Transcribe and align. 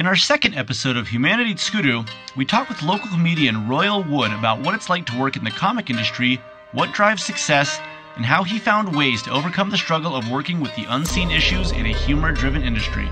In 0.00 0.06
our 0.06 0.16
second 0.16 0.54
episode 0.54 0.96
of 0.96 1.08
Humanity 1.08 1.52
Tskudu, 1.52 2.08
we 2.34 2.46
talk 2.46 2.70
with 2.70 2.82
local 2.82 3.10
comedian 3.10 3.68
Royal 3.68 4.02
Wood 4.02 4.32
about 4.32 4.62
what 4.62 4.74
it's 4.74 4.88
like 4.88 5.04
to 5.04 5.18
work 5.18 5.36
in 5.36 5.44
the 5.44 5.50
comic 5.50 5.90
industry, 5.90 6.40
what 6.72 6.94
drives 6.94 7.22
success, 7.22 7.78
and 8.16 8.24
how 8.24 8.42
he 8.42 8.58
found 8.58 8.96
ways 8.96 9.20
to 9.24 9.30
overcome 9.30 9.68
the 9.68 9.76
struggle 9.76 10.16
of 10.16 10.30
working 10.30 10.58
with 10.58 10.74
the 10.74 10.86
unseen 10.88 11.30
issues 11.30 11.72
in 11.72 11.84
a 11.84 11.92
humor 11.92 12.32
driven 12.32 12.62
industry. 12.62 13.10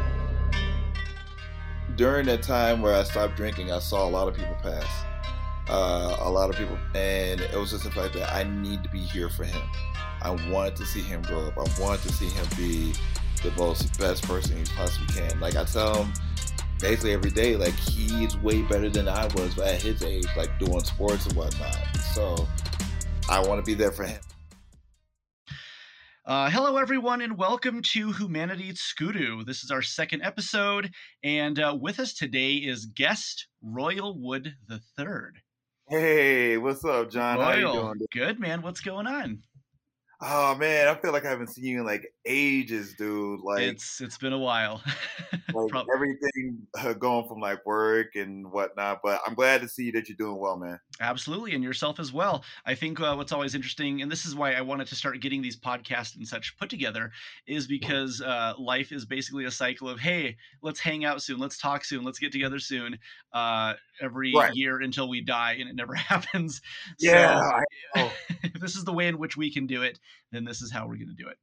During 1.96 2.24
that 2.24 2.43
time 2.43 2.80
where 2.80 2.95
I 2.95 3.02
stopped 3.02 3.36
drinking, 3.36 3.70
I 3.70 3.80
saw 3.80 4.09
a 4.09 4.09
lot 4.09 4.27
of 4.27 4.34
people 4.34 4.57
pass. 4.62 5.05
Uh, 5.68 6.16
a 6.20 6.30
lot 6.30 6.48
of 6.48 6.57
people, 6.57 6.79
and 6.95 7.43
it 7.43 7.55
was 7.55 7.73
just 7.73 7.84
the 7.84 7.91
fact 7.91 8.14
that 8.14 8.32
I 8.32 8.45
need 8.45 8.82
to 8.82 8.89
be 8.89 9.00
here 9.00 9.29
for 9.29 9.45
him. 9.45 9.61
I 10.23 10.30
wanted 10.50 10.77
to 10.77 10.86
see 10.86 11.02
him 11.02 11.20
grow 11.20 11.48
up. 11.48 11.59
I 11.59 11.82
wanted 11.82 12.00
to 12.05 12.14
see 12.14 12.30
him 12.30 12.46
be 12.57 12.95
the 13.43 13.50
most 13.59 13.98
best 13.98 14.23
person 14.23 14.57
he 14.57 14.64
possibly 14.75 15.14
can. 15.14 15.39
Like 15.39 15.55
I 15.55 15.64
tell 15.64 16.05
him 16.05 16.14
basically 16.80 17.12
every 17.12 17.30
day, 17.30 17.56
like 17.56 17.74
he's 17.74 18.36
way 18.38 18.62
better 18.62 18.89
than 18.89 19.08
I 19.08 19.26
was 19.34 19.58
at 19.58 19.82
his 19.82 20.03
age, 20.03 20.26
like 20.36 20.57
doing 20.58 20.80
sports 20.84 21.26
and 21.26 21.36
whatnot. 21.36 21.79
So 22.14 22.46
I 23.29 23.40
want 23.40 23.64
to 23.64 23.66
be 23.68 23.75
there 23.75 23.93
for 23.93 24.04
him. 24.04 24.20
Uh, 26.25 26.50
hello, 26.50 26.76
everyone, 26.76 27.22
and 27.22 27.39
welcome 27.39 27.80
to 27.80 28.12
Humanity 28.12 28.72
Tskudu. 28.75 29.46
This 29.46 29.64
is 29.64 29.70
our 29.70 29.80
second 29.80 30.22
episode, 30.22 30.90
and 31.25 31.58
uh, 31.58 31.76
with 31.80 31.98
us 31.98 32.12
today 32.12 32.55
is 32.55 32.84
guest 32.84 33.47
Royal 33.62 34.19
Wood 34.20 34.55
the 34.69 34.78
Third. 34.97 35.39
Hey, 35.89 36.58
what's 36.58 36.84
up, 36.84 37.11
John? 37.11 37.39
Royal, 37.39 37.47
How 37.47 37.56
you 37.56 37.81
doing? 37.81 37.95
good 38.12 38.39
man. 38.39 38.61
What's 38.61 38.81
going 38.83 39.06
on? 39.06 39.39
Oh 40.20 40.55
man, 40.56 40.89
I 40.89 40.95
feel 40.97 41.12
like 41.12 41.25
I 41.25 41.31
haven't 41.31 41.47
seen 41.48 41.64
you 41.64 41.78
in 41.81 41.86
like 41.86 42.12
ages, 42.25 42.95
dude. 42.95 43.41
Like 43.41 43.62
it's 43.62 44.00
it's 44.00 44.19
been 44.19 44.33
a 44.33 44.39
while. 44.39 44.83
like 45.55 45.86
everything 45.95 46.59
uh, 46.78 46.92
going 46.92 47.27
from 47.27 47.41
like 47.41 47.64
work 47.64 48.14
and 48.14 48.50
whatnot, 48.50 49.00
but 49.03 49.20
I'm 49.27 49.34
glad 49.34 49.61
to 49.62 49.69
see 49.69 49.91
that 49.92 50.09
you're 50.09 50.17
doing 50.17 50.39
well, 50.39 50.56
man. 50.56 50.79
Absolutely, 51.01 51.55
and 51.55 51.65
yourself 51.65 51.98
as 51.98 52.12
well. 52.12 52.45
I 52.67 52.75
think 52.75 53.01
uh, 53.01 53.15
what's 53.15 53.33
always 53.33 53.55
interesting, 53.55 54.03
and 54.03 54.11
this 54.11 54.27
is 54.27 54.34
why 54.34 54.53
I 54.53 54.61
wanted 54.61 54.87
to 54.89 54.95
start 54.95 55.20
getting 55.20 55.42
these 55.42 55.59
podcasts 55.59 56.17
and 56.17 56.27
such 56.27 56.57
put 56.59 56.70
together, 56.70 57.11
is 57.47 57.67
because 57.67 58.20
uh, 58.20 58.55
life 58.59 58.92
is 58.92 59.05
basically 59.05 59.45
a 59.45 59.51
cycle 59.51 59.89
of 59.89 59.98
hey, 59.98 60.37
let's 60.62 60.81
hang 60.81 61.05
out 61.05 61.23
soon, 61.23 61.39
let's 61.39 61.59
talk 61.59 61.85
soon, 61.85 62.05
let's 62.05 62.19
get 62.19 62.33
together 62.33 62.59
soon. 62.59 62.98
Uh, 63.33 63.75
every 64.01 64.33
right. 64.35 64.55
year 64.55 64.81
until 64.81 65.09
we 65.09 65.20
die, 65.20 65.57
and 65.59 65.69
it 65.69 65.77
never 65.77 65.95
happens. 65.95 66.61
Yeah. 66.98 67.61
So, 67.95 68.11
if 68.42 68.61
this 68.61 68.77
is 68.77 68.85
the 68.85 68.92
way 68.92 69.09
in 69.09 69.19
which 69.19 69.37
we 69.37 69.53
can 69.53 69.67
do 69.67 69.83
it, 69.83 69.98
then 70.33 70.45
this 70.45 70.62
is 70.62 70.70
how 70.70 70.87
we're 70.87 70.97
going 70.97 71.09
to 71.09 71.23
do 71.23 71.29
it. 71.29 71.37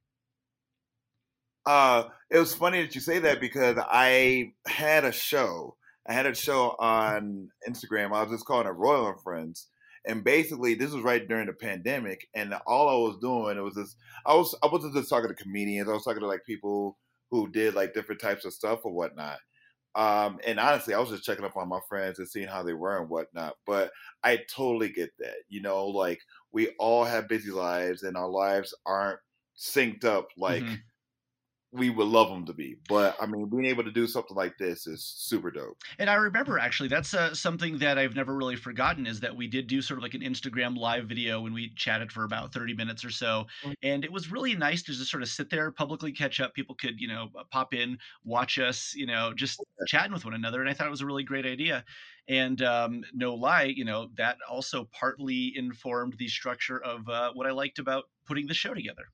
Uh, 1.66 2.04
it 2.30 2.38
was 2.38 2.54
funny 2.54 2.80
that 2.80 2.94
you 2.94 3.00
say 3.00 3.18
that 3.18 3.40
because 3.40 3.76
I 3.78 4.52
had 4.66 5.04
a 5.04 5.12
show. 5.12 5.76
I 6.06 6.12
had 6.12 6.26
a 6.26 6.34
show 6.34 6.76
on 6.78 7.50
Instagram. 7.68 8.14
I 8.14 8.22
was 8.22 8.30
just 8.30 8.46
calling 8.46 8.68
it 8.68 8.70
Royal 8.70 9.08
and 9.08 9.20
Friends. 9.20 9.66
And 10.04 10.22
basically, 10.22 10.74
this 10.74 10.92
was 10.92 11.02
right 11.02 11.26
during 11.26 11.48
the 11.48 11.52
pandemic, 11.52 12.28
and 12.32 12.54
all 12.64 12.88
I 12.88 13.08
was 13.08 13.18
doing 13.20 13.56
it 13.56 13.60
was 13.60 13.74
just 13.74 13.96
I 14.24 14.34
was 14.34 14.54
I 14.62 14.68
wasn't 14.68 14.94
just 14.94 15.10
talking 15.10 15.28
to 15.28 15.34
comedians. 15.34 15.88
I 15.88 15.92
was 15.94 16.04
talking 16.04 16.20
to 16.20 16.28
like 16.28 16.44
people 16.46 16.96
who 17.32 17.50
did 17.50 17.74
like 17.74 17.92
different 17.92 18.20
types 18.20 18.44
of 18.44 18.52
stuff 18.52 18.80
or 18.84 18.92
whatnot. 18.92 19.38
Um, 19.96 20.38
and 20.46 20.60
honestly, 20.60 20.94
I 20.94 21.00
was 21.00 21.10
just 21.10 21.24
checking 21.24 21.44
up 21.44 21.56
on 21.56 21.68
my 21.68 21.80
friends 21.88 22.20
and 22.20 22.28
seeing 22.28 22.46
how 22.46 22.62
they 22.62 22.74
were 22.74 22.98
and 22.98 23.08
whatnot. 23.08 23.54
But 23.66 23.90
I 24.22 24.44
totally 24.54 24.90
get 24.90 25.10
that. 25.18 25.38
You 25.48 25.62
know, 25.62 25.86
like 25.86 26.20
we 26.52 26.68
all 26.78 27.04
have 27.04 27.28
busy 27.28 27.50
lives 27.50 28.04
and 28.04 28.16
our 28.16 28.28
lives 28.28 28.72
aren't 28.84 29.18
synced 29.58 30.04
up 30.04 30.28
like 30.36 30.62
mm-hmm 30.62 30.74
we 31.72 31.90
would 31.90 32.06
love 32.06 32.28
them 32.28 32.46
to 32.46 32.52
be. 32.52 32.76
But 32.88 33.16
I 33.20 33.26
mean, 33.26 33.48
being 33.48 33.66
able 33.66 33.84
to 33.84 33.90
do 33.90 34.06
something 34.06 34.36
like 34.36 34.56
this 34.58 34.86
is 34.86 35.04
super 35.04 35.50
dope. 35.50 35.76
And 35.98 36.08
I 36.08 36.14
remember 36.14 36.58
actually 36.58 36.88
that's 36.88 37.12
uh, 37.12 37.34
something 37.34 37.78
that 37.78 37.98
I've 37.98 38.14
never 38.14 38.34
really 38.34 38.56
forgotten 38.56 39.06
is 39.06 39.20
that 39.20 39.34
we 39.34 39.46
did 39.46 39.66
do 39.66 39.82
sort 39.82 39.98
of 39.98 40.02
like 40.02 40.14
an 40.14 40.22
Instagram 40.22 40.76
live 40.76 41.04
video 41.04 41.40
when 41.40 41.52
we 41.52 41.72
chatted 41.76 42.10
for 42.12 42.24
about 42.24 42.52
30 42.52 42.74
minutes 42.74 43.04
or 43.04 43.10
so. 43.10 43.46
Mm-hmm. 43.62 43.72
And 43.82 44.04
it 44.04 44.12
was 44.12 44.30
really 44.30 44.54
nice 44.54 44.82
to 44.84 44.92
just 44.92 45.10
sort 45.10 45.22
of 45.22 45.28
sit 45.28 45.50
there, 45.50 45.70
publicly 45.70 46.12
catch 46.12 46.40
up. 46.40 46.54
People 46.54 46.74
could, 46.76 47.00
you 47.00 47.08
know, 47.08 47.28
pop 47.50 47.74
in, 47.74 47.98
watch 48.24 48.58
us, 48.58 48.94
you 48.94 49.06
know, 49.06 49.32
just 49.34 49.60
okay. 49.60 49.86
chatting 49.88 50.12
with 50.12 50.24
one 50.24 50.34
another. 50.34 50.60
And 50.60 50.70
I 50.70 50.72
thought 50.72 50.86
it 50.86 50.90
was 50.90 51.02
a 51.02 51.06
really 51.06 51.24
great 51.24 51.46
idea. 51.46 51.84
And 52.28 52.60
um, 52.62 53.02
no 53.12 53.34
lie, 53.34 53.64
you 53.64 53.84
know, 53.84 54.08
that 54.16 54.38
also 54.50 54.88
partly 54.92 55.52
informed 55.56 56.14
the 56.18 56.28
structure 56.28 56.82
of 56.82 57.08
uh, 57.08 57.32
what 57.34 57.46
I 57.46 57.52
liked 57.52 57.78
about 57.78 58.04
putting 58.26 58.46
the 58.46 58.54
show 58.54 58.74
together. 58.74 59.04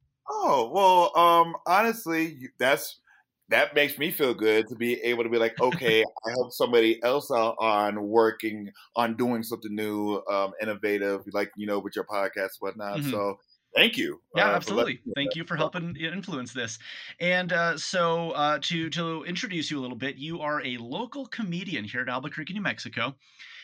Oh 0.44 0.70
well, 0.74 1.16
um, 1.16 1.54
honestly, 1.68 2.50
that's 2.58 3.00
that 3.48 3.74
makes 3.76 3.96
me 3.96 4.10
feel 4.10 4.34
good 4.34 4.66
to 4.68 4.74
be 4.74 4.94
able 5.02 5.22
to 5.22 5.30
be 5.30 5.38
like, 5.38 5.54
okay, 5.60 6.02
I 6.26 6.30
help 6.30 6.52
somebody 6.52 7.00
else 7.04 7.30
out 7.30 7.54
on 7.60 8.02
working 8.02 8.72
on 8.96 9.16
doing 9.16 9.44
something 9.44 9.72
new, 9.72 10.20
um, 10.28 10.52
innovative, 10.60 11.20
like 11.32 11.52
you 11.56 11.68
know, 11.68 11.78
with 11.78 11.94
your 11.94 12.06
podcast, 12.06 12.56
whatnot. 12.58 12.98
Mm-hmm. 12.98 13.10
So 13.10 13.38
thank 13.76 13.96
you. 13.96 14.20
Yeah, 14.34 14.50
uh, 14.50 14.56
absolutely. 14.56 15.00
Thank 15.14 15.36
you 15.36 15.44
for 15.44 15.54
helping 15.54 15.94
influence 15.94 16.52
this. 16.52 16.80
And 17.20 17.52
uh, 17.52 17.78
so 17.78 18.30
uh, 18.32 18.58
to 18.62 18.90
to 18.90 19.22
introduce 19.22 19.70
you 19.70 19.78
a 19.78 19.82
little 19.82 19.96
bit, 19.96 20.16
you 20.16 20.40
are 20.40 20.60
a 20.64 20.76
local 20.78 21.26
comedian 21.26 21.84
here 21.84 22.02
in 22.02 22.08
Albuquerque, 22.08 22.54
New 22.54 22.62
Mexico. 22.62 23.14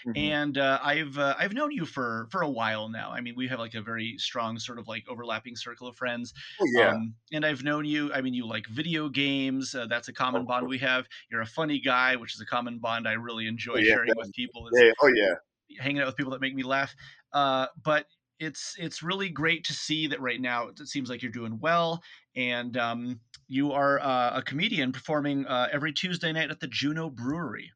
Mm-hmm. 0.09 0.33
And 0.33 0.59
uh, 0.59 0.79
I've 0.83 1.19
uh, 1.19 1.35
I've 1.39 1.53
known 1.53 1.71
you 1.71 1.85
for 1.85 2.29
for 2.31 2.43
a 2.43 2.49
while 2.49 2.89
now. 2.89 3.11
I 3.11 3.21
mean, 3.21 3.35
we 3.37 3.47
have 3.49 3.59
like 3.59 3.75
a 3.75 3.83
very 3.83 4.17
strong 4.17 4.59
sort 4.59 4.79
of 4.79 4.89
like 4.89 5.05
overlapping 5.09 5.55
circle 5.55 5.87
of 5.87 5.97
friends. 5.97 6.33
Oh, 6.61 6.67
yeah. 6.75 6.91
Um, 6.91 7.15
and 7.33 7.45
I've 7.45 7.63
known 7.63 7.85
you. 7.85 8.13
I 8.13 8.23
mean, 8.23 8.33
you 8.33 8.47
like 8.47 8.67
video 8.69 9.09
games. 9.09 9.75
Uh, 9.75 9.87
that's 9.87 10.09
a 10.09 10.13
common 10.13 10.43
oh, 10.43 10.47
bond 10.47 10.67
we 10.67 10.79
have. 10.79 11.07
You're 11.31 11.43
a 11.43 11.47
funny 11.47 11.79
guy, 11.79 12.17
which 12.17 12.35
is 12.35 12.41
a 12.41 12.47
common 12.47 12.79
bond 12.79 13.07
I 13.07 13.13
really 13.13 13.47
enjoy 13.47 13.75
oh, 13.75 13.79
yeah, 13.79 13.95
sharing 13.95 14.13
with 14.17 14.33
people. 14.33 14.69
yeah. 14.73 14.93
Oh 15.03 15.09
yeah. 15.09 15.35
Hanging 15.79 16.01
out 16.01 16.07
with 16.07 16.17
people 16.17 16.33
that 16.33 16.41
make 16.41 16.55
me 16.55 16.63
laugh. 16.63 16.95
Uh, 17.33 17.67
but 17.85 18.07
it's 18.41 18.77
it's 18.79 19.03
really 19.03 19.29
great 19.29 19.65
to 19.65 19.73
see 19.73 20.07
that 20.07 20.21
right 20.21 20.41
now 20.41 20.69
it 20.69 20.79
seems 20.89 21.11
like 21.11 21.23
you're 21.23 21.33
doing 21.33 21.59
well 21.61 22.03
and 22.37 22.77
um, 22.77 23.21
you 23.49 23.73
are 23.73 23.99
uh, 24.01 24.39
a 24.39 24.43
comedian 24.43 24.93
performing 24.93 25.45
uh, 25.47 25.69
every 25.73 25.93
tuesday 25.93 26.33
night 26.33 26.51
at 26.51 26.61
the 26.61 26.69
juno 26.69 27.11
brewery 27.11 27.73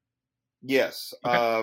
yes 0.62 1.12
okay. 1.24 1.36
uh, 1.36 1.62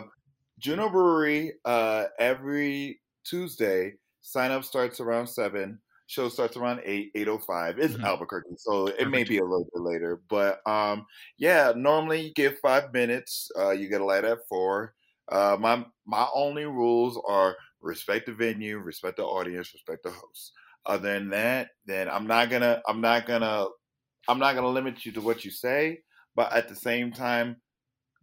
Juno 0.59 0.89
Brewery 0.89 1.53
uh, 1.65 2.05
every 2.19 3.01
Tuesday. 3.23 3.93
Sign 4.21 4.51
up 4.51 4.63
starts 4.63 4.99
around 4.99 5.27
seven. 5.27 5.79
Show 6.07 6.27
starts 6.29 6.57
around 6.57 6.81
eight, 6.85 7.11
eight 7.15 7.27
oh 7.27 7.37
five. 7.37 7.79
It's 7.79 7.93
mm-hmm. 7.93 8.05
Albuquerque, 8.05 8.55
so 8.57 8.87
it 8.87 9.09
may 9.09 9.23
be 9.23 9.37
a 9.37 9.43
little 9.43 9.67
bit 9.73 9.81
later. 9.81 10.21
But 10.29 10.67
um, 10.67 11.05
yeah, 11.37 11.71
normally 11.75 12.21
you 12.21 12.33
get 12.33 12.59
five 12.59 12.91
minutes. 12.91 13.51
Uh, 13.57 13.71
you 13.71 13.87
get 13.89 14.01
a 14.01 14.05
light 14.05 14.25
at 14.25 14.39
four. 14.47 14.95
Uh, 15.31 15.55
my 15.59 15.85
my 16.05 16.27
only 16.33 16.65
rules 16.65 17.19
are 17.27 17.55
respect 17.81 18.25
the 18.25 18.33
venue, 18.33 18.79
respect 18.79 19.17
the 19.17 19.23
audience, 19.23 19.73
respect 19.73 20.03
the 20.03 20.11
host. 20.11 20.51
Other 20.85 21.13
than 21.13 21.29
that, 21.29 21.69
then 21.85 22.09
I'm 22.09 22.25
not 22.25 22.49
gonna 22.49 22.81
I'm 22.87 23.01
not 23.01 23.27
gonna 23.27 23.67
I'm 24.27 24.39
not 24.39 24.55
gonna 24.55 24.67
limit 24.67 25.05
you 25.05 25.11
to 25.13 25.21
what 25.21 25.45
you 25.45 25.51
say. 25.51 26.01
But 26.35 26.53
at 26.53 26.69
the 26.69 26.75
same 26.75 27.11
time, 27.11 27.57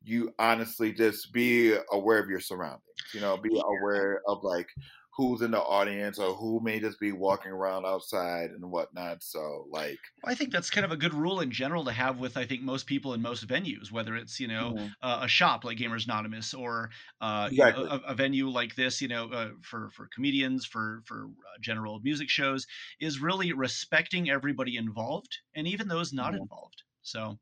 you 0.06 0.32
honestly 0.38 0.92
just 0.92 1.32
be 1.32 1.76
aware 1.92 2.18
of 2.18 2.30
your 2.30 2.40
surroundings. 2.40 2.82
You 3.12 3.20
know, 3.20 3.36
be 3.36 3.60
aware 3.80 4.22
of 4.26 4.42
like 4.42 4.68
who's 5.16 5.40
in 5.40 5.50
the 5.50 5.60
audience 5.60 6.18
or 6.18 6.34
who 6.34 6.60
may 6.60 6.78
just 6.78 7.00
be 7.00 7.10
walking 7.10 7.50
around 7.50 7.86
outside 7.86 8.50
and 8.50 8.70
whatnot. 8.70 9.22
So, 9.22 9.66
like, 9.70 9.98
I 10.24 10.34
think 10.34 10.52
that's 10.52 10.68
kind 10.68 10.84
of 10.84 10.92
a 10.92 10.96
good 10.96 11.14
rule 11.14 11.40
in 11.40 11.50
general 11.50 11.84
to 11.86 11.92
have 11.92 12.18
with 12.18 12.36
I 12.36 12.44
think 12.44 12.62
most 12.62 12.86
people 12.86 13.14
in 13.14 13.22
most 13.22 13.46
venues, 13.48 13.90
whether 13.90 14.14
it's 14.14 14.38
you 14.38 14.46
know 14.46 14.74
mm-hmm. 14.76 14.86
uh, 15.02 15.20
a 15.22 15.28
shop 15.28 15.64
like 15.64 15.78
Gamers 15.78 16.04
Anonymous 16.04 16.54
or 16.54 16.90
uh, 17.20 17.48
exactly. 17.50 17.82
you 17.82 17.88
know, 17.88 18.00
a, 18.06 18.12
a, 18.12 18.14
venue 18.14 18.48
like 18.48 18.76
this, 18.76 19.00
you 19.02 19.08
know, 19.08 19.28
uh, 19.30 19.48
for 19.62 19.90
for 19.90 20.08
comedians, 20.14 20.66
for 20.66 21.02
for 21.06 21.24
uh, 21.24 21.58
general 21.60 22.00
music 22.04 22.28
shows, 22.28 22.66
is 23.00 23.20
really 23.20 23.52
respecting 23.52 24.30
everybody 24.30 24.76
involved 24.76 25.38
and 25.56 25.66
even 25.66 25.88
those 25.88 26.12
not 26.12 26.32
mm-hmm. 26.32 26.42
involved. 26.42 26.82
So. 27.02 27.38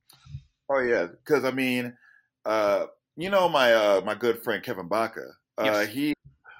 Oh 0.71 0.81
yeah, 0.81 1.07
because 1.07 1.45
I 1.45 1.51
mean 1.51 1.95
uh, 2.45 2.87
you 3.17 3.31
know 3.31 3.49
my 3.49 3.73
uh, 3.73 4.01
my 4.05 4.15
good 4.15 4.43
friend 4.43 4.63
Kevin 4.63 4.89
Baca. 4.89 5.27
Uh, 5.59 5.65
yes. 5.65 5.89
He 5.89 6.15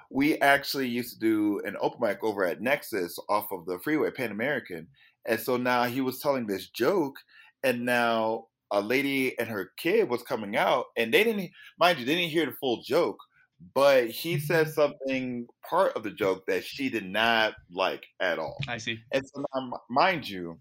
we 0.09 0.37
actually 0.39 0.87
used 0.87 1.13
to 1.13 1.19
do 1.19 1.61
an 1.65 1.75
open 1.81 1.99
mic 2.01 2.23
over 2.23 2.45
at 2.45 2.61
Nexus 2.61 3.19
off 3.29 3.51
of 3.51 3.65
the 3.65 3.79
freeway 3.79 4.11
Pan 4.11 4.31
American, 4.31 4.87
and 5.25 5.39
so 5.39 5.57
now 5.57 5.83
he 5.83 6.01
was 6.01 6.19
telling 6.19 6.47
this 6.47 6.69
joke, 6.69 7.15
and 7.63 7.85
now 7.85 8.45
a 8.71 8.81
lady 8.81 9.37
and 9.39 9.47
her 9.47 9.71
kid 9.77 10.09
was 10.09 10.23
coming 10.23 10.55
out, 10.55 10.85
and 10.97 11.13
they 11.13 11.23
didn't 11.23 11.51
mind 11.79 11.99
you, 11.99 12.05
they 12.05 12.15
didn't 12.15 12.31
hear 12.31 12.45
the 12.45 12.53
full 12.53 12.81
joke, 12.81 13.17
but 13.73 14.07
he 14.09 14.39
said 14.39 14.69
something 14.69 15.47
part 15.69 15.95
of 15.95 16.03
the 16.03 16.11
joke 16.11 16.45
that 16.47 16.63
she 16.63 16.89
did 16.89 17.05
not 17.05 17.53
like 17.71 18.05
at 18.19 18.39
all. 18.39 18.57
I 18.67 18.77
see. 18.77 18.99
And 19.11 19.25
so 19.27 19.43
now, 19.53 19.81
mind 19.89 20.27
you, 20.27 20.57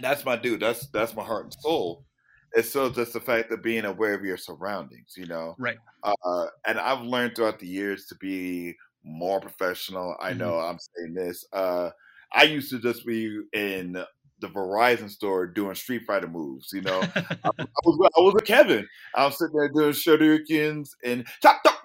that's 0.00 0.24
my 0.24 0.36
dude. 0.36 0.60
That's 0.60 0.88
that's 0.88 1.14
my 1.14 1.22
heart 1.22 1.44
and 1.44 1.54
soul 1.60 2.04
it's 2.54 2.68
still 2.68 2.90
just 2.90 3.12
the 3.12 3.20
fact 3.20 3.50
of 3.52 3.62
being 3.62 3.84
aware 3.84 4.14
of 4.14 4.24
your 4.24 4.36
surroundings, 4.36 5.14
you 5.16 5.26
know. 5.26 5.54
Right. 5.58 5.78
Uh, 6.02 6.46
and 6.66 6.78
I've 6.78 7.02
learned 7.02 7.36
throughout 7.36 7.58
the 7.58 7.66
years 7.66 8.06
to 8.06 8.14
be 8.16 8.74
more 9.04 9.40
professional. 9.40 10.16
I 10.20 10.30
mm-hmm. 10.30 10.38
know 10.38 10.58
I'm 10.58 10.78
saying 10.78 11.14
this. 11.14 11.44
Uh, 11.52 11.90
I 12.32 12.44
used 12.44 12.70
to 12.70 12.80
just 12.80 13.06
be 13.06 13.40
in 13.52 14.04
the 14.40 14.48
Verizon 14.48 15.08
store 15.08 15.46
doing 15.46 15.74
Street 15.74 16.02
Fighter 16.06 16.28
moves. 16.28 16.72
You 16.72 16.82
know, 16.82 17.00
I, 17.00 17.24
I, 17.44 17.50
was 17.84 18.10
I 18.16 18.20
was 18.20 18.34
with 18.34 18.44
Kevin. 18.44 18.86
I 19.14 19.26
was 19.26 19.38
sitting 19.38 19.56
there 19.56 19.68
doing 19.68 19.92
Shoryukens 19.92 20.90
and 21.04 21.26
chop 21.40 21.62
chop 21.62 21.82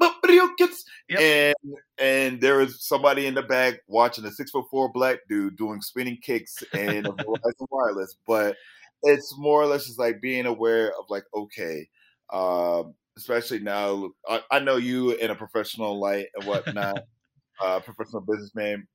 yep. 1.10 1.19
and 1.19 1.56
and 2.00 2.42
there 2.42 2.58
was 2.58 2.86
somebody 2.86 3.25
in 3.25 3.34
the 3.34 3.44
back 3.44 3.75
watching 3.88 4.25
a 4.25 4.31
six 4.31 4.52
foot 4.52 4.66
four 4.69 4.92
black 4.92 5.19
dude 5.30 5.58
doing 5.58 5.81
spinning 5.81 6.18
kicks 6.22 6.64
and 6.74 7.08
a 7.08 7.12
Verizon 7.12 7.68
wireless. 7.69 8.16
But 8.25 8.56
it's 9.04 9.36
more 9.38 9.62
or 9.62 9.68
less 9.68 9.86
just 9.86 10.00
like 10.00 10.22
being 10.22 10.46
aware 10.46 10.90
of 10.90 11.06
like 11.10 11.24
okay. 11.34 11.90
Um, 12.32 12.96
especially 13.18 13.60
now, 13.60 14.12
I, 14.28 14.42
I 14.52 14.60
know 14.60 14.78
you 14.78 15.12
in 15.12 15.32
a 15.32 15.36
professional 15.36 16.00
light 16.00 16.28
and 16.36 16.46
whatnot, 16.46 17.04
uh, 17.64 17.80
professional 17.80 18.22
businessman. 18.22 18.88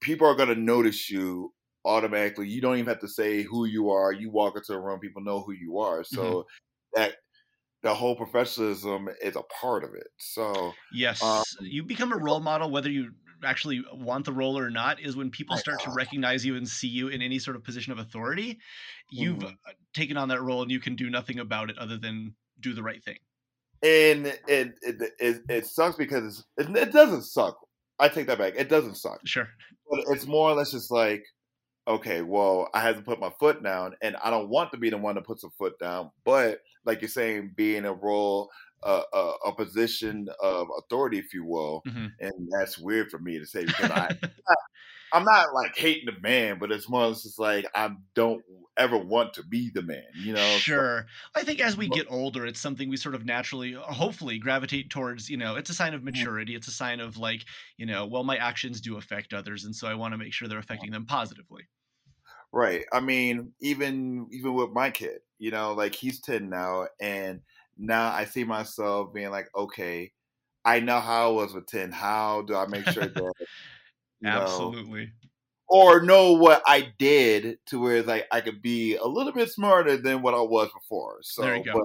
People 0.00 0.26
are 0.26 0.36
going 0.36 0.48
to 0.48 0.54
notice 0.54 1.10
you 1.10 1.52
automatically. 1.84 2.48
You 2.48 2.60
don't 2.60 2.76
even 2.76 2.86
have 2.86 3.00
to 3.00 3.08
say 3.08 3.42
who 3.42 3.64
you 3.64 3.90
are. 3.90 4.12
You 4.12 4.30
walk 4.30 4.56
into 4.56 4.72
a 4.72 4.80
room, 4.80 5.00
people 5.00 5.22
know 5.22 5.40
who 5.40 5.52
you 5.52 5.78
are. 5.78 6.04
So 6.04 6.22
mm-hmm. 6.22 7.00
that 7.00 7.14
the 7.82 7.94
whole 7.94 8.14
professionalism 8.14 9.08
is 9.22 9.36
a 9.36 9.42
part 9.60 9.84
of 9.84 9.94
it. 9.94 10.08
So 10.18 10.72
yes, 10.92 11.22
um, 11.22 11.42
you 11.60 11.82
become 11.82 12.12
a 12.12 12.18
role 12.18 12.40
model 12.40 12.70
whether 12.70 12.90
you 12.90 13.12
actually 13.44 13.82
want 13.92 14.24
the 14.24 14.32
role 14.32 14.58
or 14.58 14.70
not 14.70 15.00
is 15.00 15.16
when 15.16 15.30
people 15.30 15.56
start 15.56 15.80
to 15.80 15.90
recognize 15.90 16.44
you 16.44 16.56
and 16.56 16.68
see 16.68 16.88
you 16.88 17.08
in 17.08 17.22
any 17.22 17.38
sort 17.38 17.56
of 17.56 17.64
position 17.64 17.92
of 17.92 17.98
authority 17.98 18.58
you've 19.10 19.38
mm-hmm. 19.38 19.54
taken 19.94 20.16
on 20.16 20.28
that 20.28 20.42
role 20.42 20.62
and 20.62 20.70
you 20.70 20.80
can 20.80 20.96
do 20.96 21.10
nothing 21.10 21.38
about 21.38 21.70
it 21.70 21.78
other 21.78 21.96
than 21.96 22.34
do 22.60 22.72
the 22.72 22.82
right 22.82 23.02
thing. 23.02 23.18
And 23.82 24.26
it 24.26 24.74
it 24.82 25.12
it, 25.18 25.42
it 25.48 25.66
sucks 25.66 25.96
because 25.96 26.44
it, 26.58 26.74
it 26.76 26.92
doesn't 26.92 27.22
suck. 27.22 27.58
I 27.98 28.08
take 28.08 28.26
that 28.26 28.38
back. 28.38 28.54
It 28.56 28.68
doesn't 28.68 28.96
suck. 28.96 29.20
Sure. 29.24 29.48
But 29.90 30.00
it's 30.08 30.26
more 30.26 30.50
or 30.50 30.54
less 30.54 30.72
just 30.72 30.90
like 30.90 31.24
okay, 31.88 32.22
well, 32.22 32.68
I 32.74 32.82
have 32.82 32.96
to 32.96 33.02
put 33.02 33.18
my 33.18 33.30
foot 33.40 33.64
down, 33.64 33.94
and 34.02 34.16
I 34.22 34.30
don't 34.30 34.48
want 34.48 34.70
to 34.72 34.78
be 34.78 34.90
the 34.90 34.98
one 34.98 35.16
that 35.16 35.24
puts 35.24 35.44
a 35.44 35.50
foot 35.50 35.78
down. 35.78 36.10
But 36.24 36.60
like 36.84 37.00
you're 37.00 37.08
saying, 37.08 37.52
being 37.56 37.84
a 37.84 37.92
role, 37.92 38.50
uh, 38.82 39.02
a, 39.12 39.32
a, 39.46 39.54
position 39.54 40.28
of 40.40 40.68
authority, 40.78 41.18
if 41.18 41.34
you 41.34 41.44
will, 41.44 41.82
mm-hmm. 41.86 42.06
and 42.18 42.48
that's 42.50 42.78
weird 42.78 43.10
for 43.10 43.18
me 43.18 43.38
to 43.38 43.46
say 43.46 43.64
because 43.64 43.90
I, 43.90 44.16
I'm 45.12 45.24
not 45.24 45.54
like 45.54 45.76
hating 45.76 46.06
the 46.06 46.20
man, 46.20 46.58
but 46.58 46.70
it's 46.70 46.88
more 46.88 47.10
just 47.10 47.38
like 47.38 47.66
I 47.74 47.90
don't 48.14 48.42
ever 48.76 48.96
want 48.96 49.34
to 49.34 49.42
be 49.44 49.70
the 49.74 49.82
man, 49.82 50.04
you 50.14 50.32
know. 50.32 50.56
Sure. 50.58 51.06
So, 51.34 51.40
I 51.40 51.44
think 51.44 51.60
as 51.60 51.76
we 51.76 51.88
get 51.88 52.06
older, 52.08 52.46
it's 52.46 52.60
something 52.60 52.88
we 52.88 52.96
sort 52.96 53.14
of 53.14 53.24
naturally, 53.26 53.72
hopefully, 53.72 54.38
gravitate 54.38 54.90
towards. 54.90 55.28
You 55.28 55.36
know, 55.36 55.56
it's 55.56 55.70
a 55.70 55.74
sign 55.74 55.94
of 55.94 56.00
mm-hmm. 56.00 56.06
maturity. 56.06 56.54
It's 56.54 56.68
a 56.68 56.72
sign 56.72 57.00
of 57.00 57.16
like, 57.16 57.44
you 57.76 57.86
know, 57.86 58.06
well, 58.06 58.24
my 58.24 58.36
actions 58.36 58.80
do 58.80 58.96
affect 58.96 59.34
others, 59.34 59.64
and 59.64 59.74
so 59.74 59.88
I 59.88 59.94
want 59.94 60.14
to 60.14 60.18
make 60.18 60.32
sure 60.32 60.48
they're 60.48 60.58
affecting 60.58 60.90
them 60.90 61.06
positively. 61.06 61.64
Right. 62.52 62.84
I 62.92 63.00
mean, 63.00 63.52
even 63.60 64.26
even 64.32 64.54
with 64.54 64.70
my 64.70 64.90
kid, 64.90 65.20
you 65.38 65.50
know, 65.50 65.72
like 65.72 65.94
he's 65.94 66.20
10 66.20 66.48
now 66.48 66.88
and 67.00 67.40
now 67.80 68.12
I 68.12 68.24
see 68.24 68.44
myself 68.44 69.12
being 69.12 69.30
like, 69.30 69.48
okay, 69.56 70.12
I 70.64 70.80
know 70.80 71.00
how 71.00 71.30
I 71.30 71.32
was 71.32 71.54
with 71.54 71.66
10. 71.66 71.90
How 71.90 72.42
do 72.42 72.54
I 72.54 72.66
make 72.66 72.86
sure 72.86 73.06
that 73.06 73.32
Absolutely. 74.24 75.06
Know, 75.06 75.10
or 75.68 76.02
know 76.02 76.32
what 76.32 76.62
I 76.66 76.92
did 76.98 77.58
to 77.66 77.80
where 77.80 78.02
like 78.02 78.26
I 78.32 78.40
could 78.40 78.60
be 78.60 78.96
a 78.96 79.06
little 79.06 79.32
bit 79.32 79.50
smarter 79.50 79.96
than 79.96 80.20
what 80.20 80.34
I 80.34 80.40
was 80.40 80.68
before. 80.72 81.18
So 81.22 81.42
there 81.42 81.56
you 81.56 81.64
go. 81.64 81.84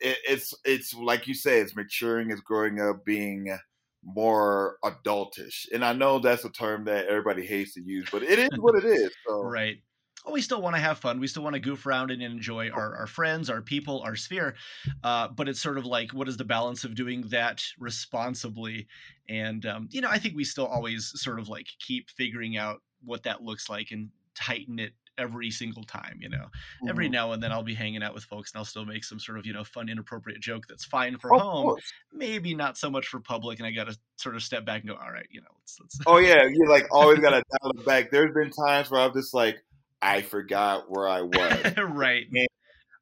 It, 0.00 0.18
it's 0.28 0.54
it's 0.64 0.94
like 0.94 1.26
you 1.26 1.34
say, 1.34 1.60
it's 1.60 1.76
maturing, 1.76 2.30
it's 2.30 2.40
growing 2.40 2.80
up, 2.80 3.04
being 3.04 3.56
more 4.02 4.78
adultish. 4.84 5.66
And 5.72 5.84
I 5.84 5.92
know 5.92 6.18
that's 6.18 6.44
a 6.44 6.50
term 6.50 6.86
that 6.86 7.06
everybody 7.06 7.46
hates 7.46 7.74
to 7.74 7.82
use, 7.82 8.08
but 8.10 8.22
it 8.22 8.38
is 8.38 8.58
what 8.58 8.74
it 8.74 8.84
is. 8.84 9.10
So. 9.26 9.42
right. 9.42 9.76
Well, 10.24 10.32
we 10.32 10.40
still 10.40 10.62
want 10.62 10.74
to 10.74 10.80
have 10.80 10.98
fun. 10.98 11.20
We 11.20 11.26
still 11.26 11.42
want 11.42 11.54
to 11.54 11.60
goof 11.60 11.84
around 11.84 12.10
and 12.10 12.22
enjoy 12.22 12.70
our, 12.70 12.96
our 12.96 13.06
friends, 13.06 13.50
our 13.50 13.60
people, 13.60 14.00
our 14.00 14.16
sphere. 14.16 14.54
Uh, 15.02 15.28
but 15.28 15.48
it's 15.48 15.60
sort 15.60 15.76
of 15.76 15.84
like, 15.84 16.12
what 16.12 16.28
is 16.28 16.38
the 16.38 16.44
balance 16.44 16.84
of 16.84 16.94
doing 16.94 17.22
that 17.28 17.62
responsibly? 17.78 18.86
And, 19.28 19.66
um, 19.66 19.88
you 19.90 20.00
know, 20.00 20.08
I 20.08 20.18
think 20.18 20.34
we 20.34 20.44
still 20.44 20.66
always 20.66 21.12
sort 21.14 21.38
of 21.38 21.48
like 21.48 21.66
keep 21.78 22.08
figuring 22.10 22.56
out 22.56 22.80
what 23.04 23.24
that 23.24 23.42
looks 23.42 23.68
like 23.68 23.88
and 23.90 24.08
tighten 24.34 24.78
it 24.78 24.92
every 25.16 25.50
single 25.50 25.84
time 25.84 26.18
you 26.20 26.28
know 26.28 26.38
mm-hmm. 26.38 26.88
every 26.88 27.08
now 27.08 27.32
and 27.32 27.42
then 27.42 27.52
i'll 27.52 27.62
be 27.62 27.74
hanging 27.74 28.02
out 28.02 28.14
with 28.14 28.24
folks 28.24 28.52
and 28.52 28.58
i'll 28.58 28.64
still 28.64 28.84
make 28.84 29.04
some 29.04 29.20
sort 29.20 29.38
of 29.38 29.46
you 29.46 29.52
know 29.52 29.62
fun 29.62 29.88
inappropriate 29.88 30.40
joke 30.40 30.64
that's 30.68 30.84
fine 30.84 31.16
for 31.18 31.30
home 31.30 31.76
maybe 32.12 32.54
not 32.54 32.76
so 32.76 32.90
much 32.90 33.06
for 33.06 33.20
public 33.20 33.58
and 33.58 33.66
i 33.66 33.70
gotta 33.70 33.96
sort 34.16 34.34
of 34.34 34.42
step 34.42 34.64
back 34.64 34.80
and 34.80 34.90
go 34.90 34.96
all 34.96 35.12
right 35.12 35.26
you 35.30 35.40
know 35.40 35.46
let's, 35.60 35.78
let's... 35.80 35.98
oh 36.06 36.18
yeah 36.18 36.42
you 36.44 36.68
like 36.68 36.86
always 36.90 37.18
gotta 37.20 37.42
dial 37.62 37.70
it 37.70 37.86
back 37.86 38.10
there's 38.10 38.34
been 38.34 38.50
times 38.50 38.90
where 38.90 39.00
i've 39.00 39.14
just 39.14 39.32
like 39.32 39.56
i 40.04 40.22
forgot 40.22 40.90
where 40.90 41.08
i 41.08 41.22
was 41.22 41.74
right 41.78 42.26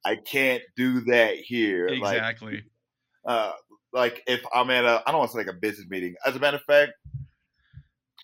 I 0.04 0.16
can't 0.16 0.62
do 0.76 1.02
that 1.02 1.36
here 1.36 1.86
exactly 1.86 2.54
like, 2.54 2.64
uh 3.24 3.52
like 3.92 4.22
if 4.26 4.42
i'm 4.52 4.70
at 4.70 4.84
a 4.84 5.02
i 5.06 5.10
don't 5.12 5.18
want 5.18 5.30
to 5.30 5.36
say 5.36 5.44
like 5.44 5.54
a 5.54 5.58
business 5.58 5.86
meeting 5.88 6.16
as 6.26 6.34
a 6.34 6.40
matter 6.40 6.56
of 6.56 6.64
fact 6.64 6.92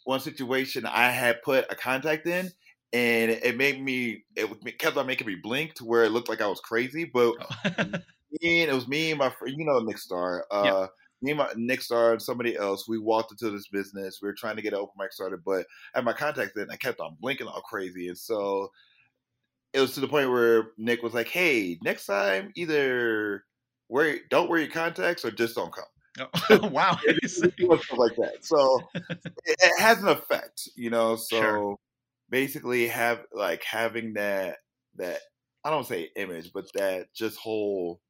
one 0.08 0.20
situation 0.20 0.86
I 0.86 1.10
had 1.10 1.42
put 1.42 1.70
a 1.70 1.74
contact 1.74 2.26
in 2.26 2.50
and 2.94 3.30
it 3.30 3.58
made 3.58 3.78
me 3.82 4.24
it 4.36 4.78
kept 4.78 4.96
on 4.96 5.06
making 5.06 5.26
me 5.26 5.34
blink 5.34 5.74
to 5.74 5.84
where 5.84 6.02
it 6.04 6.12
looked 6.12 6.30
like 6.30 6.40
I 6.40 6.46
was 6.46 6.60
crazy. 6.60 7.04
But 7.04 7.34
oh. 7.64 7.70
me 8.40 8.62
and 8.62 8.70
it 8.70 8.74
was 8.74 8.88
me 8.88 9.10
and 9.10 9.18
my 9.18 9.28
friend, 9.28 9.54
you 9.58 9.66
know, 9.66 9.80
Nick 9.80 9.98
Star. 9.98 10.46
Uh, 10.50 10.62
yep. 10.64 10.90
Me 11.20 11.32
and 11.32 11.38
my 11.38 11.50
Nick 11.56 11.82
Star 11.82 12.12
and 12.12 12.22
somebody 12.22 12.56
else, 12.56 12.88
we 12.88 12.98
walked 12.98 13.32
into 13.32 13.50
this 13.50 13.68
business. 13.68 14.18
We 14.22 14.28
were 14.28 14.34
trying 14.34 14.56
to 14.56 14.62
get 14.62 14.72
an 14.72 14.78
open 14.78 14.94
mic 14.98 15.12
started, 15.12 15.40
but 15.44 15.66
at 15.94 16.04
my 16.04 16.12
contacts 16.12 16.56
in. 16.56 16.70
I 16.70 16.76
kept 16.76 17.00
on 17.00 17.16
blinking 17.20 17.46
all 17.46 17.60
crazy, 17.62 18.08
and 18.08 18.18
so 18.18 18.70
it 19.72 19.80
was 19.80 19.94
to 19.94 20.00
the 20.00 20.08
point 20.08 20.30
where 20.30 20.70
Nick 20.78 21.02
was 21.02 21.14
like, 21.14 21.28
"Hey, 21.28 21.78
next 21.82 22.06
time, 22.06 22.52
either 22.56 23.44
wear 23.88 24.18
don't 24.30 24.48
wear 24.48 24.60
your 24.60 24.70
contacts 24.70 25.24
or 25.24 25.30
just 25.30 25.56
don't 25.56 25.72
come." 25.72 25.84
Oh, 26.50 26.66
wow. 26.68 26.98
stuff 27.28 27.92
like 27.92 28.16
that. 28.16 28.38
So 28.40 28.82
it, 28.94 29.14
it, 29.44 29.80
has 29.80 30.02
an 30.02 30.08
effect, 30.08 30.68
you 30.74 30.90
know. 30.90 31.14
So 31.14 31.40
sure 31.40 31.76
basically 32.30 32.88
have 32.88 33.20
like 33.32 33.62
having 33.62 34.14
that 34.14 34.58
that 34.96 35.20
I 35.64 35.70
don't 35.70 35.86
say 35.86 36.10
image, 36.16 36.52
but 36.52 36.66
that 36.74 37.12
just 37.14 37.38
whole 37.38 38.00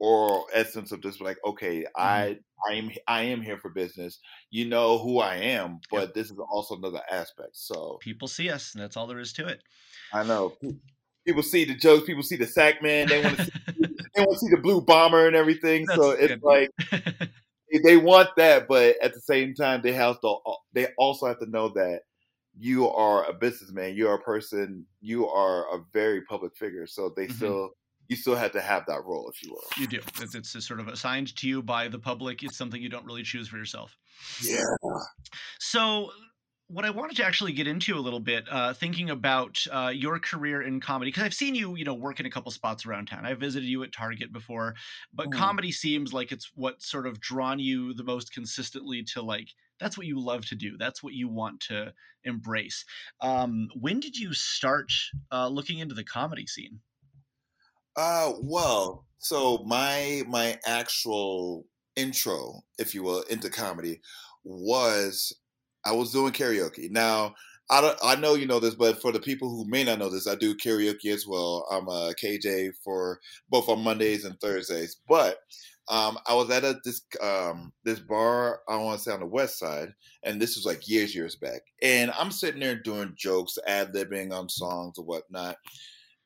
oral 0.00 0.46
essence 0.52 0.92
of 0.92 1.02
just 1.02 1.20
like, 1.20 1.36
okay, 1.46 1.80
mm-hmm. 1.80 2.02
I 2.02 2.38
I 2.68 2.74
am 2.74 2.90
I 3.06 3.22
am 3.22 3.42
here 3.42 3.58
for 3.58 3.70
business. 3.70 4.18
You 4.50 4.66
know 4.66 4.98
who 4.98 5.18
I 5.18 5.36
am, 5.36 5.80
but 5.90 6.00
yep. 6.00 6.14
this 6.14 6.30
is 6.30 6.38
also 6.50 6.76
another 6.76 7.02
aspect. 7.10 7.50
So 7.52 7.98
people 8.00 8.28
see 8.28 8.50
us, 8.50 8.74
and 8.74 8.82
that's 8.82 8.96
all 8.96 9.06
there 9.06 9.20
is 9.20 9.32
to 9.34 9.46
it. 9.46 9.62
I 10.12 10.24
know. 10.24 10.54
People 11.26 11.42
see 11.42 11.64
the 11.64 11.74
jokes. 11.74 12.06
People 12.06 12.22
see 12.22 12.36
the 12.36 12.46
sack 12.46 12.82
man. 12.82 13.08
They 13.08 13.22
want 13.22 13.36
to 13.36 13.44
see, 13.44 13.50
they 14.14 14.22
want 14.22 14.32
to 14.32 14.38
see 14.38 14.50
the 14.50 14.60
blue 14.60 14.80
bomber 14.80 15.26
and 15.26 15.36
everything. 15.36 15.84
That's 15.86 16.00
so 16.00 16.10
it's 16.10 16.42
like 16.42 16.70
they 17.84 17.96
want 17.96 18.30
that, 18.36 18.66
but 18.68 18.96
at 19.02 19.14
the 19.14 19.20
same 19.20 19.54
time, 19.54 19.82
they 19.82 19.92
have 19.92 20.20
to. 20.22 20.36
They 20.72 20.88
also 20.98 21.26
have 21.26 21.38
to 21.40 21.50
know 21.50 21.68
that 21.70 22.00
you 22.58 22.88
are 22.88 23.24
a 23.28 23.32
businessman, 23.32 23.94
you 23.94 24.08
are 24.08 24.16
a 24.16 24.22
person, 24.22 24.84
you 25.00 25.28
are 25.28 25.62
a 25.74 25.80
very 25.92 26.22
public 26.22 26.56
figure. 26.56 26.86
So 26.86 27.12
they 27.16 27.26
mm-hmm. 27.26 27.34
still 27.34 27.70
you 28.10 28.16
still 28.16 28.34
have 28.34 28.50
to 28.52 28.60
have 28.60 28.84
that 28.86 29.04
role, 29.04 29.30
if 29.32 29.40
you 29.40 29.52
will. 29.52 29.62
You 29.78 29.86
do. 29.86 30.00
It's, 30.20 30.34
it's 30.34 30.66
sort 30.66 30.80
of 30.80 30.88
assigned 30.88 31.34
to 31.36 31.48
you 31.48 31.62
by 31.62 31.86
the 31.86 31.98
public. 31.98 32.42
It's 32.42 32.58
something 32.58 32.82
you 32.82 32.88
don't 32.88 33.06
really 33.06 33.22
choose 33.22 33.46
for 33.46 33.56
yourself. 33.56 33.96
Yeah. 34.42 34.64
So 35.60 36.10
what 36.66 36.84
I 36.84 36.90
wanted 36.90 37.16
to 37.18 37.24
actually 37.24 37.52
get 37.52 37.68
into 37.68 37.96
a 37.96 38.00
little 38.00 38.18
bit, 38.18 38.46
uh, 38.50 38.74
thinking 38.74 39.10
about 39.10 39.64
uh, 39.70 39.92
your 39.94 40.18
career 40.18 40.62
in 40.62 40.80
comedy, 40.80 41.12
because 41.12 41.22
I've 41.22 41.34
seen 41.34 41.54
you, 41.54 41.76
you 41.76 41.84
know, 41.84 41.94
work 41.94 42.18
in 42.18 42.26
a 42.26 42.30
couple 42.30 42.50
spots 42.50 42.84
around 42.84 43.06
town. 43.06 43.24
I 43.24 43.34
visited 43.34 43.68
you 43.68 43.84
at 43.84 43.92
Target 43.92 44.32
before, 44.32 44.74
but 45.14 45.28
mm. 45.28 45.32
comedy 45.32 45.70
seems 45.70 46.12
like 46.12 46.32
it's 46.32 46.50
what 46.56 46.82
sort 46.82 47.06
of 47.06 47.20
drawn 47.20 47.60
you 47.60 47.94
the 47.94 48.04
most 48.04 48.34
consistently 48.34 49.04
to 49.14 49.22
like 49.22 49.46
that's 49.78 49.96
what 49.96 50.06
you 50.06 50.20
love 50.20 50.44
to 50.46 50.56
do. 50.56 50.76
That's 50.76 51.02
what 51.02 51.14
you 51.14 51.28
want 51.28 51.60
to 51.68 51.94
embrace. 52.24 52.84
Um, 53.20 53.68
when 53.80 53.98
did 54.00 54.16
you 54.16 54.34
start 54.34 54.92
uh, 55.32 55.48
looking 55.48 55.78
into 55.78 55.94
the 55.94 56.04
comedy 56.04 56.46
scene? 56.46 56.80
Uh, 57.96 58.32
well, 58.42 59.06
so 59.18 59.58
my 59.66 60.22
my 60.28 60.58
actual 60.66 61.66
intro, 61.96 62.62
if 62.78 62.94
you 62.94 63.02
will, 63.02 63.22
into 63.22 63.50
comedy 63.50 64.00
was 64.44 65.34
I 65.84 65.92
was 65.92 66.12
doing 66.12 66.32
karaoke. 66.32 66.90
Now, 66.90 67.34
I 67.70 67.80
don't, 67.80 67.98
I 68.02 68.16
know 68.16 68.34
you 68.34 68.46
know 68.46 68.60
this, 68.60 68.74
but 68.74 69.00
for 69.00 69.12
the 69.12 69.20
people 69.20 69.48
who 69.50 69.64
may 69.68 69.84
not 69.84 69.98
know 69.98 70.08
this, 70.10 70.26
I 70.26 70.34
do 70.34 70.54
karaoke 70.56 71.12
as 71.12 71.26
well. 71.26 71.66
I'm 71.70 71.88
a 71.88 72.14
KJ 72.22 72.72
for 72.84 73.20
both 73.48 73.68
on 73.68 73.84
Mondays 73.84 74.24
and 74.24 74.38
Thursdays. 74.40 74.96
But 75.08 75.38
um, 75.88 76.18
I 76.26 76.34
was 76.34 76.50
at 76.50 76.64
a, 76.64 76.76
this 76.84 77.02
um, 77.22 77.72
this 77.84 78.00
bar 78.00 78.60
I 78.68 78.76
want 78.76 78.98
to 78.98 79.04
say 79.04 79.12
on 79.12 79.20
the 79.20 79.26
west 79.26 79.58
side, 79.58 79.92
and 80.22 80.40
this 80.40 80.56
was 80.56 80.64
like 80.64 80.88
years 80.88 81.14
years 81.14 81.36
back. 81.36 81.62
And 81.82 82.12
I'm 82.18 82.30
sitting 82.30 82.60
there 82.60 82.76
doing 82.76 83.14
jokes, 83.16 83.58
ad 83.66 83.92
libbing 83.94 84.32
on 84.32 84.48
songs 84.48 84.98
or 84.98 85.04
whatnot. 85.04 85.56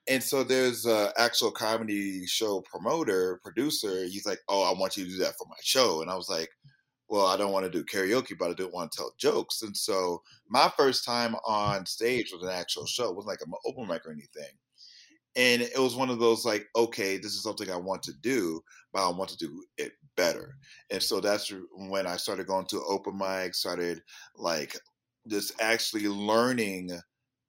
And 0.09 0.23
so 0.23 0.45
there's 0.45 0.85
an 0.87 1.11
actual 1.17 1.51
comedy 1.51 2.27
show 2.27 2.61
promoter, 2.63 3.41
producer. 3.43 4.05
He's 4.05 4.27
like, 4.27 4.41
"Oh, 4.49 4.63
I 4.63 4.79
want 4.79 4.97
you 4.97 5.05
to 5.05 5.11
do 5.11 5.19
that 5.19 5.37
for 5.39 5.47
my 5.49 5.57
show," 5.63 6.03
and 6.03 6.11
I 6.11 6.15
was 6.15 6.29
like, 6.29 6.51
well, 7.09 7.27
I 7.27 7.37
don't 7.37 7.53
want 7.53 7.65
to 7.65 7.71
do 7.71 7.85
karaoke, 7.85 8.37
but 8.39 8.51
I 8.51 8.55
do 8.55 8.69
want 8.69 8.93
to 8.93 8.97
tell 8.97 9.15
jokes. 9.19 9.63
And 9.63 9.77
so 9.77 10.23
my 10.49 10.71
first 10.77 11.05
time 11.05 11.35
on 11.47 11.87
stage 11.87 12.33
was 12.33 12.43
an 12.43 12.49
actual 12.51 12.87
show. 12.87 13.11
It 13.11 13.17
wasn't 13.17 13.29
like 13.29 13.41
an 13.47 13.53
open 13.67 13.87
mic 13.87 14.07
or 14.07 14.13
anything. 14.13 14.53
And 15.37 15.63
it 15.63 15.79
was 15.79 15.97
one 15.97 16.11
of 16.11 16.21
those 16.21 16.45
like, 16.45 16.69
okay, 16.77 17.17
this 17.17 17.35
is 17.35 17.43
something 17.43 17.71
I 17.71 17.77
want 17.77 18.03
to 18.05 18.13
do, 18.13 18.63
but 18.93 19.07
I 19.07 19.11
want 19.11 19.31
to 19.31 19.37
do 19.37 19.65
it 19.79 19.93
better. 20.17 20.57
And 20.91 21.03
so 21.03 21.21
that's 21.21 21.53
when 21.77 22.07
I 22.07 22.17
started 22.17 22.47
going 22.47 22.67
to 22.67 22.83
open 22.85 23.19
mic, 23.19 23.55
started 23.55 24.03
like 24.37 24.77
just 25.29 25.61
actually 25.61 26.09
learning 26.09 26.91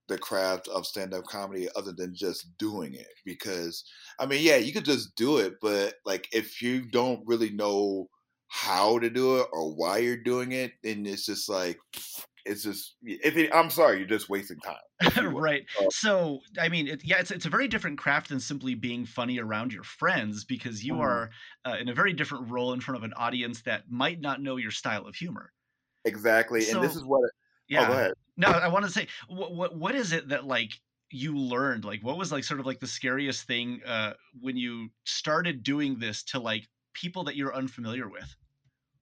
the 0.08 0.18
craft 0.18 0.68
of 0.68 0.86
stand-up 0.86 1.24
comedy 1.26 1.68
other 1.76 1.92
than 1.92 2.14
just 2.14 2.58
doing 2.58 2.94
it 2.94 3.14
because 3.26 3.84
i 4.20 4.26
mean 4.26 4.44
yeah 4.44 4.56
you 4.56 4.72
could 4.72 4.86
just 4.86 5.16
do 5.16 5.38
it 5.38 5.56
but 5.62 5.96
like 6.06 6.28
if 6.32 6.62
you 6.62 6.86
don't 6.86 7.22
really 7.26 7.50
know 7.50 8.08
how 8.48 8.98
to 9.00 9.10
do 9.10 9.38
it 9.38 9.48
or 9.52 9.74
why 9.74 9.98
you're 9.98 10.16
doing 10.16 10.54
it, 10.54 10.74
then 10.82 11.06
it's 11.06 11.26
just 11.26 11.50
like 11.50 11.78
it's 12.46 12.64
just 12.64 12.96
if 13.04 13.36
it, 13.36 13.50
I'm 13.54 13.70
sorry, 13.70 13.98
you're 13.98 14.08
just 14.08 14.30
wasting 14.30 14.60
time. 14.60 15.36
right. 15.36 15.66
Uh, 15.80 15.88
so 15.90 16.40
I 16.60 16.70
mean, 16.70 16.88
it, 16.88 17.02
yeah, 17.04 17.20
it's 17.20 17.32
it's 17.32 17.46
a 17.46 17.50
very 17.50 17.68
different 17.68 17.98
craft 17.98 18.30
than 18.30 18.40
simply 18.40 18.76
being 18.76 19.06
funny 19.06 19.40
around 19.40 19.74
your 19.74 19.84
friends 19.84 20.46
because 20.46 20.84
you 20.84 20.94
mm-hmm. 20.94 21.02
are 21.02 21.30
uh, 21.66 21.76
in 21.80 21.90
a 21.90 21.94
very 21.94 22.14
different 22.14 22.50
role 22.50 22.74
in 22.74 22.80
front 22.80 22.98
of 22.98 23.04
an 23.04 23.14
audience 23.14 23.62
that 23.64 23.84
might 23.90 24.22
not 24.22 24.42
know 24.42 24.56
your 24.56 24.72
style 24.72 25.06
of 25.06 25.16
humor. 25.16 25.52
Exactly, 26.06 26.62
so, 26.62 26.78
and 26.80 26.88
this 26.88 26.96
is 26.96 27.04
what. 27.04 27.30
It, 27.68 27.74
yeah. 27.74 27.84
Oh, 27.84 27.88
go 27.88 27.94
ahead. 27.94 28.14
No, 28.38 28.48
I 28.48 28.68
want 28.68 28.86
to 28.86 28.92
say 28.92 29.08
what 29.28 29.54
what 29.54 29.76
what 29.76 29.96
is 29.96 30.12
it 30.12 30.30
that 30.30 30.46
like 30.46 30.72
you 31.12 31.38
learned? 31.38 31.86
Like, 31.86 32.04
what 32.04 32.18
was 32.18 32.32
like 32.32 32.44
sort 32.44 32.60
of 32.60 32.66
like 32.66 32.80
the 32.80 32.88
scariest 32.88 33.48
thing 33.48 33.82
uh, 33.86 34.14
when 34.40 34.58
you 34.58 34.90
started 35.06 35.64
doing 35.64 36.00
this 36.00 36.24
to 36.24 36.40
like 36.40 36.68
people 36.94 37.24
that 37.26 37.36
you're 37.36 37.56
unfamiliar 37.56 38.10
with? 38.10 38.36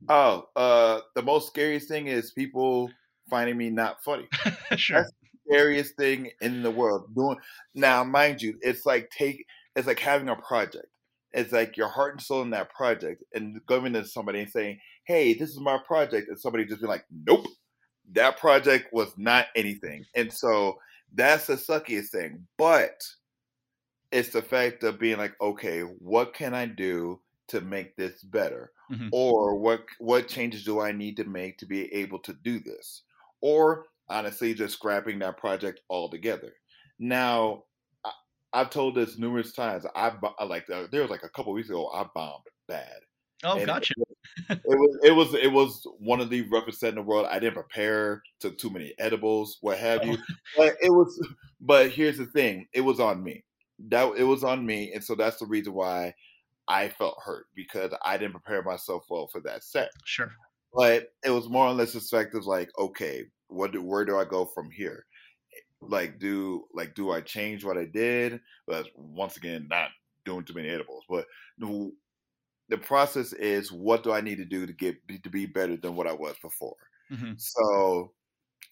Oh, 0.09 0.49
uh, 0.55 0.99
the 1.15 1.21
most 1.21 1.47
scariest 1.47 1.87
thing 1.87 2.07
is 2.07 2.31
people 2.31 2.91
finding 3.29 3.57
me 3.57 3.69
not 3.69 4.03
funny. 4.03 4.27
sure. 4.75 4.97
That's 4.97 5.11
the 5.21 5.39
scariest 5.49 5.95
thing 5.95 6.31
in 6.41 6.61
the 6.61 6.71
world. 6.71 7.13
Doing 7.15 7.37
now, 7.73 8.03
mind 8.03 8.41
you, 8.41 8.57
it's 8.61 8.85
like 8.85 9.09
take 9.09 9.45
it's 9.75 9.87
like 9.87 9.99
having 9.99 10.29
a 10.29 10.35
project. 10.35 10.87
It's 11.31 11.51
like 11.51 11.77
your 11.77 11.87
heart 11.87 12.13
and 12.13 12.21
soul 12.21 12.43
in 12.43 12.51
that 12.51 12.69
project, 12.69 13.23
and 13.33 13.59
going 13.65 13.93
to 13.93 14.05
somebody 14.05 14.41
and 14.41 14.51
saying, 14.51 14.79
"Hey, 15.07 15.33
this 15.33 15.49
is 15.49 15.59
my 15.59 15.79
project," 15.87 16.27
and 16.27 16.39
somebody 16.39 16.65
just 16.65 16.81
be 16.81 16.87
like, 16.87 17.05
"Nope, 17.11 17.47
that 18.11 18.37
project 18.37 18.93
was 18.93 19.11
not 19.17 19.47
anything." 19.55 20.05
And 20.15 20.31
so 20.31 20.79
that's 21.13 21.47
the 21.47 21.55
suckiest 21.55 22.09
thing. 22.09 22.47
But 22.57 23.03
it's 24.11 24.29
the 24.29 24.41
fact 24.41 24.83
of 24.83 24.99
being 24.99 25.17
like, 25.17 25.33
okay, 25.41 25.81
what 25.81 26.33
can 26.33 26.53
I 26.53 26.67
do 26.67 27.19
to 27.47 27.61
make 27.61 27.95
this 27.95 28.21
better? 28.23 28.71
Mm-hmm. 28.91 29.09
Or 29.11 29.57
what 29.57 29.85
what 29.99 30.27
changes 30.27 30.63
do 30.63 30.79
I 30.79 30.91
need 30.91 31.17
to 31.17 31.23
make 31.23 31.57
to 31.57 31.65
be 31.65 31.91
able 31.93 32.19
to 32.19 32.33
do 32.43 32.59
this? 32.59 33.01
Or 33.41 33.85
honestly, 34.07 34.53
just 34.53 34.75
scrapping 34.75 35.19
that 35.19 35.37
project 35.37 35.81
altogether. 35.89 36.53
Now, 36.99 37.63
I, 38.53 38.59
have 38.59 38.69
told 38.69 38.95
this 38.95 39.17
numerous 39.17 39.53
times. 39.53 39.85
I 39.95 40.13
like 40.45 40.69
uh, 40.69 40.87
there 40.91 41.01
was 41.01 41.11
like 41.11 41.23
a 41.23 41.29
couple 41.29 41.53
weeks 41.53 41.69
ago. 41.69 41.89
I 41.93 42.05
bombed 42.13 42.43
bad. 42.67 42.99
Oh, 43.43 43.57
and 43.57 43.65
gotcha. 43.65 43.93
It, 44.49 44.61
was 44.65 44.99
it 45.03 45.11
was 45.11 45.33
it 45.35 45.51
was 45.51 45.85
one 45.99 46.21
of 46.21 46.29
the 46.29 46.41
roughest 46.49 46.79
set 46.79 46.89
in 46.89 46.95
the 46.95 47.01
world. 47.01 47.27
I 47.29 47.39
didn't 47.39 47.55
prepare, 47.55 48.23
took 48.39 48.57
too 48.57 48.69
many 48.69 48.93
edibles, 48.97 49.57
what 49.61 49.77
have 49.77 50.01
oh. 50.03 50.11
you. 50.11 50.17
But 50.57 50.75
it 50.81 50.91
was. 50.91 51.19
But 51.61 51.91
here's 51.91 52.17
the 52.17 52.25
thing: 52.25 52.67
it 52.73 52.81
was 52.81 52.99
on 52.99 53.23
me. 53.23 53.43
That 53.89 54.13
it 54.17 54.23
was 54.23 54.43
on 54.43 54.65
me, 54.65 54.91
and 54.93 55.03
so 55.03 55.15
that's 55.15 55.37
the 55.37 55.45
reason 55.45 55.73
why 55.73 56.13
I 56.67 56.89
felt 56.89 57.17
hurt 57.23 57.47
because 57.55 57.91
I 58.03 58.17
didn't 58.17 58.33
prepare 58.33 58.63
myself 58.63 59.05
well 59.09 59.27
for 59.27 59.41
that 59.41 59.63
set. 59.63 59.89
Sure. 60.05 60.31
But 60.73 61.11
it 61.23 61.29
was 61.29 61.49
more 61.49 61.67
or 61.67 61.73
less 61.73 61.95
effective 61.95 62.45
like, 62.45 62.69
okay, 62.79 63.25
what 63.47 63.71
do, 63.71 63.81
where 63.81 64.05
do 64.05 64.17
I 64.17 64.25
go 64.25 64.45
from 64.45 64.71
here? 64.71 65.05
Like 65.81 66.17
do 66.17 66.63
like 66.73 66.95
do 66.95 67.11
I 67.11 67.19
change 67.19 67.65
what 67.65 67.77
I 67.77 67.85
did? 67.85 68.39
But 68.65 68.87
once 68.95 69.35
again, 69.35 69.67
not 69.69 69.89
doing 70.25 70.45
too 70.45 70.53
many 70.53 70.69
edibles. 70.69 71.03
But 71.09 71.25
the, 72.77 72.83
process 72.85 73.33
is 73.33 73.71
what 73.71 74.03
do 74.03 74.11
I 74.11 74.21
need 74.21 74.37
to 74.37 74.45
do 74.45 74.65
to 74.65 74.73
get 74.73 74.95
to 75.23 75.29
be 75.29 75.45
better 75.45 75.77
than 75.77 75.95
what 75.95 76.07
I 76.07 76.13
was 76.13 76.35
before? 76.41 76.75
Mm-hmm. 77.11 77.33
So 77.37 78.11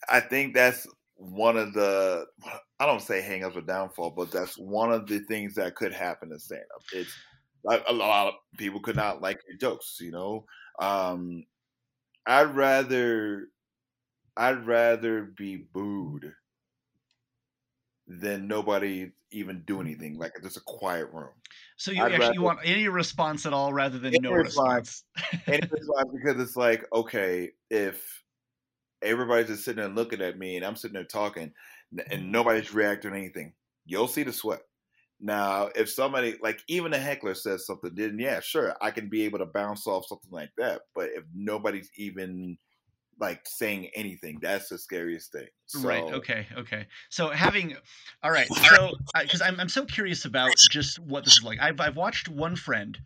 I 0.10 0.20
think 0.20 0.54
that's 0.54 0.88
one 1.16 1.58
of 1.58 1.74
the 1.74 2.26
I 2.80 2.86
don't 2.86 3.02
say 3.02 3.22
hangups 3.22 3.56
or 3.56 3.62
downfall, 3.62 4.12
but 4.12 4.32
that's 4.32 4.58
one 4.58 4.92
of 4.92 5.08
the 5.08 5.20
things 5.20 5.56
that 5.56 5.76
could 5.76 5.94
happen 5.94 6.32
in 6.32 6.40
stand 6.40 6.64
up. 6.76 6.82
It's 6.94 7.14
a 7.88 7.94
lot 7.94 8.28
of 8.28 8.34
people 8.58 8.80
could 8.80 8.96
not 8.96 9.22
like 9.22 9.40
your 9.48 9.58
jokes. 9.58 9.98
You 10.00 10.12
know, 10.12 10.46
um, 10.80 11.44
I'd 12.26 12.56
rather 12.56 13.48
I'd 14.36 14.66
rather 14.66 15.24
be 15.38 15.68
booed 15.74 16.34
than 18.20 18.48
nobody 18.48 19.12
even 19.32 19.64
do 19.66 19.76
mm-hmm. 19.76 19.88
anything 19.88 20.20
like 20.20 20.34
just 20.44 20.58
a 20.58 20.62
quiet 20.62 21.08
room. 21.14 21.30
So 21.78 21.92
you 21.92 22.02
I'd 22.02 22.12
actually 22.12 22.20
rather, 22.20 22.34
you 22.34 22.42
want 22.42 22.60
any 22.66 22.88
response 22.88 23.46
at 23.46 23.54
all 23.54 23.74
rather 23.74 23.98
than 23.98 24.14
no 24.22 24.32
response. 24.32 25.04
response. 25.16 25.44
any 25.48 25.68
response 25.72 26.10
because 26.14 26.42
it's 26.42 26.56
like 26.58 26.86
okay 26.94 27.52
if 27.70 28.24
everybody's 29.02 29.48
just 29.48 29.66
sitting 29.66 29.82
there 29.82 29.92
looking 29.92 30.22
at 30.22 30.38
me 30.38 30.58
and 30.58 30.66
I'm 30.66 30.76
sitting 30.76 30.94
there 30.96 31.04
talking 31.04 31.54
and 31.92 32.00
mm-hmm. 32.08 32.32
nobody's 32.32 32.74
reacting 32.74 33.12
to 33.12 33.18
anything, 33.18 33.54
you'll 33.86 34.08
see 34.08 34.24
the 34.24 34.34
sweat. 34.34 34.62
Now, 35.20 35.70
if 35.76 35.90
somebody 35.90 36.36
like 36.42 36.62
even 36.68 36.94
a 36.94 36.98
heckler 36.98 37.36
says 37.36 37.66
something, 37.66 37.92
then 37.94 38.18
yeah, 38.20 38.40
sure, 38.42 38.76
I 38.82 38.92
can 38.92 39.08
be 39.08 39.24
able 39.24 39.40
to 39.40 39.46
bounce 39.46 39.88
off 39.88 40.08
something 40.08 40.32
like 40.32 40.50
that. 40.58 40.82
But 40.96 41.10
if 41.16 41.24
nobody's 41.34 41.90
even 41.96 42.58
like 43.22 43.42
saying 43.46 43.90
anything, 43.96 44.40
that's 44.42 44.70
the 44.70 44.78
scariest 44.78 45.32
thing. 45.32 45.48
So, 45.68 45.80
right. 45.88 46.04
Okay. 46.04 46.48
Okay. 46.58 46.88
So 47.10 47.30
having, 47.30 47.78
all 48.24 48.32
right. 48.32 48.48
So 48.72 48.92
because 49.22 49.42
I'm 49.42 49.60
I'm 49.60 49.70
so 49.70 49.86
curious 49.86 50.26
about 50.26 50.52
just 50.70 51.00
what 51.00 51.24
this 51.24 51.34
is 51.38 51.44
like. 51.44 51.60
I've 51.62 51.80
I've 51.80 51.96
watched 51.96 52.28
one 52.28 52.56
friend, 52.56 52.98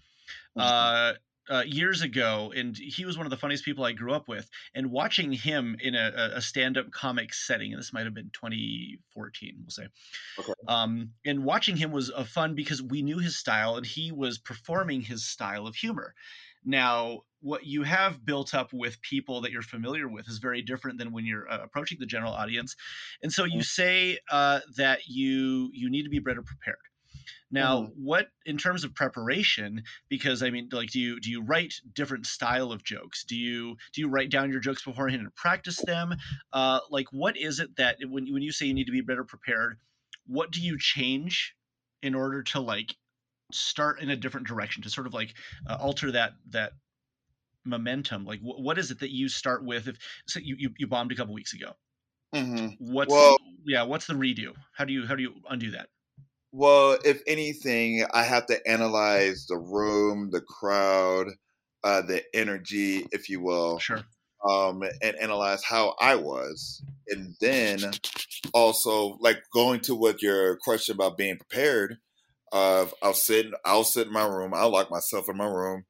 mm-hmm. 0.57 0.62
uh, 0.62 1.13
uh, 1.50 1.63
years 1.65 2.01
ago, 2.01 2.51
and 2.55 2.75
he 2.75 3.05
was 3.05 3.17
one 3.17 3.25
of 3.25 3.29
the 3.29 3.38
funniest 3.38 3.65
people 3.65 3.84
I 3.84 3.91
grew 3.91 4.13
up 4.13 4.27
with. 4.27 4.50
And 4.74 4.91
watching 4.91 5.31
him 5.31 5.75
in 5.79 5.95
a, 5.95 6.31
a 6.36 6.41
stand-up 6.41 6.91
comic 6.91 7.34
setting, 7.34 7.72
and 7.72 7.79
this 7.79 7.93
might 7.93 8.05
have 8.05 8.13
been 8.13 8.31
2014, 8.34 9.55
we'll 9.60 9.69
say. 9.69 9.88
Okay. 10.39 10.53
Um, 10.67 11.12
and 11.25 11.43
watching 11.43 11.75
him 11.75 11.91
was 11.91 12.10
a 12.10 12.25
fun 12.25 12.55
because 12.55 12.81
we 12.81 13.01
knew 13.01 13.19
his 13.19 13.38
style, 13.38 13.77
and 13.77 13.86
he 13.86 14.12
was 14.12 14.38
performing 14.38 15.01
his 15.01 15.25
style 15.25 15.67
of 15.67 15.75
humor. 15.75 16.15
Now, 16.65 17.22
what 17.41 17.65
you 17.65 17.84
have 17.84 18.25
built 18.25 18.55
up 18.55 18.74
with 18.74 19.01
people 19.01 19.41
that 19.41 19.51
you're 19.51 19.62
familiar 19.62 20.07
with 20.07 20.27
is 20.27 20.39
very 20.39 20.63
different 20.63 20.98
than 20.98 21.12
when 21.12 21.25
you're 21.25 21.50
uh, 21.50 21.60
approaching 21.63 22.00
the 22.00 22.07
general 22.07 22.34
audience, 22.34 22.75
and 23.22 23.31
so 23.31 23.43
you 23.43 23.60
mm-hmm. 23.60 23.62
say 23.62 24.17
uh, 24.31 24.62
that 24.77 25.01
you 25.07 25.69
you 25.74 25.89
need 25.89 26.03
to 26.03 26.10
be 26.10 26.19
better 26.19 26.41
prepared. 26.41 26.77
Now, 27.51 27.84
mm-hmm. 27.84 27.91
what 28.03 28.27
in 28.45 28.57
terms 28.57 28.84
of 28.84 28.95
preparation? 28.95 29.84
Because 30.10 30.41
I 30.41 30.50
mean, 30.50 30.69
like, 30.72 30.89
do 30.89 31.00
you 31.00 31.19
do 31.19 31.29
you 31.29 31.41
write 31.43 31.75
different 31.93 32.25
style 32.25 32.72
of 32.72 32.84
jokes? 32.84 33.24
Do 33.24 33.36
you 33.36 33.77
do 33.93 34.01
you 34.01 34.10
write 34.10 34.31
down 34.31 34.51
your 34.51 34.60
jokes 34.60 34.84
beforehand 34.84 35.22
and 35.22 35.36
practice 35.36 35.77
them? 35.77 36.15
Uh, 36.51 36.79
like, 36.89 37.07
what 37.12 37.38
is 37.38 37.60
it 37.60 37.75
that 37.77 37.98
when 38.01 38.31
when 38.34 38.41
you 38.41 38.51
say 38.51 38.65
you 38.65 38.74
need 38.74 38.88
to 38.88 38.91
be 38.91 39.01
better 39.01 39.24
prepared, 39.24 39.77
what 40.25 40.51
do 40.51 40.62
you 40.62 40.77
change 40.79 41.55
in 42.01 42.15
order 42.15 42.43
to 42.43 42.60
like 42.60 42.95
start 43.51 44.01
in 44.01 44.09
a 44.09 44.15
different 44.15 44.47
direction 44.47 44.83
to 44.83 44.89
sort 44.89 45.07
of 45.07 45.13
like 45.13 45.33
uh, 45.69 45.77
alter 45.79 46.11
that 46.11 46.33
that 46.49 46.73
momentum? 47.65 48.25
Like, 48.25 48.39
wh- 48.39 48.59
what 48.59 48.77
is 48.77 48.91
it 48.91 48.99
that 48.99 49.11
you 49.11 49.29
start 49.29 49.65
with? 49.65 49.87
If 49.87 49.97
so 50.27 50.39
you 50.39 50.55
you, 50.57 50.69
you 50.77 50.87
bombed 50.87 51.11
a 51.11 51.15
couple 51.15 51.33
weeks 51.33 51.53
ago, 51.53 51.73
mm-hmm. 52.33 52.67
what's 52.79 53.11
well, 53.11 53.37
yeah, 53.65 53.83
what's 53.83 54.07
the 54.07 54.13
redo? 54.13 54.53
How 54.73 54.85
do 54.85 54.93
you 54.93 55.05
how 55.05 55.15
do 55.15 55.23
you 55.23 55.33
undo 55.49 55.71
that? 55.71 55.89
Well, 56.51 56.97
if 57.03 57.21
anything, 57.27 58.05
I 58.13 58.23
have 58.23 58.45
to 58.45 58.65
analyze 58.65 59.45
the 59.47 59.57
room, 59.57 60.29
the 60.31 60.39
crowd, 60.39 61.27
uh, 61.83 62.01
the 62.01 62.23
energy, 62.33 63.05
if 63.11 63.29
you 63.29 63.41
will. 63.41 63.77
Sure. 63.79 64.03
Um, 64.47 64.83
and 65.01 65.15
analyze 65.17 65.63
how 65.63 65.95
I 65.99 66.15
was. 66.15 66.83
And 67.09 67.35
then 67.41 67.79
also 68.53 69.17
like 69.19 69.39
going 69.51 69.81
to 69.81 69.95
what 69.95 70.21
your 70.21 70.57
question 70.57 70.93
about 70.93 71.17
being 71.17 71.37
prepared, 71.37 71.97
uh, 72.55 72.85
I'll 73.03 73.13
sit 73.13 73.47
I'll 73.65 73.83
sit 73.83 74.07
in 74.07 74.13
my 74.13 74.25
room, 74.25 74.53
I'll 74.53 74.71
lock 74.71 74.89
myself 74.89 75.27
in 75.27 75.35
my 75.35 75.45
room 75.45 75.83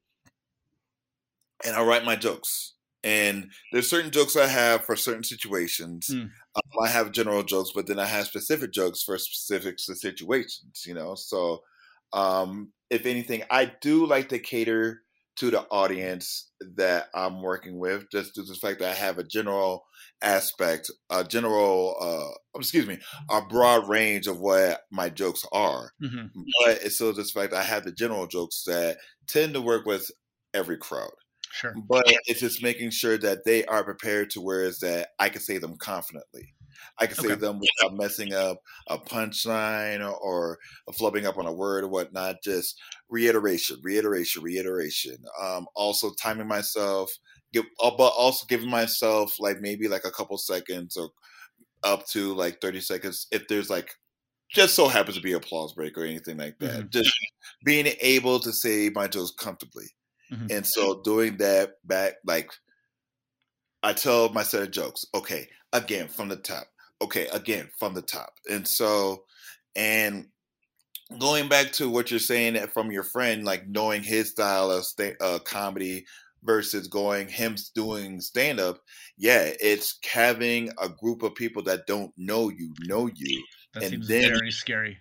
and 1.64 1.76
I'll 1.76 1.86
write 1.86 2.04
my 2.04 2.16
jokes. 2.16 2.74
And 3.04 3.52
there's 3.70 3.88
certain 3.88 4.10
jokes 4.10 4.36
I 4.36 4.48
have 4.48 4.84
for 4.84 4.96
certain 4.96 5.22
situations. 5.22 6.08
Mm. 6.10 6.22
Um, 6.22 6.84
I 6.84 6.88
have 6.88 7.12
general 7.12 7.44
jokes, 7.44 7.70
but 7.72 7.86
then 7.86 8.00
I 8.00 8.06
have 8.06 8.26
specific 8.26 8.72
jokes 8.72 9.04
for 9.04 9.16
specific 9.16 9.78
situations, 9.78 10.82
you 10.84 10.94
know? 10.94 11.14
So, 11.14 11.62
um, 12.12 12.72
if 12.90 13.06
anything, 13.06 13.44
I 13.48 13.70
do 13.80 14.04
like 14.04 14.28
to 14.30 14.40
cater 14.40 15.02
to 15.36 15.50
the 15.50 15.62
audience 15.70 16.50
that 16.76 17.08
I'm 17.14 17.42
working 17.42 17.78
with, 17.78 18.10
just 18.10 18.34
due 18.34 18.44
to 18.44 18.52
the 18.52 18.58
fact 18.58 18.80
that 18.80 18.90
I 18.90 18.94
have 18.94 19.18
a 19.18 19.24
general 19.24 19.84
aspect, 20.22 20.90
a 21.10 21.24
general, 21.24 21.96
uh, 22.00 22.58
excuse 22.58 22.86
me, 22.86 22.98
a 23.30 23.42
broad 23.42 23.88
range 23.88 24.26
of 24.26 24.40
what 24.40 24.80
my 24.90 25.08
jokes 25.08 25.44
are. 25.52 25.90
Mm-hmm. 26.02 26.40
But 26.64 26.78
it's 26.82 26.96
still 26.96 27.12
just 27.12 27.34
the 27.34 27.40
fact 27.40 27.52
I 27.52 27.62
have 27.62 27.84
the 27.84 27.92
general 27.92 28.26
jokes 28.26 28.64
that 28.66 28.98
tend 29.28 29.54
to 29.54 29.60
work 29.60 29.86
with 29.86 30.10
every 30.54 30.78
crowd. 30.78 31.10
Sure. 31.52 31.74
But 31.88 32.04
it's 32.26 32.40
just 32.40 32.62
making 32.62 32.90
sure 32.90 33.16
that 33.18 33.44
they 33.44 33.64
are 33.66 33.84
prepared 33.84 34.30
to 34.30 34.40
where 34.40 34.64
is 34.64 34.80
that 34.80 35.08
I 35.18 35.28
can 35.28 35.40
say 35.40 35.58
them 35.58 35.76
confidently. 35.76 36.54
I 36.98 37.06
can 37.06 37.16
say 37.16 37.34
Okay. 37.34 37.36
them 37.36 37.60
without 37.60 37.94
messing 37.96 38.32
up 38.32 38.58
a 38.88 38.98
punchline 38.98 40.00
or, 40.06 40.16
or 40.16 40.58
flubbing 40.92 41.24
up 41.24 41.38
on 41.38 41.46
a 41.46 41.52
word 41.52 41.84
or 41.84 41.88
whatnot. 41.88 42.36
Just 42.42 42.78
reiteration, 43.08 43.78
reiteration, 43.82 44.42
reiteration. 44.42 45.18
Um, 45.40 45.66
also 45.74 46.12
timing 46.20 46.48
myself, 46.48 47.10
give, 47.52 47.64
uh, 47.80 47.90
but 47.96 48.08
also 48.16 48.46
giving 48.46 48.70
myself 48.70 49.34
like 49.38 49.58
maybe 49.60 49.88
like 49.88 50.04
a 50.04 50.10
couple 50.10 50.38
seconds 50.38 50.96
or 50.96 51.10
up 51.84 52.06
to 52.08 52.34
like 52.34 52.60
30 52.60 52.80
seconds 52.80 53.26
if 53.30 53.46
there's 53.48 53.70
like 53.70 53.90
just 54.50 54.74
so 54.76 54.88
happens 54.88 55.16
to 55.16 55.22
be 55.22 55.32
a 55.32 55.38
applause 55.38 55.74
break 55.74 55.98
or 55.98 56.04
anything 56.04 56.38
like 56.38 56.58
that. 56.60 56.84
Mhm. 56.84 56.90
Just 56.90 57.10
being 57.64 57.86
able 58.00 58.40
to 58.40 58.52
say 58.52 58.90
my 58.94 59.08
jokes 59.08 59.32
comfortably. 59.38 59.86
Mhm. 60.30 60.50
And 60.50 60.66
so 60.66 61.02
doing 61.02 61.38
that 61.38 61.74
back, 61.86 62.14
like 62.26 62.50
I 63.86 63.92
tell 63.92 64.28
my 64.32 64.42
set 64.42 64.62
of 64.62 64.70
jokes, 64.72 65.04
okay, 65.14 65.48
again 65.72 66.08
from 66.08 66.28
the 66.28 66.36
top, 66.36 66.66
okay, 67.00 67.26
again 67.32 67.68
from 67.78 67.94
the 67.94 68.02
top. 68.02 68.32
And 68.50 68.66
so, 68.66 69.22
and 69.76 70.26
going 71.20 71.48
back 71.48 71.70
to 71.74 71.88
what 71.88 72.10
you're 72.10 72.18
saying 72.20 72.54
that 72.54 72.72
from 72.72 72.90
your 72.90 73.04
friend, 73.04 73.44
like 73.44 73.68
knowing 73.68 74.02
his 74.02 74.30
style 74.30 74.70
of 74.72 74.84
sta- 74.84 75.14
uh, 75.20 75.38
comedy 75.38 76.04
versus 76.42 76.88
going 76.88 77.28
him 77.28 77.54
doing 77.74 78.20
stand 78.20 78.58
up, 78.58 78.80
yeah, 79.16 79.50
it's 79.60 79.98
having 80.04 80.70
a 80.82 80.88
group 80.88 81.22
of 81.22 81.34
people 81.36 81.62
that 81.62 81.86
don't 81.86 82.12
know 82.16 82.48
you 82.48 82.74
know 82.80 83.08
you 83.14 83.44
That 83.74 83.84
and 83.84 83.90
seems 83.92 84.08
then- 84.08 84.28
very 84.30 84.50
scary. 84.50 84.98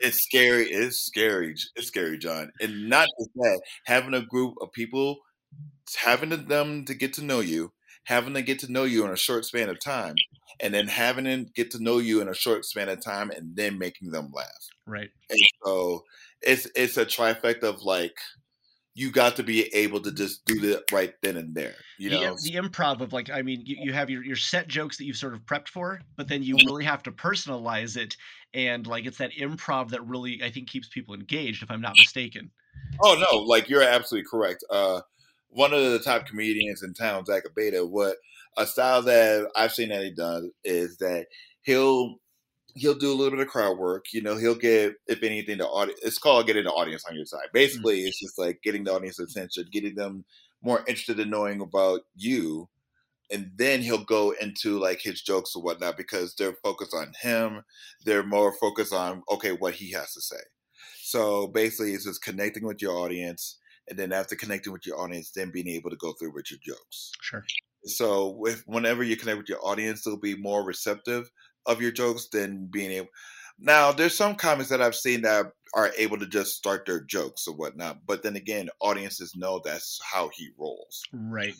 it's 0.00 0.22
scary. 0.22 0.70
It's 0.70 0.98
scary. 0.98 1.54
It's 1.76 1.88
scary, 1.88 2.18
John. 2.18 2.52
And 2.60 2.88
not 2.88 3.08
just 3.18 3.30
that, 3.34 3.60
having 3.86 4.14
a 4.14 4.22
group 4.22 4.54
of 4.60 4.70
people, 4.72 5.16
having 5.96 6.46
them 6.46 6.84
to 6.84 6.94
get 6.94 7.12
to 7.14 7.22
know 7.24 7.40
you, 7.40 7.72
having 8.04 8.34
to 8.34 8.42
get 8.42 8.60
to 8.60 8.72
know 8.72 8.84
you 8.84 9.04
in 9.04 9.10
a 9.10 9.16
short 9.16 9.44
span 9.44 9.68
of 9.68 9.80
time, 9.80 10.14
and 10.60 10.72
then 10.72 10.88
having 10.88 11.24
them 11.24 11.46
get 11.54 11.70
to 11.72 11.82
know 11.82 11.98
you 11.98 12.20
in 12.20 12.28
a 12.28 12.34
short 12.34 12.64
span 12.64 12.88
of 12.88 13.00
time, 13.00 13.30
and 13.30 13.56
then 13.56 13.78
making 13.78 14.10
them 14.10 14.30
laugh. 14.32 14.68
Right. 14.86 15.10
And 15.30 15.40
so 15.64 16.04
it's 16.42 16.66
it's 16.74 16.96
a 16.96 17.06
trifecta 17.06 17.64
of 17.64 17.82
like 17.82 18.16
you 18.96 19.10
got 19.10 19.34
to 19.36 19.42
be 19.42 19.74
able 19.74 20.00
to 20.00 20.12
just 20.12 20.44
do 20.44 20.60
that 20.60 20.84
right 20.92 21.14
then 21.20 21.36
and 21.36 21.54
there. 21.54 21.74
You 21.98 22.10
the, 22.10 22.20
know, 22.20 22.36
the 22.44 22.52
improv 22.52 23.00
of 23.00 23.12
like, 23.12 23.28
I 23.28 23.42
mean, 23.42 23.62
you, 23.64 23.76
you 23.80 23.92
have 23.92 24.08
your, 24.08 24.24
your 24.24 24.36
set 24.36 24.68
jokes 24.68 24.96
that 24.98 25.04
you've 25.04 25.16
sort 25.16 25.34
of 25.34 25.40
prepped 25.40 25.66
for, 25.68 26.00
but 26.16 26.28
then 26.28 26.44
you 26.44 26.54
really 26.64 26.84
have 26.84 27.02
to 27.04 27.10
personalize 27.10 27.96
it. 27.96 28.16
And 28.54 28.86
like, 28.86 29.04
it's 29.04 29.18
that 29.18 29.32
improv 29.32 29.90
that 29.90 30.06
really, 30.06 30.40
I 30.44 30.50
think, 30.50 30.68
keeps 30.68 30.88
people 30.88 31.12
engaged, 31.12 31.64
if 31.64 31.72
I'm 31.72 31.80
not 31.80 31.96
mistaken. 31.98 32.52
Oh 33.02 33.16
no, 33.30 33.38
like 33.38 33.68
you're 33.68 33.82
absolutely 33.82 34.28
correct. 34.30 34.62
Uh, 34.70 35.00
one 35.54 35.72
of 35.72 35.80
the 35.80 36.00
top 36.00 36.26
comedians 36.26 36.82
in 36.82 36.94
town, 36.94 37.24
Zach 37.24 37.44
Abeda, 37.44 37.88
what 37.88 38.16
a 38.56 38.66
style 38.66 39.02
that 39.02 39.50
I've 39.56 39.72
seen 39.72 39.88
that 39.88 40.02
he 40.02 40.10
does 40.10 40.50
is 40.64 40.96
that 40.98 41.26
he'll 41.62 42.16
he'll 42.74 42.94
do 42.94 43.12
a 43.12 43.14
little 43.14 43.30
bit 43.30 43.46
of 43.46 43.52
crowd 43.52 43.78
work. 43.78 44.06
You 44.12 44.20
know, 44.22 44.36
he'll 44.36 44.56
get 44.56 44.94
if 45.06 45.22
anything 45.22 45.58
the 45.58 45.66
audience. 45.66 46.00
It's 46.02 46.18
called 46.18 46.46
getting 46.46 46.64
the 46.64 46.72
audience 46.72 47.04
on 47.08 47.16
your 47.16 47.26
side. 47.26 47.46
Hmm. 47.50 47.54
Basically, 47.54 48.00
it's 48.02 48.20
just 48.20 48.38
like 48.38 48.60
getting 48.62 48.84
the 48.84 48.92
audience 48.92 49.18
attention, 49.18 49.66
getting 49.72 49.94
them 49.94 50.24
more 50.62 50.80
interested 50.80 51.20
in 51.20 51.30
knowing 51.30 51.60
about 51.60 52.00
you. 52.14 52.68
And 53.30 53.52
then 53.56 53.80
he'll 53.80 54.04
go 54.04 54.34
into 54.40 54.78
like 54.78 55.00
his 55.00 55.22
jokes 55.22 55.56
or 55.56 55.62
whatnot 55.62 55.96
because 55.96 56.34
they're 56.34 56.56
focused 56.62 56.94
on 56.94 57.12
him. 57.22 57.62
They're 58.04 58.26
more 58.26 58.52
focused 58.52 58.92
on 58.92 59.22
okay 59.30 59.52
what 59.52 59.74
he 59.74 59.92
has 59.92 60.12
to 60.14 60.20
say. 60.20 60.40
So 61.00 61.46
basically, 61.48 61.92
it's 61.92 62.04
just 62.04 62.22
connecting 62.22 62.66
with 62.66 62.82
your 62.82 62.96
audience, 62.96 63.58
and 63.88 63.98
then 63.98 64.12
after 64.12 64.36
connecting 64.36 64.72
with 64.72 64.86
your 64.86 64.98
audience, 64.98 65.30
then 65.30 65.50
being 65.50 65.68
able 65.68 65.90
to 65.90 65.96
go 65.96 66.12
through 66.12 66.34
with 66.34 66.50
your 66.50 66.60
jokes. 66.64 67.12
Sure. 67.20 67.44
So 67.84 68.28
with 68.30 68.62
whenever 68.66 69.02
you 69.02 69.16
connect 69.16 69.38
with 69.38 69.48
your 69.48 69.64
audience, 69.64 70.02
they'll 70.02 70.16
be 70.16 70.36
more 70.36 70.64
receptive 70.64 71.30
of 71.66 71.82
your 71.82 71.92
jokes 71.92 72.28
than 72.28 72.66
being 72.66 72.90
able. 72.90 73.08
Now, 73.58 73.92
there's 73.92 74.16
some 74.16 74.34
comics 74.34 74.70
that 74.70 74.82
I've 74.82 74.94
seen 74.94 75.22
that 75.22 75.46
are 75.74 75.92
able 75.96 76.18
to 76.18 76.26
just 76.26 76.56
start 76.56 76.86
their 76.86 77.00
jokes 77.00 77.46
or 77.46 77.54
whatnot, 77.54 77.98
but 78.06 78.22
then 78.22 78.36
again, 78.36 78.68
audiences 78.80 79.34
know 79.36 79.60
that's 79.64 80.00
how 80.02 80.30
he 80.34 80.50
rolls. 80.58 81.02
Right. 81.12 81.54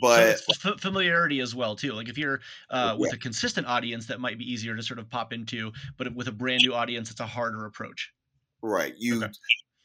But 0.00 0.38
so 0.38 0.70
f- 0.70 0.80
familiarity 0.80 1.40
as 1.40 1.54
well 1.54 1.74
too. 1.74 1.92
Like 1.92 2.08
if 2.08 2.16
you're 2.16 2.40
uh, 2.70 2.96
with 2.98 3.12
a 3.12 3.16
consistent 3.16 3.66
audience, 3.66 4.06
that 4.06 4.20
might 4.20 4.38
be 4.38 4.50
easier 4.50 4.76
to 4.76 4.82
sort 4.82 4.98
of 4.98 5.10
pop 5.10 5.32
into, 5.32 5.72
but 5.96 6.14
with 6.14 6.28
a 6.28 6.32
brand 6.32 6.60
new 6.62 6.74
audience, 6.74 7.10
it's 7.10 7.20
a 7.20 7.26
harder 7.26 7.66
approach. 7.66 8.12
Right. 8.62 8.94
You, 8.98 9.24
Okay. 9.24 9.32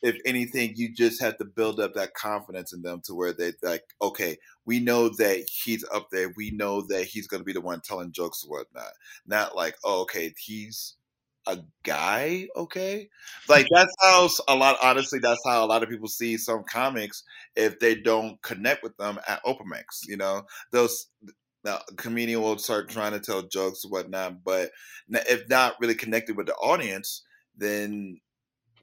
If 0.01 0.17
anything, 0.25 0.73
you 0.75 0.93
just 0.93 1.21
have 1.21 1.37
to 1.37 1.45
build 1.45 1.79
up 1.79 1.93
that 1.93 2.13
confidence 2.13 2.73
in 2.73 2.81
them 2.81 3.01
to 3.05 3.15
where 3.15 3.33
they 3.33 3.53
like, 3.63 3.83
okay, 4.01 4.37
we 4.65 4.79
know 4.79 5.09
that 5.09 5.47
he's 5.63 5.83
up 5.93 6.07
there. 6.11 6.33
We 6.35 6.51
know 6.51 6.81
that 6.89 7.05
he's 7.05 7.27
going 7.27 7.41
to 7.41 7.45
be 7.45 7.53
the 7.53 7.61
one 7.61 7.81
telling 7.81 8.11
jokes 8.11 8.43
whatnot. 8.45 8.91
Not 9.25 9.55
like, 9.55 9.75
oh, 9.83 10.01
okay, 10.01 10.33
he's 10.37 10.95
a 11.47 11.59
guy. 11.83 12.47
Okay. 12.55 13.09
Like 13.47 13.67
that's 13.71 13.93
how 14.01 14.29
a 14.47 14.55
lot, 14.55 14.77
honestly, 14.81 15.19
that's 15.19 15.41
how 15.45 15.63
a 15.63 15.67
lot 15.67 15.83
of 15.83 15.89
people 15.89 16.07
see 16.07 16.37
some 16.37 16.63
comics 16.69 17.23
if 17.55 17.79
they 17.79 17.95
don't 17.95 18.41
connect 18.41 18.83
with 18.83 18.95
them 18.97 19.19
at 19.27 19.41
open 19.45 19.67
mics. 19.67 20.07
You 20.07 20.17
know, 20.17 20.43
those. 20.71 21.07
Now, 21.63 21.79
comedian 21.97 22.43
will 22.43 22.59
start 22.59 22.89
trying 22.89 23.13
to 23.13 23.19
tell 23.19 23.41
jokes 23.41 23.83
whatnot, 23.89 24.43
but 24.43 24.69
if 25.09 25.49
not 25.49 25.73
really 25.81 25.95
connected 25.95 26.37
with 26.37 26.45
the 26.45 26.53
audience, 26.53 27.23
then 27.57 28.19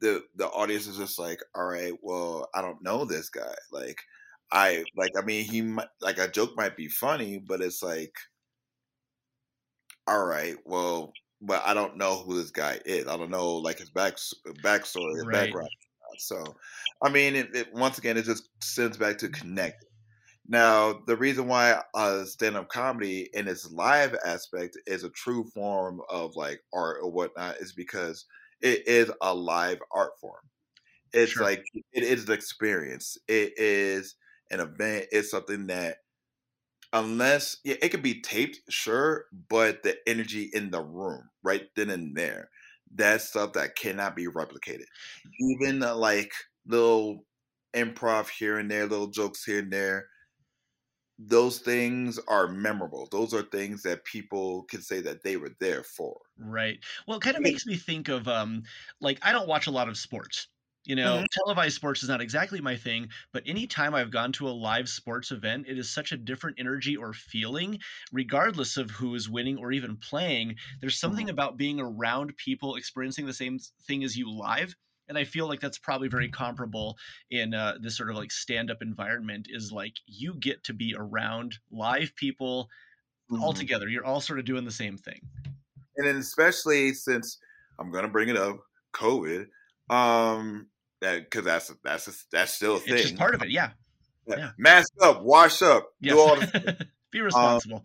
the 0.02 0.24
the 0.36 0.48
audience 0.48 0.88
is 0.88 0.98
just 0.98 1.18
like, 1.20 1.40
all 1.56 1.66
right, 1.66 1.94
well, 2.02 2.48
I 2.54 2.62
don't 2.62 2.82
know 2.84 3.06
this 3.06 3.30
guy. 3.30 3.54
Like, 3.72 4.02
I 4.52 4.86
like, 4.96 5.12
I 5.18 5.22
mean, 5.24 5.46
he 5.46 5.62
might 5.62 5.88
like 6.02 6.18
a 6.18 6.28
joke 6.30 6.56
might 6.56 6.76
be 6.76 6.88
funny, 6.88 7.38
but 7.40 7.62
it's 7.62 7.82
like, 7.82 8.14
all 10.06 10.24
right, 10.24 10.56
well, 10.64 11.18
but 11.40 11.62
I 11.64 11.74
don't 11.74 11.96
know 11.96 12.22
who 12.22 12.36
this 12.36 12.50
guy 12.50 12.80
is. 12.84 13.06
I 13.06 13.16
don't 13.16 13.30
know 13.30 13.56
like 13.56 13.78
his 13.78 13.90
back 13.90 14.14
backstory, 14.62 15.14
his 15.16 15.26
Right. 15.26 15.30
background. 15.30 15.70
So, 16.18 16.56
I 17.02 17.08
mean, 17.10 17.34
it, 17.34 17.54
it, 17.56 17.72
once 17.72 17.98
again, 17.98 18.16
it 18.16 18.24
just 18.24 18.48
sends 18.62 18.96
back 18.98 19.18
to 19.18 19.28
connect. 19.28 19.84
Now, 20.48 21.02
the 21.06 21.16
reason 21.16 21.48
why 21.48 21.82
uh, 21.94 22.24
stand-up 22.24 22.68
comedy 22.70 23.30
in 23.34 23.48
its 23.48 23.70
live 23.72 24.16
aspect 24.24 24.78
is 24.86 25.04
a 25.04 25.10
true 25.10 25.44
form 25.44 26.02
of 26.10 26.36
like 26.36 26.62
art 26.74 26.98
or 27.02 27.10
whatnot 27.12 27.58
is 27.58 27.72
because 27.72 28.26
it 28.62 28.86
is 28.88 29.10
a 29.22 29.34
live 29.34 29.80
art 29.92 30.12
form. 30.20 30.50
It's 31.12 31.32
Sure. 31.32 31.44
like 31.44 31.64
it 31.92 32.04
is 32.04 32.28
an 32.28 32.34
experience. 32.34 33.18
It 33.28 33.54
is 33.58 34.16
an 34.50 34.60
event. 34.60 35.06
It's 35.12 35.30
something 35.30 35.68
that 35.68 35.98
unless 36.92 37.56
yeah, 37.64 37.76
it 37.82 37.88
could 37.90 38.02
be 38.02 38.20
taped, 38.20 38.60
sure, 38.68 39.26
but 39.48 39.82
the 39.82 39.96
energy 40.08 40.50
in 40.52 40.70
the 40.70 40.82
room 40.82 41.30
right 41.42 41.68
then 41.76 41.90
and 41.90 42.16
there, 42.16 42.50
that's 42.94 43.28
stuff 43.28 43.52
that 43.54 43.76
cannot 43.76 44.16
be 44.16 44.26
replicated. 44.26 44.84
Even 45.40 45.80
like 45.80 46.32
little 46.66 47.24
improv 47.74 48.28
here 48.30 48.58
and 48.58 48.70
there, 48.70 48.86
little 48.86 49.08
jokes 49.08 49.44
here 49.44 49.60
and 49.60 49.72
there, 49.72 50.06
those 51.18 51.58
things 51.60 52.18
are 52.28 52.48
memorable. 52.48 53.08
Those 53.10 53.32
are 53.34 53.42
things 53.42 53.82
that 53.82 54.04
people 54.04 54.64
can 54.64 54.82
say 54.82 55.00
that 55.02 55.22
they 55.22 55.36
were 55.36 55.50
there 55.60 55.84
for. 55.84 56.18
Right. 56.44 56.80
Well, 57.06 57.18
it 57.18 57.22
kind 57.22 57.36
of 57.36 57.42
makes 57.42 57.66
me 57.66 57.76
think 57.76 58.08
of 58.08 58.26
um 58.26 58.64
like 59.00 59.18
I 59.22 59.32
don't 59.32 59.46
watch 59.48 59.66
a 59.66 59.70
lot 59.70 59.88
of 59.88 59.96
sports. 59.96 60.48
You 60.84 60.96
know, 60.96 61.22
Mhm. 61.22 61.26
televised 61.30 61.76
sports 61.76 62.02
is 62.02 62.08
not 62.08 62.20
exactly 62.20 62.60
my 62.60 62.74
thing, 62.76 63.10
but 63.32 63.44
anytime 63.46 63.94
I've 63.94 64.10
gone 64.10 64.32
to 64.32 64.48
a 64.48 64.50
live 64.50 64.88
sports 64.88 65.30
event, 65.30 65.68
it 65.68 65.78
is 65.78 65.88
such 65.88 66.10
a 66.10 66.16
different 66.16 66.58
energy 66.58 66.96
or 66.96 67.12
feeling, 67.12 67.78
regardless 68.10 68.76
of 68.76 68.90
who 68.90 69.14
is 69.14 69.30
winning 69.30 69.56
or 69.58 69.70
even 69.70 69.96
playing. 69.96 70.56
There's 70.80 70.98
something 70.98 71.30
about 71.30 71.56
being 71.56 71.78
around 71.78 72.36
people 72.36 72.74
experiencing 72.74 73.26
the 73.26 73.32
same 73.32 73.60
thing 73.86 74.02
as 74.02 74.16
you 74.16 74.28
live. 74.28 74.74
And 75.06 75.16
I 75.16 75.22
feel 75.22 75.46
like 75.46 75.60
that's 75.60 75.78
probably 75.78 76.08
very 76.08 76.28
comparable 76.28 76.98
in 77.30 77.54
uh, 77.54 77.78
this 77.80 77.96
sort 77.96 78.10
of 78.10 78.16
like 78.16 78.32
stand 78.32 78.68
up 78.68 78.82
environment 78.82 79.46
is 79.50 79.70
like 79.70 79.94
you 80.06 80.34
get 80.34 80.64
to 80.64 80.72
be 80.74 80.96
around 80.98 81.58
live 81.70 82.16
people 82.16 82.68
all 83.38 83.52
Mhm. 83.52 83.54
together. 83.54 83.88
You're 83.88 84.04
all 84.06 84.20
sort 84.22 84.38
of 84.40 84.44
doing 84.46 84.64
the 84.64 84.70
same 84.72 84.96
thing. 84.98 85.20
And 85.96 86.06
then 86.06 86.16
especially 86.16 86.94
since 86.94 87.38
I'm 87.78 87.90
gonna 87.90 88.08
bring 88.08 88.28
it 88.28 88.36
up, 88.36 88.60
COVID, 88.94 89.46
um, 89.90 90.66
that 91.00 91.24
because 91.24 91.44
that's 91.44 91.72
that's 91.82 92.08
a, 92.08 92.12
that's 92.30 92.52
still 92.52 92.76
a 92.76 92.80
thing. 92.80 92.94
It's 92.94 93.02
just 93.02 93.16
part 93.16 93.34
of 93.34 93.42
it. 93.42 93.50
Yeah. 93.50 93.70
Yeah. 94.26 94.36
yeah. 94.36 94.50
Mask 94.56 94.92
up, 95.02 95.22
wash 95.22 95.62
up, 95.62 95.88
do 96.00 96.18
all 96.18 96.36
the 96.36 96.86
Be 97.10 97.20
responsible. 97.20 97.84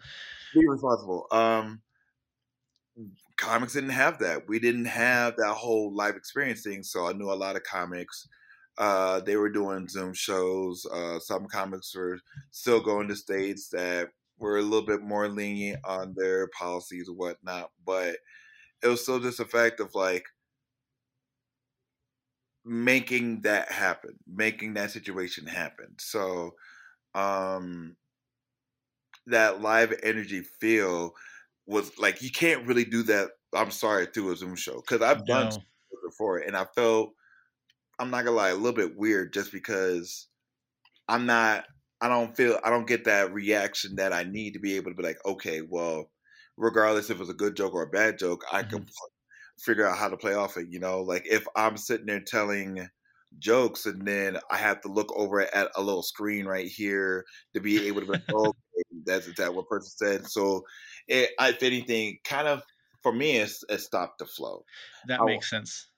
be 0.53 0.65
responsible. 0.67 1.27
Um, 1.31 1.81
comics 3.35 3.73
didn't 3.73 3.89
have 3.89 4.19
that. 4.19 4.47
We 4.47 4.59
didn't 4.59 4.85
have 4.85 5.35
that 5.37 5.53
whole 5.53 5.93
live 5.93 6.15
experience 6.15 6.63
thing. 6.63 6.83
So 6.83 7.07
I 7.07 7.13
knew 7.13 7.31
a 7.31 7.35
lot 7.35 7.55
of 7.55 7.63
comics. 7.63 8.27
Uh, 8.77 9.19
they 9.19 9.35
were 9.35 9.49
doing 9.49 9.89
Zoom 9.89 10.13
shows. 10.13 10.85
Uh, 10.85 11.19
some 11.19 11.45
comics 11.47 11.95
were 11.95 12.19
still 12.51 12.79
going 12.79 13.07
to 13.09 13.15
states 13.15 13.69
that 13.69 14.09
were 14.37 14.57
a 14.57 14.61
little 14.61 14.85
bit 14.85 15.01
more 15.01 15.27
lenient 15.29 15.79
on 15.85 16.13
their 16.15 16.47
policies 16.49 17.07
and 17.07 17.17
whatnot. 17.17 17.71
But 17.85 18.17
it 18.83 18.87
was 18.87 19.03
still 19.03 19.19
just 19.19 19.39
a 19.41 19.45
fact 19.45 19.79
of 19.81 19.95
like 19.95 20.25
making 22.65 23.41
that 23.41 23.71
happen, 23.71 24.17
making 24.25 24.73
that 24.73 24.91
situation 24.91 25.45
happen. 25.47 25.95
So 25.99 26.51
um 27.15 27.97
that 29.25 29.61
live 29.61 29.93
energy 30.03 30.41
feel 30.41 31.13
was 31.65 31.97
like 31.97 32.21
you 32.21 32.31
can't 32.31 32.65
really 32.67 32.85
do 32.85 33.03
that. 33.03 33.31
I'm 33.53 33.71
sorry 33.71 34.07
through 34.07 34.31
a 34.31 34.35
Zoom 34.37 34.55
show 34.55 34.81
because 34.81 35.01
I've 35.01 35.25
done 35.25 35.49
No. 35.49 35.67
before 36.03 36.39
and 36.39 36.55
I 36.55 36.65
felt 36.75 37.13
I'm 37.99 38.11
not 38.11 38.25
gonna 38.25 38.37
lie 38.37 38.49
a 38.49 38.55
little 38.55 38.73
bit 38.73 38.97
weird 38.97 39.33
just 39.33 39.51
because 39.51 40.29
I'm 41.07 41.25
not. 41.27 41.65
I 42.01 42.07
don't 42.07 42.35
feel. 42.35 42.59
I 42.63 42.69
don't 42.69 42.87
get 42.87 43.05
that 43.05 43.33
reaction 43.33 43.95
that 43.95 44.13
I 44.13 44.23
need 44.23 44.53
to 44.53 44.59
be 44.59 44.75
able 44.75 44.91
to 44.91 44.97
be 44.97 45.03
like, 45.03 45.17
okay, 45.25 45.61
well, 45.61 46.09
regardless 46.55 47.09
if 47.09 47.19
it's 47.19 47.29
a 47.29 47.35
good 47.35 47.55
joke 47.55 47.73
or 47.73 47.83
a 47.83 47.89
bad 47.89 48.19
joke, 48.19 48.43
I 48.51 48.63
can 48.63 48.79
mm-hmm. 48.79 49.07
figure 49.59 49.87
out 49.87 49.97
how 49.97 50.09
to 50.09 50.17
play 50.17 50.33
off 50.33 50.57
it. 50.57 50.67
You 50.69 50.79
know, 50.79 51.01
like 51.01 51.25
if 51.25 51.45
I'm 51.55 51.77
sitting 51.77 52.05
there 52.05 52.19
telling 52.19 52.87
jokes 53.39 53.85
and 53.85 54.07
then 54.07 54.37
I 54.51 54.57
have 54.57 54.81
to 54.81 54.87
look 54.91 55.11
over 55.15 55.41
at 55.41 55.71
a 55.75 55.81
little 55.81 56.03
screen 56.03 56.45
right 56.45 56.67
here 56.67 57.25
to 57.53 57.59
be 57.59 57.87
able 57.87 58.01
to 58.01 58.07
be 58.07 58.13
like, 58.13 58.23
oh, 58.33 58.49
okay, 58.49 59.01
that's 59.05 59.33
that 59.37 59.53
what 59.53 59.67
person 59.67 59.91
said. 59.95 60.27
So, 60.27 60.63
it, 61.07 61.31
if 61.39 61.63
anything, 61.63 62.17
kind 62.23 62.47
of 62.47 62.61
for 63.03 63.11
me, 63.11 63.37
it's, 63.37 63.63
it 63.69 63.79
stopped 63.79 64.19
the 64.19 64.25
flow. 64.25 64.63
That 65.07 65.21
I- 65.21 65.25
makes 65.25 65.49
sense. 65.49 65.89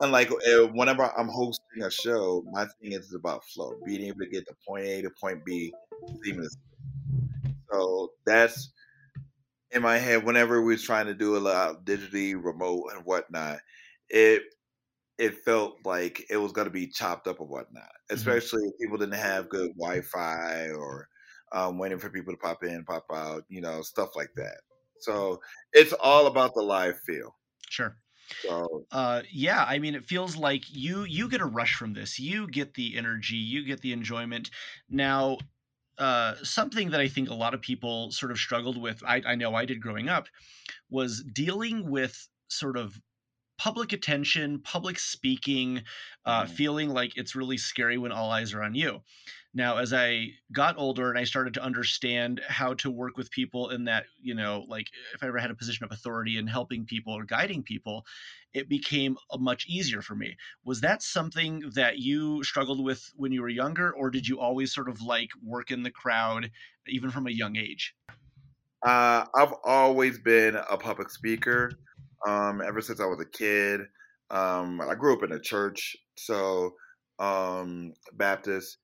And 0.00 0.10
like 0.12 0.30
whenever 0.72 1.10
I'm 1.16 1.28
hosting 1.28 1.82
a 1.82 1.90
show, 1.90 2.44
my 2.50 2.66
thing 2.80 2.92
is 2.92 3.14
about 3.14 3.44
flow, 3.44 3.74
being 3.86 4.02
able 4.02 4.20
to 4.20 4.28
get 4.28 4.46
to 4.48 4.54
point 4.66 4.84
A 4.84 5.02
to 5.02 5.10
point 5.20 5.44
B 5.44 5.72
seamlessly. 6.26 6.56
So 7.70 8.10
that's 8.26 8.72
in 9.70 9.82
my 9.82 9.98
head. 9.98 10.24
Whenever 10.24 10.62
we 10.62 10.74
was 10.74 10.82
trying 10.82 11.06
to 11.06 11.14
do 11.14 11.36
a 11.36 11.38
lot 11.38 11.84
digitally, 11.84 12.34
remote, 12.34 12.90
and 12.94 13.04
whatnot, 13.04 13.60
it 14.08 14.42
it 15.18 15.44
felt 15.44 15.76
like 15.84 16.24
it 16.28 16.36
was 16.36 16.52
going 16.52 16.66
to 16.66 16.72
be 16.72 16.88
chopped 16.88 17.28
up 17.28 17.40
and 17.40 17.48
whatnot. 17.48 17.90
Especially 18.10 18.64
if 18.64 18.78
people 18.80 18.98
didn't 18.98 19.14
have 19.14 19.48
good 19.48 19.70
Wi-Fi 19.78 20.70
or 20.70 21.08
um, 21.52 21.78
waiting 21.78 21.98
for 21.98 22.10
people 22.10 22.32
to 22.32 22.38
pop 22.38 22.64
in, 22.64 22.84
pop 22.84 23.06
out, 23.12 23.44
you 23.48 23.60
know, 23.60 23.80
stuff 23.82 24.10
like 24.16 24.30
that. 24.36 24.56
So 25.00 25.40
it's 25.72 25.92
all 25.92 26.26
about 26.26 26.54
the 26.54 26.62
live 26.62 26.98
feel. 27.06 27.36
Sure. 27.70 27.96
So 28.44 28.86
Uh, 28.90 29.22
yeah, 29.30 29.64
I 29.64 29.78
mean, 29.78 29.94
it 29.94 30.04
feels 30.04 30.36
like 30.36 30.62
you 30.70 31.04
you 31.04 31.28
get 31.28 31.40
a 31.40 31.46
rush 31.46 31.74
from 31.74 31.94
this. 31.94 32.18
You 32.18 32.46
get 32.46 32.74
the 32.74 32.96
energy, 32.96 33.36
you 33.36 33.64
get 33.64 33.80
the 33.80 33.92
enjoyment. 33.92 34.50
Now, 34.88 35.38
uh, 35.98 36.36
something 36.44 36.90
that 36.90 37.00
I 37.00 37.08
think 37.08 37.30
a 37.30 37.34
lot 37.34 37.54
of 37.54 37.62
people 37.62 38.12
sort 38.12 38.32
of 38.32 38.38
struggled 38.38 38.80
with, 38.80 39.02
I, 39.04 39.22
I 39.26 39.34
know 39.36 39.54
I 39.54 39.64
did 39.64 39.80
growing 39.80 40.08
up, 40.08 40.28
was 40.90 41.24
dealing 41.32 41.90
with 41.90 42.28
sort 42.50 42.76
of 42.76 43.00
public 43.58 43.92
attention, 43.92 44.60
public 44.62 44.98
speaking, 44.98 45.84
uh, 46.24 46.46
Mhm. 46.46 46.46
feeling 46.46 46.90
like 46.90 47.16
it's 47.16 47.36
really 47.36 47.58
scary 47.58 47.98
when 47.98 48.12
all 48.12 48.30
eyes 48.30 48.52
are 48.54 48.62
on 48.62 48.74
you. 48.74 49.00
Now, 49.56 49.76
as 49.76 49.92
I 49.92 50.30
got 50.52 50.76
older 50.76 51.10
and 51.10 51.18
I 51.18 51.22
started 51.22 51.54
to 51.54 51.62
understand 51.62 52.40
how 52.48 52.74
to 52.74 52.90
work 52.90 53.16
with 53.16 53.30
people 53.30 53.70
in 53.70 53.84
that, 53.84 54.06
you 54.20 54.34
know, 54.34 54.64
like 54.68 54.88
if 55.14 55.22
I 55.22 55.28
ever 55.28 55.38
had 55.38 55.52
a 55.52 55.54
position 55.54 55.84
of 55.84 55.92
authority 55.92 56.38
in 56.38 56.46
helping 56.48 56.84
people 56.84 57.12
or 57.12 57.24
guiding 57.24 57.62
people, 57.62 58.04
it 58.52 58.68
became 58.68 59.16
much 59.38 59.66
easier 59.68 60.02
for 60.02 60.16
me. 60.16 60.36
Was 60.64 60.80
that 60.80 61.02
something 61.02 61.70
that 61.74 61.98
you 61.98 62.42
struggled 62.42 62.82
with 62.82 63.08
when 63.14 63.30
you 63.30 63.42
were 63.42 63.48
younger, 63.48 63.92
or 63.92 64.10
did 64.10 64.26
you 64.26 64.40
always 64.40 64.74
sort 64.74 64.88
of 64.88 65.00
like 65.00 65.30
work 65.40 65.70
in 65.70 65.84
the 65.84 65.90
crowd, 65.90 66.50
even 66.88 67.10
from 67.10 67.28
a 67.28 67.30
young 67.30 67.56
age? 67.56 67.94
Uh, 68.84 69.24
I've 69.34 69.54
always 69.64 70.18
been 70.18 70.56
a 70.56 70.76
public 70.76 71.10
speaker. 71.10 71.70
Um, 72.26 72.60
ever 72.60 72.80
since 72.80 73.00
I 73.00 73.04
was 73.04 73.20
a 73.20 73.38
kid. 73.38 73.82
Um, 74.30 74.80
I 74.80 74.94
grew 74.94 75.14
up 75.14 75.22
in 75.22 75.32
a 75.32 75.40
church, 75.40 75.94
so 76.16 76.72
um, 77.18 77.92
Baptist. 78.14 78.78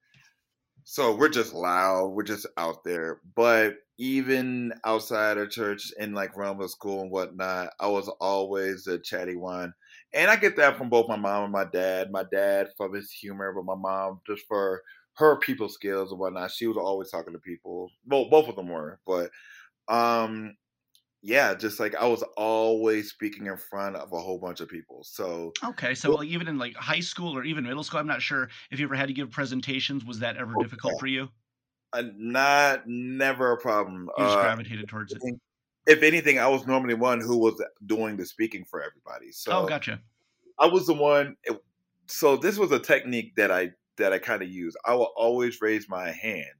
So 0.84 1.14
we're 1.14 1.28
just 1.28 1.54
loud. 1.54 2.08
We're 2.08 2.22
just 2.22 2.46
out 2.56 2.84
there. 2.84 3.20
But 3.34 3.76
even 3.98 4.72
outside 4.84 5.38
of 5.38 5.50
church, 5.50 5.92
in 5.98 6.14
like 6.14 6.36
realm 6.36 6.60
of 6.60 6.70
school 6.70 7.02
and 7.02 7.10
whatnot, 7.10 7.70
I 7.78 7.86
was 7.88 8.08
always 8.20 8.86
a 8.86 8.98
chatty 8.98 9.36
one. 9.36 9.72
And 10.12 10.30
I 10.30 10.36
get 10.36 10.56
that 10.56 10.76
from 10.76 10.88
both 10.90 11.08
my 11.08 11.16
mom 11.16 11.44
and 11.44 11.52
my 11.52 11.64
dad. 11.64 12.10
My 12.10 12.24
dad 12.24 12.68
for 12.76 12.94
his 12.94 13.10
humor, 13.10 13.52
but 13.52 13.64
my 13.64 13.74
mom 13.76 14.20
just 14.26 14.46
for 14.48 14.82
her 15.16 15.36
people 15.38 15.68
skills 15.68 16.10
and 16.10 16.18
whatnot. 16.20 16.50
She 16.50 16.66
was 16.66 16.76
always 16.76 17.10
talking 17.10 17.34
to 17.34 17.38
people. 17.38 17.90
Well, 18.06 18.28
both 18.30 18.48
of 18.48 18.56
them 18.56 18.68
were, 18.68 19.00
but 19.06 19.30
um 19.88 20.56
yeah 21.22 21.54
just 21.54 21.78
like 21.80 21.94
i 21.96 22.06
was 22.06 22.22
always 22.36 23.10
speaking 23.10 23.46
in 23.46 23.56
front 23.56 23.96
of 23.96 24.12
a 24.12 24.20
whole 24.20 24.38
bunch 24.38 24.60
of 24.60 24.68
people 24.68 25.04
so 25.04 25.56
Okay, 25.62 25.94
so 25.94 26.10
like 26.12 26.28
even 26.28 26.48
in 26.48 26.58
like 26.58 26.74
high 26.76 27.00
school 27.00 27.36
or 27.36 27.44
even 27.44 27.64
middle 27.64 27.82
school, 27.84 28.00
I'm 28.00 28.06
not 28.06 28.22
sure 28.22 28.48
if 28.70 28.78
you 28.80 28.86
ever 28.86 28.94
had 28.94 29.08
to 29.08 29.12
give 29.14 29.30
presentations. 29.30 30.04
Was 30.04 30.18
that 30.20 30.36
ever 30.36 30.54
Oh, 30.54 30.64
difficult 30.64 30.96
for 30.98 31.06
you? 31.06 31.30
uh, 31.92 32.02
not 32.16 32.86
never 32.86 33.52
a 33.52 33.58
problem 33.60 34.08
You 34.14 34.24
just 34.24 34.38
uh, 34.38 34.38
gravitated 34.38 34.88
towards 34.88 35.14
it. 35.16 35.24
if 35.86 36.02
anything 36.02 36.38
i 36.38 36.46
was 36.48 36.66
normally 36.66 36.94
one 36.94 37.20
who 37.20 37.38
was 37.38 37.62
doing 37.86 38.16
the 38.16 38.26
speaking 38.26 38.64
for 38.64 38.82
everybody 38.82 39.32
so 39.32 39.50
Oh, 39.50 39.64
gotcha. 39.64 40.02
i 40.60 40.66
was 40.66 40.86
the 40.86 40.94
one 40.94 41.36
it, 41.44 41.62
so 42.06 42.36
this 42.36 42.58
was 42.58 42.72
a 42.72 42.80
technique 42.80 43.34
that 43.36 43.50
i 43.50 43.70
that 43.98 44.12
i 44.12 44.18
kind 44.18 44.42
of 44.42 44.50
use 44.50 44.76
i 44.86 44.94
will 44.94 45.12
always 45.16 45.60
raise 45.60 45.88
my 45.88 46.10
hand 46.12 46.54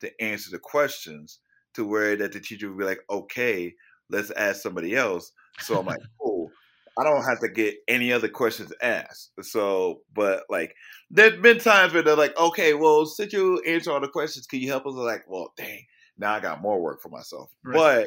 to 0.00 0.22
answer 0.22 0.50
the 0.50 0.58
questions 0.58 1.40
to 1.74 1.86
where 1.86 2.16
that 2.16 2.32
the 2.32 2.40
teacher 2.40 2.68
would 2.70 2.78
be 2.78 2.84
like 2.84 3.00
okay 3.10 3.74
let's 4.12 4.30
ask 4.32 4.62
somebody 4.62 4.94
else 4.94 5.32
so 5.58 5.78
i'm 5.78 5.86
like 5.86 5.98
cool 6.20 6.50
I 6.98 7.04
don't 7.04 7.24
have 7.24 7.40
to 7.40 7.48
get 7.48 7.76
any 7.88 8.12
other 8.12 8.28
questions 8.28 8.72
asked. 8.82 9.32
So, 9.40 10.00
but 10.14 10.44
like, 10.50 10.74
there's 11.10 11.40
been 11.40 11.58
times 11.58 11.94
where 11.94 12.02
they're 12.02 12.16
like, 12.16 12.38
okay, 12.38 12.74
well, 12.74 13.06
since 13.06 13.32
you 13.32 13.62
answer 13.66 13.92
all 13.92 14.00
the 14.00 14.08
questions, 14.08 14.46
can 14.46 14.60
you 14.60 14.68
help 14.68 14.86
us? 14.86 14.92
I'm 14.92 14.98
like, 14.98 15.24
well, 15.26 15.52
dang, 15.56 15.86
now 16.18 16.34
I 16.34 16.40
got 16.40 16.60
more 16.60 16.80
work 16.80 17.00
for 17.00 17.08
myself. 17.08 17.50
Right. 17.64 18.06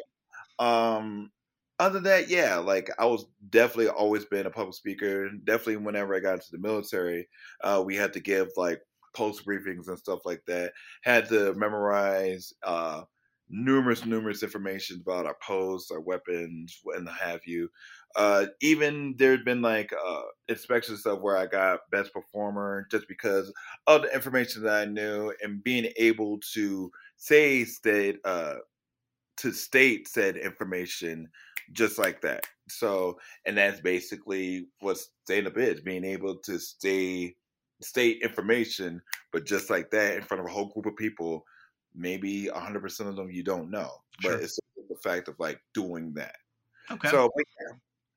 But, 0.58 0.64
um, 0.64 1.30
other 1.78 1.94
than 1.94 2.04
that, 2.04 2.30
yeah, 2.30 2.56
like 2.56 2.90
I 2.98 3.04
was 3.04 3.26
definitely 3.50 3.88
always 3.88 4.24
been 4.24 4.46
a 4.46 4.50
public 4.50 4.74
speaker. 4.74 5.28
Definitely, 5.44 5.78
whenever 5.78 6.14
I 6.14 6.20
got 6.20 6.34
into 6.34 6.50
the 6.52 6.58
military, 6.58 7.28
uh, 7.62 7.82
we 7.84 7.96
had 7.96 8.14
to 8.14 8.20
give 8.20 8.48
like 8.56 8.80
post 9.14 9.44
briefings 9.44 9.88
and 9.88 9.98
stuff 9.98 10.20
like 10.24 10.42
that. 10.46 10.72
Had 11.02 11.28
to 11.28 11.52
memorize 11.54 12.54
uh, 12.62 13.02
numerous, 13.48 14.04
numerous 14.04 14.42
information 14.42 15.00
about 15.00 15.26
our 15.26 15.36
posts, 15.42 15.90
our 15.90 16.00
weapons, 16.00 16.80
and 16.94 17.06
the 17.06 17.12
have 17.12 17.40
you. 17.46 17.68
Uh, 18.16 18.46
even 18.60 19.14
there'd 19.18 19.44
been 19.44 19.62
like 19.62 19.92
uh, 19.92 20.22
inspection 20.48 20.96
stuff 20.96 21.20
where 21.20 21.36
I 21.36 21.46
got 21.46 21.80
best 21.90 22.12
performer 22.12 22.86
just 22.90 23.06
because 23.08 23.52
of 23.86 24.02
the 24.02 24.14
information 24.14 24.62
that 24.62 24.82
I 24.82 24.84
knew 24.86 25.32
and 25.42 25.62
being 25.62 25.92
able 25.96 26.38
to 26.54 26.90
say 27.16 27.64
state 27.64 28.18
uh, 28.24 28.56
to 29.38 29.52
state 29.52 30.08
said 30.08 30.36
information 30.36 31.28
just 31.72 31.98
like 31.98 32.22
that. 32.22 32.46
So, 32.68 33.18
and 33.44 33.58
that's 33.58 33.80
basically 33.80 34.66
what 34.80 34.98
stand 35.24 35.46
up 35.46 35.58
is 35.58 35.80
being 35.80 36.04
able 36.04 36.36
to 36.38 36.58
stay 36.58 37.34
state 37.82 38.22
information, 38.22 39.02
but 39.32 39.44
just 39.44 39.68
like 39.68 39.90
that 39.90 40.16
in 40.16 40.22
front 40.22 40.40
of 40.40 40.46
a 40.46 40.52
whole 40.52 40.68
group 40.68 40.86
of 40.86 40.96
people. 40.96 41.44
Maybe 41.96 42.48
100% 42.52 43.00
of 43.08 43.16
them 43.16 43.30
you 43.30 43.42
don't 43.42 43.70
know, 43.70 43.90
Sure. 44.20 44.32
but 44.32 44.42
it's 44.42 44.58
the 44.88 44.96
fact 45.02 45.28
of 45.28 45.34
like 45.38 45.60
doing 45.74 46.12
that. 46.14 46.36
Okay. 46.90 47.08
So 47.08 47.30
yeah, 47.36 47.76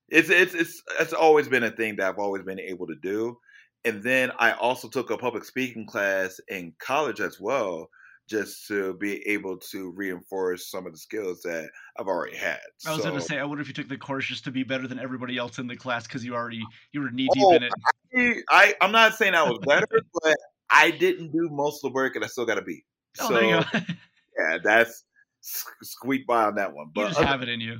it's 0.09 0.29
it's 0.29 0.53
it's 0.53 0.81
it's 0.99 1.13
always 1.13 1.47
been 1.47 1.63
a 1.63 1.71
thing 1.71 1.95
that 1.97 2.09
I've 2.09 2.19
always 2.19 2.43
been 2.43 2.59
able 2.59 2.87
to 2.87 2.95
do. 2.95 3.37
And 3.85 4.03
then 4.03 4.31
I 4.37 4.51
also 4.51 4.89
took 4.89 5.09
a 5.09 5.17
public 5.17 5.45
speaking 5.45 5.85
class 5.85 6.39
in 6.49 6.73
college 6.79 7.21
as 7.21 7.39
well, 7.39 7.89
just 8.29 8.67
to 8.67 8.95
be 8.95 9.25
able 9.27 9.57
to 9.71 9.91
reinforce 9.95 10.69
some 10.69 10.85
of 10.85 10.91
the 10.91 10.97
skills 10.97 11.41
that 11.43 11.69
I've 11.97 12.07
already 12.07 12.35
had. 12.35 12.59
I 12.85 12.91
was 12.91 13.01
so, 13.01 13.09
going 13.09 13.21
to 13.21 13.25
say, 13.25 13.39
I 13.39 13.45
wonder 13.45 13.61
if 13.61 13.69
you 13.69 13.73
took 13.73 13.87
the 13.87 13.97
course 13.97 14.25
just 14.25 14.43
to 14.43 14.51
be 14.51 14.63
better 14.63 14.87
than 14.87 14.99
everybody 14.99 15.37
else 15.37 15.59
in 15.59 15.67
the 15.67 15.77
class 15.77 16.05
because 16.05 16.25
you 16.25 16.35
already 16.35 16.61
you 16.91 17.01
were 17.01 17.09
knee 17.09 17.29
deep 17.33 17.43
Oh, 17.45 17.55
in 17.55 17.63
it. 17.63 18.43
I 18.49 18.75
I'm 18.81 18.91
not 18.91 19.15
saying 19.15 19.33
I 19.33 19.43
was 19.43 19.59
better, 19.65 19.87
but 20.21 20.35
I 20.69 20.91
didn't 20.91 21.31
do 21.31 21.49
most 21.49 21.83
of 21.83 21.91
the 21.91 21.95
work, 21.95 22.15
and 22.15 22.23
I 22.23 22.27
still 22.27 22.45
got 22.45 22.55
to 22.55 22.61
a 22.61 22.63
B. 22.65 22.83
Oh, 23.21 23.27
so 23.27 23.33
there 23.33 23.43
you 23.43 23.49
go. 23.61 23.79
yeah, 24.39 24.57
that's 24.63 25.03
squeak 25.81 26.27
by 26.27 26.43
on 26.45 26.55
that 26.55 26.73
one. 26.73 26.87
you 26.87 26.91
But 26.95 27.07
just 27.09 27.19
other- 27.19 27.27
have 27.27 27.41
it 27.41 27.49
in 27.49 27.59
you. 27.61 27.79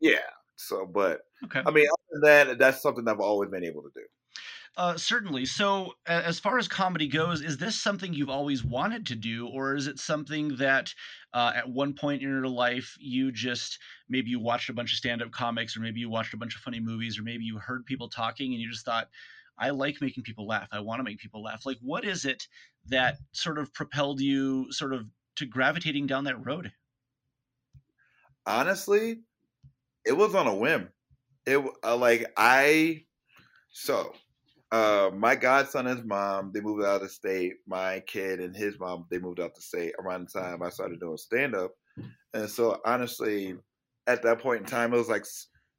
yeah, 0.00 0.18
so 0.56 0.86
but 0.86 1.20
Okay. 1.44 1.60
I 1.66 1.70
mean, 1.72 1.86
other 1.88 2.02
than 2.12 2.20
that, 2.22 2.58
that's 2.58 2.80
something 2.82 3.06
I've 3.08 3.18
always 3.20 3.50
been 3.50 3.64
able 3.64 3.82
to 3.82 3.90
do. 3.94 4.02
Uh, 4.76 4.96
certainly. 4.96 5.44
So, 5.44 5.92
as 6.06 6.38
far 6.38 6.56
as 6.56 6.66
comedy 6.66 7.06
goes, 7.06 7.42
is 7.42 7.58
this 7.58 7.78
something 7.78 8.14
you've 8.14 8.30
always 8.30 8.64
wanted 8.64 9.04
to 9.06 9.14
do, 9.16 9.46
or 9.48 9.74
is 9.74 9.86
it 9.86 9.98
something 9.98 10.56
that 10.56 10.94
uh, 11.34 11.52
at 11.54 11.68
one 11.68 11.92
point 11.94 12.22
in 12.22 12.28
your 12.28 12.48
life 12.48 12.96
you 12.98 13.32
just 13.32 13.78
maybe 14.08 14.30
you 14.30 14.40
watched 14.40 14.70
a 14.70 14.72
bunch 14.72 14.92
of 14.92 14.96
stand-up 14.98 15.30
comics, 15.30 15.76
or 15.76 15.80
maybe 15.80 16.00
you 16.00 16.08
watched 16.08 16.32
a 16.32 16.38
bunch 16.38 16.54
of 16.54 16.62
funny 16.62 16.80
movies, 16.80 17.18
or 17.18 17.22
maybe 17.22 17.44
you 17.44 17.58
heard 17.58 17.84
people 17.84 18.08
talking 18.08 18.52
and 18.52 18.62
you 18.62 18.70
just 18.70 18.86
thought, 18.86 19.08
I 19.58 19.70
like 19.70 20.00
making 20.00 20.22
people 20.22 20.46
laugh. 20.46 20.68
I 20.72 20.80
want 20.80 21.00
to 21.00 21.04
make 21.04 21.18
people 21.18 21.42
laugh. 21.42 21.66
Like, 21.66 21.76
what 21.82 22.04
is 22.06 22.24
it 22.24 22.46
that 22.86 23.16
sort 23.32 23.58
of 23.58 23.72
propelled 23.72 24.20
you 24.20 24.70
sort 24.72 24.92
of 24.92 25.06
to 25.36 25.46
gravitating 25.46 26.06
down 26.06 26.24
that 26.24 26.44
road? 26.44 26.72
honestly, 28.46 29.20
it 30.04 30.12
was 30.12 30.34
on 30.34 30.46
a 30.46 30.54
whim. 30.54 30.88
It 31.46 31.64
uh, 31.84 31.96
like 31.96 32.32
I 32.36 33.04
so 33.70 34.12
uh, 34.70 35.10
my 35.14 35.34
godson 35.34 35.86
and 35.86 35.98
his 35.98 36.06
mom, 36.06 36.50
they 36.52 36.60
moved 36.60 36.84
out 36.84 37.02
of 37.02 37.10
state. 37.10 37.54
My 37.66 38.00
kid 38.00 38.40
and 38.40 38.56
his 38.56 38.78
mom, 38.78 39.06
they 39.10 39.18
moved 39.18 39.40
out 39.40 39.54
the 39.54 39.62
state 39.62 39.94
around 39.98 40.28
the 40.28 40.40
time 40.40 40.62
I 40.62 40.70
started 40.70 41.00
doing 41.00 41.16
stand 41.16 41.54
up. 41.54 41.72
And 42.32 42.48
so 42.48 42.80
honestly, 42.84 43.56
at 44.06 44.22
that 44.22 44.40
point 44.40 44.60
in 44.60 44.66
time, 44.66 44.94
it 44.94 44.98
was 44.98 45.08
like 45.08 45.26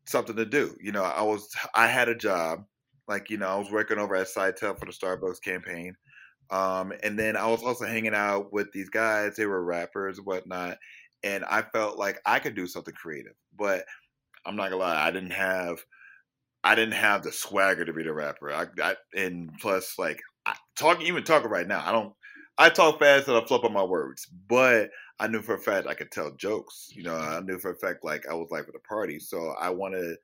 something 0.05 0.35
to 0.35 0.45
do. 0.45 0.75
You 0.81 0.91
know, 0.91 1.03
I 1.03 1.23
was 1.23 1.47
I 1.73 1.87
had 1.87 2.09
a 2.09 2.15
job, 2.15 2.65
like 3.07 3.29
you 3.29 3.37
know, 3.37 3.47
I 3.47 3.57
was 3.57 3.71
working 3.71 3.99
over 3.99 4.15
at 4.15 4.27
Sitel 4.27 4.77
for 4.77 4.85
the 4.85 4.91
Starbucks 4.91 5.41
campaign, 5.41 5.95
um, 6.53 6.93
and 7.01 7.17
then 7.17 7.35
I 7.35 7.47
was 7.47 7.63
also 7.63 7.85
hanging 7.85 8.13
out 8.13 8.53
with 8.53 8.71
these 8.71 8.89
guys. 8.89 9.35
They 9.35 9.47
were 9.47 9.63
rappers 9.63 10.21
whatnot, 10.21 10.77
and 11.23 11.43
I 11.45 11.63
felt 11.63 11.97
like 11.97 12.19
I 12.27 12.37
could 12.37 12.55
do 12.55 12.67
something 12.67 12.93
creative. 12.93 13.33
But 13.57 13.85
I'm 14.45 14.55
not 14.55 14.69
gonna 14.69 14.77
lie, 14.77 15.07
I 15.07 15.09
didn't 15.11 15.31
have 15.31 15.79
I 16.63 16.75
didn't 16.75 16.93
have 16.93 17.23
the 17.23 17.31
swagger 17.31 17.85
to 17.85 17.93
be 17.93 18.03
the 18.03 18.13
rapper. 18.13 18.51
I, 18.53 18.67
I 18.81 18.95
and 19.15 19.51
plus 19.59 19.97
like 19.97 20.21
I, 20.45 20.55
talking 20.75 21.07
even 21.07 21.23
talking 21.23 21.49
right 21.49 21.67
now, 21.67 21.83
I 21.85 21.91
don't. 21.91 22.13
I 22.59 22.69
talk 22.69 22.99
fast 22.99 23.27
and 23.27 23.35
I 23.35 23.43
flip 23.45 23.63
on 23.63 23.73
my 23.73 23.83
words, 23.83 24.27
but 24.47 24.91
I 25.19 25.27
knew 25.27 25.41
for 25.41 25.55
a 25.55 25.59
fact 25.59 25.87
I 25.87 25.95
could 25.95 26.11
tell 26.11 26.31
jokes. 26.35 26.89
You 26.93 27.03
know, 27.03 27.15
I 27.15 27.39
knew 27.41 27.57
for 27.57 27.71
a 27.71 27.77
fact 27.77 28.03
like 28.03 28.27
I 28.29 28.35
was 28.35 28.49
like 28.51 28.67
at 28.69 28.75
a 28.75 28.87
party, 28.87 29.19
so 29.19 29.55
I 29.59 29.71
wanted 29.71 30.17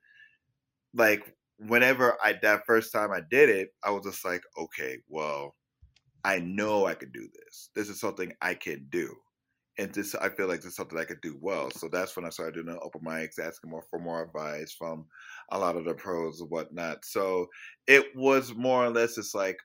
like 0.94 1.34
whenever 1.58 2.16
I 2.22 2.34
that 2.42 2.66
first 2.66 2.92
time 2.92 3.10
I 3.12 3.20
did 3.30 3.48
it, 3.48 3.70
I 3.84 3.90
was 3.90 4.04
just 4.04 4.24
like, 4.24 4.42
okay, 4.58 4.98
well, 5.08 5.54
I 6.24 6.38
know 6.38 6.86
I 6.86 6.94
could 6.94 7.12
do 7.12 7.28
this. 7.32 7.70
This 7.74 7.88
is 7.88 8.00
something 8.00 8.32
I 8.40 8.54
can 8.54 8.86
do 8.90 9.14
and 9.80 9.92
this 9.94 10.14
I 10.14 10.28
feel 10.28 10.46
like 10.46 10.60
this 10.60 10.72
is 10.72 10.76
something 10.76 10.98
I 10.98 11.04
could 11.04 11.22
do 11.22 11.38
well. 11.40 11.70
So 11.70 11.88
that's 11.88 12.14
when 12.14 12.26
I 12.26 12.28
started 12.28 12.54
doing 12.54 12.66
the 12.66 12.78
open 12.80 13.00
mics, 13.00 13.38
asking 13.38 13.70
more 13.70 13.84
for 13.88 13.98
more 13.98 14.22
advice 14.22 14.72
from 14.72 15.06
a 15.50 15.58
lot 15.58 15.76
of 15.76 15.86
the 15.86 15.94
pros 15.94 16.40
and 16.40 16.50
whatnot. 16.50 17.04
So 17.04 17.46
it 17.86 18.04
was 18.14 18.54
more 18.54 18.84
or 18.84 18.90
less 18.90 19.16
it's 19.16 19.34
like 19.34 19.58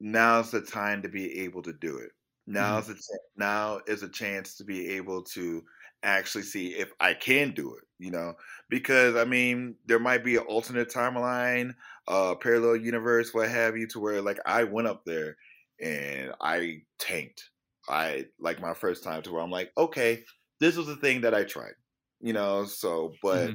now's 0.00 0.52
the 0.52 0.60
time 0.60 1.02
to 1.02 1.08
be 1.08 1.40
able 1.40 1.62
to 1.62 1.72
do 1.72 1.96
it. 1.98 2.10
Now's 2.46 2.84
mm-hmm. 2.84 2.92
the 2.92 3.18
now 3.36 3.80
is 3.88 4.04
a 4.04 4.08
chance 4.08 4.56
to 4.56 4.64
be 4.64 4.90
able 4.90 5.22
to 5.24 5.64
actually 6.04 6.44
see 6.44 6.68
if 6.68 6.92
I 7.00 7.14
can 7.14 7.52
do 7.52 7.74
it, 7.74 7.84
you 7.98 8.10
know, 8.10 8.34
because 8.68 9.16
I 9.16 9.24
mean, 9.24 9.76
there 9.86 9.98
might 9.98 10.24
be 10.24 10.36
an 10.36 10.42
alternate 10.42 10.90
timeline, 10.90 11.74
uh, 12.06 12.34
parallel 12.36 12.76
universe, 12.76 13.32
what 13.32 13.48
have 13.48 13.76
you, 13.76 13.86
to 13.88 14.00
where 14.00 14.22
like 14.22 14.38
I 14.46 14.64
went 14.64 14.88
up 14.88 15.04
there 15.04 15.36
and 15.80 16.32
I 16.40 16.82
tanked. 16.98 17.50
I 17.88 18.26
like 18.38 18.60
my 18.60 18.74
first 18.74 19.04
time 19.04 19.22
to 19.22 19.32
where 19.32 19.42
I'm 19.42 19.50
like, 19.50 19.72
okay, 19.76 20.24
this 20.60 20.76
was 20.76 20.86
the 20.86 20.96
thing 20.96 21.22
that 21.22 21.34
I 21.34 21.44
tried, 21.44 21.74
you 22.20 22.32
know. 22.32 22.64
So, 22.64 23.12
but 23.22 23.48
mm-hmm. 23.48 23.54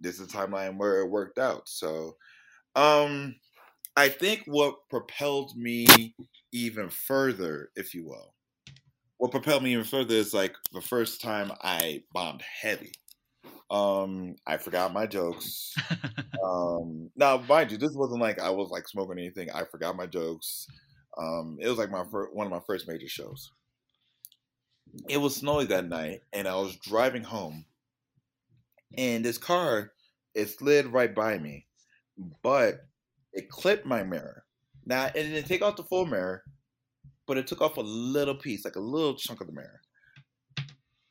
this 0.00 0.18
is 0.18 0.32
a 0.32 0.36
timeline 0.36 0.78
where 0.78 1.00
it 1.00 1.10
worked 1.10 1.38
out. 1.38 1.68
So, 1.68 2.16
um, 2.74 3.36
I 3.96 4.08
think 4.08 4.44
what 4.46 4.88
propelled 4.88 5.56
me 5.56 6.14
even 6.52 6.88
further, 6.88 7.70
if 7.76 7.94
you 7.94 8.06
will, 8.06 8.34
what 9.22 9.30
propelled 9.30 9.62
me 9.62 9.70
even 9.70 9.84
further 9.84 10.16
is 10.16 10.34
like 10.34 10.56
the 10.72 10.80
first 10.80 11.20
time 11.20 11.52
I 11.62 12.02
bombed 12.12 12.42
heavy. 12.42 12.90
Um, 13.70 14.34
I 14.48 14.56
forgot 14.56 14.92
my 14.92 15.06
jokes. 15.06 15.72
um, 16.44 17.08
now, 17.14 17.36
mind 17.36 17.70
you, 17.70 17.78
this 17.78 17.94
wasn't 17.94 18.20
like 18.20 18.40
I 18.40 18.50
was 18.50 18.70
like 18.70 18.88
smoking 18.88 19.20
anything. 19.20 19.48
I 19.52 19.62
forgot 19.62 19.94
my 19.94 20.06
jokes. 20.06 20.66
Um, 21.16 21.56
it 21.60 21.68
was 21.68 21.78
like 21.78 21.92
my 21.92 22.02
first, 22.10 22.34
one 22.34 22.48
of 22.48 22.50
my 22.50 22.62
first 22.66 22.88
major 22.88 23.06
shows. 23.06 23.52
It 25.08 25.18
was 25.18 25.36
snowy 25.36 25.66
that 25.66 25.88
night, 25.88 26.22
and 26.32 26.48
I 26.48 26.56
was 26.56 26.74
driving 26.74 27.22
home, 27.22 27.64
and 28.98 29.24
this 29.24 29.38
car 29.38 29.92
it 30.34 30.50
slid 30.50 30.86
right 30.86 31.14
by 31.14 31.38
me, 31.38 31.68
but 32.42 32.80
it 33.32 33.48
clipped 33.50 33.86
my 33.86 34.02
mirror. 34.02 34.42
Now 34.84 35.04
it 35.04 35.12
didn't 35.12 35.46
take 35.46 35.62
off 35.62 35.76
the 35.76 35.84
full 35.84 36.06
mirror, 36.06 36.42
but 37.32 37.38
it 37.38 37.46
took 37.46 37.62
off 37.62 37.78
a 37.78 37.80
little 37.80 38.34
piece, 38.34 38.62
like 38.62 38.76
a 38.76 38.80
little 38.80 39.14
chunk 39.14 39.40
of 39.40 39.46
the 39.46 39.54
mirror. 39.54 39.80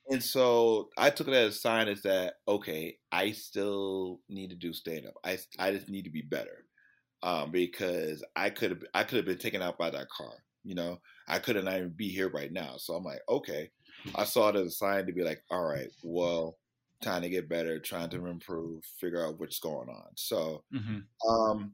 And 0.08 0.22
so 0.22 0.90
I 0.96 1.10
took 1.10 1.28
it 1.28 1.34
as 1.34 1.56
a 1.56 1.58
sign 1.58 1.88
as 1.88 2.04
that 2.04 2.36
okay, 2.48 2.98
I 3.12 3.32
still 3.32 4.20
need 4.30 4.52
to 4.52 4.56
do 4.56 4.72
stand 4.72 5.08
up. 5.08 5.16
I 5.26 5.40
I 5.58 5.72
just 5.72 5.90
need 5.90 6.04
to 6.04 6.12
be 6.12 6.22
better 6.22 6.66
um, 7.24 7.50
because 7.50 8.24
I 8.36 8.52
could 8.52 8.70
have 8.70 8.84
I 8.94 9.04
could 9.04 9.18
have 9.18 9.26
been 9.26 9.40
taken 9.40 9.64
out 9.64 9.80
by 9.80 9.90
that 9.90 10.10
car. 10.10 10.34
You 10.64 10.76
know, 10.76 11.00
I 11.28 11.40
couldn't 11.40 11.68
even 11.68 11.90
be 11.90 12.10
here 12.10 12.30
right 12.30 12.52
now. 12.52 12.76
So 12.78 12.94
I'm 12.94 13.04
like, 13.04 13.22
okay. 13.28 13.72
I 14.14 14.26
saw 14.26 14.50
it 14.50 14.56
as 14.58 14.68
a 14.68 14.70
sign 14.70 15.08
to 15.08 15.14
be 15.14 15.24
like, 15.24 15.42
all 15.50 15.66
right, 15.66 15.90
well, 16.04 16.60
trying 17.02 17.24
to 17.24 17.30
get 17.30 17.50
better, 17.50 17.80
trying 17.80 18.12
to 18.12 18.28
improve, 18.28 18.86
figure 19.00 19.26
out 19.26 19.40
what's 19.40 19.60
going 19.60 19.90
on. 19.90 20.10
So, 20.18 20.66
mm-hmm. 20.72 21.00
um, 21.28 21.74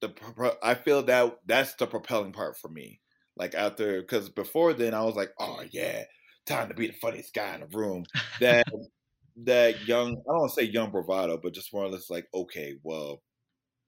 the 0.00 0.14
I 0.62 0.72
feel 0.72 1.02
that 1.02 1.40
that's 1.44 1.74
the 1.74 1.86
propelling 1.86 2.32
part 2.32 2.56
for 2.56 2.68
me. 2.68 3.00
Like 3.36 3.54
after, 3.54 4.00
because 4.00 4.28
before 4.28 4.72
then 4.72 4.94
I 4.94 5.02
was 5.02 5.14
like, 5.14 5.30
oh 5.38 5.62
yeah, 5.70 6.04
time 6.46 6.68
to 6.68 6.74
be 6.74 6.86
the 6.86 6.94
funniest 6.94 7.34
guy 7.34 7.54
in 7.54 7.60
the 7.60 7.76
room. 7.76 8.04
That 8.40 8.66
that 9.44 9.86
young, 9.86 10.12
I 10.12 10.32
don't 10.32 10.40
want 10.40 10.52
to 10.52 10.60
say 10.60 10.70
young 10.70 10.90
bravado, 10.90 11.38
but 11.42 11.52
just 11.52 11.72
more 11.72 11.84
or 11.84 11.88
less 11.88 12.08
like, 12.08 12.26
okay, 12.34 12.76
well, 12.82 13.22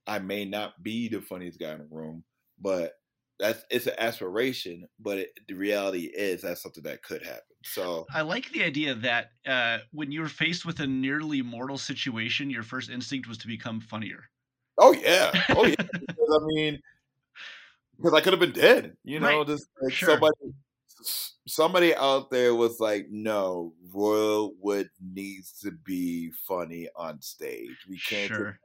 I 0.06 0.18
may 0.18 0.44
not 0.44 0.82
be 0.82 1.08
the 1.08 1.20
funniest 1.20 1.58
guy 1.58 1.72
in 1.72 1.78
the 1.78 1.88
room, 1.90 2.24
but 2.60 2.92
that's 3.38 3.64
it's 3.70 3.86
an 3.86 3.94
aspiration, 3.98 4.88
but 4.98 5.18
it, 5.18 5.30
the 5.46 5.54
reality 5.54 6.10
is 6.12 6.42
that's 6.42 6.62
something 6.62 6.82
that 6.84 7.02
could 7.02 7.22
happen. 7.22 7.42
So 7.64 8.06
I 8.12 8.22
like 8.22 8.50
the 8.50 8.64
idea 8.64 8.94
that 8.96 9.30
uh, 9.46 9.78
when 9.92 10.10
you 10.10 10.20
were 10.20 10.28
faced 10.28 10.66
with 10.66 10.80
a 10.80 10.86
nearly 10.86 11.42
mortal 11.42 11.78
situation, 11.78 12.50
your 12.50 12.62
first 12.62 12.90
instinct 12.90 13.28
was 13.28 13.38
to 13.38 13.46
become 13.46 13.80
funnier. 13.80 14.24
Oh 14.78 14.92
yeah, 14.92 15.30
oh 15.50 15.66
yeah. 15.66 15.74
I 15.82 16.38
mean, 16.46 16.80
because 17.98 18.14
I 18.14 18.20
could 18.20 18.32
have 18.32 18.40
been 18.40 18.52
dead. 18.52 18.96
You 19.04 19.20
know, 19.20 19.38
right. 19.38 19.46
just 19.46 19.68
like 19.82 19.92
sure. 19.92 20.10
somebody, 20.10 20.36
somebody 21.46 21.94
out 21.94 22.30
there 22.30 22.54
was 22.54 22.80
like, 22.80 23.08
"No, 23.10 23.74
Royal 23.92 24.54
Wood 24.60 24.88
needs 25.00 25.60
to 25.60 25.70
be 25.70 26.30
funny 26.46 26.88
on 26.96 27.20
stage. 27.20 27.76
We 27.88 27.98
can't." 27.98 28.28
Sure 28.28 28.58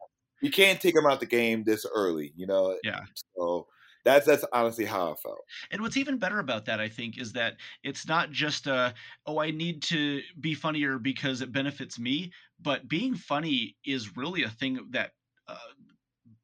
you 0.43 0.51
can't 0.51 0.81
take 0.81 0.95
him 0.95 1.05
out 1.05 1.21
the 1.21 1.25
game 1.25 1.63
this 1.63 1.85
early, 1.95 2.33
you 2.35 2.45
know. 2.45 2.77
Yeah. 2.83 2.99
So 3.37 3.65
that's 4.03 4.25
that's 4.25 4.43
honestly 4.51 4.83
how 4.83 5.13
I 5.13 5.15
felt. 5.15 5.39
And 5.71 5.81
what's 5.81 5.95
even 5.95 6.17
better 6.17 6.39
about 6.39 6.65
that, 6.65 6.81
I 6.81 6.89
think, 6.89 7.17
is 7.17 7.31
that 7.31 7.55
it's 7.81 8.05
not 8.05 8.29
just 8.29 8.67
a 8.67 8.93
oh, 9.25 9.39
I 9.39 9.51
need 9.51 9.81
to 9.83 10.21
be 10.41 10.53
funnier 10.53 10.99
because 10.99 11.41
it 11.41 11.53
benefits 11.53 11.97
me, 11.97 12.33
but 12.61 12.89
being 12.89 13.15
funny 13.15 13.77
is 13.85 14.17
really 14.17 14.43
a 14.43 14.49
thing 14.49 14.79
that 14.91 15.11
uh, 15.47 15.55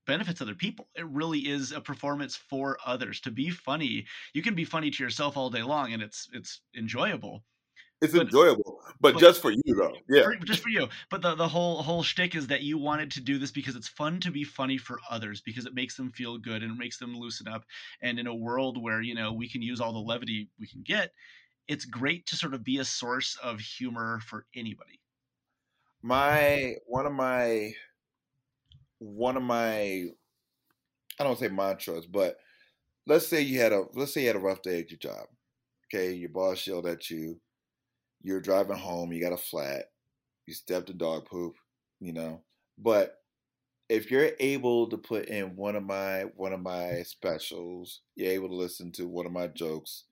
benefits 0.09 0.41
other 0.41 0.55
people. 0.55 0.89
It 0.95 1.05
really 1.05 1.39
is 1.39 1.71
a 1.71 1.79
performance 1.79 2.35
for 2.35 2.77
others. 2.85 3.21
To 3.21 3.31
be 3.31 3.51
funny, 3.51 4.05
you 4.33 4.41
can 4.41 4.55
be 4.55 4.65
funny 4.65 4.89
to 4.89 5.03
yourself 5.03 5.37
all 5.37 5.51
day 5.51 5.61
long, 5.61 5.93
and 5.93 6.01
it's 6.01 6.27
it's 6.33 6.61
enjoyable. 6.75 7.43
It's 8.01 8.13
but, 8.13 8.23
enjoyable, 8.23 8.79
but, 9.01 9.13
but, 9.13 9.19
just 9.19 9.41
for 9.41 9.51
you 9.51 9.75
though. 9.77 9.95
Yeah, 10.09 10.23
for, 10.23 10.35
just 10.45 10.63
for 10.63 10.69
you. 10.69 10.87
But 11.11 11.21
the, 11.21 11.35
the 11.35 11.47
whole 11.47 11.83
whole 11.83 12.01
shtick 12.01 12.33
is 12.33 12.47
that 12.47 12.63
you 12.63 12.77
wanted 12.77 13.11
to 13.11 13.21
do 13.21 13.37
this 13.37 13.51
because 13.51 13.75
it's 13.75 13.87
fun 13.87 14.19
to 14.21 14.31
be 14.31 14.43
funny 14.43 14.77
for 14.77 14.99
others 15.09 15.41
because 15.41 15.65
it 15.65 15.75
makes 15.75 15.95
them 15.95 16.11
feel 16.11 16.37
good 16.37 16.63
and 16.63 16.71
it 16.71 16.77
makes 16.77 16.97
them 16.97 17.15
loosen 17.15 17.47
up. 17.47 17.65
And 18.01 18.17
in 18.17 18.25
a 18.25 18.33
world 18.33 18.81
where 18.81 19.01
you 19.01 19.13
know 19.13 19.33
we 19.33 19.47
can 19.47 19.61
use 19.61 19.79
all 19.79 19.93
the 19.93 19.99
levity 19.99 20.49
we 20.59 20.67
can 20.67 20.81
get, 20.81 21.11
it's 21.67 21.85
great 21.85 22.25
to 22.27 22.35
sort 22.35 22.55
of 22.55 22.63
be 22.63 22.79
a 22.79 22.85
source 22.85 23.37
of 23.43 23.59
humor 23.59 24.21
for 24.25 24.45
anybody. 24.55 24.99
My 26.01 26.75
one 26.87 27.05
of 27.05 27.13
my 27.13 27.73
one 28.99 29.37
of 29.37 29.43
my 29.43 30.05
I 31.19 31.23
don't 31.23 31.39
say 31.39 31.49
mantras, 31.49 32.05
but 32.05 32.37
let's 33.07 33.27
say 33.27 33.41
you 33.41 33.59
had 33.59 33.73
a 33.73 33.83
let's 33.93 34.13
say 34.13 34.21
you 34.21 34.27
had 34.27 34.35
a 34.35 34.39
rough 34.39 34.61
day 34.61 34.79
at 34.79 34.91
your 34.91 34.99
job. 34.99 35.27
Okay, 35.93 36.13
your 36.13 36.29
boss 36.29 36.65
yelled 36.67 36.85
at 36.85 37.09
you 37.09 37.39
you're 38.21 38.41
driving 38.41 38.77
home, 38.77 39.11
you 39.11 39.21
got 39.21 39.33
a 39.33 39.37
flat, 39.37 39.85
you 40.45 40.53
stepped 40.53 40.89
in 40.89 40.97
dog 40.97 41.25
poop, 41.25 41.55
you 41.99 42.13
know. 42.13 42.41
But 42.77 43.15
if 43.87 44.11
you're 44.11 44.31
able 44.39 44.87
to 44.89 44.97
put 44.97 45.27
in 45.27 45.55
one 45.55 45.75
of 45.75 45.83
my 45.83 46.23
one 46.35 46.53
of 46.53 46.61
my 46.61 47.03
specials, 47.03 48.01
you're 48.15 48.31
able 48.31 48.49
to 48.49 48.55
listen 48.55 48.91
to 48.93 49.07
one 49.07 49.25
of 49.25 49.31
my 49.31 49.47
jokes, 49.47 50.05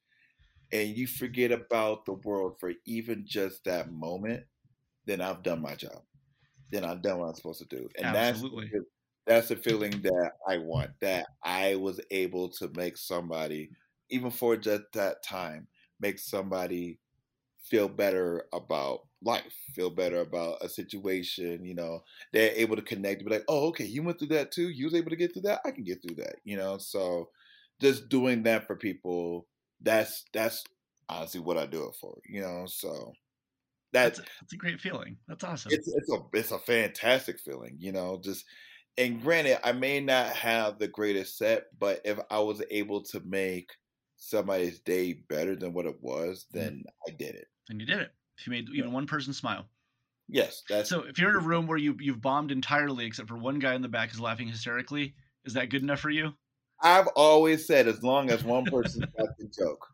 and 0.71 0.89
you 0.89 1.07
forget 1.07 1.51
about 1.51 2.05
the 2.05 2.13
world 2.13 2.55
for 2.59 2.73
even 2.85 3.25
just 3.25 3.63
that 3.65 3.91
moment, 3.91 4.43
then 5.05 5.21
I've 5.21 5.43
done 5.43 5.61
my 5.61 5.75
job. 5.75 6.01
Then 6.71 6.85
I've 6.85 7.01
done 7.01 7.19
what 7.19 7.27
I'm 7.27 7.35
supposed 7.35 7.67
to 7.67 7.75
do. 7.75 7.87
And 7.97 8.05
Absolutely. 8.05 8.69
that's 8.71 8.85
that's 9.25 9.47
the 9.49 9.55
feeling 9.55 10.01
that 10.03 10.31
I 10.47 10.57
want. 10.57 10.91
That 11.01 11.27
I 11.43 11.75
was 11.75 11.99
able 12.11 12.49
to 12.49 12.71
make 12.75 12.97
somebody, 12.97 13.69
even 14.09 14.31
for 14.31 14.55
just 14.55 14.83
that 14.93 15.23
time, 15.23 15.67
make 15.99 16.19
somebody 16.19 16.99
feel 17.63 17.89
better 17.89 18.45
about 18.53 19.01
life, 19.23 19.53
feel 19.73 19.89
better 19.89 20.21
about 20.21 20.63
a 20.63 20.69
situation, 20.69 21.65
you 21.65 21.75
know, 21.75 22.01
they're 22.31 22.53
able 22.55 22.75
to 22.75 22.81
connect, 22.81 23.25
be 23.25 23.31
like, 23.31 23.43
oh, 23.47 23.67
okay, 23.67 23.83
you 23.85 24.03
went 24.03 24.19
through 24.19 24.29
that 24.29 24.51
too. 24.51 24.69
You 24.69 24.85
was 24.85 24.93
able 24.93 25.09
to 25.09 25.15
get 25.15 25.33
through 25.33 25.43
that. 25.43 25.59
I 25.65 25.71
can 25.71 25.83
get 25.83 26.01
through 26.01 26.15
that, 26.17 26.35
you 26.45 26.55
know? 26.55 26.77
So 26.77 27.29
just 27.81 28.09
doing 28.09 28.43
that 28.43 28.67
for 28.67 28.75
people, 28.75 29.47
that's, 29.81 30.23
that's 30.33 30.63
honestly 31.09 31.41
what 31.41 31.57
I 31.57 31.65
do 31.65 31.87
it 31.89 31.95
for, 31.99 32.17
you 32.25 32.41
know? 32.41 32.65
So 32.67 33.11
that's, 33.93 34.17
that's, 34.17 34.19
a, 34.19 34.31
that's 34.41 34.53
a 34.53 34.57
great 34.57 34.79
feeling. 34.79 35.17
That's 35.27 35.43
awesome. 35.43 35.71
It's, 35.73 35.87
it's 35.87 36.11
a, 36.11 36.17
it's 36.33 36.51
a 36.51 36.59
fantastic 36.59 37.39
feeling, 37.39 37.77
you 37.79 37.91
know, 37.91 38.19
just, 38.23 38.45
and 38.97 39.21
granted, 39.21 39.59
I 39.63 39.73
may 39.73 39.99
not 39.99 40.27
have 40.29 40.79
the 40.79 40.87
greatest 40.87 41.37
set, 41.37 41.65
but 41.77 42.01
if 42.03 42.17
I 42.29 42.39
was 42.39 42.63
able 42.71 43.03
to 43.05 43.21
make 43.25 43.69
somebody's 44.17 44.79
day 44.79 45.13
better 45.29 45.55
than 45.55 45.73
what 45.73 45.85
it 45.85 45.97
was, 46.01 46.45
mm. 46.45 46.59
then 46.59 46.71
mm-hmm. 46.71 47.13
I 47.13 47.15
did 47.17 47.35
it. 47.35 47.47
And 47.69 47.79
you 47.79 47.87
did 47.87 47.99
it. 47.99 48.11
If 48.39 48.47
you 48.47 48.51
made 48.51 48.69
even 48.69 48.89
yeah. 48.89 48.93
one 48.93 49.07
person 49.07 49.33
smile. 49.33 49.65
Yes, 50.29 50.63
that's 50.69 50.89
so. 50.89 51.03
If 51.03 51.17
you're 51.17 51.29
in 51.29 51.37
a 51.37 51.47
room 51.47 51.67
where 51.67 51.77
you 51.77 51.95
you've 51.99 52.21
bombed 52.21 52.51
entirely, 52.51 53.05
except 53.05 53.29
for 53.29 53.37
one 53.37 53.59
guy 53.59 53.75
in 53.75 53.81
the 53.81 53.87
back 53.87 54.11
is 54.11 54.19
laughing 54.19 54.49
hysterically, 54.49 55.15
is 55.45 55.53
that 55.53 55.69
good 55.69 55.81
enough 55.81 56.01
for 56.01 56.09
you? 56.09 56.33
I've 56.81 57.07
always 57.15 57.65
said, 57.65 57.87
as 57.87 58.03
long 58.03 58.29
as 58.29 58.43
one 58.43 58.65
person 58.65 59.05
got 59.17 59.29
the 59.39 59.47
joke, 59.57 59.87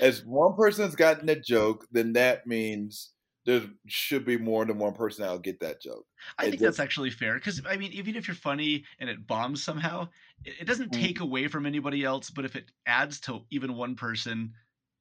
as 0.00 0.22
one 0.26 0.54
person's 0.54 0.94
gotten 0.94 1.26
the 1.26 1.36
joke, 1.36 1.86
then 1.90 2.12
that 2.12 2.46
means 2.46 3.12
there 3.48 3.62
should 3.86 4.26
be 4.26 4.36
more 4.36 4.66
than 4.66 4.76
one 4.76 4.92
person 4.92 5.22
that'll 5.22 5.38
get 5.38 5.60
that 5.60 5.80
joke. 5.80 6.04
I 6.38 6.44
it 6.44 6.50
think 6.50 6.60
that's 6.60 6.78
actually 6.78 7.08
fair 7.08 7.36
because 7.36 7.62
I 7.66 7.78
mean, 7.78 7.92
even 7.92 8.14
if 8.14 8.28
you're 8.28 8.34
funny 8.34 8.84
and 9.00 9.08
it 9.08 9.26
bombs 9.26 9.64
somehow, 9.64 10.10
it, 10.44 10.66
doesn't 10.66 10.92
mm-hmm. 10.92 11.02
take 11.02 11.20
away 11.20 11.48
from 11.48 11.64
anybody 11.64 12.04
else. 12.04 12.28
But 12.28 12.44
if 12.44 12.56
it 12.56 12.66
adds 12.84 13.20
to 13.20 13.40
even 13.50 13.74
one 13.74 13.94
person, 13.94 14.52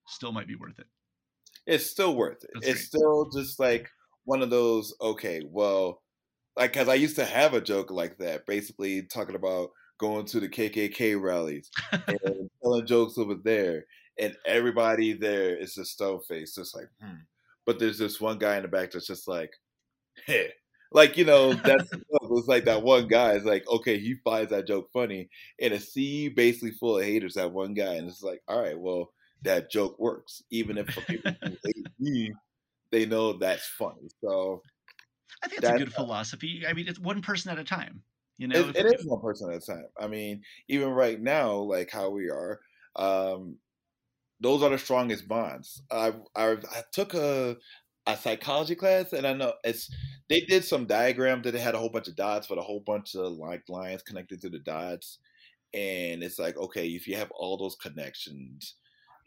still 0.07 0.31
might 0.31 0.47
be 0.47 0.55
worth 0.55 0.79
it. 0.79 0.85
It's 1.65 1.87
still 1.87 2.15
worth 2.15 2.41
it. 2.45 2.51
That's 2.53 2.67
it's 2.67 2.75
great. 2.75 3.01
still 3.01 3.29
just 3.35 3.59
like 3.59 3.89
one 4.23 4.41
of 4.41 4.49
those. 4.49 4.95
Okay, 5.01 5.41
well, 5.45 6.01
like 6.55 6.71
because 6.71 6.87
I 6.87 6.93
used 6.93 7.17
to 7.17 7.25
have 7.25 7.53
a 7.53 7.59
joke 7.59 7.91
like 7.91 8.17
that, 8.19 8.45
basically 8.45 9.01
talking 9.01 9.35
about 9.35 9.71
going 9.99 10.25
to 10.27 10.39
the 10.39 10.47
KKK 10.47 11.21
rallies 11.21 11.69
and 11.91 12.49
telling 12.63 12.85
jokes 12.85 13.17
over 13.17 13.35
there, 13.43 13.87
and 14.17 14.37
everybody 14.45 15.11
there 15.11 15.57
is 15.57 15.77
a 15.77 15.83
stone 15.83 16.21
face, 16.29 16.55
just 16.55 16.73
like, 16.73 16.87
hmm. 17.01 17.15
But 17.67 17.77
there's 17.79 17.99
this 17.99 18.19
one 18.19 18.39
guy 18.39 18.55
in 18.55 18.63
the 18.63 18.69
back 18.69 18.91
that's 18.91 19.05
just 19.05 19.27
like, 19.27 19.51
hey. 20.25 20.53
Like, 20.93 21.17
you 21.17 21.25
know, 21.25 21.53
that's 21.53 21.91
it's 22.11 22.47
like 22.47 22.63
that 22.63 22.81
one 22.81 23.07
guy 23.07 23.33
is 23.33 23.43
like, 23.43 23.67
okay, 23.67 23.99
he 23.99 24.15
finds 24.23 24.51
that 24.51 24.65
joke 24.65 24.89
funny. 24.93 25.29
And 25.61 25.73
a 25.73 25.79
sea 25.79 26.29
basically 26.29 26.71
full 26.71 26.97
of 26.97 27.03
haters, 27.03 27.33
that 27.33 27.51
one 27.51 27.73
guy. 27.73 27.95
And 27.95 28.07
it's 28.07 28.23
like, 28.23 28.41
all 28.47 28.61
right, 28.61 28.79
well, 28.79 29.11
that 29.43 29.69
joke 29.69 29.99
works. 29.99 30.41
Even 30.49 30.77
if 30.77 30.87
people 30.87 31.31
hate 31.43 31.87
me, 31.99 32.33
they 32.89 33.05
know 33.05 33.33
that's 33.33 33.67
funny. 33.67 34.07
So 34.23 34.61
I 35.43 35.49
think 35.49 35.61
it's 35.61 35.69
a 35.69 35.77
good 35.77 35.93
philosophy. 35.93 36.63
I 36.67 36.71
mean, 36.71 36.87
it's 36.87 36.99
one 36.99 37.21
person 37.21 37.51
at 37.51 37.59
a 37.59 37.63
time. 37.65 38.01
You 38.37 38.47
know, 38.47 38.69
it, 38.69 38.77
it 38.77 38.85
is 38.99 39.05
one 39.05 39.19
person 39.19 39.51
at 39.51 39.61
a 39.61 39.65
time. 39.65 39.87
I 39.99 40.07
mean, 40.07 40.41
even 40.69 40.89
right 40.89 41.19
now, 41.19 41.55
like 41.55 41.91
how 41.91 42.09
we 42.09 42.29
are, 42.29 42.59
um, 42.95 43.57
those 44.39 44.63
are 44.63 44.69
the 44.69 44.77
strongest 44.77 45.27
bonds. 45.27 45.81
I 45.91 46.13
I, 46.35 46.53
I 46.53 46.83
took 46.91 47.13
a 47.13 47.57
a 48.07 48.17
psychology 48.17 48.75
class, 48.75 49.13
and 49.13 49.27
I 49.27 49.33
know 49.33 49.53
it's 49.63 49.89
they 50.29 50.41
did 50.41 50.63
some 50.63 50.85
diagram 50.85 51.41
that 51.43 51.51
they 51.51 51.59
had 51.59 51.75
a 51.75 51.79
whole 51.79 51.89
bunch 51.89 52.07
of 52.07 52.15
dots, 52.15 52.47
but 52.47 52.57
a 52.57 52.61
whole 52.61 52.81
bunch 52.85 53.15
of 53.15 53.33
like 53.33 53.63
lines 53.69 54.03
connected 54.03 54.41
to 54.41 54.49
the 54.49 54.59
dots, 54.59 55.19
and 55.73 56.23
it's 56.23 56.39
like 56.39 56.57
okay, 56.57 56.87
if 56.87 57.07
you 57.07 57.15
have 57.17 57.31
all 57.31 57.57
those 57.57 57.75
connections, 57.75 58.75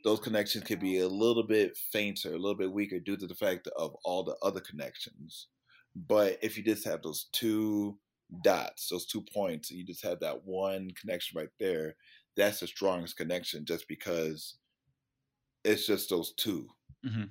those 0.04 0.20
connections 0.20 0.64
could 0.64 0.80
be 0.80 0.98
a 1.00 1.08
little 1.08 1.46
bit 1.46 1.76
fainter, 1.92 2.30
a 2.30 2.38
little 2.38 2.56
bit 2.56 2.72
weaker 2.72 3.00
due 3.00 3.16
to 3.16 3.26
the 3.26 3.34
fact 3.34 3.68
of 3.76 3.94
all 4.04 4.24
the 4.24 4.36
other 4.42 4.60
connections. 4.60 5.48
But 5.96 6.38
if 6.42 6.56
you 6.56 6.62
just 6.64 6.86
have 6.86 7.02
those 7.02 7.26
two 7.32 7.98
dots, 8.44 8.88
those 8.88 9.06
two 9.06 9.22
points, 9.34 9.70
you 9.70 9.84
just 9.84 10.04
have 10.04 10.20
that 10.20 10.44
one 10.44 10.90
connection 11.00 11.38
right 11.38 11.50
there, 11.58 11.96
that's 12.36 12.60
the 12.60 12.66
strongest 12.66 13.16
connection 13.16 13.64
just 13.64 13.88
because 13.88 14.56
it's 15.64 15.86
just 15.86 16.10
those 16.10 16.32
2 16.36 16.66
mm-hmm. 17.06 17.22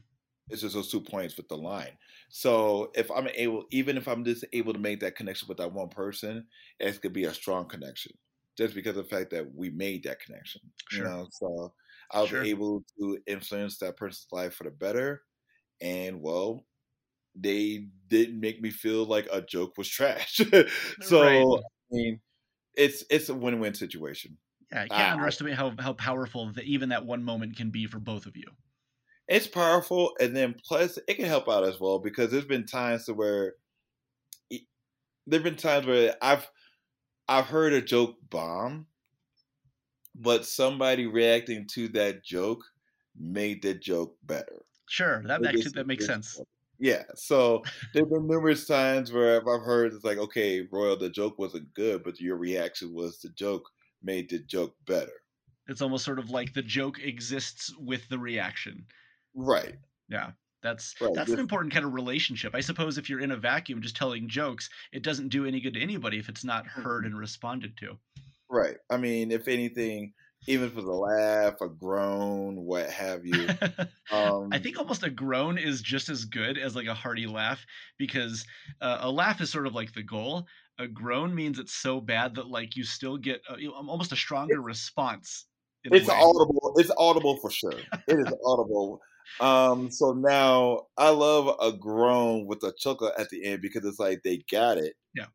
It's 0.49 0.61
just 0.61 0.73
those 0.73 0.89
two 0.89 1.01
points 1.01 1.37
with 1.37 1.47
the 1.47 1.57
line. 1.57 1.91
So 2.29 2.91
if 2.95 3.11
I'm 3.11 3.27
able, 3.35 3.65
even 3.71 3.97
if 3.97 4.07
I'm 4.07 4.25
just 4.25 4.43
able 4.51 4.73
to 4.73 4.79
make 4.79 4.99
that 5.01 5.15
connection 5.15 5.47
with 5.47 5.57
that 5.59 5.73
one 5.73 5.89
person, 5.89 6.47
it 6.79 7.01
could 7.01 7.13
be 7.13 7.25
a 7.25 7.33
strong 7.33 7.67
connection 7.67 8.13
just 8.57 8.75
because 8.75 8.97
of 8.97 9.07
the 9.07 9.15
fact 9.15 9.31
that 9.31 9.53
we 9.55 9.69
made 9.69 10.03
that 10.03 10.19
connection. 10.19 10.61
Sure. 10.89 11.05
You 11.05 11.09
know, 11.09 11.27
so 11.31 11.73
I 12.11 12.21
was 12.21 12.29
sure. 12.29 12.43
able 12.43 12.83
to 12.99 13.19
influence 13.27 13.77
that 13.77 13.97
person's 13.97 14.27
life 14.31 14.55
for 14.55 14.63
the 14.63 14.71
better. 14.71 15.21
And 15.81 16.21
well, 16.21 16.65
they 17.35 17.87
didn't 18.07 18.39
make 18.39 18.61
me 18.61 18.71
feel 18.71 19.05
like 19.05 19.27
a 19.31 19.41
joke 19.41 19.77
was 19.77 19.87
trash. 19.87 20.41
so 21.01 21.23
right. 21.23 21.61
I 21.61 21.95
mean, 21.95 22.19
it's 22.75 23.03
it's 23.09 23.29
a 23.29 23.35
win-win 23.35 23.75
situation. 23.75 24.37
Yeah, 24.71 24.81
I 24.83 24.89
can't 24.89 25.11
uh, 25.11 25.11
underestimate 25.11 25.55
how 25.55 25.75
how 25.79 25.93
powerful 25.93 26.51
that 26.53 26.65
even 26.65 26.89
that 26.89 27.05
one 27.05 27.23
moment 27.23 27.57
can 27.57 27.69
be 27.71 27.85
for 27.87 27.99
both 27.99 28.25
of 28.25 28.35
you. 28.37 28.55
It's 29.29 29.47
powerful, 29.47 30.13
and 30.19 30.35
then 30.35 30.55
plus 30.65 30.97
it 31.07 31.13
can 31.15 31.25
help 31.25 31.47
out 31.47 31.63
as 31.63 31.79
well 31.79 31.99
because 31.99 32.31
there's 32.31 32.45
been 32.45 32.65
times 32.65 33.05
to 33.05 33.13
where 33.13 33.55
there've 35.27 35.43
been 35.43 35.55
times 35.55 35.85
where 35.85 36.15
I've 36.21 36.49
I've 37.27 37.47
heard 37.47 37.73
a 37.73 37.81
joke 37.81 38.17
bomb, 38.29 38.87
but 40.15 40.45
somebody 40.45 41.05
reacting 41.05 41.67
to 41.67 41.87
that 41.89 42.23
joke 42.23 42.63
made 43.15 43.61
the 43.61 43.73
joke 43.73 44.17
better. 44.23 44.65
Sure, 44.87 45.21
that 45.23 45.45
actually 45.45 45.71
that 45.73 45.87
makes 45.87 46.05
sense. 46.05 46.39
Yeah, 46.79 47.03
so 47.15 47.63
there've 47.93 48.09
been 48.09 48.27
numerous 48.27 48.65
times 48.65 49.11
where 49.11 49.37
I've 49.37 49.61
heard 49.65 49.93
it's 49.93 50.05
like, 50.05 50.17
okay, 50.17 50.61
Royal, 50.71 50.97
the 50.97 51.09
joke 51.09 51.37
wasn't 51.37 51.73
good, 51.73 52.03
but 52.03 52.19
your 52.21 52.37
reaction 52.37 52.93
was 52.93 53.19
the 53.19 53.29
joke 53.29 53.69
made 54.03 54.29
the 54.29 54.39
joke 54.39 54.75
better. 54.85 55.11
It's 55.67 55.81
almost 55.81 56.05
sort 56.05 56.19
of 56.19 56.29
like 56.29 56.53
the 56.53 56.63
joke 56.63 56.99
exists 56.99 57.73
with 57.77 58.07
the 58.09 58.17
reaction. 58.17 58.85
Right. 59.35 59.75
Yeah. 60.09 60.31
That's 60.61 60.93
right. 60.99 61.13
that's 61.13 61.31
an 61.31 61.39
important 61.39 61.73
kind 61.73 61.85
of 61.85 61.93
relationship. 61.93 62.53
I 62.53 62.59
suppose 62.59 62.97
if 62.97 63.09
you're 63.09 63.21
in 63.21 63.31
a 63.31 63.37
vacuum 63.37 63.81
just 63.81 63.95
telling 63.95 64.27
jokes, 64.27 64.69
it 64.91 65.03
doesn't 65.03 65.29
do 65.29 65.45
any 65.45 65.61
good 65.61 65.75
to 65.75 65.81
anybody 65.81 66.19
if 66.19 66.27
it's 66.27 66.43
not 66.43 66.67
heard 66.67 67.03
mm-hmm. 67.03 67.13
and 67.13 67.19
responded 67.19 67.77
to. 67.77 67.97
Right. 68.49 68.77
I 68.89 68.97
mean, 68.97 69.31
if 69.31 69.47
anything, 69.47 70.13
even 70.47 70.69
for 70.71 70.81
the 70.81 70.91
laugh, 70.91 71.61
a 71.61 71.67
groan, 71.67 72.55
what 72.55 72.89
have 72.89 73.25
you. 73.25 73.47
Um, 74.11 74.49
I 74.51 74.57
think 74.57 74.79
almost 74.79 75.03
a 75.03 75.09
groan 75.11 75.59
is 75.59 75.83
just 75.83 76.09
as 76.09 76.25
good 76.25 76.57
as 76.57 76.75
like 76.75 76.87
a 76.87 76.95
hearty 76.95 77.27
laugh 77.27 77.63
because 77.99 78.43
uh, 78.81 78.97
a 79.01 79.11
laugh 79.11 79.39
is 79.39 79.51
sort 79.51 79.67
of 79.67 79.75
like 79.75 79.93
the 79.93 80.01
goal. 80.01 80.47
A 80.79 80.87
groan 80.87 81.35
means 81.35 81.59
it's 81.59 81.75
so 81.75 82.01
bad 82.01 82.33
that 82.33 82.47
like 82.47 82.75
you 82.75 82.83
still 82.83 83.17
get 83.17 83.39
a, 83.47 83.59
you 83.59 83.67
know, 83.67 83.75
almost 83.75 84.11
a 84.11 84.15
stronger 84.15 84.61
response. 84.61 85.45
It's 85.83 86.09
audible. 86.09 86.73
It's 86.77 86.89
audible 86.97 87.37
for 87.37 87.51
sure. 87.51 87.79
It 88.07 88.19
is 88.19 88.33
audible. 88.43 88.99
Um, 89.39 89.91
so 89.91 90.13
now 90.13 90.87
I 90.97 91.09
love 91.09 91.55
a 91.61 91.71
groan 91.71 92.47
with 92.47 92.63
a 92.63 92.73
chuckle 92.75 93.11
at 93.15 93.29
the 93.29 93.45
end 93.45 93.61
because 93.61 93.85
it's 93.85 93.99
like 93.99 94.23
they 94.23 94.41
got 94.51 94.79
it. 94.79 94.93
Yeah. 95.13 95.27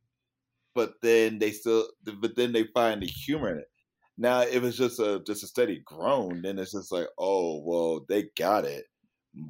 But 0.74 0.94
then 1.00 1.38
they 1.38 1.52
still, 1.52 1.86
but 2.02 2.34
then 2.34 2.52
they 2.52 2.64
find 2.74 3.00
the 3.02 3.06
humor 3.06 3.52
in 3.52 3.58
it. 3.58 3.68
Now, 4.16 4.40
if 4.40 4.62
it's 4.62 4.76
just 4.76 5.00
a 5.00 5.22
just 5.26 5.42
a 5.42 5.46
steady 5.46 5.82
groan, 5.84 6.42
then 6.42 6.58
it's 6.58 6.72
just 6.72 6.92
like, 6.92 7.08
oh 7.18 7.62
well, 7.64 8.04
they 8.08 8.28
got 8.36 8.64
it, 8.64 8.84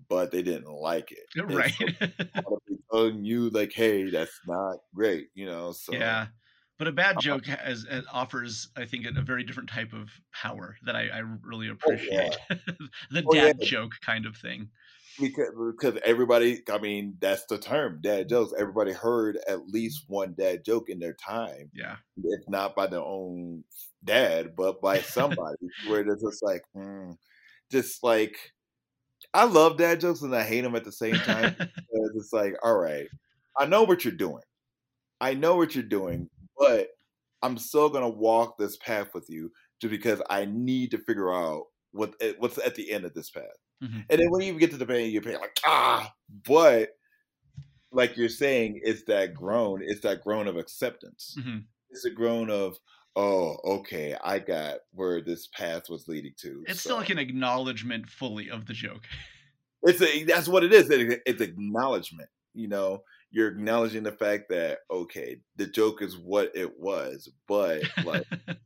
but 0.08 0.30
they 0.30 0.42
didn't 0.42 0.70
like 0.72 1.12
it. 1.12 1.26
Right. 1.54 1.74
telling 2.94 3.24
you 3.24 3.50
like, 3.50 3.72
hey, 3.72 4.08
that's 4.10 4.40
not 4.46 4.78
great, 4.94 5.28
you 5.34 5.46
know. 5.46 5.72
So 5.72 5.92
yeah. 5.92 6.26
But 6.78 6.88
a 6.88 6.92
bad 6.92 7.18
uh, 7.18 7.20
joke 7.20 7.46
has, 7.46 7.86
offers, 8.12 8.68
I 8.76 8.84
think, 8.84 9.06
a 9.06 9.22
very 9.22 9.44
different 9.44 9.68
type 9.68 9.92
of 9.92 10.10
power 10.32 10.76
that 10.84 10.96
I, 10.96 11.08
I 11.08 11.22
really 11.42 11.68
appreciate. 11.68 12.36
Oh, 12.50 12.56
yeah. 12.56 12.74
the 13.10 13.24
oh, 13.26 13.32
dad 13.32 13.56
yeah. 13.60 13.66
joke 13.66 13.92
kind 14.04 14.26
of 14.26 14.36
thing 14.36 14.68
because 15.20 15.50
because 15.76 15.98
everybody 16.04 16.62
i 16.72 16.78
mean 16.78 17.16
that's 17.20 17.44
the 17.46 17.58
term 17.58 18.00
dad 18.02 18.28
jokes. 18.28 18.52
Everybody 18.58 18.92
heard 18.92 19.38
at 19.48 19.68
least 19.68 20.04
one 20.08 20.34
dad 20.36 20.64
joke 20.64 20.88
in 20.88 20.98
their 20.98 21.14
time 21.14 21.70
yeah. 21.74 21.96
if 22.22 22.40
not 22.48 22.74
by 22.74 22.86
their 22.86 23.00
own 23.00 23.64
dad 24.04 24.54
but 24.56 24.80
by 24.80 24.98
somebody 25.00 25.68
where 25.86 26.00
it's 26.00 26.22
just 26.22 26.42
like 26.42 26.62
mm, 26.76 27.16
just 27.70 28.02
like 28.02 28.36
i 29.32 29.44
love 29.44 29.76
dad 29.76 30.00
jokes 30.00 30.22
and 30.22 30.34
i 30.34 30.42
hate 30.42 30.62
them 30.62 30.74
at 30.74 30.84
the 30.84 30.92
same 30.92 31.16
time 31.16 31.54
it's 32.14 32.32
like 32.32 32.54
all 32.62 32.76
right 32.76 33.08
i 33.58 33.66
know 33.66 33.82
what 33.82 34.04
you're 34.04 34.12
doing. 34.14 34.42
I 35.20 35.32
know 35.32 35.56
what 35.56 35.74
you're 35.74 35.84
doing 35.84 36.28
but 36.58 36.88
i'm 37.42 37.56
still 37.56 37.88
gonna 37.88 38.08
walk 38.08 38.58
this 38.58 38.76
path 38.76 39.14
with 39.14 39.30
you 39.30 39.50
just 39.80 39.90
because 39.90 40.20
i 40.28 40.44
need 40.44 40.90
to 40.90 40.98
figure 40.98 41.32
out 41.32 41.64
what 41.92 42.14
eh, 42.20 42.32
what's 42.38 42.58
at 42.58 42.74
the 42.74 42.90
end 42.90 43.04
of 43.04 43.14
this 43.14 43.30
path 43.30 43.44
Mm-hmm. 43.84 44.00
And 44.08 44.20
then 44.20 44.30
when 44.30 44.42
you 44.42 44.58
get 44.58 44.70
to 44.70 44.76
the 44.76 44.86
pain, 44.86 45.10
you're 45.10 45.22
paying 45.22 45.40
like, 45.40 45.60
ah, 45.66 46.12
but 46.46 46.90
like 47.92 48.16
you're 48.16 48.28
saying, 48.28 48.80
it's 48.82 49.04
that 49.04 49.34
groan, 49.34 49.80
it's 49.82 50.00
that 50.00 50.22
groan 50.22 50.48
of 50.48 50.56
acceptance. 50.56 51.36
Mm-hmm. 51.38 51.58
It's 51.90 52.04
a 52.04 52.10
groan 52.10 52.50
of, 52.50 52.76
oh, 53.14 53.56
okay, 53.64 54.16
I 54.22 54.40
got 54.40 54.78
where 54.92 55.20
this 55.22 55.48
path 55.48 55.88
was 55.88 56.08
leading 56.08 56.32
to. 56.38 56.64
It's 56.66 56.80
so. 56.80 56.88
still 56.88 56.96
like 56.96 57.10
an 57.10 57.18
acknowledgement 57.18 58.10
fully 58.10 58.50
of 58.50 58.66
the 58.66 58.72
joke. 58.72 59.02
It's 59.82 60.02
a, 60.02 60.24
that's 60.24 60.48
what 60.48 60.64
it 60.64 60.72
is. 60.72 60.88
It's 60.90 61.40
acknowledgement. 61.40 62.28
You 62.54 62.68
know, 62.68 63.02
you're 63.30 63.48
acknowledging 63.48 64.02
the 64.02 64.12
fact 64.12 64.44
that 64.50 64.78
okay, 64.90 65.38
the 65.56 65.66
joke 65.66 66.02
is 66.02 66.16
what 66.16 66.50
it 66.54 66.78
was, 66.78 67.30
but 67.48 67.82
like. 68.04 68.26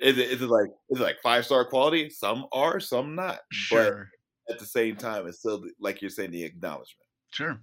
Is 0.00 0.18
it, 0.18 0.32
is 0.32 0.42
it 0.42 0.50
like 0.50 0.68
is 0.90 1.00
it 1.00 1.02
like 1.02 1.20
five 1.22 1.46
star 1.46 1.64
quality? 1.64 2.10
Some 2.10 2.46
are, 2.52 2.80
some 2.80 3.14
not. 3.14 3.38
Sure 3.52 4.10
at 4.50 4.58
the 4.58 4.66
same 4.66 4.96
time, 4.96 5.26
it's 5.26 5.38
still 5.38 5.64
like 5.80 6.00
you're 6.00 6.10
saying 6.10 6.30
the 6.30 6.44
acknowledgement. 6.44 7.08
Sure. 7.30 7.60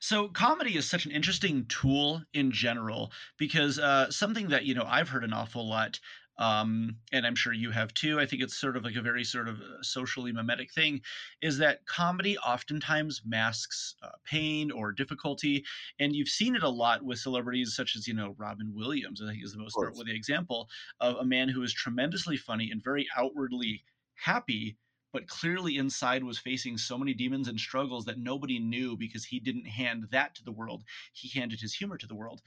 So 0.00 0.28
comedy 0.28 0.76
is 0.76 0.90
such 0.90 1.06
an 1.06 1.12
interesting 1.12 1.64
tool 1.66 2.22
in 2.34 2.50
general 2.50 3.12
because 3.38 3.78
uh, 3.78 4.10
something 4.10 4.48
that 4.48 4.64
you 4.64 4.74
know 4.74 4.84
I've 4.84 5.08
heard 5.08 5.22
an 5.22 5.32
awful 5.32 5.68
lot, 5.68 6.00
um, 6.38 6.96
and 7.12 7.24
I'm 7.24 7.36
sure 7.36 7.52
you 7.52 7.70
have 7.70 7.94
too. 7.94 8.18
I 8.18 8.26
think 8.26 8.42
it's 8.42 8.56
sort 8.56 8.76
of 8.76 8.82
like 8.82 8.96
a 8.96 9.00
very 9.00 9.22
sort 9.22 9.46
of 9.48 9.60
uh, 9.60 9.82
socially 9.82 10.32
mimetic 10.32 10.72
thing, 10.72 11.02
is 11.40 11.56
that 11.58 11.86
comedy 11.86 12.36
oftentimes 12.38 13.22
masks 13.24 13.94
uh, 14.02 14.08
pain 14.24 14.72
or 14.72 14.90
difficulty, 14.90 15.64
and 16.00 16.16
you've 16.16 16.28
seen 16.28 16.56
it 16.56 16.64
a 16.64 16.68
lot 16.68 17.04
with 17.04 17.20
celebrities 17.20 17.76
such 17.76 17.94
as 17.94 18.08
you 18.08 18.14
know 18.14 18.34
Robin 18.38 18.72
Williams. 18.74 19.22
I 19.22 19.30
think 19.30 19.44
is 19.44 19.52
the 19.52 19.60
most 19.60 19.76
noteworthy 19.78 20.16
example 20.16 20.68
of 21.00 21.14
a 21.16 21.24
man 21.24 21.48
who 21.48 21.62
is 21.62 21.72
tremendously 21.72 22.36
funny 22.36 22.72
and 22.72 22.82
very 22.82 23.06
outwardly 23.16 23.84
happy 24.14 24.76
but 25.12 25.28
clearly 25.28 25.76
inside 25.76 26.24
was 26.24 26.38
facing 26.38 26.78
so 26.78 26.98
many 26.98 27.14
demons 27.14 27.48
and 27.48 27.58
struggles 27.58 28.04
that 28.06 28.18
nobody 28.18 28.58
knew 28.58 28.96
because 28.96 29.24
he 29.24 29.38
didn't 29.38 29.66
hand 29.66 30.06
that 30.10 30.34
to 30.34 30.44
the 30.44 30.52
world. 30.52 30.82
He 31.12 31.28
handed 31.38 31.60
his 31.60 31.74
humor 31.74 31.98
to 31.98 32.06
the 32.06 32.14
world. 32.14 32.42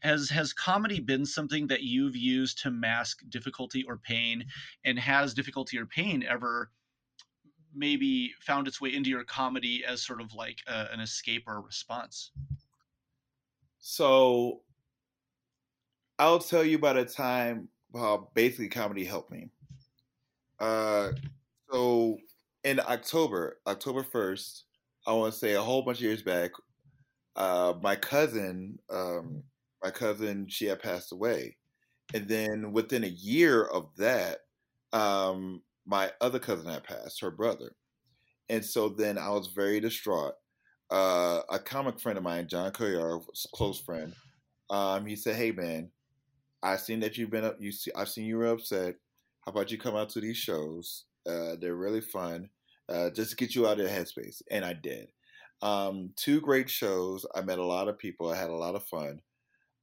Has 0.00 0.30
has 0.30 0.52
comedy 0.52 1.00
been 1.00 1.26
something 1.26 1.66
that 1.68 1.82
you've 1.82 2.16
used 2.16 2.58
to 2.62 2.70
mask 2.70 3.20
difficulty 3.28 3.84
or 3.84 3.98
pain? 3.98 4.46
And 4.84 4.98
has 4.98 5.34
difficulty 5.34 5.78
or 5.78 5.86
pain 5.86 6.22
ever 6.22 6.70
maybe 7.74 8.32
found 8.40 8.66
its 8.66 8.80
way 8.80 8.94
into 8.94 9.10
your 9.10 9.24
comedy 9.24 9.84
as 9.84 10.02
sort 10.02 10.20
of 10.20 10.32
like 10.32 10.62
a, 10.66 10.88
an 10.92 11.00
escape 11.00 11.44
or 11.46 11.56
a 11.56 11.60
response? 11.60 12.32
So 13.78 14.62
i'll 16.18 16.38
tell 16.38 16.64
you 16.64 16.76
about 16.76 16.96
a 16.96 17.04
time 17.04 17.68
how 17.94 18.30
basically 18.34 18.68
comedy 18.68 19.04
helped 19.04 19.30
me. 19.30 19.50
Uh 20.58 21.12
so 21.70 22.18
in 22.64 22.80
October, 22.80 23.58
October 23.66 24.02
first, 24.02 24.64
I 25.06 25.12
want 25.12 25.32
to 25.32 25.38
say 25.38 25.54
a 25.54 25.62
whole 25.62 25.82
bunch 25.82 25.98
of 25.98 26.04
years 26.04 26.22
back, 26.22 26.52
uh, 27.36 27.74
my 27.82 27.96
cousin, 27.96 28.78
um, 28.90 29.44
my 29.82 29.90
cousin, 29.90 30.48
she 30.48 30.66
had 30.66 30.80
passed 30.82 31.12
away, 31.12 31.56
and 32.14 32.28
then 32.28 32.72
within 32.72 33.04
a 33.04 33.08
year 33.08 33.64
of 33.64 33.94
that, 33.96 34.40
um, 34.92 35.62
my 35.86 36.12
other 36.20 36.38
cousin 36.38 36.70
had 36.70 36.84
passed, 36.84 37.20
her 37.20 37.30
brother, 37.30 37.72
and 38.48 38.64
so 38.64 38.88
then 38.88 39.18
I 39.18 39.30
was 39.30 39.48
very 39.48 39.80
distraught. 39.80 40.34
Uh, 40.90 41.42
a 41.50 41.58
comic 41.58 42.00
friend 42.00 42.18
of 42.18 42.24
mine, 42.24 42.48
John 42.48 42.72
Coyar, 42.72 43.20
close 43.54 43.80
friend, 43.80 44.14
um, 44.70 45.06
he 45.06 45.16
said, 45.16 45.36
"Hey 45.36 45.52
man, 45.52 45.90
I've 46.62 46.80
seen 46.80 47.00
that 47.00 47.16
you've 47.18 47.30
been 47.30 47.44
up. 47.44 47.56
You 47.60 47.72
see, 47.72 47.90
I've 47.96 48.08
seen 48.08 48.26
you 48.26 48.38
were 48.38 48.46
upset. 48.46 48.96
How 49.44 49.52
about 49.52 49.70
you 49.70 49.78
come 49.78 49.96
out 49.96 50.10
to 50.10 50.20
these 50.20 50.36
shows? 50.36 51.04
Uh, 51.28 51.56
they're 51.60 51.76
really 51.76 52.00
fun. 52.00 52.50
Uh, 52.88 53.10
just 53.10 53.30
to 53.30 53.36
get 53.36 53.54
you 53.54 53.66
out 53.66 53.80
of 53.80 53.86
the 53.86 53.90
headspace. 53.90 54.42
And 54.50 54.64
I 54.64 54.72
did. 54.72 55.08
Um, 55.62 56.10
two 56.16 56.40
great 56.40 56.70
shows. 56.70 57.26
I 57.34 57.40
met 57.40 57.58
a 57.58 57.64
lot 57.64 57.88
of 57.88 57.98
people. 57.98 58.30
I 58.30 58.36
had 58.36 58.50
a 58.50 58.54
lot 58.56 58.76
of 58.76 58.84
fun. 58.84 59.20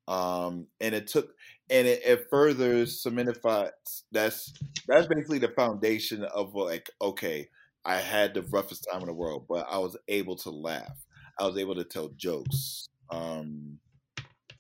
Um, 0.08 0.68
and 0.82 0.94
it 0.96 1.08
took, 1.08 1.34
and 1.70 1.88
it, 1.88 2.02
it 2.06 2.28
further 2.30 2.86
cementified. 2.86 3.72
That's 4.12 4.54
that's 4.88 5.08
basically 5.08 5.39
the 5.39 5.50
foundation 5.50 6.24
of 6.26 6.56
like, 6.56 6.89
okay, 7.02 7.50
I 7.86 7.98
had 7.98 8.34
the 8.34 8.44
roughest 8.44 8.88
time 8.91 9.02
in 9.02 9.08
the 9.08 9.14
world, 9.14 9.46
but 9.48 9.68
I 9.70 9.78
was 9.78 9.98
able 10.08 10.36
to 10.38 10.50
laugh. 10.50 11.06
I 11.39 11.46
was 11.48 11.58
able 11.58 11.76
to 11.76 11.84
tell 11.84 12.10
jokes. 12.10 12.89
Um, 13.10 13.80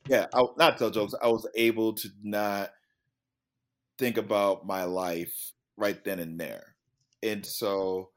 yeah, 0.07 0.27
I, 0.33 0.43
not 0.57 0.77
tell 0.77 0.89
jokes. 0.91 1.15
I 1.21 1.27
was 1.27 1.47
able 1.55 1.93
to 1.93 2.09
not 2.23 2.71
think 3.97 4.17
about 4.17 4.65
my 4.65 4.83
life 4.83 5.53
right 5.77 6.03
then 6.03 6.19
and 6.19 6.39
there 6.39 6.72
and 7.23 7.45
so 7.45 8.09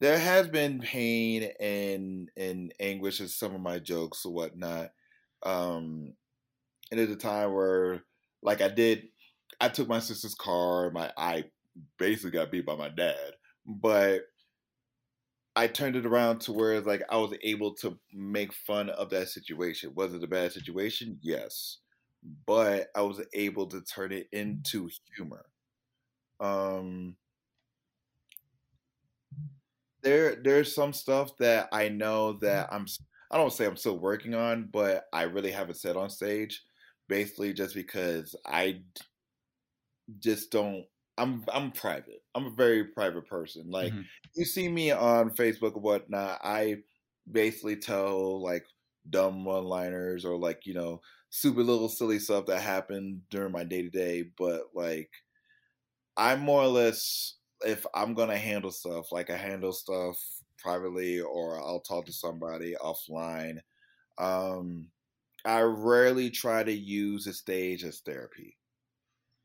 there 0.00 0.18
has 0.18 0.48
been 0.48 0.80
pain 0.80 1.50
and 1.60 2.30
and 2.36 2.72
anguish 2.80 3.20
in 3.20 3.28
some 3.28 3.54
of 3.54 3.60
my 3.60 3.78
jokes 3.78 4.24
or 4.26 4.32
whatnot. 4.32 4.90
Um, 5.44 6.14
and 6.90 7.00
at 7.00 7.10
a 7.10 7.16
time 7.16 7.52
where, 7.52 8.04
like, 8.42 8.60
I 8.62 8.68
did, 8.68 9.08
I 9.60 9.68
took 9.68 9.88
my 9.88 10.00
sister's 10.00 10.34
car. 10.34 10.90
My 10.90 11.12
I 11.16 11.44
basically 11.98 12.32
got 12.32 12.50
beat 12.50 12.66
by 12.66 12.76
my 12.76 12.88
dad, 12.88 13.34
but 13.66 14.22
I 15.56 15.66
turned 15.66 15.96
it 15.96 16.06
around 16.06 16.40
to 16.42 16.52
where 16.52 16.80
like 16.80 17.02
I 17.10 17.16
was 17.16 17.34
able 17.42 17.74
to 17.76 17.98
make 18.12 18.52
fun 18.52 18.90
of 18.90 19.10
that 19.10 19.28
situation. 19.28 19.92
Was 19.94 20.14
it 20.14 20.22
a 20.22 20.28
bad 20.28 20.52
situation? 20.52 21.18
Yes, 21.20 21.78
but 22.46 22.88
I 22.94 23.02
was 23.02 23.20
able 23.34 23.66
to 23.68 23.82
turn 23.82 24.12
it 24.12 24.28
into 24.32 24.88
humor. 25.16 25.46
Um, 26.40 27.16
there 30.08 30.36
there's 30.42 30.74
some 30.74 30.92
stuff 30.92 31.36
that 31.38 31.68
I 31.70 31.88
know 31.88 32.34
that 32.40 32.68
I'm 32.72 32.86
I 33.30 33.36
don't 33.36 33.52
say 33.52 33.66
I'm 33.66 33.76
still 33.76 33.98
working 33.98 34.34
on, 34.34 34.70
but 34.72 35.04
I 35.12 35.22
really 35.24 35.50
haven't 35.50 35.76
said 35.76 35.96
on 35.96 36.08
stage. 36.08 36.62
Basically, 37.08 37.52
just 37.52 37.74
because 37.74 38.34
I 38.46 38.80
just 40.18 40.50
don't. 40.50 40.84
I'm 41.18 41.44
I'm 41.52 41.72
private. 41.72 42.22
I'm 42.34 42.46
a 42.46 42.54
very 42.54 42.84
private 42.84 43.26
person. 43.26 43.70
Like 43.70 43.92
mm-hmm. 43.92 44.02
you 44.34 44.44
see 44.44 44.68
me 44.68 44.92
on 44.92 45.30
Facebook 45.30 45.74
or 45.74 45.82
whatnot. 45.82 46.40
I 46.42 46.76
basically 47.30 47.76
tell 47.76 48.42
like 48.42 48.64
dumb 49.10 49.44
one-liners 49.44 50.24
or 50.24 50.38
like 50.38 50.64
you 50.64 50.74
know 50.74 51.00
super 51.30 51.62
little 51.62 51.88
silly 51.88 52.18
stuff 52.18 52.46
that 52.46 52.60
happened 52.60 53.22
during 53.30 53.52
my 53.52 53.64
day 53.64 53.82
to 53.82 53.90
day. 53.90 54.24
But 54.38 54.68
like 54.74 55.10
I'm 56.16 56.40
more 56.40 56.62
or 56.62 56.68
less 56.68 57.37
if 57.64 57.86
I'm 57.94 58.14
gonna 58.14 58.38
handle 58.38 58.70
stuff, 58.70 59.12
like 59.12 59.30
I 59.30 59.36
handle 59.36 59.72
stuff 59.72 60.22
privately 60.58 61.20
or 61.20 61.58
I'll 61.60 61.80
talk 61.80 62.06
to 62.06 62.12
somebody 62.12 62.74
offline, 62.80 63.60
um, 64.18 64.90
I 65.44 65.60
rarely 65.62 66.30
try 66.30 66.64
to 66.64 66.72
use 66.72 67.26
a 67.26 67.32
stage 67.34 67.84
as 67.84 68.00
therapy. 68.00 68.58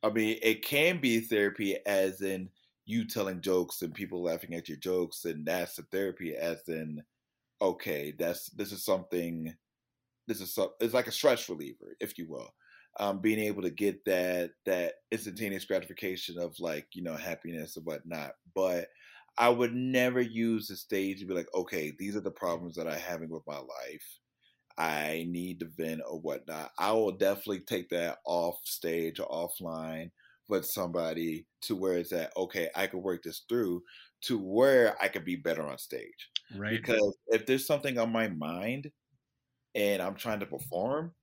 I 0.03 0.09
mean, 0.09 0.39
it 0.41 0.63
can 0.65 0.99
be 0.99 1.19
therapy 1.21 1.77
as 1.85 2.21
in 2.21 2.49
you 2.85 3.05
telling 3.07 3.41
jokes 3.41 3.81
and 3.81 3.93
people 3.93 4.23
laughing 4.23 4.53
at 4.55 4.67
your 4.69 4.77
jokes, 4.77 5.25
and 5.25 5.45
that's 5.45 5.77
the 5.77 5.83
therapy 5.83 6.35
as 6.35 6.67
in, 6.67 7.03
okay, 7.61 8.11
that's 8.11 8.49
this 8.51 8.71
is 8.71 8.83
something, 8.85 9.55
this 10.27 10.41
is 10.41 10.53
some, 10.53 10.71
it's 10.81 10.93
like 10.93 11.07
a 11.07 11.11
stress 11.11 11.49
reliever, 11.49 11.95
if 12.01 12.17
you 12.17 12.27
will 12.27 12.53
um, 12.99 13.19
being 13.19 13.39
able 13.39 13.63
to 13.63 13.69
get 13.69 14.05
that 14.05 14.51
that 14.65 14.93
instantaneous 15.11 15.65
gratification 15.65 16.39
of 16.39 16.55
like 16.59 16.87
you 16.93 17.03
know 17.03 17.15
happiness 17.15 17.77
and 17.77 17.85
whatnot. 17.85 18.31
But 18.55 18.87
I 19.37 19.49
would 19.49 19.73
never 19.73 20.21
use 20.21 20.67
the 20.67 20.75
stage 20.75 21.19
to 21.19 21.25
be 21.25 21.33
like, 21.33 21.47
okay, 21.55 21.91
these 21.97 22.15
are 22.15 22.21
the 22.21 22.31
problems 22.31 22.75
that 22.75 22.87
I'm 22.87 22.99
having 22.99 23.29
with 23.29 23.43
my 23.47 23.57
life. 23.57 24.19
I 24.77 25.25
need 25.27 25.59
to 25.59 25.69
vent 25.77 26.01
or 26.07 26.19
whatnot. 26.19 26.71
I 26.77 26.91
will 26.91 27.11
definitely 27.11 27.61
take 27.61 27.89
that 27.89 28.19
off 28.25 28.59
stage 28.63 29.19
or 29.19 29.27
offline 29.27 30.09
with 30.49 30.65
somebody 30.65 31.45
to 31.61 31.75
where 31.75 31.97
it's 31.97 32.11
at, 32.11 32.35
okay, 32.35 32.69
I 32.75 32.87
can 32.87 33.01
work 33.01 33.23
this 33.23 33.43
through 33.47 33.83
to 34.23 34.37
where 34.37 34.95
I 35.01 35.07
can 35.07 35.23
be 35.23 35.35
better 35.35 35.65
on 35.65 35.77
stage. 35.77 36.29
Right. 36.55 36.71
Because 36.71 37.15
if 37.27 37.45
there's 37.45 37.65
something 37.65 37.97
on 37.97 38.11
my 38.11 38.27
mind 38.27 38.91
and 39.75 40.01
I'm 40.01 40.15
trying 40.15 40.41
to 40.41 40.45
perform, 40.45 41.13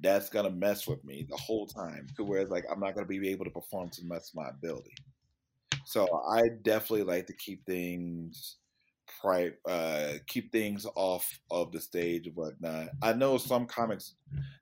that's 0.00 0.28
gonna 0.28 0.50
mess 0.50 0.86
with 0.86 1.04
me 1.04 1.26
the 1.28 1.36
whole 1.36 1.66
time. 1.66 2.06
To 2.16 2.24
where 2.24 2.40
it's 2.40 2.50
like 2.50 2.64
I'm 2.70 2.80
not 2.80 2.94
gonna 2.94 3.06
be 3.06 3.28
able 3.30 3.44
to 3.44 3.50
perform 3.50 3.88
to 3.90 4.04
mess 4.04 4.32
my 4.34 4.48
ability. 4.48 4.94
So 5.84 6.06
I 6.28 6.42
definitely 6.62 7.04
like 7.04 7.26
to 7.28 7.32
keep 7.32 7.64
things 7.64 8.56
pri 9.20 9.52
uh 9.68 10.14
keep 10.26 10.50
things 10.50 10.84
off 10.96 11.38
of 11.50 11.72
the 11.72 11.80
stage 11.80 12.26
and 12.26 12.36
whatnot. 12.36 12.88
I 13.02 13.12
know 13.12 13.38
some 13.38 13.66
comics 13.66 14.14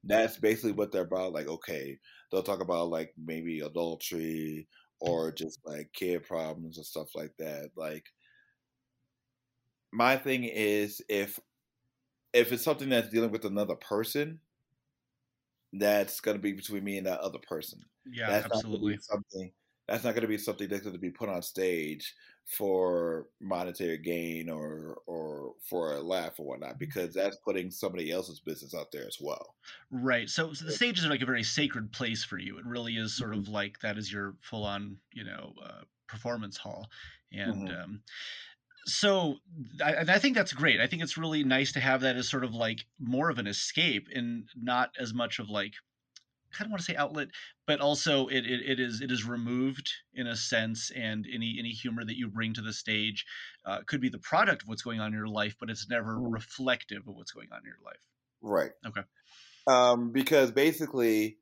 that's 0.04 0.36
basically 0.38 0.72
what 0.72 0.92
they're 0.92 1.02
about. 1.02 1.32
Like, 1.32 1.48
okay, 1.48 1.98
they'll 2.30 2.42
talk 2.42 2.60
about 2.60 2.88
like 2.90 3.14
maybe 3.22 3.60
adultery 3.60 4.68
or 5.00 5.32
just 5.32 5.60
like 5.64 5.90
kid 5.94 6.24
problems 6.24 6.76
and 6.76 6.86
stuff 6.86 7.14
like 7.14 7.32
that. 7.38 7.70
Like 7.76 8.06
my 9.92 10.16
thing 10.16 10.44
is 10.44 11.00
if 11.08 11.38
if 12.32 12.52
it's 12.52 12.64
something 12.64 12.88
that's 12.88 13.08
dealing 13.08 13.30
with 13.30 13.44
another 13.44 13.76
person, 13.76 14.40
that's 15.78 16.20
going 16.20 16.36
to 16.36 16.42
be 16.42 16.52
between 16.52 16.84
me 16.84 16.98
and 16.98 17.06
that 17.06 17.20
other 17.20 17.38
person. 17.38 17.80
Yeah, 18.10 18.30
that's 18.30 18.46
absolutely. 18.46 18.98
something 19.00 19.52
that's 19.88 20.04
not 20.04 20.14
going 20.14 20.22
to 20.22 20.28
be 20.28 20.38
something 20.38 20.68
that's 20.68 20.82
going 20.82 20.94
to 20.94 21.00
be 21.00 21.10
put 21.10 21.28
on 21.28 21.42
stage 21.42 22.14
for 22.46 23.26
monetary 23.40 23.96
gain 23.96 24.50
or 24.50 24.98
or 25.06 25.54
for 25.66 25.94
a 25.94 26.00
laugh 26.00 26.38
or 26.38 26.46
whatnot 26.46 26.78
because 26.78 27.14
that's 27.14 27.36
putting 27.36 27.70
somebody 27.70 28.10
else's 28.10 28.40
business 28.40 28.74
out 28.74 28.92
there 28.92 29.06
as 29.06 29.16
well 29.18 29.54
right 29.90 30.28
so, 30.28 30.52
so 30.52 30.66
the 30.66 30.72
stage 30.72 30.98
is 30.98 31.06
like 31.06 31.22
a 31.22 31.26
very 31.26 31.42
sacred 31.42 31.90
place 31.90 32.22
for 32.22 32.36
you 32.36 32.58
it 32.58 32.66
really 32.66 32.96
is 32.96 33.16
sort 33.16 33.30
mm-hmm. 33.30 33.40
of 33.40 33.48
like 33.48 33.80
that 33.80 33.96
is 33.96 34.12
your 34.12 34.34
full 34.42 34.64
on 34.64 34.94
you 35.14 35.24
know 35.24 35.54
uh, 35.64 35.80
performance 36.06 36.58
hall 36.58 36.86
and 37.32 37.68
mm-hmm. 37.68 37.82
um, 37.82 38.00
so 38.86 39.36
I, 39.82 39.96
I, 40.08 40.18
think 40.18 40.34
that's 40.36 40.52
great. 40.52 40.80
I 40.80 40.86
think 40.86 41.02
it's 41.02 41.16
really 41.16 41.44
nice 41.44 41.72
to 41.72 41.80
have 41.80 42.02
that 42.02 42.16
as 42.16 42.28
sort 42.28 42.44
of 42.44 42.54
like 42.54 42.84
more 42.98 43.30
of 43.30 43.38
an 43.38 43.46
escape 43.46 44.08
and 44.14 44.48
not 44.56 44.90
as 44.98 45.14
much 45.14 45.38
of 45.38 45.48
like 45.48 45.72
I 46.52 46.56
kind 46.56 46.68
of 46.68 46.70
want 46.72 46.80
to 46.80 46.92
say 46.92 46.96
outlet, 46.96 47.28
but 47.66 47.80
also 47.80 48.28
it, 48.28 48.44
it, 48.46 48.60
it 48.64 48.80
is 48.80 49.00
it 49.00 49.10
is 49.10 49.24
removed 49.24 49.90
in 50.14 50.26
a 50.26 50.36
sense, 50.36 50.92
and 50.94 51.26
any 51.32 51.56
any 51.58 51.70
humor 51.70 52.04
that 52.04 52.16
you 52.16 52.28
bring 52.28 52.54
to 52.54 52.62
the 52.62 52.72
stage 52.72 53.24
uh, 53.64 53.78
could 53.86 54.00
be 54.00 54.08
the 54.08 54.18
product 54.18 54.62
of 54.62 54.68
what's 54.68 54.82
going 54.82 55.00
on 55.00 55.08
in 55.08 55.14
your 55.14 55.28
life, 55.28 55.56
but 55.58 55.70
it's 55.70 55.88
never 55.88 56.14
mm. 56.14 56.32
reflective 56.32 57.08
of 57.08 57.16
what's 57.16 57.32
going 57.32 57.48
on 57.52 57.58
in 57.58 57.64
your 57.64 57.78
life. 57.84 57.96
Right. 58.40 58.70
Okay. 58.86 59.00
Um, 59.66 60.12
because 60.12 60.52
basically, 60.52 61.38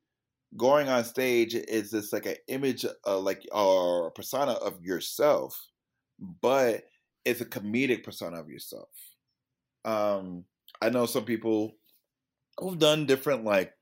going 0.57 0.89
on 0.89 1.05
stage 1.05 1.55
is 1.55 1.91
this 1.91 2.13
like 2.13 2.27
an 2.27 2.37
image, 2.49 2.87
uh, 3.07 3.19
like 3.19 3.47
or 3.53 4.07
a 4.07 4.13
persona 4.13 4.53
of 4.53 4.81
yourself, 4.83 5.61
but 6.41 6.85
it's 7.25 7.41
a 7.41 7.47
comedic 7.47 8.05
persona 8.05 8.41
of 8.41 8.49
yourself. 8.49 8.89
Um, 9.85 10.45
I 10.81 10.91
know 10.91 11.07
some 11.07 11.25
people 11.25 11.77
who've 12.59 12.79
done 12.79 13.07
different 13.07 13.45
like 13.45 13.73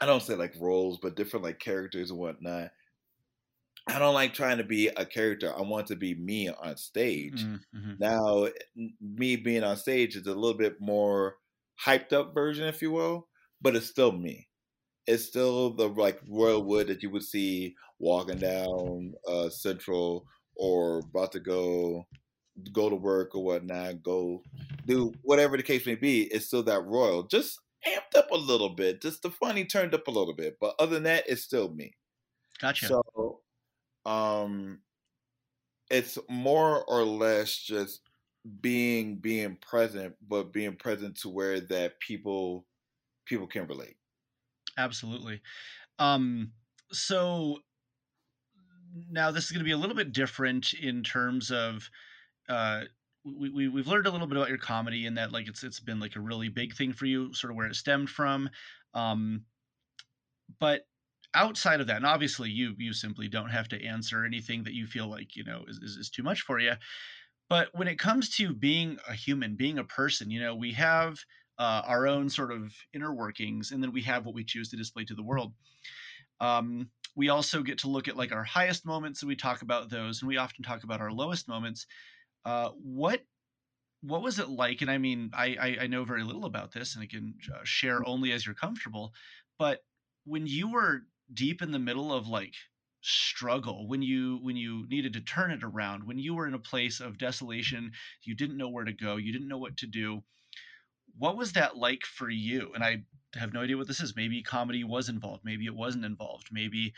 I 0.00 0.06
don't 0.06 0.22
say 0.22 0.34
like 0.34 0.54
roles, 0.60 0.98
but 1.00 1.16
different 1.16 1.44
like 1.44 1.58
characters 1.58 2.10
and 2.10 2.18
whatnot. 2.18 2.70
I 3.86 3.98
don't 3.98 4.14
like 4.14 4.32
trying 4.32 4.58
to 4.58 4.64
be 4.64 4.88
a 4.88 5.04
character. 5.04 5.52
I 5.54 5.60
want 5.62 5.88
to 5.88 5.96
be 5.96 6.14
me 6.14 6.48
on 6.48 6.76
stage. 6.76 7.44
Mm-hmm. 7.44 7.92
Now, 7.98 8.48
me 9.00 9.36
being 9.36 9.62
on 9.62 9.76
stage 9.76 10.16
is 10.16 10.26
a 10.26 10.34
little 10.34 10.56
bit 10.56 10.80
more 10.80 11.36
hyped 11.84 12.12
up 12.12 12.34
version, 12.34 12.66
if 12.66 12.80
you 12.80 12.90
will, 12.90 13.28
but 13.60 13.76
it's 13.76 13.86
still 13.86 14.12
me. 14.12 14.48
It's 15.06 15.24
still 15.24 15.74
the 15.74 15.88
like 15.88 16.18
Royal 16.28 16.62
Wood 16.62 16.86
that 16.86 17.02
you 17.02 17.10
would 17.10 17.24
see 17.24 17.74
walking 17.98 18.38
down 18.38 19.12
uh, 19.28 19.50
Central 19.50 20.24
or 20.56 21.00
about 21.00 21.32
to 21.32 21.40
go 21.40 22.06
go 22.72 22.88
to 22.88 22.96
work 22.96 23.34
or 23.34 23.42
whatnot, 23.42 24.02
go 24.02 24.42
do 24.86 25.12
whatever 25.22 25.56
the 25.56 25.62
case 25.62 25.86
may 25.86 25.94
be. 25.94 26.22
It's 26.22 26.46
still 26.46 26.62
that 26.64 26.84
Royal, 26.84 27.24
just 27.24 27.58
amped 27.86 28.18
up 28.18 28.30
a 28.30 28.36
little 28.36 28.70
bit, 28.70 29.02
just 29.02 29.22
the 29.22 29.30
funny 29.30 29.64
turned 29.64 29.94
up 29.94 30.08
a 30.08 30.10
little 30.10 30.34
bit. 30.34 30.56
But 30.60 30.74
other 30.78 30.94
than 30.94 31.04
that, 31.04 31.24
it's 31.28 31.42
still 31.42 31.72
me. 31.72 31.94
Gotcha. 32.60 32.86
So, 32.86 33.40
um, 34.06 34.80
it's 35.90 36.18
more 36.28 36.84
or 36.84 37.04
less 37.04 37.56
just 37.56 38.00
being 38.60 39.16
being 39.16 39.56
present, 39.56 40.14
but 40.28 40.52
being 40.52 40.76
present 40.76 41.16
to 41.20 41.28
where 41.28 41.60
that 41.60 41.98
people 42.00 42.66
people 43.26 43.46
can 43.46 43.66
relate. 43.66 43.96
Absolutely. 44.76 45.40
Um, 45.98 46.52
so 46.92 47.58
now 49.10 49.30
this 49.30 49.44
is 49.44 49.50
going 49.50 49.60
to 49.60 49.64
be 49.64 49.72
a 49.72 49.76
little 49.76 49.96
bit 49.96 50.12
different 50.12 50.74
in 50.74 51.02
terms 51.02 51.50
of 51.50 51.88
uh, 52.48 52.82
we, 53.24 53.50
we 53.50 53.68
we've 53.68 53.86
learned 53.86 54.06
a 54.06 54.10
little 54.10 54.26
bit 54.26 54.36
about 54.36 54.48
your 54.48 54.58
comedy 54.58 55.06
and 55.06 55.16
that 55.16 55.32
like 55.32 55.48
it's 55.48 55.62
it's 55.64 55.80
been 55.80 56.00
like 56.00 56.16
a 56.16 56.20
really 56.20 56.48
big 56.48 56.74
thing 56.74 56.92
for 56.92 57.06
you, 57.06 57.32
sort 57.32 57.50
of 57.50 57.56
where 57.56 57.66
it 57.66 57.74
stemmed 57.76 58.10
from. 58.10 58.50
Um, 58.92 59.44
but 60.60 60.82
outside 61.34 61.80
of 61.80 61.86
that, 61.88 61.96
and 61.96 62.06
obviously 62.06 62.50
you 62.50 62.74
you 62.78 62.92
simply 62.92 63.28
don't 63.28 63.50
have 63.50 63.68
to 63.68 63.84
answer 63.84 64.24
anything 64.24 64.64
that 64.64 64.74
you 64.74 64.86
feel 64.86 65.08
like 65.08 65.36
you 65.36 65.44
know 65.44 65.64
is, 65.68 65.78
is, 65.78 65.96
is 65.96 66.10
too 66.10 66.22
much 66.22 66.42
for 66.42 66.58
you. 66.58 66.74
But 67.48 67.68
when 67.74 67.88
it 67.88 67.98
comes 67.98 68.30
to 68.36 68.54
being 68.54 68.98
a 69.08 69.14
human, 69.14 69.56
being 69.56 69.78
a 69.78 69.84
person, 69.84 70.30
you 70.30 70.40
know, 70.40 70.54
we 70.54 70.72
have 70.72 71.18
uh, 71.58 71.82
our 71.84 72.06
own 72.06 72.30
sort 72.30 72.52
of 72.52 72.74
inner 72.94 73.14
workings, 73.14 73.70
and 73.70 73.82
then 73.82 73.92
we 73.92 74.02
have 74.02 74.24
what 74.24 74.34
we 74.34 74.44
choose 74.44 74.70
to 74.70 74.76
display 74.76 75.04
to 75.04 75.14
the 75.14 75.22
world. 75.22 75.54
Um, 76.40 76.90
we 77.16 77.28
also 77.28 77.62
get 77.62 77.78
to 77.78 77.88
look 77.88 78.08
at 78.08 78.16
like 78.16 78.32
our 78.32 78.44
highest 78.44 78.86
moments, 78.86 79.22
and 79.22 79.28
we 79.28 79.36
talk 79.36 79.62
about 79.62 79.90
those, 79.90 80.20
and 80.22 80.28
we 80.28 80.36
often 80.36 80.64
talk 80.64 80.84
about 80.84 81.00
our 81.00 81.12
lowest 81.12 81.48
moments. 81.48 81.86
Uh, 82.44 82.70
what 82.82 83.20
what 84.02 84.22
was 84.22 84.38
it 84.38 84.50
like? 84.50 84.82
And 84.82 84.90
I 84.90 84.98
mean, 84.98 85.30
I, 85.32 85.56
I, 85.58 85.76
I 85.82 85.86
know 85.86 86.04
very 86.04 86.22
little 86.24 86.44
about 86.44 86.72
this, 86.72 86.94
and 86.94 87.02
I 87.02 87.06
can 87.06 87.34
uh, 87.52 87.60
share 87.64 88.00
mm. 88.00 88.04
only 88.06 88.32
as 88.32 88.44
you're 88.44 88.54
comfortable. 88.54 89.14
But 89.58 89.82
when 90.24 90.46
you 90.46 90.70
were 90.70 91.02
deep 91.32 91.62
in 91.62 91.72
the 91.72 91.78
middle 91.78 92.12
of 92.12 92.28
like 92.28 92.54
struggle 93.06 93.86
when 93.86 94.00
you 94.00 94.38
when 94.42 94.56
you 94.56 94.86
needed 94.88 95.12
to 95.12 95.20
turn 95.20 95.50
it 95.50 95.62
around 95.62 96.06
when 96.06 96.18
you 96.18 96.34
were 96.34 96.46
in 96.46 96.54
a 96.54 96.58
place 96.58 97.00
of 97.00 97.18
desolation 97.18 97.92
you 98.22 98.34
didn't 98.34 98.56
know 98.56 98.70
where 98.70 98.84
to 98.84 98.94
go 98.94 99.16
you 99.16 99.30
didn't 99.30 99.48
know 99.48 99.58
what 99.58 99.76
to 99.76 99.86
do 99.86 100.22
what 101.18 101.36
was 101.36 101.52
that 101.52 101.76
like 101.76 102.02
for 102.06 102.30
you 102.30 102.72
and 102.74 102.82
i 102.82 103.02
have 103.34 103.52
no 103.52 103.60
idea 103.60 103.76
what 103.76 103.86
this 103.86 104.00
is 104.00 104.16
maybe 104.16 104.42
comedy 104.42 104.84
was 104.84 105.10
involved 105.10 105.44
maybe 105.44 105.66
it 105.66 105.74
wasn't 105.74 106.02
involved 106.02 106.48
maybe 106.50 106.94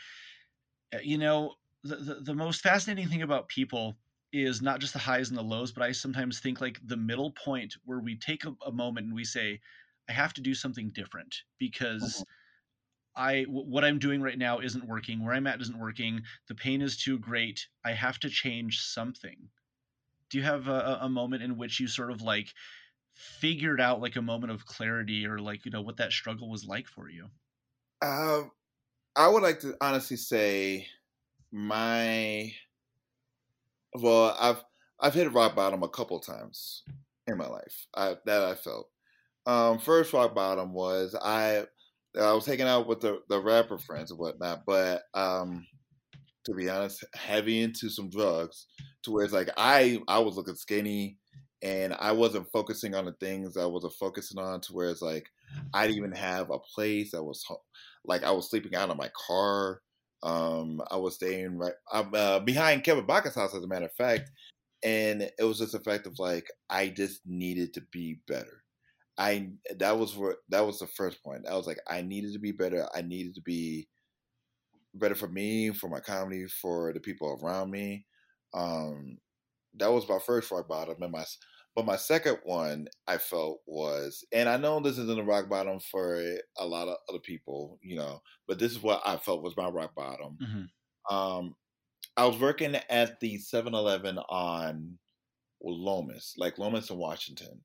uh, 0.95 0.99
you 1.03 1.17
know 1.17 1.55
the, 1.83 1.97
the, 1.97 2.13
the 2.21 2.33
most 2.33 2.61
fascinating 2.61 3.09
thing 3.09 3.21
about 3.21 3.49
people 3.49 3.97
is 4.43 4.61
not 4.61 4.79
just 4.79 4.93
the 4.93 4.99
highs 4.99 5.29
and 5.29 5.37
the 5.37 5.43
lows, 5.43 5.71
but 5.71 5.83
I 5.83 5.91
sometimes 5.91 6.39
think 6.39 6.61
like 6.61 6.79
the 6.85 6.97
middle 6.97 7.31
point 7.31 7.75
where 7.85 7.99
we 7.99 8.17
take 8.17 8.45
a, 8.45 8.55
a 8.65 8.71
moment 8.71 9.07
and 9.07 9.15
we 9.15 9.23
say, 9.23 9.59
I 10.09 10.13
have 10.13 10.33
to 10.35 10.41
do 10.41 10.53
something 10.53 10.91
different 10.93 11.35
because 11.59 12.03
mm-hmm. 12.03 12.23
I 13.23 13.43
w- 13.43 13.65
what 13.65 13.83
I'm 13.83 13.99
doing 13.99 14.21
right 14.21 14.37
now 14.37 14.59
isn't 14.59 14.87
working. 14.87 15.23
Where 15.23 15.33
I'm 15.33 15.47
at 15.47 15.61
isn't 15.61 15.79
working. 15.79 16.21
The 16.47 16.55
pain 16.55 16.81
is 16.81 16.97
too 16.97 17.19
great. 17.19 17.67
I 17.83 17.91
have 17.91 18.19
to 18.19 18.29
change 18.29 18.81
something. 18.81 19.49
Do 20.29 20.37
you 20.37 20.43
have 20.43 20.67
a, 20.67 20.99
a 21.01 21.09
moment 21.09 21.43
in 21.43 21.57
which 21.57 21.79
you 21.79 21.87
sort 21.87 22.11
of 22.11 22.21
like 22.21 22.53
figured 23.13 23.81
out 23.81 24.01
like 24.01 24.15
a 24.15 24.21
moment 24.21 24.51
of 24.51 24.65
clarity 24.65 25.25
or 25.25 25.39
like 25.39 25.65
you 25.65 25.71
know 25.71 25.81
what 25.81 25.97
that 25.97 26.11
struggle 26.11 26.49
was 26.49 26.65
like 26.65 26.87
for 26.87 27.09
you? 27.09 27.27
Um, 28.01 28.51
I 29.15 29.27
would 29.27 29.41
like 29.41 29.59
to 29.61 29.75
honestly 29.81 30.17
say 30.17 30.87
my 31.51 32.53
well, 34.01 34.35
I've 34.39 34.63
I've 34.99 35.13
hit 35.13 35.31
rock 35.33 35.55
bottom 35.55 35.83
a 35.83 35.89
couple 35.89 36.19
times 36.19 36.83
in 37.27 37.37
my 37.37 37.47
life. 37.47 37.87
I, 37.95 38.15
that 38.25 38.43
I 38.43 38.55
felt. 38.55 38.89
Um, 39.45 39.79
first 39.79 40.13
rock 40.13 40.35
bottom 40.35 40.73
was 40.73 41.15
I 41.15 41.65
I 42.19 42.33
was 42.33 42.45
hanging 42.45 42.67
out 42.67 42.87
with 42.87 43.01
the, 43.01 43.21
the 43.29 43.39
rapper 43.39 43.77
friends 43.77 44.11
and 44.11 44.19
whatnot, 44.19 44.63
but 44.65 45.03
um, 45.13 45.65
to 46.45 46.53
be 46.53 46.69
honest, 46.69 47.03
heavy 47.13 47.61
into 47.61 47.89
some 47.89 48.09
drugs 48.09 48.67
to 49.03 49.11
where 49.11 49.23
it's 49.23 49.33
like 49.33 49.49
I 49.57 50.01
I 50.07 50.19
was 50.19 50.35
looking 50.35 50.55
skinny 50.55 51.17
and 51.61 51.93
I 51.99 52.11
wasn't 52.11 52.51
focusing 52.51 52.95
on 52.95 53.05
the 53.05 53.13
things 53.13 53.57
I 53.57 53.65
wasn't 53.65 53.93
focusing 53.93 54.39
on 54.39 54.61
to 54.61 54.73
where 54.73 54.89
it's 54.89 55.01
like 55.01 55.27
I 55.73 55.85
didn't 55.85 55.97
even 55.97 56.11
have 56.13 56.49
a 56.49 56.59
place. 56.59 57.13
I 57.13 57.19
was 57.19 57.45
like 58.05 58.23
I 58.23 58.31
was 58.31 58.49
sleeping 58.49 58.75
out 58.75 58.89
of 58.89 58.97
my 58.97 59.09
car. 59.27 59.81
Um, 60.23 60.81
I 60.89 60.97
was 60.97 61.15
staying 61.15 61.57
right 61.57 61.73
uh, 61.91 62.39
behind 62.39 62.83
Kevin 62.83 63.05
Baca's 63.05 63.35
house, 63.35 63.55
as 63.55 63.63
a 63.63 63.67
matter 63.67 63.85
of 63.85 63.93
fact, 63.93 64.31
and 64.83 65.21
it 65.21 65.43
was 65.43 65.59
just 65.59 65.75
a 65.75 65.79
fact 65.79 66.07
of 66.07 66.17
like 66.19 66.47
I 66.69 66.89
just 66.89 67.21
needed 67.25 67.73
to 67.75 67.81
be 67.91 68.19
better. 68.27 68.63
I 69.17 69.49
that 69.77 69.97
was 69.97 70.15
what 70.15 70.37
that 70.49 70.65
was 70.65 70.79
the 70.79 70.87
first 70.87 71.23
point. 71.23 71.47
I 71.47 71.55
was 71.55 71.67
like 71.67 71.79
I 71.87 72.01
needed 72.01 72.33
to 72.33 72.39
be 72.39 72.51
better. 72.51 72.87
I 72.95 73.01
needed 73.01 73.35
to 73.35 73.41
be 73.41 73.87
better 74.93 75.15
for 75.15 75.27
me, 75.27 75.71
for 75.71 75.89
my 75.89 75.99
comedy, 75.99 76.47
for 76.47 76.93
the 76.93 76.99
people 76.99 77.39
around 77.41 77.71
me. 77.71 78.05
Um, 78.53 79.17
that 79.75 79.91
was 79.91 80.07
my 80.09 80.19
first 80.25 80.51
rock 80.51 80.67
bottom, 80.67 81.01
and 81.01 81.11
my 81.11 81.25
but 81.77 81.85
my 81.85 81.95
second 81.95 82.39
one 82.43 82.87
I 83.05 83.19
felt 83.19 83.59
was, 83.67 84.25
and 84.33 84.49
I 84.49 84.57
know 84.57 84.79
this 84.79 84.97
isn't 84.97 85.19
a 85.19 85.23
rock 85.23 85.47
bottom 85.47 85.79
for 85.79 86.19
a 86.57 86.65
lot 86.65 86.87
of 86.87 86.97
other 87.07 87.19
people, 87.19 87.77
you 87.83 87.95
know, 87.95 88.19
but 88.47 88.57
this 88.57 88.71
is 88.71 88.81
what 88.81 88.99
I 89.05 89.15
felt 89.17 89.43
was 89.43 89.55
my 89.55 89.69
rock 89.69 89.93
bottom. 89.93 90.39
Mm-hmm. 90.41 91.15
Um, 91.15 91.55
I 92.17 92.25
was 92.25 92.39
working 92.39 92.75
at 92.89 93.19
the 93.19 93.37
7 93.37 93.75
Eleven 93.75 94.17
on 94.17 94.97
Lomas, 95.61 96.33
like 96.35 96.57
Lomas 96.57 96.89
in 96.89 96.97
Washington. 96.97 97.61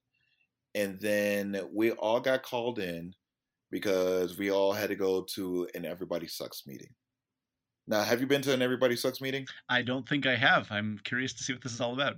And 0.75 1.01
then 1.01 1.63
we 1.73 1.93
all 1.93 2.21
got 2.21 2.43
called 2.43 2.81
in 2.81 3.15
because 3.71 4.37
we 4.37 4.51
all 4.51 4.75
had 4.75 4.91
to 4.91 4.95
go 4.95 5.23
to 5.37 5.67
an 5.75 5.87
Everybody 5.87 6.27
Sucks 6.27 6.67
meeting. 6.67 6.91
Now, 7.87 8.03
have 8.03 8.21
you 8.21 8.27
been 8.27 8.43
to 8.43 8.53
an 8.53 8.61
Everybody 8.61 8.95
Sucks 8.95 9.23
meeting? 9.23 9.47
I 9.71 9.81
don't 9.81 10.07
think 10.07 10.27
I 10.27 10.37
have. 10.37 10.71
I'm 10.71 11.01
curious 11.03 11.33
to 11.33 11.43
see 11.43 11.55
what 11.55 11.63
this 11.63 11.73
is 11.73 11.81
all 11.81 11.95
about. 11.95 12.17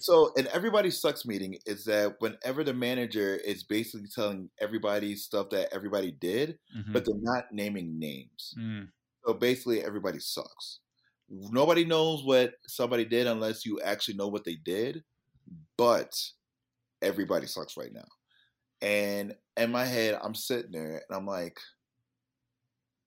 So 0.00 0.32
an 0.36 0.48
everybody 0.52 0.90
sucks 0.90 1.26
meeting 1.26 1.58
is 1.66 1.84
that 1.84 2.16
whenever 2.20 2.64
the 2.64 2.72
manager 2.72 3.36
is 3.36 3.62
basically 3.62 4.08
telling 4.08 4.48
everybody 4.60 5.14
stuff 5.14 5.50
that 5.50 5.72
everybody 5.72 6.12
did, 6.12 6.58
mm-hmm. 6.76 6.92
but 6.92 7.04
they're 7.04 7.14
not 7.20 7.44
naming 7.52 7.98
names. 7.98 8.54
Mm. 8.58 8.88
So 9.24 9.34
basically 9.34 9.84
everybody 9.84 10.18
sucks. 10.18 10.80
Nobody 11.28 11.84
knows 11.84 12.24
what 12.24 12.54
somebody 12.66 13.04
did 13.04 13.26
unless 13.26 13.64
you 13.64 13.80
actually 13.82 14.16
know 14.16 14.28
what 14.28 14.44
they 14.44 14.56
did, 14.56 15.04
but 15.76 16.12
everybody 17.02 17.46
sucks 17.46 17.76
right 17.76 17.92
now. 17.92 18.08
And 18.82 19.36
in 19.56 19.70
my 19.70 19.84
head, 19.84 20.18
I'm 20.22 20.34
sitting 20.34 20.72
there 20.72 21.02
and 21.08 21.16
I'm 21.16 21.26
like, 21.26 21.58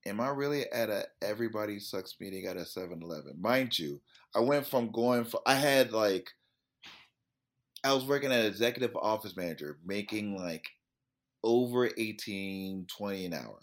am 0.06 0.22
I 0.22 0.30
really 0.30 0.72
at 0.72 0.90
a 0.90 1.06
everybody 1.22 1.80
sucks 1.80 2.16
meeting 2.20 2.46
at 2.46 2.58
a 2.58 2.62
7-Eleven? 2.62 3.42
Mind 3.42 3.78
you, 3.78 4.00
I 4.36 4.40
went 4.40 4.68
from 4.68 4.92
going 4.92 5.26
for 5.26 5.42
I 5.46 5.56
had 5.56 5.92
like 5.92 6.30
I 7.84 7.94
was 7.94 8.06
working 8.06 8.32
at 8.32 8.46
executive 8.46 8.96
office 8.96 9.36
manager, 9.36 9.78
making 9.86 10.38
like 10.38 10.66
over 11.44 11.90
18, 11.98 12.88
20 12.88 13.26
an 13.26 13.34
hour. 13.34 13.60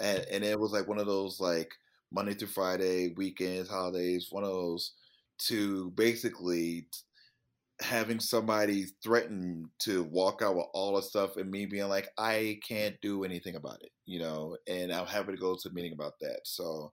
And, 0.00 0.18
mm. 0.18 0.26
and 0.32 0.44
it 0.44 0.58
was 0.58 0.72
like 0.72 0.88
one 0.88 0.98
of 0.98 1.06
those 1.06 1.40
like 1.40 1.70
Monday 2.12 2.34
through 2.34 2.48
Friday, 2.48 3.14
weekends, 3.16 3.68
holidays, 3.68 4.28
one 4.30 4.44
of 4.44 4.50
those 4.50 4.92
to 5.46 5.90
basically 5.92 6.86
having 7.80 8.20
somebody 8.20 8.86
threaten 9.02 9.68
to 9.80 10.04
walk 10.04 10.40
out 10.42 10.56
with 10.56 10.66
all 10.72 10.94
the 10.94 11.02
stuff 11.02 11.36
and 11.36 11.50
me 11.50 11.66
being 11.66 11.88
like, 11.88 12.08
I 12.18 12.60
can't 12.66 13.00
do 13.00 13.24
anything 13.24 13.56
about 13.56 13.82
it, 13.82 13.90
you 14.06 14.20
know, 14.20 14.56
and 14.68 14.92
I'm 14.92 15.06
happy 15.06 15.32
to 15.32 15.38
go 15.38 15.56
to 15.56 15.68
a 15.68 15.72
meeting 15.72 15.92
about 15.92 16.14
that. 16.20 16.40
So 16.44 16.92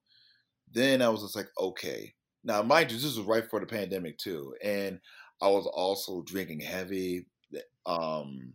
then 0.72 1.02
I 1.02 1.10
was 1.10 1.22
just 1.22 1.36
like, 1.36 1.50
okay. 1.60 2.14
Now, 2.44 2.64
mind 2.64 2.92
you, 2.92 2.98
this 2.98 3.18
was 3.18 3.26
right 3.26 3.44
before 3.44 3.60
the 3.60 3.66
pandemic 3.66 4.18
too. 4.18 4.56
And 4.64 5.00
I 5.42 5.48
was 5.48 5.66
also 5.68 6.22
drinking 6.24 6.62
heavy. 6.62 7.28
Um, 7.86 8.54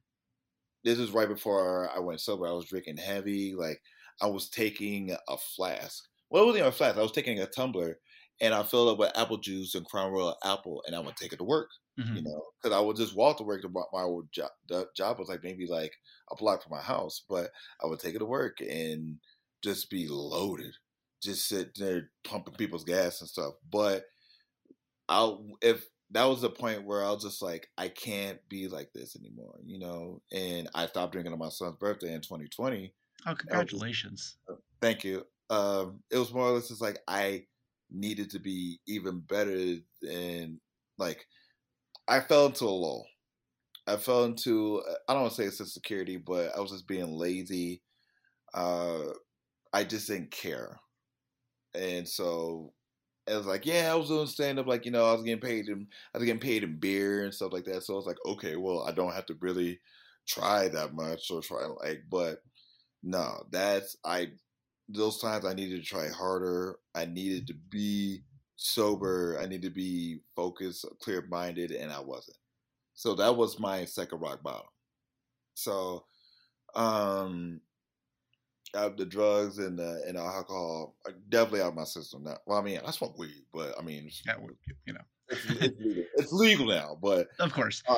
this 0.84 0.98
is 0.98 1.10
right 1.10 1.28
before 1.28 1.90
I 1.94 1.98
went 1.98 2.20
sober. 2.20 2.46
I 2.46 2.52
was 2.52 2.66
drinking 2.66 2.98
heavy. 2.98 3.54
Like 3.54 3.80
I 4.20 4.26
was 4.26 4.48
taking 4.50 5.16
a 5.28 5.36
flask. 5.36 6.04
Well, 6.30 6.42
it 6.42 6.46
wasn't 6.46 6.60
even 6.60 6.68
a 6.68 6.72
flask. 6.72 6.98
I 6.98 7.02
was 7.02 7.12
taking 7.12 7.40
a 7.40 7.46
tumbler 7.46 7.98
and 8.40 8.54
I 8.54 8.62
filled 8.62 8.88
up 8.88 8.98
with 8.98 9.16
apple 9.16 9.38
juice 9.38 9.74
and 9.74 9.86
Crown 9.86 10.12
Royal 10.12 10.36
apple, 10.44 10.82
and 10.86 10.96
I 10.96 11.00
would 11.00 11.16
take 11.16 11.32
it 11.32 11.36
to 11.36 11.44
work. 11.44 11.70
Mm-hmm. 11.98 12.16
You 12.16 12.22
know, 12.22 12.42
because 12.60 12.76
I 12.76 12.80
would 12.80 12.96
just 12.96 13.14
walk 13.14 13.36
to 13.38 13.44
work. 13.44 13.62
To 13.62 13.68
my 13.68 14.02
old 14.02 14.30
job, 14.32 14.50
the 14.68 14.88
job 14.96 15.18
was 15.18 15.28
like 15.28 15.44
maybe 15.44 15.66
like 15.66 15.92
a 16.30 16.36
block 16.36 16.62
from 16.62 16.72
my 16.72 16.82
house, 16.82 17.22
but 17.28 17.50
I 17.82 17.86
would 17.86 18.00
take 18.00 18.16
it 18.16 18.18
to 18.18 18.24
work 18.24 18.60
and 18.60 19.18
just 19.62 19.90
be 19.90 20.08
loaded, 20.08 20.74
just 21.22 21.48
sit 21.48 21.76
there 21.76 22.10
pumping 22.24 22.54
people's 22.54 22.84
gas 22.84 23.20
and 23.20 23.30
stuff. 23.30 23.54
But 23.70 24.06
I'll 25.08 25.46
if 25.62 25.86
that 26.14 26.24
was 26.24 26.40
the 26.42 26.50
point 26.50 26.84
where 26.84 27.04
I 27.04 27.10
was 27.10 27.24
just 27.24 27.42
like, 27.42 27.68
I 27.76 27.88
can't 27.88 28.40
be 28.48 28.68
like 28.68 28.92
this 28.94 29.16
anymore, 29.16 29.60
you 29.64 29.78
know. 29.78 30.22
And 30.32 30.68
I 30.74 30.86
stopped 30.86 31.12
drinking 31.12 31.32
on 31.32 31.38
my 31.40 31.48
son's 31.50 31.76
birthday 31.76 32.14
in 32.14 32.22
2020. 32.22 32.94
Oh, 33.26 33.34
congratulations! 33.34 34.38
Was, 34.48 34.56
uh, 34.56 34.60
thank 34.80 35.04
you. 35.04 35.26
Um, 35.50 36.02
it 36.10 36.18
was 36.18 36.32
more 36.32 36.46
or 36.48 36.52
less 36.52 36.68
just 36.68 36.80
like 36.80 36.98
I 37.08 37.46
needed 37.90 38.30
to 38.30 38.38
be 38.38 38.80
even 38.86 39.20
better 39.20 39.76
than 40.02 40.60
like 40.98 41.26
I 42.08 42.20
fell 42.20 42.46
into 42.46 42.64
a 42.64 42.68
lull. 42.70 43.06
I 43.86 43.96
fell 43.96 44.24
into 44.24 44.82
I 45.08 45.14
don't 45.14 45.22
want 45.22 45.34
to 45.34 45.42
say 45.42 45.48
it's 45.48 45.60
insecurity, 45.60 46.16
but 46.18 46.56
I 46.56 46.60
was 46.60 46.70
just 46.72 46.88
being 46.88 47.12
lazy. 47.12 47.82
Uh, 48.54 49.12
I 49.72 49.84
just 49.84 50.08
didn't 50.08 50.30
care, 50.32 50.80
and 51.74 52.08
so 52.08 52.72
it 53.26 53.34
was 53.36 53.46
like, 53.46 53.66
yeah, 53.66 53.90
I 53.92 53.94
was 53.96 54.08
doing 54.08 54.26
stand 54.26 54.58
up, 54.58 54.66
like 54.66 54.84
you 54.84 54.90
know, 54.90 55.06
I 55.06 55.12
was 55.12 55.22
getting 55.22 55.40
paid 55.40 55.68
in 55.68 55.86
I 56.14 56.18
was 56.18 56.26
getting 56.26 56.40
paid 56.40 56.62
in 56.64 56.76
beer 56.78 57.24
and 57.24 57.34
stuff 57.34 57.52
like 57.52 57.64
that. 57.66 57.82
So 57.82 57.94
I 57.94 57.96
was 57.96 58.06
like, 58.06 58.18
okay, 58.26 58.56
well, 58.56 58.82
I 58.82 58.92
don't 58.92 59.14
have 59.14 59.26
to 59.26 59.34
really 59.40 59.80
try 60.26 60.68
that 60.68 60.94
much 60.94 61.30
or 61.30 61.40
try 61.42 61.66
like, 61.66 62.04
but 62.10 62.42
no, 63.02 63.44
that's 63.50 63.96
I 64.04 64.32
those 64.88 65.20
times 65.20 65.44
I 65.46 65.54
needed 65.54 65.82
to 65.82 65.86
try 65.88 66.08
harder. 66.08 66.78
I 66.94 67.06
needed 67.06 67.46
to 67.48 67.54
be 67.54 68.22
sober. 68.56 69.38
I 69.40 69.46
needed 69.46 69.62
to 69.62 69.70
be 69.70 70.20
focused, 70.36 70.84
clear 71.00 71.22
minded, 71.28 71.72
and 71.72 71.92
I 71.92 72.00
wasn't. 72.00 72.38
So 72.94 73.14
that 73.16 73.36
was 73.36 73.60
my 73.60 73.84
second 73.86 74.20
rock 74.20 74.42
bottom. 74.42 74.66
So, 75.54 76.04
um, 76.74 77.60
out 78.74 78.96
the 78.96 79.06
drugs 79.06 79.58
and 79.58 79.78
the 79.78 80.02
and 80.06 80.16
the 80.16 80.22
alcohol, 80.22 80.96
are 81.06 81.12
definitely 81.28 81.62
out 81.62 81.68
of 81.68 81.74
my 81.74 81.84
system 81.84 82.24
now. 82.24 82.38
Well, 82.46 82.58
I 82.58 82.62
mean, 82.62 82.80
I 82.84 82.90
smoke 82.90 83.18
weed, 83.18 83.44
but 83.52 83.74
I 83.78 83.82
mean, 83.82 84.10
yeah, 84.26 84.34
you 84.86 84.92
know, 84.92 85.00
it's, 85.28 85.44
it's, 85.50 85.80
legal. 85.80 86.04
it's 86.16 86.32
legal 86.32 86.66
now. 86.66 86.98
But 87.00 87.28
of 87.40 87.52
course, 87.52 87.82
uh, 87.88 87.96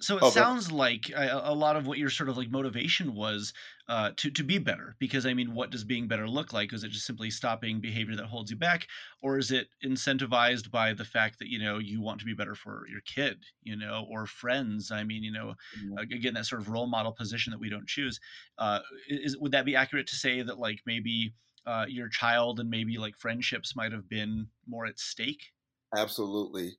so 0.00 0.18
it 0.18 0.32
sounds 0.32 0.72
like 0.72 1.10
a, 1.10 1.42
a, 1.44 1.54
lot 1.54 1.76
of 1.76 1.86
what 1.86 1.98
your 1.98 2.10
sort 2.10 2.28
of 2.28 2.36
like 2.36 2.50
motivation 2.50 3.14
was 3.14 3.52
uh, 3.88 4.10
to 4.16 4.30
to 4.30 4.42
be 4.42 4.58
better. 4.58 4.96
Because 4.98 5.26
I 5.26 5.34
mean, 5.34 5.54
what 5.54 5.70
does 5.70 5.84
being 5.84 6.08
better 6.08 6.28
look 6.28 6.52
like? 6.52 6.72
Is 6.72 6.84
it 6.84 6.90
just 6.90 7.06
simply 7.06 7.30
stopping 7.30 7.80
behavior 7.80 8.16
that 8.16 8.26
holds 8.26 8.50
you 8.50 8.56
back, 8.56 8.86
or 9.22 9.38
is 9.38 9.50
it 9.50 9.68
incentivized 9.84 10.70
by 10.70 10.94
the 10.94 11.04
fact 11.04 11.38
that 11.38 11.48
you 11.48 11.58
know 11.58 11.78
you 11.78 12.00
want 12.00 12.20
to 12.20 12.26
be 12.26 12.34
better 12.34 12.54
for 12.54 12.86
your 12.90 13.00
kid, 13.02 13.38
you 13.62 13.76
know, 13.76 14.06
or 14.10 14.26
friends? 14.26 14.90
I 14.90 15.04
mean, 15.04 15.22
you 15.22 15.32
know, 15.32 15.54
mm-hmm. 15.78 15.98
again, 16.12 16.34
that 16.34 16.46
sort 16.46 16.62
of 16.62 16.68
role 16.68 16.86
model 16.86 17.12
position 17.12 17.50
that 17.50 17.60
we 17.60 17.70
don't 17.70 17.86
choose. 17.86 18.20
Uh, 18.58 18.80
is 19.08 19.36
would 19.38 19.52
that 19.52 19.64
be 19.64 19.76
accurate 19.76 20.06
to 20.08 20.16
say 20.16 20.42
that 20.42 20.58
like 20.58 20.80
maybe 20.86 21.34
uh, 21.66 21.84
your 21.88 22.08
child 22.08 22.60
and 22.60 22.70
maybe 22.70 22.96
like 22.96 23.16
friendships 23.18 23.76
might 23.76 23.92
have 23.92 24.08
been 24.08 24.46
more 24.66 24.86
at 24.86 24.98
stake? 24.98 25.52
Absolutely. 25.96 26.72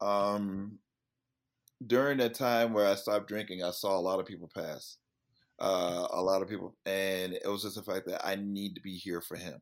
Um, 0.00 0.78
during 1.86 2.18
that 2.18 2.34
time 2.34 2.72
where 2.72 2.86
I 2.86 2.94
stopped 2.94 3.28
drinking, 3.28 3.62
I 3.62 3.70
saw 3.70 3.96
a 3.96 4.00
lot 4.00 4.20
of 4.20 4.26
people 4.26 4.50
pass. 4.54 4.96
Uh, 5.58 6.06
a 6.12 6.22
lot 6.22 6.40
of 6.40 6.48
people, 6.48 6.74
and 6.86 7.34
it 7.34 7.46
was 7.46 7.62
just 7.62 7.76
the 7.76 7.82
fact 7.82 8.06
that 8.06 8.26
I 8.26 8.34
need 8.34 8.74
to 8.76 8.80
be 8.80 8.96
here 8.96 9.20
for 9.20 9.36
him. 9.36 9.60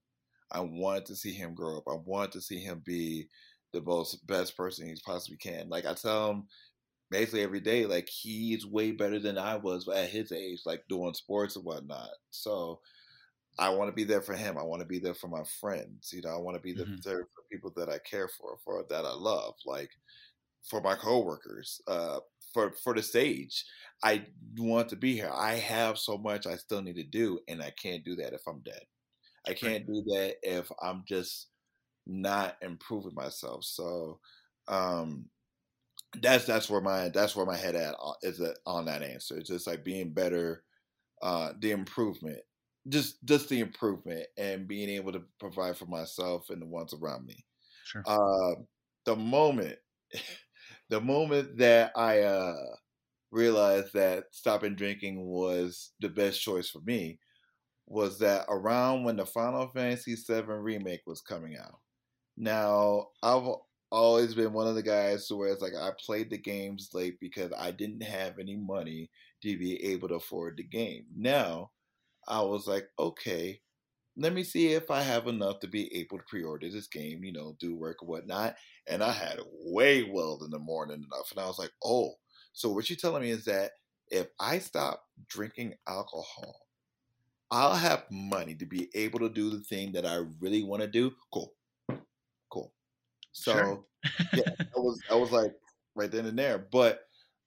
I 0.52 0.60
wanted 0.60 1.06
to 1.06 1.16
see 1.16 1.32
him 1.32 1.54
grow 1.54 1.78
up. 1.78 1.84
I 1.88 1.96
wanted 2.04 2.32
to 2.32 2.40
see 2.40 2.58
him 2.58 2.82
be 2.84 3.28
the 3.72 3.82
most 3.82 4.24
best 4.26 4.56
person 4.56 4.86
he 4.86 4.94
possibly 5.04 5.36
can. 5.36 5.68
Like 5.68 5.86
I 5.86 5.94
tell 5.94 6.30
him 6.30 6.46
basically 7.10 7.42
every 7.42 7.60
day, 7.60 7.84
like 7.84 8.08
he's 8.08 8.64
way 8.64 8.92
better 8.92 9.18
than 9.18 9.38
I 9.38 9.56
was 9.56 9.88
at 9.88 10.08
his 10.08 10.32
age, 10.32 10.60
like 10.64 10.84
doing 10.88 11.14
sports 11.14 11.56
and 11.56 11.64
whatnot. 11.64 12.10
So 12.30 12.80
I 13.58 13.70
want 13.70 13.88
to 13.88 13.94
be 13.94 14.04
there 14.04 14.22
for 14.22 14.34
him. 14.34 14.56
I 14.56 14.62
want 14.62 14.80
to 14.80 14.86
be 14.86 15.00
there 15.00 15.14
for 15.14 15.28
my 15.28 15.42
friends. 15.60 16.12
You 16.12 16.22
know, 16.22 16.30
I 16.30 16.38
want 16.38 16.56
to 16.56 16.62
be 16.62 16.74
mm-hmm. 16.74 16.96
there 17.04 17.18
for 17.18 17.42
people 17.50 17.72
that 17.76 17.88
I 17.88 17.98
care 17.98 18.28
for, 18.28 18.56
for 18.64 18.84
that 18.88 19.04
I 19.04 19.12
love. 19.12 19.54
Like 19.66 19.90
for 20.64 20.80
my 20.80 20.94
coworkers, 20.94 21.80
uh, 21.86 22.20
for 22.52 22.72
for 22.72 22.94
the 22.94 23.02
stage. 23.02 23.64
I 24.02 24.26
want 24.56 24.88
to 24.90 24.96
be 24.96 25.14
here. 25.14 25.30
I 25.32 25.54
have 25.54 25.98
so 25.98 26.16
much 26.18 26.46
I 26.46 26.56
still 26.56 26.82
need 26.82 26.96
to 26.96 27.04
do, 27.04 27.40
and 27.48 27.62
I 27.62 27.70
can't 27.70 28.04
do 28.04 28.14
that 28.16 28.32
if 28.32 28.42
I'm 28.46 28.60
dead. 28.60 28.82
I 29.46 29.54
can't 29.54 29.86
do 29.86 30.02
that 30.08 30.36
if 30.42 30.70
I'm 30.82 31.04
just 31.08 31.48
not 32.06 32.56
improving 32.62 33.14
myself. 33.14 33.64
So 33.64 34.20
um, 34.68 35.26
that's 36.20 36.44
that's 36.44 36.70
where 36.70 36.80
my 36.80 37.08
that's 37.08 37.36
where 37.36 37.46
my 37.46 37.56
head 37.56 37.74
at 37.74 37.94
uh, 38.02 38.12
is 38.22 38.40
on 38.66 38.86
that 38.86 39.02
answer. 39.02 39.38
It's 39.38 39.48
just 39.50 39.66
like 39.66 39.84
being 39.84 40.10
better, 40.12 40.64
uh, 41.22 41.52
the 41.60 41.70
improvement, 41.70 42.40
just 42.88 43.24
just 43.24 43.48
the 43.48 43.60
improvement, 43.60 44.26
and 44.36 44.68
being 44.68 44.88
able 44.88 45.12
to 45.12 45.22
provide 45.40 45.76
for 45.76 45.86
myself 45.86 46.50
and 46.50 46.62
the 46.62 46.66
ones 46.66 46.94
around 46.94 47.26
me. 47.26 47.44
Sure. 47.84 48.02
Uh, 48.06 48.54
the 49.04 49.16
moment 49.16 49.78
the 50.90 51.00
moment 51.00 51.58
that 51.58 51.92
I 51.96 52.20
uh, 52.20 52.56
realized 53.30 53.92
that 53.94 54.24
stopping 54.32 54.74
drinking 54.74 55.20
was 55.24 55.92
the 56.00 56.08
best 56.08 56.40
choice 56.40 56.70
for 56.70 56.80
me 56.80 57.18
was 57.86 58.18
that 58.18 58.44
around 58.48 59.04
when 59.04 59.16
the 59.16 59.26
Final 59.26 59.68
Fantasy 59.68 60.14
VII 60.14 60.42
remake 60.42 61.02
was 61.06 61.20
coming 61.20 61.56
out. 61.56 61.78
Now, 62.36 63.08
I've 63.22 63.48
always 63.90 64.34
been 64.34 64.52
one 64.52 64.66
of 64.66 64.74
the 64.74 64.82
guys 64.82 65.30
where 65.30 65.48
it's 65.48 65.62
like 65.62 65.74
I 65.74 65.90
played 66.04 66.30
the 66.30 66.38
games 66.38 66.90
late 66.92 67.18
because 67.20 67.50
I 67.58 67.70
didn't 67.70 68.02
have 68.02 68.38
any 68.38 68.56
money 68.56 69.10
to 69.42 69.58
be 69.58 69.82
able 69.84 70.08
to 70.08 70.16
afford 70.16 70.56
the 70.56 70.64
game. 70.64 71.06
Now, 71.16 71.70
I 72.26 72.42
was 72.42 72.66
like, 72.66 72.88
okay, 72.98 73.60
let 74.18 74.34
me 74.34 74.42
see 74.42 74.72
if 74.72 74.90
I 74.90 75.00
have 75.00 75.28
enough 75.28 75.60
to 75.60 75.68
be 75.68 75.94
able 75.94 76.18
to 76.18 76.24
pre-order 76.24 76.68
this 76.68 76.88
game, 76.88 77.22
you 77.22 77.32
know, 77.32 77.56
do 77.60 77.76
work 77.76 78.02
or 78.02 78.08
whatnot. 78.08 78.56
And 78.88 79.02
I 79.02 79.12
had 79.12 79.38
way 79.64 80.02
well 80.02 80.40
in 80.44 80.50
the 80.50 80.58
morning 80.58 80.96
enough. 80.96 81.30
And 81.30 81.38
I 81.38 81.46
was 81.46 81.58
like, 81.58 81.70
oh, 81.84 82.10
so 82.52 82.68
what 82.68 82.90
you're 82.90 82.96
telling 82.96 83.22
me 83.22 83.30
is 83.30 83.44
that 83.44 83.70
if 84.08 84.26
I 84.40 84.58
stop 84.58 85.04
drinking 85.28 85.74
alcohol, 85.86 86.66
I'll 87.52 87.76
have 87.76 88.04
money 88.10 88.56
to 88.56 88.66
be 88.66 88.88
able 88.94 89.20
to 89.20 89.28
do 89.28 89.50
the 89.50 89.60
thing 89.60 89.92
that 89.92 90.04
I 90.04 90.24
really 90.40 90.64
want 90.64 90.82
to 90.82 90.88
do. 90.88 91.12
Cool. 91.32 91.52
Cool. 92.50 92.72
So 93.32 93.52
sure. 93.52 93.84
yeah, 94.34 94.50
I 94.58 94.78
was 94.80 95.00
I 95.10 95.14
was 95.14 95.30
like 95.30 95.54
right 95.94 96.10
then 96.10 96.26
and 96.26 96.38
there. 96.38 96.66
But 96.70 97.02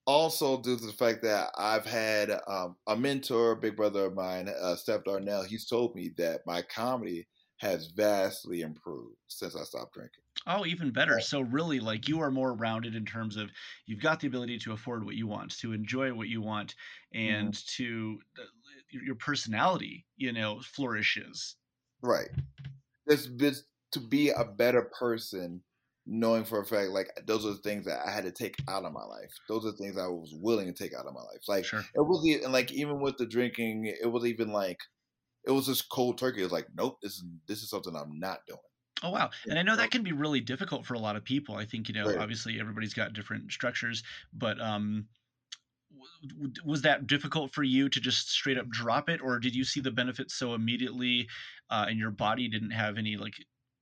also 0.06 0.62
due 0.62 0.78
to 0.78 0.86
the 0.86 0.94
fact 0.94 1.22
that 1.24 1.52
I've 1.58 1.86
had 1.86 2.32
um, 2.48 2.76
a 2.88 2.96
mentor, 2.96 3.52
a 3.52 3.58
big 3.58 3.76
brother 3.76 4.06
of 4.06 4.16
mine, 4.16 4.50
uh, 4.50 4.76
Steph 4.76 5.04
Darnell, 5.04 5.44
he's 5.44 5.68
told 5.68 5.96
me 5.96 6.12
that 6.18 6.42
my 6.46 6.62
comedy 6.62 7.28
has 7.58 7.92
vastly 7.96 8.62
improved 8.62 9.16
since 9.28 9.56
I 9.56 9.64
stopped 9.64 9.94
drinking. 9.94 10.24
Oh, 10.48 10.66
even 10.66 10.92
better. 10.92 11.20
So 11.20 11.42
really 11.42 11.80
like 11.80 12.08
you 12.08 12.20
are 12.22 12.32
more 12.32 12.54
rounded 12.54 12.96
in 12.96 13.06
terms 13.06 13.38
of 13.38 13.52
you've 13.86 14.02
got 14.02 14.20
the 14.20 14.28
ability 14.28 14.58
to 14.60 14.74
afford 14.74 15.06
what 15.06 15.16
you 15.16 15.28
want, 15.28 15.56
to 15.60 15.72
enjoy 15.72 16.12
what 16.12 16.28
you 16.28 16.42
want 16.42 16.74
and 17.14 17.54
mm-hmm. 17.54 17.84
to 17.84 18.20
your 18.90 19.16
personality, 19.16 20.06
you 20.18 20.34
know, 20.34 20.60
flourishes. 20.62 21.56
Right. 22.02 22.30
This, 23.06 23.30
this 23.36 23.64
to 23.92 24.00
be 24.00 24.30
a 24.30 24.44
better 24.44 24.90
person 24.98 25.62
knowing 26.06 26.44
for 26.44 26.60
a 26.60 26.66
fact 26.66 26.90
like 26.90 27.08
those 27.26 27.46
are 27.46 27.52
the 27.52 27.58
things 27.58 27.86
that 27.86 28.00
I 28.06 28.12
had 28.12 28.24
to 28.24 28.32
take 28.32 28.56
out 28.68 28.86
of 28.86 28.94
my 28.94 29.04
life. 29.04 29.32
Those 29.48 29.66
are 29.66 29.72
the 29.72 29.78
things 29.78 29.98
I 29.98 30.08
was 30.08 30.34
willing 30.34 30.66
to 30.66 30.74
take 30.74 30.94
out 30.94 31.06
of 31.06 31.14
my 31.14 31.22
life. 31.22 31.48
Like 31.48 31.66
sure. 31.66 31.80
it 31.80 32.02
was 32.02 32.26
and 32.44 32.54
like 32.54 32.72
even 32.72 33.00
with 33.02 33.18
the 33.18 33.26
drinking, 33.26 33.86
it 34.02 34.08
was 34.08 34.26
even 34.26 34.52
like 34.52 34.80
it 35.46 35.52
was 35.52 35.68
just 35.68 35.90
cold 35.90 36.18
turkey. 36.18 36.42
It 36.42 36.46
was 36.46 36.52
like, 36.52 36.68
nope, 36.76 36.98
this 37.02 37.14
is 37.14 37.24
this 37.48 37.62
is 37.62 37.70
something 37.70 37.96
I'm 37.96 38.20
not 38.20 38.40
doing. 38.48 38.60
Oh 39.04 39.12
wow. 39.12 39.30
And 39.48 39.58
I 39.58 39.64
know 39.64 39.76
that 39.76 39.92
can 39.92 40.04
be 40.04 40.12
really 40.12 40.42
difficult 40.42 40.86
for 40.86 40.94
a 40.94 41.00
lot 41.00 41.16
of 41.16 41.24
people. 41.24 41.56
I 41.56 41.66
think, 41.66 41.90
you 41.90 41.96
know, 41.96 42.06
right. 42.06 42.18
obviously 42.18 42.60
everybody's 42.60 42.94
got 42.94 43.14
different 43.14 43.52
structures, 43.52 44.04
but 44.34 44.60
um 44.62 45.08
was 46.66 46.82
that 46.84 47.08
difficult 47.08 47.54
for 47.54 47.64
you 47.64 47.90
to 47.90 48.00
just 48.00 48.32
straight 48.32 48.58
up 48.58 48.68
drop 48.70 49.10
it 49.10 49.20
or 49.22 49.40
did 49.40 49.54
you 49.54 49.64
see 49.64 49.82
the 49.82 49.92
benefits 49.92 50.36
so 50.36 50.54
immediately 50.54 51.28
uh, 51.70 51.86
and 51.90 52.00
your 52.00 52.12
body 52.12 52.48
didn't 52.48 52.72
have 52.72 52.98
any 52.98 53.18
like 53.18 53.34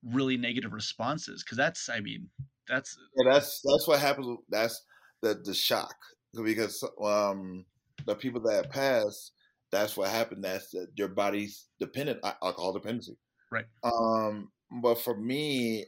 really 0.04 0.36
negative 0.36 0.72
responses 0.72 1.42
because 1.42 1.58
that's 1.58 1.88
i 1.88 2.00
mean 2.00 2.28
that's 2.68 2.96
yeah, 3.16 3.32
that's 3.32 3.60
that's 3.62 3.86
what 3.86 4.00
happens 4.00 4.38
that's 4.48 4.82
the 5.22 5.34
the 5.44 5.54
shock 5.54 5.94
because 6.42 6.82
um 7.02 7.64
the 8.06 8.14
people 8.14 8.40
that 8.42 8.70
passed, 8.70 9.32
that's 9.70 9.96
what 9.96 10.10
happened. 10.10 10.44
That's 10.44 10.70
that 10.70 10.88
your 10.96 11.08
body's 11.08 11.66
dependent 11.78 12.20
alcohol 12.24 12.72
dependency. 12.72 13.16
Right. 13.50 13.66
Um, 13.82 14.50
but 14.82 14.96
for 14.96 15.16
me, 15.16 15.86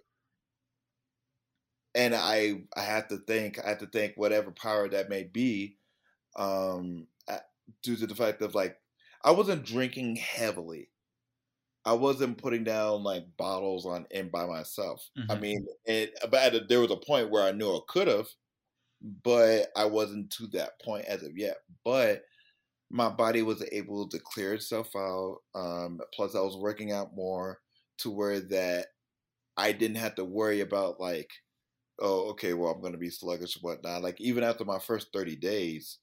and 1.95 2.15
I 2.15 2.63
I 2.77 2.83
have 2.83 3.09
to 3.09 3.19
think 3.19 3.59
I 3.65 3.71
have 3.71 3.79
to 3.79 3.87
think 3.87 4.15
whatever 4.17 4.51
power 4.51 4.89
that 4.89 5.09
may 5.09 5.25
be, 5.25 5.77
um, 6.37 7.07
due 7.83 7.97
to 7.97 8.07
the 8.07 8.15
fact 8.15 8.43
of 8.43 8.55
like 8.55 8.77
I 9.25 9.31
wasn't 9.31 9.65
drinking 9.65 10.17
heavily. 10.17 10.89
I 11.85 11.95
wasn't 11.95 12.39
putting 12.39 12.65
down 12.65 13.03
like 13.03 13.25
bottles 13.37 13.87
on 13.87 14.07
in 14.11 14.29
by 14.29 14.47
myself. 14.47 15.09
Mm-hmm. 15.19 15.31
I 15.31 15.39
mean, 15.39 15.67
it, 15.85 16.17
but 16.31 16.55
a, 16.55 16.61
there 16.61 16.81
was 16.81 16.93
a 16.93 16.97
point 16.97 17.31
where 17.31 17.43
I 17.43 17.53
knew 17.53 17.71
I 17.71 17.81
could 17.89 18.09
have, 18.09 18.29
but 19.25 19.69
I 19.77 19.87
wasn't 19.87 20.31
to 20.33 20.47
that 20.49 20.81
point 20.85 21.07
as 21.07 21.23
of 21.23 21.37
yet. 21.37 21.57
But 21.85 22.23
my 22.91 23.09
body 23.09 23.43
was 23.43 23.65
able 23.73 24.09
to 24.09 24.19
clear 24.19 24.55
itself 24.55 24.95
out. 24.95 25.39
Um, 25.55 26.01
plus, 26.15 26.37
I 26.37 26.41
was 26.41 26.57
working 26.57 26.93
out 26.93 27.17
more 27.17 27.59
to 27.99 28.11
where 28.11 28.41
that 28.41 28.87
I 29.57 29.73
didn't 29.73 29.97
have 29.97 30.15
to 30.17 30.25
worry 30.25 30.61
about 30.61 31.01
like, 31.01 31.31
oh, 31.99 32.31
okay, 32.31 32.55
well, 32.55 32.71
I'm 32.71 32.81
going 32.81 32.93
to 32.93 32.99
be 32.99 33.11
sluggish, 33.11 33.57
or 33.57 33.61
whatnot. 33.61 34.03
Like 34.03 34.21
even 34.21 34.45
after 34.45 34.65
my 34.65 34.79
first 34.79 35.09
30 35.13 35.37
days, 35.37 35.99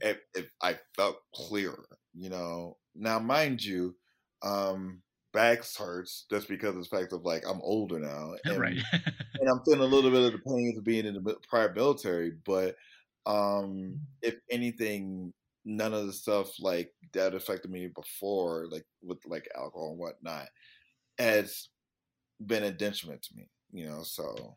it, 0.00 0.20
it, 0.34 0.48
I 0.62 0.78
felt 0.96 1.16
clearer. 1.34 1.98
You 2.14 2.30
know. 2.30 2.78
Now, 2.94 3.18
mind 3.18 3.62
you, 3.62 3.96
um, 4.44 5.00
backs 5.32 5.76
hurts 5.76 6.26
just 6.30 6.48
because 6.48 6.76
of 6.76 6.82
the 6.82 6.96
fact 6.96 7.12
of 7.12 7.24
like 7.24 7.42
I'm 7.48 7.60
older 7.62 7.98
now, 7.98 8.34
and, 8.44 8.58
right? 8.58 8.78
and 8.92 9.48
I'm 9.48 9.60
feeling 9.64 9.80
a 9.80 9.84
little 9.84 10.10
bit 10.10 10.22
of 10.22 10.32
the 10.32 10.38
pains 10.38 10.78
of 10.78 10.84
being 10.84 11.06
in 11.06 11.14
the 11.14 11.36
prior 11.48 11.72
military. 11.72 12.32
But 12.44 12.76
um, 13.26 14.00
if 14.22 14.36
anything, 14.50 15.32
none 15.64 15.94
of 15.94 16.06
the 16.06 16.12
stuff 16.12 16.60
like 16.60 16.92
that 17.12 17.34
affected 17.34 17.70
me 17.70 17.88
before, 17.88 18.66
like 18.70 18.86
with 19.02 19.18
like 19.26 19.48
alcohol 19.56 19.90
and 19.90 19.98
whatnot, 19.98 20.48
has 21.18 21.68
been 22.44 22.64
a 22.64 22.70
detriment 22.70 23.22
to 23.22 23.36
me. 23.36 23.48
You 23.72 23.86
know, 23.86 24.02
so 24.04 24.56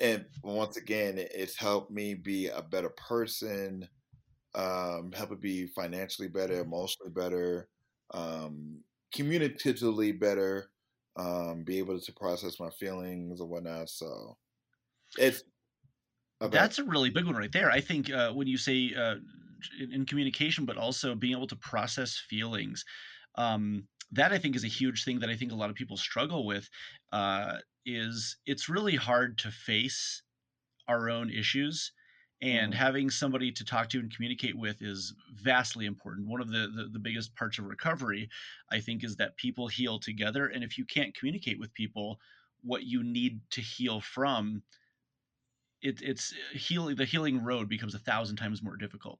and 0.00 0.24
once 0.42 0.76
again, 0.76 1.14
it's 1.18 1.56
helped 1.56 1.90
me 1.90 2.14
be 2.14 2.48
a 2.48 2.62
better 2.62 2.90
person, 2.90 3.86
um, 4.54 5.12
help 5.14 5.32
it 5.32 5.40
be 5.40 5.66
financially 5.66 6.28
better, 6.28 6.60
emotionally 6.60 7.12
better, 7.12 7.68
um, 8.12 8.78
communicatively 9.14 10.18
better, 10.18 10.70
um, 11.16 11.64
be 11.64 11.78
able 11.78 12.00
to 12.00 12.12
process 12.12 12.60
my 12.60 12.70
feelings 12.70 13.40
and 13.40 13.50
whatnot. 13.50 13.88
So 13.88 14.36
it's 15.18 15.42
that's 16.50 16.78
a 16.78 16.84
really 16.84 17.10
big 17.10 17.26
one 17.26 17.34
right 17.34 17.52
there. 17.52 17.70
I 17.70 17.80
think 17.80 18.10
uh, 18.10 18.32
when 18.32 18.46
you 18.46 18.56
say 18.56 18.94
uh, 18.96 19.16
in, 19.78 19.92
in, 19.92 20.06
communication, 20.06 20.64
but 20.64 20.76
also 20.76 21.14
being 21.14 21.36
able 21.36 21.46
to 21.48 21.56
process 21.56 22.16
feelings. 22.28 22.84
Um, 23.36 23.84
that 24.12 24.32
I 24.32 24.38
think 24.38 24.56
is 24.56 24.64
a 24.64 24.68
huge 24.68 25.04
thing 25.04 25.20
that 25.20 25.30
I 25.30 25.36
think 25.36 25.52
a 25.52 25.56
lot 25.56 25.70
of 25.70 25.76
people 25.76 25.96
struggle 25.96 26.46
with. 26.46 26.68
Uh, 27.12 27.56
is 27.86 28.36
it's 28.46 28.68
really 28.68 28.96
hard 28.96 29.38
to 29.38 29.50
face 29.50 30.22
our 30.88 31.08
own 31.08 31.30
issues 31.30 31.92
and 32.42 32.72
mm-hmm. 32.72 32.82
having 32.82 33.10
somebody 33.10 33.52
to 33.52 33.64
talk 33.64 33.88
to 33.90 33.98
and 33.98 34.14
communicate 34.14 34.56
with 34.56 34.80
is 34.80 35.14
vastly 35.34 35.86
important. 35.86 36.28
One 36.28 36.40
of 36.40 36.50
the, 36.50 36.70
the, 36.74 36.88
the 36.92 36.98
biggest 36.98 37.34
parts 37.36 37.58
of 37.58 37.66
recovery 37.66 38.28
i 38.70 38.80
think 38.80 39.04
is 39.04 39.16
that 39.16 39.36
people 39.36 39.68
heal 39.68 39.98
together. 39.98 40.46
And 40.46 40.64
if 40.64 40.78
you 40.78 40.84
can't 40.84 41.14
communicate 41.14 41.58
with 41.58 41.74
people 41.74 42.18
what 42.62 42.84
you 42.84 43.02
need 43.02 43.40
to 43.50 43.60
heal 43.60 44.00
from 44.00 44.62
it, 45.82 46.00
it's 46.02 46.34
healing 46.52 46.96
the 46.96 47.04
healing 47.04 47.42
road 47.42 47.68
becomes 47.68 47.94
a 47.94 47.98
thousand 47.98 48.36
times 48.36 48.62
more 48.62 48.76
difficult. 48.76 49.18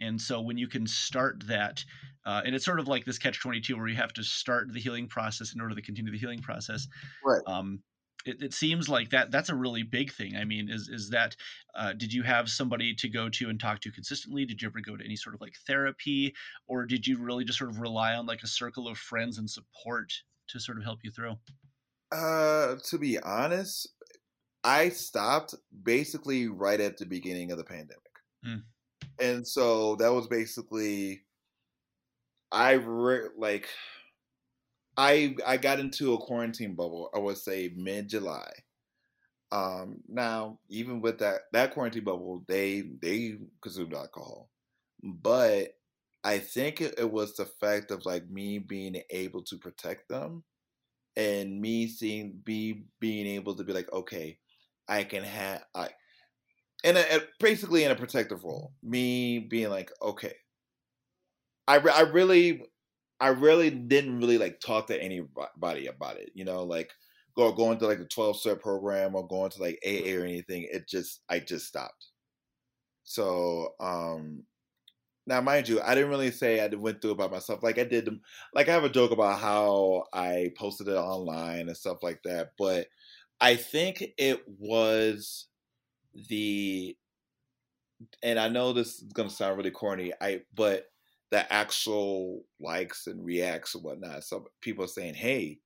And 0.00 0.20
so 0.20 0.40
when 0.40 0.58
you 0.58 0.66
can 0.66 0.86
start 0.86 1.44
that 1.46 1.84
uh, 2.26 2.42
and 2.44 2.54
it's 2.54 2.64
sort 2.64 2.80
of 2.80 2.88
like 2.88 3.04
this 3.04 3.18
catch 3.18 3.40
22 3.40 3.76
where 3.76 3.88
you 3.88 3.94
have 3.94 4.12
to 4.14 4.24
start 4.24 4.72
the 4.72 4.80
healing 4.80 5.06
process 5.06 5.54
in 5.54 5.60
order 5.60 5.74
to 5.74 5.82
continue 5.82 6.10
the 6.10 6.18
healing 6.18 6.40
process 6.40 6.88
right. 7.24 7.42
um, 7.46 7.80
it, 8.24 8.42
it, 8.42 8.54
seems 8.54 8.88
like 8.88 9.10
that 9.10 9.30
that's 9.30 9.48
a 9.48 9.54
really 9.54 9.82
big 9.82 10.12
thing. 10.12 10.36
I 10.36 10.44
mean, 10.44 10.68
is 10.70 10.88
is 10.88 11.10
that 11.10 11.36
uh, 11.74 11.92
did 11.92 12.12
you 12.12 12.22
have 12.22 12.48
somebody 12.48 12.94
to 12.94 13.08
go 13.08 13.28
to 13.28 13.48
and 13.48 13.60
talk 13.60 13.80
to 13.80 13.92
consistently? 13.92 14.44
Did 14.44 14.62
you 14.62 14.68
ever 14.68 14.80
go 14.80 14.96
to 14.96 15.04
any 15.04 15.16
sort 15.16 15.34
of 15.34 15.40
like 15.40 15.54
therapy, 15.66 16.34
or 16.66 16.86
did 16.86 17.06
you 17.06 17.18
really 17.18 17.44
just 17.44 17.58
sort 17.58 17.70
of 17.70 17.80
rely 17.80 18.14
on 18.14 18.26
like 18.26 18.42
a 18.42 18.48
circle 18.48 18.88
of 18.88 18.98
friends 18.98 19.38
and 19.38 19.48
support 19.48 20.12
to 20.48 20.60
sort 20.60 20.78
of 20.78 20.84
help 20.84 21.00
you 21.02 21.10
through? 21.10 21.34
Uh, 22.12 22.76
to 22.84 22.98
be 22.98 23.18
honest, 23.20 23.88
I 24.62 24.88
stopped 24.88 25.54
basically 25.82 26.48
right 26.48 26.80
at 26.80 26.96
the 26.96 27.06
beginning 27.06 27.50
of 27.50 27.58
the 27.58 27.64
pandemic, 27.64 27.98
mm. 28.46 28.62
and 29.20 29.46
so 29.46 29.96
that 29.96 30.12
was 30.12 30.26
basically 30.28 31.22
I 32.54 32.72
re- 32.72 33.30
like 33.36 33.68
I 34.96 35.36
I 35.46 35.56
got 35.56 35.80
into 35.80 36.14
a 36.14 36.18
quarantine 36.18 36.74
bubble. 36.74 37.10
I 37.14 37.18
would 37.18 37.38
say 37.38 37.72
mid 37.76 38.08
July. 38.08 38.50
Um, 39.52 40.02
now, 40.08 40.58
even 40.68 41.00
with 41.00 41.18
that 41.20 41.42
that 41.52 41.72
quarantine 41.72 42.04
bubble, 42.04 42.44
they 42.48 42.82
they 43.00 43.38
consumed 43.62 43.94
alcohol, 43.94 44.50
but 45.02 45.78
I 46.24 46.38
think 46.38 46.80
it, 46.80 46.94
it 46.98 47.10
was 47.10 47.36
the 47.36 47.46
fact 47.46 47.90
of 47.90 48.04
like 48.04 48.28
me 48.28 48.58
being 48.58 49.00
able 49.10 49.42
to 49.44 49.58
protect 49.58 50.08
them, 50.08 50.42
and 51.16 51.60
me 51.60 51.88
seeing 51.88 52.40
be 52.44 52.86
being 53.00 53.26
able 53.26 53.56
to 53.56 53.64
be 53.64 53.72
like, 53.74 53.92
okay, 53.92 54.38
I 54.88 55.04
can 55.04 55.24
have 55.24 55.64
I, 55.74 55.90
and 56.84 56.98
basically 57.40 57.84
in 57.84 57.90
a 57.92 57.96
protective 57.96 58.44
role. 58.44 58.74
Me 58.82 59.40
being 59.40 59.70
like, 59.70 59.90
okay, 60.02 60.34
I 61.66 61.78
I 61.78 62.00
really 62.02 62.64
I 63.20 63.28
really 63.28 63.70
didn't 63.70 64.18
really 64.20 64.38
like 64.38 64.60
talk 64.60 64.86
to 64.88 65.02
anybody 65.02 65.86
about 65.86 66.18
it. 66.18 66.30
You 66.34 66.44
know, 66.44 66.64
like 66.64 66.92
go 67.36 67.52
going 67.52 67.78
to 67.78 67.86
like 67.86 67.98
the 67.98 68.06
twelve 68.06 68.36
step 68.38 68.60
program 68.60 69.14
or 69.14 69.26
going 69.26 69.50
to 69.52 69.62
like 69.62 69.78
AA 69.86 70.16
or 70.18 70.24
anything. 70.24 70.68
It 70.70 70.88
just 70.88 71.22
I 71.28 71.40
just 71.40 71.66
stopped. 71.66 72.06
So 73.04 73.74
um 73.80 74.44
now 75.26 75.40
mind 75.40 75.68
you, 75.68 75.80
I 75.82 75.94
didn't 75.94 76.10
really 76.10 76.30
say 76.32 76.60
I 76.60 76.68
went 76.68 77.02
through 77.02 77.12
it 77.12 77.18
by 77.18 77.28
myself. 77.28 77.62
Like 77.62 77.78
I 77.78 77.84
did 77.84 78.08
like 78.54 78.68
I 78.68 78.72
have 78.72 78.84
a 78.84 78.90
joke 78.90 79.12
about 79.12 79.40
how 79.40 80.04
I 80.12 80.52
posted 80.58 80.88
it 80.88 80.96
online 80.96 81.68
and 81.68 81.76
stuff 81.76 81.98
like 82.02 82.22
that, 82.24 82.52
but 82.58 82.88
I 83.40 83.56
think 83.56 84.04
it 84.18 84.44
was 84.48 85.48
the 86.14 86.96
and 88.22 88.38
I 88.38 88.48
know 88.48 88.72
this 88.72 88.96
is 89.02 89.12
gonna 89.12 89.30
sound 89.30 89.56
really 89.56 89.70
corny, 89.70 90.12
I 90.20 90.42
but 90.54 90.86
the 91.34 91.52
actual 91.52 92.44
likes 92.60 93.08
and 93.08 93.24
reacts 93.24 93.74
and 93.74 93.82
whatnot. 93.82 94.22
So 94.22 94.46
people 94.60 94.84
are 94.84 94.88
saying, 94.88 95.14
"Hey, 95.14 95.58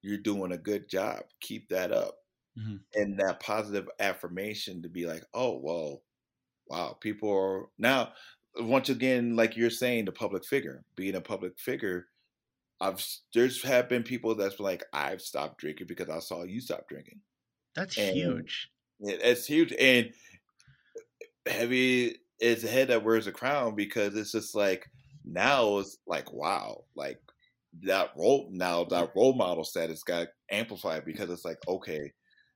you're 0.00 0.16
doing 0.16 0.52
a 0.52 0.56
good 0.56 0.88
job. 0.88 1.24
Keep 1.42 1.68
that 1.68 1.92
up." 1.92 2.16
Mm-hmm. 2.58 2.76
And 2.94 3.20
that 3.20 3.38
positive 3.40 3.86
affirmation 3.98 4.80
to 4.80 4.88
be 4.88 5.04
like, 5.04 5.22
"Oh, 5.34 5.58
well, 5.58 6.04
wow, 6.68 6.96
people 6.98 7.30
are 7.30 7.66
now." 7.76 8.14
Once 8.56 8.88
again, 8.88 9.36
like 9.36 9.58
you're 9.58 9.68
saying, 9.68 10.06
the 10.06 10.12
public 10.12 10.42
figure, 10.42 10.84
being 10.96 11.16
a 11.16 11.20
public 11.20 11.58
figure, 11.58 12.06
I've 12.80 13.06
there's 13.34 13.62
have 13.62 13.90
been 13.90 14.02
people 14.02 14.34
that's 14.34 14.58
like, 14.58 14.84
"I've 14.94 15.20
stopped 15.20 15.58
drinking 15.58 15.86
because 15.86 16.08
I 16.08 16.20
saw 16.20 16.44
you 16.44 16.62
stop 16.62 16.88
drinking." 16.88 17.20
That's 17.74 17.98
and 17.98 18.16
huge. 18.16 18.70
It, 19.00 19.20
it's 19.22 19.44
huge, 19.44 19.74
and 19.78 20.14
heavy 21.46 22.20
is 22.40 22.62
the 22.62 22.68
head 22.68 22.88
that 22.88 23.04
wears 23.04 23.26
a 23.26 23.32
crown 23.32 23.74
because 23.74 24.16
it's 24.16 24.32
just 24.32 24.54
like 24.54 24.90
now 25.24 25.78
it's 25.78 25.98
like 26.06 26.32
wow, 26.32 26.84
like 26.94 27.20
that 27.82 28.10
role 28.16 28.48
now 28.50 28.84
that 28.84 29.12
role 29.14 29.34
model 29.34 29.64
status 29.64 30.02
got 30.02 30.28
amplified 30.50 31.04
because 31.04 31.30
it's 31.30 31.44
like 31.44 31.58
okay, 31.68 32.12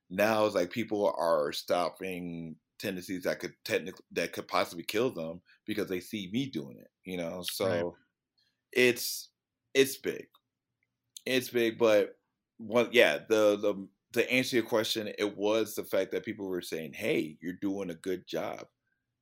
now 0.09 0.45
it's 0.45 0.55
like 0.55 0.71
people 0.71 1.13
are 1.17 1.51
stopping 1.51 2.55
tendencies 2.79 3.23
that 3.23 3.39
could 3.39 3.53
technically 3.63 4.03
that 4.11 4.33
could 4.33 4.47
possibly 4.47 4.83
kill 4.83 5.09
them 5.11 5.41
because 5.65 5.87
they 5.87 5.99
see 5.99 6.29
me 6.31 6.47
doing 6.47 6.77
it, 6.77 6.89
you 7.03 7.17
know. 7.17 7.43
So 7.51 7.67
right. 7.67 7.83
it's 8.73 9.29
it's 9.73 9.97
big, 9.97 10.27
it's 11.25 11.49
big, 11.49 11.77
but 11.77 12.17
well, 12.59 12.87
yeah, 12.91 13.19
the 13.29 13.57
the 13.57 13.87
to 14.13 14.31
answer 14.31 14.55
your 14.55 14.65
question, 14.65 15.11
it 15.17 15.37
was 15.37 15.75
the 15.75 15.83
fact 15.83 16.11
that 16.11 16.25
people 16.25 16.47
were 16.47 16.61
saying, 16.61 16.93
"Hey, 16.93 17.37
you're 17.41 17.53
doing 17.61 17.89
a 17.89 17.95
good 17.95 18.27
job. 18.27 18.65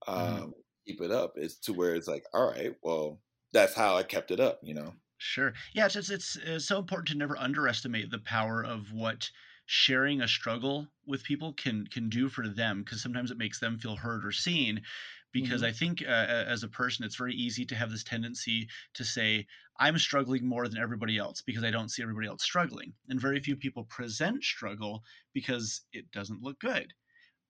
Mm-hmm. 0.07 0.43
Um, 0.43 0.49
mm. 0.49 0.53
Keep 0.87 1.01
it 1.01 1.11
up." 1.11 1.33
It's 1.35 1.57
to 1.61 1.73
where 1.73 1.95
it's 1.95 2.07
like, 2.07 2.25
"All 2.33 2.49
right, 2.49 2.75
well, 2.83 3.19
that's 3.53 3.75
how 3.75 3.95
I 3.95 4.03
kept 4.03 4.31
it 4.31 4.39
up, 4.39 4.59
you 4.61 4.73
know. 4.73 4.93
Sure. 5.17 5.53
Yeah, 5.73 5.85
it's, 5.85 5.95
it's 5.95 6.09
it's, 6.09 6.35
it's 6.35 6.65
so 6.65 6.79
important 6.79 7.09
to 7.09 7.17
never 7.17 7.37
underestimate 7.37 8.11
the 8.11 8.19
power 8.19 8.63
of 8.63 8.91
what 8.91 9.29
sharing 9.65 10.21
a 10.21 10.27
struggle 10.27 10.87
with 11.05 11.23
people 11.23 11.53
can 11.53 11.87
can 11.87 12.09
do 12.09 12.27
for 12.27 12.47
them 12.47 12.83
because 12.83 13.01
sometimes 13.01 13.31
it 13.31 13.37
makes 13.37 13.59
them 13.59 13.77
feel 13.77 13.95
heard 13.95 14.25
or 14.25 14.31
seen 14.31 14.81
because 15.31 15.61
mm-hmm. 15.61 15.69
i 15.69 15.71
think 15.71 16.03
uh, 16.05 16.11
as 16.11 16.63
a 16.63 16.67
person 16.67 17.05
it's 17.05 17.15
very 17.15 17.33
easy 17.33 17.65
to 17.65 17.75
have 17.75 17.89
this 17.89 18.03
tendency 18.03 18.67
to 18.93 19.05
say 19.05 19.45
i'm 19.79 19.97
struggling 19.97 20.45
more 20.45 20.67
than 20.67 20.81
everybody 20.81 21.17
else 21.17 21.41
because 21.41 21.63
i 21.63 21.71
don't 21.71 21.91
see 21.91 22.03
everybody 22.03 22.27
else 22.27 22.43
struggling 22.43 22.93
and 23.07 23.21
very 23.21 23.39
few 23.39 23.55
people 23.55 23.85
present 23.85 24.43
struggle 24.43 25.01
because 25.33 25.81
it 25.93 26.11
doesn't 26.11 26.43
look 26.43 26.59
good 26.59 26.93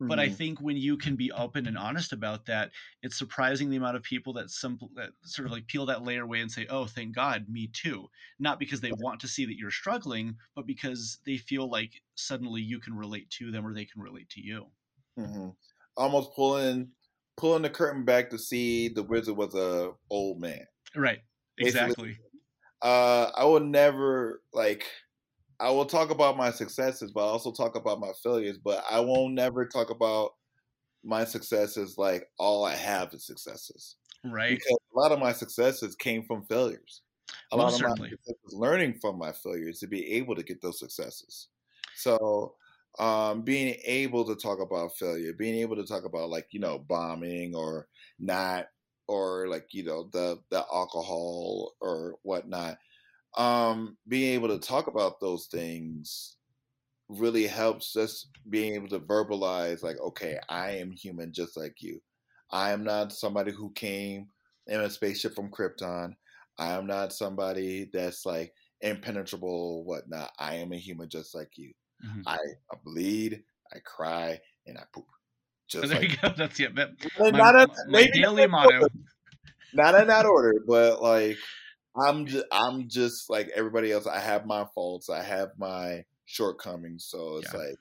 but 0.07 0.19
I 0.19 0.29
think 0.29 0.59
when 0.59 0.77
you 0.77 0.97
can 0.97 1.15
be 1.15 1.31
open 1.31 1.67
and 1.67 1.77
honest 1.77 2.13
about 2.13 2.45
that, 2.45 2.71
it's 3.01 3.17
surprising 3.17 3.69
the 3.69 3.77
amount 3.77 3.97
of 3.97 4.03
people 4.03 4.33
that 4.33 4.49
some 4.49 4.79
that 4.95 5.11
sort 5.23 5.45
of 5.45 5.51
like 5.51 5.67
peel 5.67 5.85
that 5.87 6.03
layer 6.03 6.23
away 6.23 6.41
and 6.41 6.51
say, 6.51 6.65
"Oh, 6.69 6.85
thank 6.85 7.15
God, 7.15 7.47
me 7.49 7.67
too." 7.67 8.09
Not 8.39 8.59
because 8.59 8.81
they 8.81 8.91
want 8.99 9.19
to 9.21 9.27
see 9.27 9.45
that 9.45 9.57
you're 9.57 9.71
struggling, 9.71 10.35
but 10.55 10.65
because 10.65 11.19
they 11.25 11.37
feel 11.37 11.69
like 11.69 12.01
suddenly 12.15 12.61
you 12.61 12.79
can 12.79 12.95
relate 12.95 13.29
to 13.31 13.51
them 13.51 13.65
or 13.65 13.73
they 13.73 13.85
can 13.85 14.01
relate 14.01 14.29
to 14.29 14.41
you. 14.41 14.65
Mm-hmm. 15.19 15.49
Almost 15.97 16.33
pulling 16.35 16.89
pulling 17.37 17.63
the 17.63 17.69
curtain 17.69 18.05
back 18.05 18.29
to 18.29 18.37
see 18.37 18.89
the 18.89 19.03
wizard 19.03 19.35
was 19.35 19.55
a 19.55 19.91
old 20.09 20.39
man. 20.39 20.65
Right. 20.95 21.19
Exactly. 21.57 22.09
Basically, 22.09 22.17
uh, 22.81 23.31
I 23.35 23.45
will 23.45 23.59
never 23.59 24.41
like 24.53 24.85
I 25.63 25.71
will 25.71 25.85
talk 25.85 26.09
about 26.11 26.37
my 26.37 26.51
successes, 26.51 27.11
but 27.11 27.21
I 27.21 27.29
also 27.29 27.51
talk 27.51 27.75
about 27.75 27.99
my 27.99 28.11
failures. 28.23 28.57
But 28.57 28.83
I 28.89 28.99
won't 28.99 29.33
never 29.33 29.65
talk 29.65 29.89
about 29.89 30.31
my 31.03 31.25
successes 31.25 31.97
like 31.97 32.29
all 32.39 32.65
I 32.65 32.75
have 32.75 33.13
is 33.13 33.25
successes. 33.25 33.97
Right. 34.23 34.59
Because 34.59 34.77
a 34.95 34.99
lot 34.99 35.11
of 35.11 35.19
my 35.19 35.33
successes 35.33 35.95
came 35.95 36.25
from 36.25 36.45
failures. 36.45 37.01
A 37.51 37.57
Most 37.57 37.73
lot 37.73 37.75
of 37.75 37.79
certainly. 37.79 38.09
my 38.27 38.33
learning 38.51 38.99
from 39.01 39.17
my 39.17 39.31
failures 39.31 39.79
to 39.79 39.87
be 39.87 40.13
able 40.13 40.35
to 40.35 40.43
get 40.43 40.61
those 40.61 40.79
successes. 40.79 41.49
So 41.95 42.55
um, 42.99 43.43
being 43.43 43.77
able 43.85 44.25
to 44.25 44.35
talk 44.35 44.59
about 44.59 44.95
failure, 44.97 45.33
being 45.33 45.55
able 45.55 45.75
to 45.77 45.85
talk 45.85 46.03
about 46.05 46.29
like, 46.29 46.47
you 46.51 46.59
know, 46.59 46.79
bombing 46.79 47.55
or 47.55 47.87
not 48.19 48.67
or 49.07 49.47
like, 49.47 49.67
you 49.71 49.83
know, 49.83 50.09
the 50.11 50.41
the 50.49 50.65
alcohol 50.73 51.73
or 51.81 52.17
whatnot 52.23 52.77
um, 53.35 53.97
being 54.07 54.33
able 54.33 54.47
to 54.49 54.59
talk 54.59 54.87
about 54.87 55.19
those 55.19 55.47
things 55.47 56.37
really 57.09 57.45
helps 57.45 57.95
us 57.95 58.27
being 58.49 58.73
able 58.75 58.87
to 58.87 58.99
verbalize 58.99 59.83
like 59.83 59.99
okay 59.99 60.37
i 60.49 60.71
am 60.71 60.91
human 60.91 61.31
just 61.31 61.57
like 61.57 61.75
you. 61.81 61.99
I 62.51 62.71
am 62.71 62.83
not 62.83 63.11
somebody 63.11 63.51
who 63.51 63.71
came 63.71 64.27
in 64.67 64.81
a 64.81 64.89
spaceship 64.89 65.33
from 65.35 65.49
krypton. 65.49 66.13
I 66.59 66.73
am 66.73 66.85
not 66.85 67.11
somebody 67.11 67.89
that's 67.91 68.25
like 68.27 68.53
impenetrable 68.81 69.83
whatnot. 69.85 70.31
I 70.39 70.55
am 70.55 70.71
a 70.71 70.77
human 70.77 71.09
just 71.09 71.33
like 71.33 71.57
you. 71.57 71.73
Mm-hmm. 72.05 72.21
I, 72.27 72.37
I 72.37 72.75
bleed 72.83 73.43
i 73.73 73.79
cry 73.79 74.39
and 74.67 74.77
i 74.77 74.81
poop 74.93 75.05
just 75.67 75.87
there 75.87 75.99
like 75.99 76.11
you 76.11 76.17
go. 76.21 76.33
That's 76.37 76.59
it 76.59 76.75
my, 76.75 77.29
not 77.31 77.55
a, 77.55 77.67
my 77.87 78.07
daily 78.13 78.47
motto. 78.47 78.87
not 79.73 79.95
in 79.95 80.07
that 80.07 80.25
order 80.25 80.55
but 80.67 81.01
like 81.01 81.37
I'm 81.95 82.25
just 82.25 82.45
I'm 82.51 82.87
just 82.87 83.29
like 83.29 83.49
everybody 83.55 83.91
else. 83.91 84.07
I 84.07 84.19
have 84.19 84.45
my 84.45 84.65
faults. 84.73 85.09
I 85.09 85.21
have 85.21 85.49
my 85.57 86.03
shortcomings. 86.25 87.05
So 87.05 87.37
it's 87.37 87.53
yeah. 87.53 87.59
like, 87.59 87.77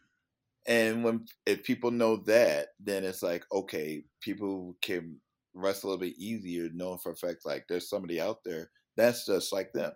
and 0.67 1.05
when 1.05 1.27
if 1.47 1.65
people 1.65 1.91
know 1.91 2.17
that, 2.27 2.69
then 2.79 3.05
it's 3.05 3.23
like 3.23 3.45
okay, 3.53 4.05
people 4.21 4.77
can 4.83 5.17
rest 5.55 5.85
a 5.85 5.87
little 5.87 6.01
bit 6.01 6.19
easier, 6.19 6.69
knowing 6.73 6.99
for 6.99 7.13
a 7.13 7.17
fact 7.17 7.47
like 7.47 7.67
there's 7.69 7.89
somebody 7.89 8.21
out 8.21 8.45
there 8.45 8.71
that's 8.97 9.27
just 9.27 9.53
like 9.53 9.73
them. 9.73 9.93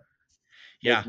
Yeah, 0.81 1.03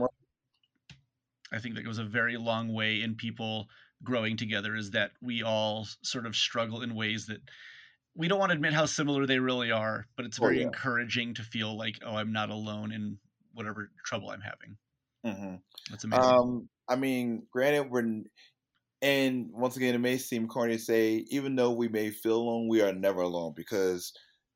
I 1.52 1.58
think 1.58 1.74
that 1.74 1.84
goes 1.84 1.98
a 1.98 2.04
very 2.04 2.36
long 2.36 2.72
way 2.72 3.02
in 3.02 3.14
people 3.14 3.68
growing 4.02 4.36
together. 4.36 4.74
Is 4.76 4.90
that 4.90 5.12
we 5.22 5.42
all 5.42 5.86
sort 6.02 6.26
of 6.26 6.36
struggle 6.36 6.82
in 6.82 6.94
ways 6.94 7.26
that 7.26 7.40
we 8.18 8.26
don't 8.26 8.40
want 8.40 8.50
to 8.50 8.54
admit 8.54 8.74
how 8.74 8.84
similar 8.84 9.26
they 9.26 9.38
really 9.38 9.70
are, 9.70 10.08
but 10.16 10.26
it's 10.26 10.38
very 10.38 10.56
oh, 10.56 10.60
yeah. 10.60 10.66
encouraging 10.66 11.34
to 11.34 11.42
feel 11.42 11.78
like, 11.78 12.00
oh, 12.04 12.16
I'm 12.16 12.32
not 12.32 12.50
alone 12.50 12.90
in 12.90 13.16
whatever 13.54 13.90
trouble 14.04 14.30
I'm 14.30 14.40
having. 14.40 14.76
Mm-hmm. 15.24 15.54
That's 15.88 16.02
amazing. 16.02 16.24
Um, 16.24 16.68
I 16.88 16.96
mean, 16.96 17.46
granted, 17.52 17.88
we're 17.90 18.24
and 19.00 19.50
once 19.52 19.76
again, 19.76 19.94
it 19.94 19.98
may 19.98 20.18
seem 20.18 20.48
corny 20.48 20.76
to 20.76 20.82
say, 20.82 21.24
even 21.28 21.54
though 21.54 21.70
we 21.70 21.86
may 21.86 22.10
feel 22.10 22.38
alone, 22.38 22.66
we 22.66 22.82
are 22.82 22.92
never 22.92 23.20
alone 23.20 23.52
because 23.54 24.12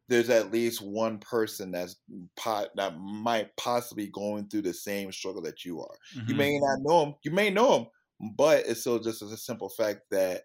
there's 0.09 0.29
at 0.29 0.51
least 0.51 0.83
one 0.83 1.19
person 1.19 1.71
that's 1.71 1.95
pot 2.37 2.71
that 2.75 2.99
might 2.99 3.57
possibly 3.57 4.09
going 4.09 4.49
through 4.49 4.63
the 4.63 4.75
same 4.75 5.13
struggle 5.13 5.43
that 5.43 5.65
you 5.65 5.81
are. 5.81 5.95
Mm-hmm. 6.17 6.31
You 6.31 6.35
may 6.35 6.59
not 6.59 6.79
know 6.81 7.07
him, 7.07 7.15
you 7.23 7.31
may 7.31 7.51
know 7.51 7.77
him, 7.77 7.87
but 8.37 8.65
it's 8.67 8.81
still 8.81 8.99
just 8.99 9.23
as 9.23 9.31
a 9.31 9.37
simple 9.37 9.69
fact 9.69 10.01
that 10.11 10.43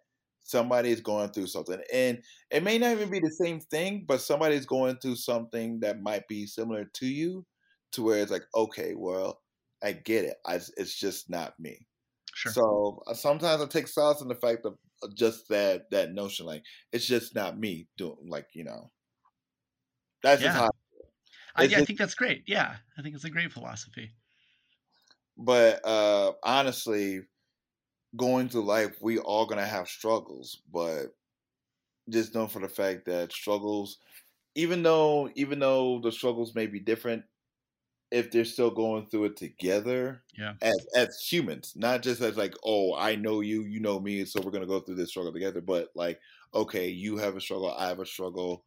somebody 0.48 0.92
is 0.92 1.02
going 1.02 1.30
through 1.30 1.46
something 1.46 1.80
and 1.94 2.22
it 2.52 2.64
may 2.64 2.78
not 2.78 2.94
even 2.94 3.10
be 3.10 3.20
the 3.20 3.30
same 3.30 3.60
thing 3.60 4.06
but 4.08 4.22
somebody's 4.22 4.66
going 4.66 4.96
through 4.96 5.16
something 5.16 5.78
that 5.82 6.02
might 6.02 6.26
be 6.30 6.46
similar 6.46 6.86
to 6.94 7.06
you 7.06 7.46
to 7.92 8.02
where 8.02 8.22
it's 8.22 8.32
like 8.32 8.46
okay 8.56 8.94
well 8.96 9.42
i 9.84 9.92
get 9.92 10.24
it 10.24 10.38
I, 10.46 10.56
it's 10.56 10.98
just 10.98 11.30
not 11.30 11.54
me 11.60 11.86
sure. 12.34 12.54
so 12.54 13.04
uh, 13.08 13.14
sometimes 13.14 13.62
i 13.62 13.66
take 13.66 13.90
solace 13.90 14.22
in 14.22 14.30
the 14.30 14.36
fact 14.36 14.66
of 14.66 14.78
uh, 15.04 15.10
just 15.16 15.50
that 15.50 15.92
that 15.92 16.14
notion 16.14 16.46
like 16.46 16.64
it's 16.94 17.06
just 17.06 17.36
not 17.36 17.60
me 17.60 17.90
doing 17.98 18.16
like 18.30 18.48
you 18.54 18.64
know 18.64 18.90
that's 20.24 20.42
yeah. 20.42 20.48
just 20.48 20.60
how 20.60 20.70
I, 21.58 21.64
I, 21.64 21.68
just, 21.68 21.82
I 21.82 21.86
think 21.86 22.00
that's 22.00 22.16
great 22.16 22.44
yeah 22.48 22.78
i 22.98 23.02
think 23.02 23.16
it's 23.16 23.26
a 23.26 23.30
great 23.30 23.52
philosophy 23.52 24.12
but 25.38 25.86
uh 25.86 26.32
honestly 26.42 27.20
going 28.16 28.50
through 28.50 28.66
life, 28.66 29.02
we 29.02 29.20
all 29.20 29.46
gonna 29.46 29.66
have 29.66 29.88
struggles, 29.88 30.62
but 30.72 31.16
just 32.10 32.34
know 32.34 32.48
for 32.48 32.60
the 32.60 32.70
fact 32.70 33.06
that 33.06 33.32
struggles, 33.32 34.00
even 34.56 34.84
though 34.84 35.32
even 35.36 35.60
though 35.60 36.00
the 36.02 36.12
struggles 36.12 36.56
may 36.56 36.68
be 36.68 36.80
different, 36.80 37.26
if 38.12 38.32
they're 38.32 38.46
still 38.46 38.72
going 38.72 39.08
through 39.08 39.26
it 39.26 39.38
together, 39.38 40.24
yeah, 40.38 40.56
as 40.62 40.88
as 40.96 41.20
humans, 41.22 41.74
not 41.76 42.04
just 42.04 42.22
as 42.22 42.38
like, 42.38 42.56
oh, 42.66 42.96
I 42.96 43.16
know 43.16 43.42
you, 43.42 43.64
you 43.64 43.80
know 43.80 44.00
me, 44.00 44.26
so 44.26 44.42
we're 44.42 44.52
gonna 44.52 44.68
go 44.68 44.80
through 44.82 44.96
this 44.96 45.10
struggle 45.12 45.34
together, 45.34 45.62
but 45.62 45.90
like, 45.96 46.20
okay, 46.54 46.90
you 46.90 47.18
have 47.18 47.36
a 47.38 47.42
struggle, 47.42 47.72
I 47.74 47.88
have 47.90 48.00
a 48.00 48.06
struggle, 48.06 48.66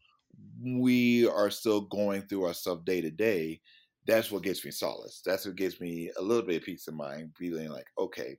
we 0.63 1.27
are 1.27 1.51
still 1.51 1.83
going 1.83 2.23
through 2.23 2.45
our 2.45 2.55
stuff 2.55 2.85
day 2.85 3.01
to 3.01 3.11
day. 3.11 3.61
That's 4.07 4.31
what 4.31 4.43
gives 4.43 4.65
me 4.65 4.71
solace. 4.71 5.23
That's 5.25 5.47
what 5.47 5.57
gives 5.57 5.81
me 5.81 6.11
a 6.17 6.23
little 6.23 6.45
bit 6.47 6.57
of 6.57 6.63
peace 6.65 6.89
of 6.89 6.95
mind, 6.95 7.35
feeling 7.37 7.69
like, 7.71 7.89
okay, 7.99 8.39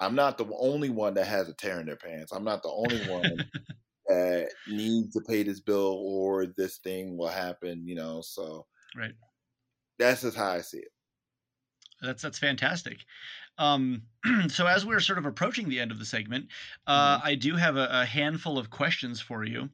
I'm 0.00 0.14
not 0.14 0.38
the 0.38 0.46
only 0.58 0.90
one 0.90 1.14
that 1.14 1.26
has 1.26 1.48
a 1.48 1.54
tear 1.54 1.80
in 1.80 1.86
their 1.86 1.96
pants. 1.96 2.32
I'm 2.32 2.44
not 2.44 2.62
the 2.62 2.70
only 2.70 3.08
one 3.08 3.24
that 4.08 4.50
needs 4.66 5.12
to 5.14 5.20
pay 5.20 5.42
this 5.42 5.60
bill 5.60 6.02
or 6.04 6.46
this 6.56 6.78
thing 6.78 7.16
will 7.16 7.28
happen, 7.28 7.86
you 7.86 7.94
know. 7.94 8.20
So 8.20 8.66
right. 8.96 9.14
That's 9.98 10.22
just 10.22 10.36
how 10.36 10.50
I 10.50 10.60
see 10.60 10.78
it. 10.78 10.88
That's 12.02 12.22
that's 12.22 12.38
fantastic. 12.38 12.98
Um, 13.58 14.02
so 14.48 14.66
as 14.66 14.86
we're 14.86 15.00
sort 15.00 15.18
of 15.18 15.26
approaching 15.26 15.68
the 15.68 15.80
end 15.80 15.90
of 15.90 15.98
the 15.98 16.04
segment, 16.04 16.46
uh, 16.86 17.18
mm-hmm. 17.18 17.28
I 17.28 17.34
do 17.34 17.56
have 17.56 17.76
a, 17.76 17.88
a, 17.90 18.04
handful 18.04 18.58
of 18.58 18.70
questions 18.70 19.20
for 19.20 19.44
you, 19.44 19.68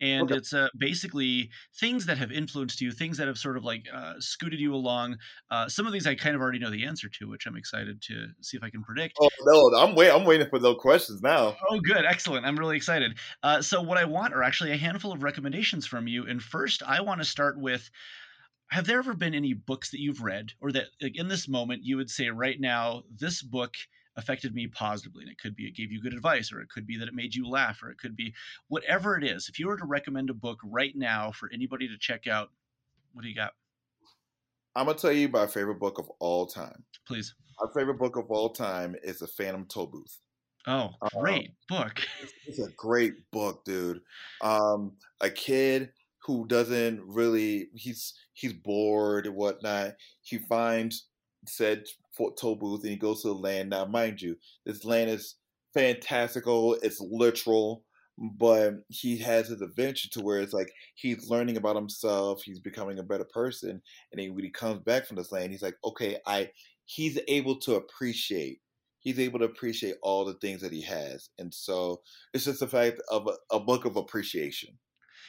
and 0.00 0.22
okay. 0.22 0.36
it's 0.36 0.54
uh, 0.54 0.68
basically 0.78 1.50
things 1.78 2.06
that 2.06 2.16
have 2.16 2.32
influenced 2.32 2.80
you, 2.80 2.92
things 2.92 3.18
that 3.18 3.28
have 3.28 3.36
sort 3.36 3.56
of 3.56 3.64
like 3.64 3.86
uh, 3.92 4.14
scooted 4.18 4.58
you 4.58 4.74
along. 4.74 5.18
Uh, 5.50 5.68
some 5.68 5.86
of 5.86 5.92
these 5.92 6.06
I 6.06 6.14
kind 6.14 6.34
of 6.34 6.40
already 6.40 6.58
know 6.58 6.70
the 6.70 6.86
answer 6.86 7.08
to, 7.08 7.28
which 7.28 7.46
I'm 7.46 7.56
excited 7.56 8.00
to 8.02 8.28
see 8.40 8.56
if 8.56 8.62
I 8.62 8.70
can 8.70 8.82
predict. 8.82 9.16
Oh 9.20 9.28
no, 9.42 9.78
I'm 9.78 9.94
wait, 9.94 10.10
I'm 10.10 10.24
waiting 10.24 10.48
for 10.48 10.58
those 10.58 10.78
questions 10.78 11.20
now. 11.22 11.56
Oh, 11.70 11.80
good, 11.80 12.04
excellent. 12.04 12.46
I'm 12.46 12.58
really 12.58 12.76
excited. 12.76 13.18
Uh, 13.42 13.60
so 13.60 13.82
what 13.82 13.98
I 13.98 14.06
want 14.06 14.34
are 14.34 14.42
actually 14.42 14.72
a 14.72 14.78
handful 14.78 15.12
of 15.12 15.22
recommendations 15.22 15.86
from 15.86 16.08
you, 16.08 16.26
and 16.26 16.42
first 16.42 16.82
I 16.82 17.02
want 17.02 17.20
to 17.20 17.26
start 17.26 17.58
with 17.58 17.90
have 18.70 18.86
there 18.86 18.98
ever 18.98 19.14
been 19.14 19.34
any 19.34 19.52
books 19.52 19.90
that 19.90 20.00
you've 20.00 20.22
read 20.22 20.52
or 20.60 20.72
that 20.72 20.86
like 21.02 21.16
in 21.16 21.28
this 21.28 21.48
moment 21.48 21.84
you 21.84 21.96
would 21.96 22.10
say 22.10 22.28
right 22.28 22.60
now 22.60 23.02
this 23.18 23.42
book 23.42 23.74
affected 24.16 24.54
me 24.54 24.66
positively 24.66 25.22
and 25.22 25.30
it 25.30 25.38
could 25.38 25.54
be 25.54 25.66
it 25.66 25.76
gave 25.76 25.92
you 25.92 26.00
good 26.00 26.14
advice 26.14 26.52
or 26.52 26.60
it 26.60 26.68
could 26.68 26.86
be 26.86 26.96
that 26.96 27.08
it 27.08 27.14
made 27.14 27.34
you 27.34 27.48
laugh 27.48 27.82
or 27.82 27.90
it 27.90 27.98
could 27.98 28.16
be 28.16 28.32
whatever 28.68 29.16
it 29.16 29.24
is 29.24 29.48
if 29.48 29.58
you 29.58 29.66
were 29.66 29.76
to 29.76 29.86
recommend 29.86 30.30
a 30.30 30.34
book 30.34 30.58
right 30.64 30.96
now 30.96 31.30
for 31.30 31.50
anybody 31.52 31.88
to 31.88 31.98
check 31.98 32.26
out 32.26 32.50
what 33.12 33.22
do 33.22 33.28
you 33.28 33.34
got? 33.34 33.52
I'm 34.76 34.86
gonna 34.86 34.98
tell 34.98 35.12
you 35.12 35.28
my 35.28 35.46
favorite 35.46 35.80
book 35.80 35.98
of 35.98 36.10
all 36.20 36.46
time. 36.46 36.84
Please. 37.06 37.34
My 37.60 37.68
favorite 37.74 37.98
book 37.98 38.16
of 38.16 38.30
all 38.30 38.50
time 38.50 38.94
is 39.02 39.18
the 39.18 39.26
phantom 39.26 39.66
tollbooth. 39.66 40.18
Oh 40.66 40.90
great 41.18 41.52
um, 41.70 41.78
book. 41.78 42.00
it's, 42.22 42.32
it's, 42.46 42.58
a 42.60 42.70
great 42.76 43.30
book 43.30 43.64
dude. 43.64 44.00
Um 44.40 44.92
a 45.20 45.30
kid 45.30 45.90
who 46.24 46.46
doesn't 46.46 47.00
really 47.06 47.68
he's 47.74 48.14
he's 48.32 48.52
bored 48.52 49.26
and 49.26 49.34
whatnot. 49.34 49.92
He 50.22 50.36
mm-hmm. 50.36 50.46
finds 50.46 51.06
said 51.46 51.84
toll 52.36 52.56
booth 52.56 52.82
and 52.82 52.90
he 52.90 52.96
goes 52.96 53.22
to 53.22 53.28
the 53.28 53.34
land. 53.34 53.70
Now, 53.70 53.86
mind 53.86 54.20
you, 54.20 54.36
this 54.66 54.84
land 54.84 55.10
is 55.10 55.36
fantastical. 55.72 56.74
It's 56.82 57.00
literal, 57.00 57.84
but 58.18 58.74
he 58.88 59.18
has 59.18 59.48
his 59.48 59.62
adventure 59.62 60.08
to 60.10 60.20
where 60.20 60.40
it's 60.40 60.52
like 60.52 60.72
he's 60.94 61.30
learning 61.30 61.56
about 61.56 61.76
himself. 61.76 62.42
He's 62.42 62.60
becoming 62.60 62.98
a 62.98 63.04
better 63.04 63.24
person, 63.24 63.80
and 64.12 64.20
he, 64.20 64.30
when 64.30 64.44
he 64.44 64.50
comes 64.50 64.80
back 64.80 65.06
from 65.06 65.16
this 65.16 65.32
land, 65.32 65.52
he's 65.52 65.62
like, 65.62 65.76
okay, 65.84 66.18
I. 66.26 66.50
He's 66.86 67.20
able 67.28 67.60
to 67.60 67.76
appreciate. 67.76 68.58
He's 68.98 69.20
able 69.20 69.38
to 69.38 69.44
appreciate 69.44 69.94
all 70.02 70.24
the 70.24 70.34
things 70.34 70.60
that 70.62 70.72
he 70.72 70.82
has, 70.82 71.30
and 71.38 71.54
so 71.54 72.00
it's 72.34 72.46
just 72.46 72.58
the 72.58 72.66
fact 72.66 73.00
of 73.08 73.28
a, 73.28 73.56
a 73.56 73.60
book 73.60 73.84
of 73.84 73.96
appreciation. 73.96 74.76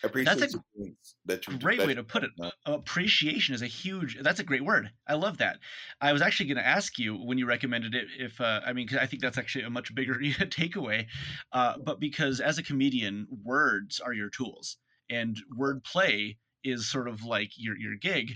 Appreciate 0.03 0.39
That's 0.39 0.53
a 0.55 0.57
the 0.75 0.95
that 1.25 1.47
you 1.47 1.57
great 1.57 1.79
way 1.79 1.93
to 1.93 2.03
put 2.03 2.23
it. 2.23 2.31
Appreciation 2.65 3.53
is 3.53 3.61
a 3.61 3.67
huge. 3.67 4.17
That's 4.21 4.39
a 4.39 4.43
great 4.43 4.65
word. 4.65 4.89
I 5.07 5.13
love 5.13 5.37
that. 5.37 5.59
I 5.99 6.11
was 6.11 6.21
actually 6.21 6.47
going 6.47 6.57
to 6.57 6.67
ask 6.67 6.97
you 6.97 7.15
when 7.15 7.37
you 7.37 7.45
recommended 7.45 7.93
it 7.93 8.07
if 8.17 8.41
uh, 8.41 8.61
I 8.65 8.73
mean 8.73 8.89
I 8.99 9.05
think 9.05 9.21
that's 9.21 9.37
actually 9.37 9.65
a 9.65 9.69
much 9.69 9.93
bigger 9.93 10.15
takeaway. 10.19 11.05
Uh, 11.51 11.77
but 11.83 11.99
because 11.99 12.39
as 12.39 12.57
a 12.57 12.63
comedian, 12.63 13.27
words 13.43 13.99
are 13.99 14.13
your 14.13 14.29
tools, 14.29 14.77
and 15.09 15.37
wordplay 15.57 16.37
is 16.63 16.89
sort 16.89 17.07
of 17.07 17.23
like 17.23 17.51
your 17.55 17.77
your 17.77 17.95
gig. 17.95 18.33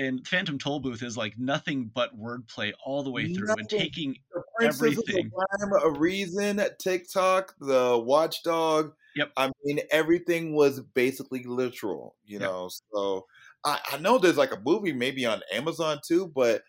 And 0.00 0.24
Phantom 0.24 0.58
Tollbooth 0.58 1.02
is 1.02 1.16
like 1.16 1.36
nothing 1.38 1.90
but 1.92 2.16
wordplay 2.16 2.72
all 2.84 3.02
the 3.02 3.10
way 3.10 3.34
through, 3.34 3.50
and 3.50 3.68
taking 3.68 4.16
The 4.32 4.66
everything. 4.66 5.26
of 5.26 5.32
Rhyme, 5.60 5.72
a 5.82 5.98
reason, 5.98 6.60
TikTok, 6.78 7.54
the 7.58 7.98
Watchdog. 7.98 8.92
Yep. 9.18 9.32
I 9.36 9.50
mean, 9.64 9.80
everything 9.90 10.54
was 10.54 10.80
basically 10.80 11.44
literal, 11.44 12.16
you 12.24 12.38
Yep. 12.38 12.40
know. 12.40 12.68
So 12.92 13.26
I, 13.64 13.80
I 13.92 13.98
know 13.98 14.18
there's 14.18 14.36
like 14.36 14.52
a 14.52 14.60
movie 14.60 14.92
maybe 14.92 15.26
on 15.26 15.42
Amazon 15.52 16.00
too, 16.06 16.28
but 16.34 16.62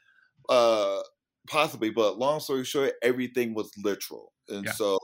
uh 0.49 1.01
possibly. 1.47 1.89
But 1.91 2.17
long 2.19 2.39
story 2.39 2.65
short, 2.65 2.93
everything 3.03 3.53
was 3.53 3.71
literal, 3.83 4.33
and 4.49 4.67
Yeah. 4.67 4.71
so 4.71 4.99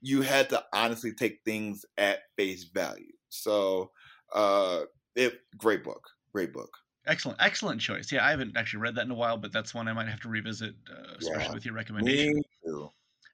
you 0.00 0.22
had 0.22 0.50
to 0.50 0.64
honestly 0.74 1.14
take 1.14 1.40
things 1.44 1.84
at 1.98 2.20
face 2.36 2.64
value. 2.64 3.12
So 3.30 3.92
uh 4.34 4.84
it 5.16 5.40
great 5.58 5.84
book, 5.84 6.08
great 6.32 6.52
book. 6.52 6.70
Excellent, 7.06 7.40
excellent 7.40 7.80
choice. 7.80 8.12
Yeah, 8.12 8.24
I 8.24 8.30
haven't 8.30 8.56
actually 8.56 8.80
read 8.80 8.94
that 8.96 9.04
in 9.04 9.10
a 9.10 9.14
while, 9.14 9.36
but 9.38 9.50
that's 9.52 9.72
one 9.74 9.88
I 9.88 9.92
might 9.94 10.08
have 10.08 10.20
to 10.20 10.28
revisit, 10.28 10.76
uh, 10.90 11.14
especially 11.16 11.52
Yeah. 11.52 11.54
with 11.54 11.64
your 11.64 11.74
recommendation. 11.74 12.30
Me 12.30 12.42
too. 12.64 12.90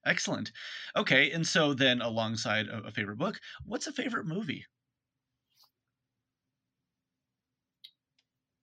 Excellent. 0.06 0.52
Okay, 0.96 1.30
and 1.30 1.46
so 1.46 1.74
then 1.74 2.00
alongside 2.00 2.68
a, 2.68 2.78
a 2.86 2.90
favorite 2.90 3.18
book, 3.18 3.40
what's 3.64 3.86
a 3.86 3.92
favorite 3.92 4.26
movie? 4.26 4.66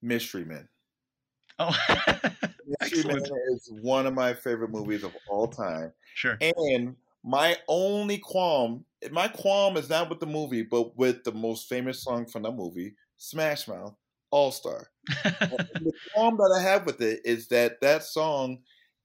Mystery 0.02 0.46
Men. 0.46 0.68
Oh, 1.60 1.76
Mystery 2.82 3.04
Men 3.04 3.24
is 3.54 3.70
one 3.82 4.06
of 4.06 4.14
my 4.14 4.34
favorite 4.34 4.72
movies 4.72 5.04
of 5.04 5.16
all 5.30 5.48
time. 5.48 5.94
Sure. 6.16 6.38
And 6.60 6.96
my 7.24 7.58
only 7.68 8.18
qualm, 8.18 8.86
my 9.12 9.28
qualm 9.28 9.78
is 9.78 9.90
not 9.90 10.10
with 10.10 10.20
the 10.20 10.26
movie, 10.26 10.64
but 10.64 10.98
with 10.98 11.24
the 11.24 11.32
most 11.32 11.70
famous 11.70 12.04
song 12.04 12.26
from 12.26 12.44
the 12.44 12.52
movie, 12.52 12.96
Smash 13.18 13.68
Mouth, 13.68 13.96
All 14.32 14.52
Star. 14.52 14.88
the 15.08 15.94
qualm 16.14 16.38
that 16.38 16.56
I 16.58 16.62
have 16.62 16.86
with 16.86 17.02
it 17.02 17.22
is 17.26 17.48
that 17.50 17.82
that 17.82 18.04
song, 18.04 18.60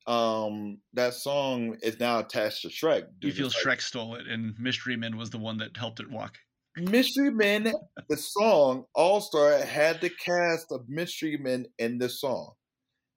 um, 0.07 0.79
that 0.93 1.15
song 1.15 1.77
is 1.83 1.99
now 1.99 2.21
attached 2.21 2.63
to 2.63 2.69
Shrek. 2.69 3.05
you 3.21 3.33
feel 3.33 3.49
like, 3.49 3.57
Shrek 3.57 3.83
stole 3.83 4.15
it, 4.15 4.27
and 4.27 4.55
Mystery 4.59 4.97
Men 4.97 5.17
was 5.17 5.31
the 5.31 5.39
one 5.39 5.59
that 5.59 5.77
helped 5.77 6.01
it 6.01 6.11
walk. 6.11 6.39
Mystery 6.77 7.31
Men, 7.31 7.73
the 8.09 8.17
song 8.17 8.85
All 8.95 9.21
Star 9.21 9.59
had 9.59 10.01
the 10.01 10.11
cast 10.11 10.71
of 10.71 10.89
Mystery 10.89 11.39
Men 11.39 11.67
in 11.79 11.99
the 11.99 12.09
song. 12.09 12.53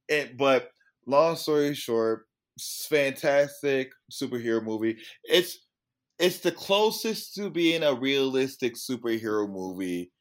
And 0.10 0.38
but 0.38 0.70
long 1.06 1.36
story 1.36 1.76
short, 1.76 2.26
fantastic 2.90 3.92
superhero 4.12 4.64
movie. 4.64 4.98
It's 5.24 5.60
it's 6.20 6.40
the 6.40 6.52
closest 6.52 7.36
to 7.36 7.50
being 7.50 7.84
a 7.84 7.94
realistic 7.94 8.76
superhero 8.76 9.50
movie. 9.50 10.12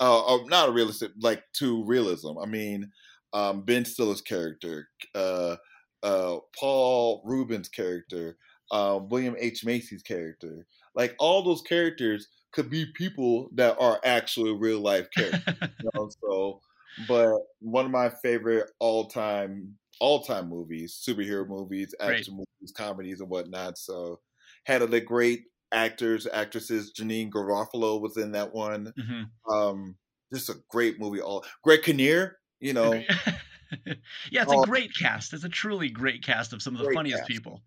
Uh, 0.00 0.22
or 0.22 0.48
not 0.48 0.68
a 0.68 0.72
realistic, 0.72 1.10
like 1.20 1.42
to 1.54 1.84
realism. 1.84 2.38
I 2.40 2.46
mean, 2.46 2.88
um, 3.32 3.62
Ben 3.62 3.84
Stiller's 3.84 4.20
character, 4.20 4.88
uh, 5.14 5.56
uh, 6.02 6.38
Paul 6.58 7.22
Reubens' 7.24 7.68
character, 7.68 8.38
uh, 8.70 9.00
William 9.02 9.36
H 9.38 9.64
Macy's 9.64 10.02
character, 10.02 10.66
like 10.94 11.14
all 11.18 11.42
those 11.42 11.62
characters 11.62 12.28
could 12.52 12.70
be 12.70 12.86
people 12.94 13.50
that 13.54 13.76
are 13.78 14.00
actually 14.04 14.52
real 14.56 14.80
life 14.80 15.08
characters. 15.10 15.42
You 15.82 15.90
know? 15.94 16.10
So, 16.22 16.60
but 16.96 17.38
one 17.60 17.84
of 17.84 17.90
my 17.90 18.10
favorite 18.10 18.70
all 18.78 19.06
time 19.08 19.78
all 20.00 20.22
time 20.22 20.48
movies, 20.48 21.02
superhero 21.06 21.46
movies, 21.46 21.94
action 22.00 22.34
movies, 22.34 22.72
comedies, 22.76 23.20
and 23.20 23.28
whatnot. 23.30 23.78
So, 23.78 24.20
had 24.64 24.82
the 24.82 25.00
great 25.00 25.44
actors, 25.72 26.26
actresses. 26.26 26.92
Janeane 26.92 27.30
Garofalo 27.30 28.00
was 28.00 28.16
in 28.16 28.32
that 28.32 28.52
one. 28.54 28.94
Mhm. 28.96 29.30
Um, 29.50 29.96
just 30.32 30.48
a 30.50 30.56
great 30.70 30.98
movie. 31.00 31.20
All 31.20 31.44
Greg 31.62 31.82
Kinnear, 31.82 32.38
you 32.60 32.72
know. 32.72 33.02
yeah, 34.30 34.42
it's 34.42 34.52
a 34.52 34.56
Oh. 34.56 34.64
great 34.64 34.90
cast. 34.98 35.32
It's 35.32 35.44
a 35.44 35.48
truly 35.48 35.88
great 35.90 36.22
cast 36.24 36.52
of 36.52 36.62
some 36.62 36.74
of 36.76 36.84
the 36.84 36.92
funniest 36.92 37.18
cast. 37.20 37.28
people. 37.30 37.62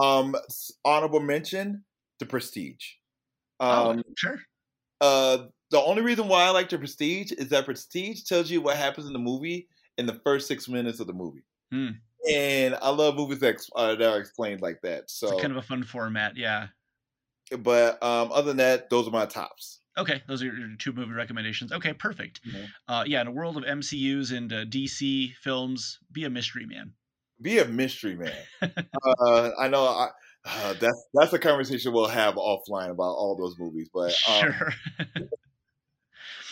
um, 0.00 0.34
honorable 0.84 1.20
mention, 1.20 1.84
The 2.18 2.26
Prestige. 2.26 2.84
Oh, 3.60 3.90
Um, 3.90 4.02
sure. 4.16 4.38
uh, 5.00 5.46
the 5.70 5.80
only 5.80 6.02
reason 6.02 6.28
why 6.28 6.44
I 6.44 6.50
like 6.50 6.68
The 6.68 6.78
Prestige 6.78 7.32
is 7.32 7.48
that 7.50 7.64
Prestige 7.64 8.22
tells 8.24 8.50
you 8.50 8.60
what 8.60 8.76
happens 8.76 9.06
in 9.06 9.12
the 9.12 9.18
movie 9.18 9.68
in 9.96 10.06
the 10.06 10.20
first 10.24 10.46
six 10.48 10.68
minutes 10.68 11.00
of 11.00 11.06
the 11.06 11.12
movie. 11.12 11.44
Hmm. 11.72 11.88
And 12.30 12.74
I 12.76 12.90
love 12.90 13.14
movies 13.16 13.38
that, 13.40 13.56
uh, 13.76 13.94
that 13.94 14.08
are 14.12 14.18
explained 14.20 14.60
like 14.60 14.80
that. 14.82 15.10
So, 15.10 15.38
a 15.38 15.40
kind 15.40 15.52
of 15.52 15.56
a 15.58 15.62
fun 15.62 15.82
format. 15.84 16.36
Yeah. 16.36 16.68
but 17.60 18.02
um, 18.02 18.30
other 18.32 18.48
than 18.48 18.56
that, 18.58 18.90
those 18.90 19.06
are 19.08 19.10
my 19.12 19.26
tops. 19.26 19.80
Okay, 19.98 20.22
those 20.26 20.42
are 20.42 20.46
your 20.46 20.76
two 20.76 20.92
movie 20.92 21.12
recommendations. 21.12 21.72
Okay, 21.72 21.92
perfect. 21.92 22.40
Mhm. 22.44 22.72
Uh, 22.86 23.04
yeah, 23.06 23.20
in 23.20 23.26
a 23.26 23.32
world 23.32 23.56
of 23.56 23.64
MCUs 23.64 24.30
and 24.30 24.52
uh, 24.52 24.64
DC 24.64 25.32
films, 25.40 25.98
be 26.10 26.24
a 26.24 26.30
mystery 26.30 26.66
man. 26.66 26.94
Be 27.40 27.58
a 27.58 27.64
mystery 27.66 28.16
man. 28.16 28.46
uh, 29.20 29.50
I 29.58 29.68
know 29.68 29.84
I, 29.84 30.10
uh, 30.44 30.74
that's 30.74 31.06
that's 31.14 31.32
a 31.32 31.38
conversation 31.38 31.92
we'll 31.92 32.08
have 32.08 32.34
offline 32.34 32.90
about 32.90 33.14
all 33.16 33.36
those 33.38 33.58
movies. 33.58 33.90
But 33.92 34.18
um, 34.28 34.64
Sure. 34.64 34.72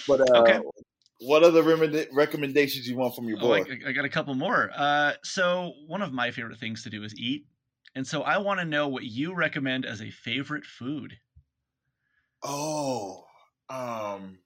but 0.07 0.21
uh, 0.21 0.59
Okay. 0.59 0.61
what 1.21 1.43
other 1.45 1.63
recommendations 2.13 2.87
you 2.87 2.97
want 2.97 3.15
from 3.17 3.29
your 3.29 3.39
Oh, 3.39 3.53
I, 3.53 3.59
boy? 3.59 3.65
I 3.87 3.93
got 3.93 4.05
a 4.05 4.09
couple 4.09 4.35
more. 4.35 4.71
Uh, 4.75 5.15
so 5.23 5.75
one 5.87 6.03
of 6.03 6.13
my 6.13 6.31
favorite 6.31 6.59
things 6.59 6.83
to 6.85 6.91
do 6.91 7.03
is 7.05 7.15
eat, 7.15 7.47
and 7.95 8.07
so 8.07 8.23
I 8.23 8.39
want 8.39 8.61
to 8.61 8.65
know 8.67 8.89
what 8.89 9.05
you 9.05 9.35
recommend 9.35 9.85
as 9.85 10.01
a 10.01 10.11
favorite 10.11 10.65
food. 10.65 11.19
Oh, 12.43 13.26
um, 13.71 14.39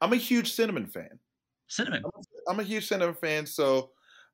I'm 0.00 0.12
a 0.12 0.16
huge 0.16 0.52
cinnamon 0.52 0.86
fan. 0.86 1.18
Cinnamon. 1.68 2.02
I'm 2.48 2.60
a 2.60 2.64
huge 2.64 2.86
cinnamon 2.88 3.14
fan, 3.14 3.46
so 3.46 3.90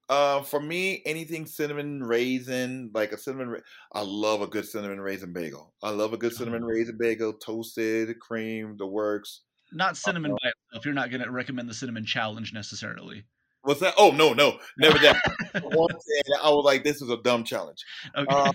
uh, 0.09 0.43
for 0.43 0.61
me, 0.61 1.03
anything 1.07 1.47
cinnamon 1.47 2.03
raisin, 2.03 2.91
like 2.95 3.13
a 3.13 3.19
cinnamon, 3.19 3.49
ra- 3.49 3.61
I 3.93 4.03
love 4.03 4.43
a 4.43 4.47
good 4.47 4.67
cinnamon 4.67 5.01
raisin 5.01 5.33
bagel. 5.33 5.75
I 5.83 5.91
love 5.91 6.13
a 6.13 6.17
good 6.19 6.33
cinnamon 6.35 6.63
Oh. 6.63 6.67
raisin 6.67 6.97
bagel, 6.99 7.33
toasted, 7.33 8.19
cream, 8.21 8.77
the 8.77 8.87
works. 8.87 9.43
Not 9.73 9.97
cinnamon 9.97 10.33
by 10.43 10.51
itself. 10.51 10.85
You're 10.85 10.95
not 10.95 11.11
going 11.11 11.23
to 11.25 11.31
recommend 11.31 11.69
the 11.69 11.75
cinnamon 11.75 12.05
challenge 12.05 12.53
necessarily. 12.53 13.25
What's 13.65 13.81
that? 13.81 13.95
Oh 13.97 14.11
no, 14.11 14.35
no, 14.35 14.59
never 14.79 14.99
that. 15.01 15.17
I 15.55 16.51
was 16.51 16.65
like, 16.65 16.85
this 16.85 17.01
is 17.01 17.09
a 17.09 17.17
dumb 17.23 17.45
challenge. 17.45 17.83
Okay. 18.17 18.35
Um, 18.35 18.55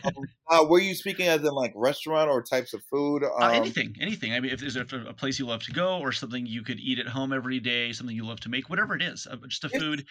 uh, 0.49 0.65
were 0.69 0.79
you 0.79 0.93
speaking 0.93 1.27
as 1.27 1.41
in 1.41 1.51
like 1.51 1.73
restaurant 1.75 2.29
or 2.29 2.43
types 2.43 2.73
of 2.73 2.83
food? 2.83 3.23
Um, 3.23 3.31
Uh, 3.41 3.49
anything, 3.49 3.95
anything. 3.99 4.33
I 4.33 4.39
mean, 4.39 4.51
if 4.51 4.59
there's 4.59 4.75
a, 4.75 4.85
a 5.07 5.13
place 5.13 5.39
you 5.39 5.47
love 5.47 5.63
to 5.63 5.71
go, 5.71 5.99
or 5.99 6.11
something 6.11 6.45
you 6.45 6.61
could 6.61 6.79
eat 6.79 6.99
at 6.99 7.07
home 7.07 7.33
every 7.33 7.59
day, 7.59 7.91
something 7.91 8.15
you 8.15 8.25
love 8.25 8.39
to 8.41 8.49
make, 8.49 8.69
whatever 8.69 8.95
it 8.95 9.01
is, 9.01 9.27
uh, 9.29 9.35
just 9.47 9.63
a 9.63 9.69
food 9.69 10.05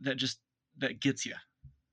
that 0.00 0.16
just 0.16 0.38
that 0.78 1.00
gets 1.00 1.26
you. 1.26 1.34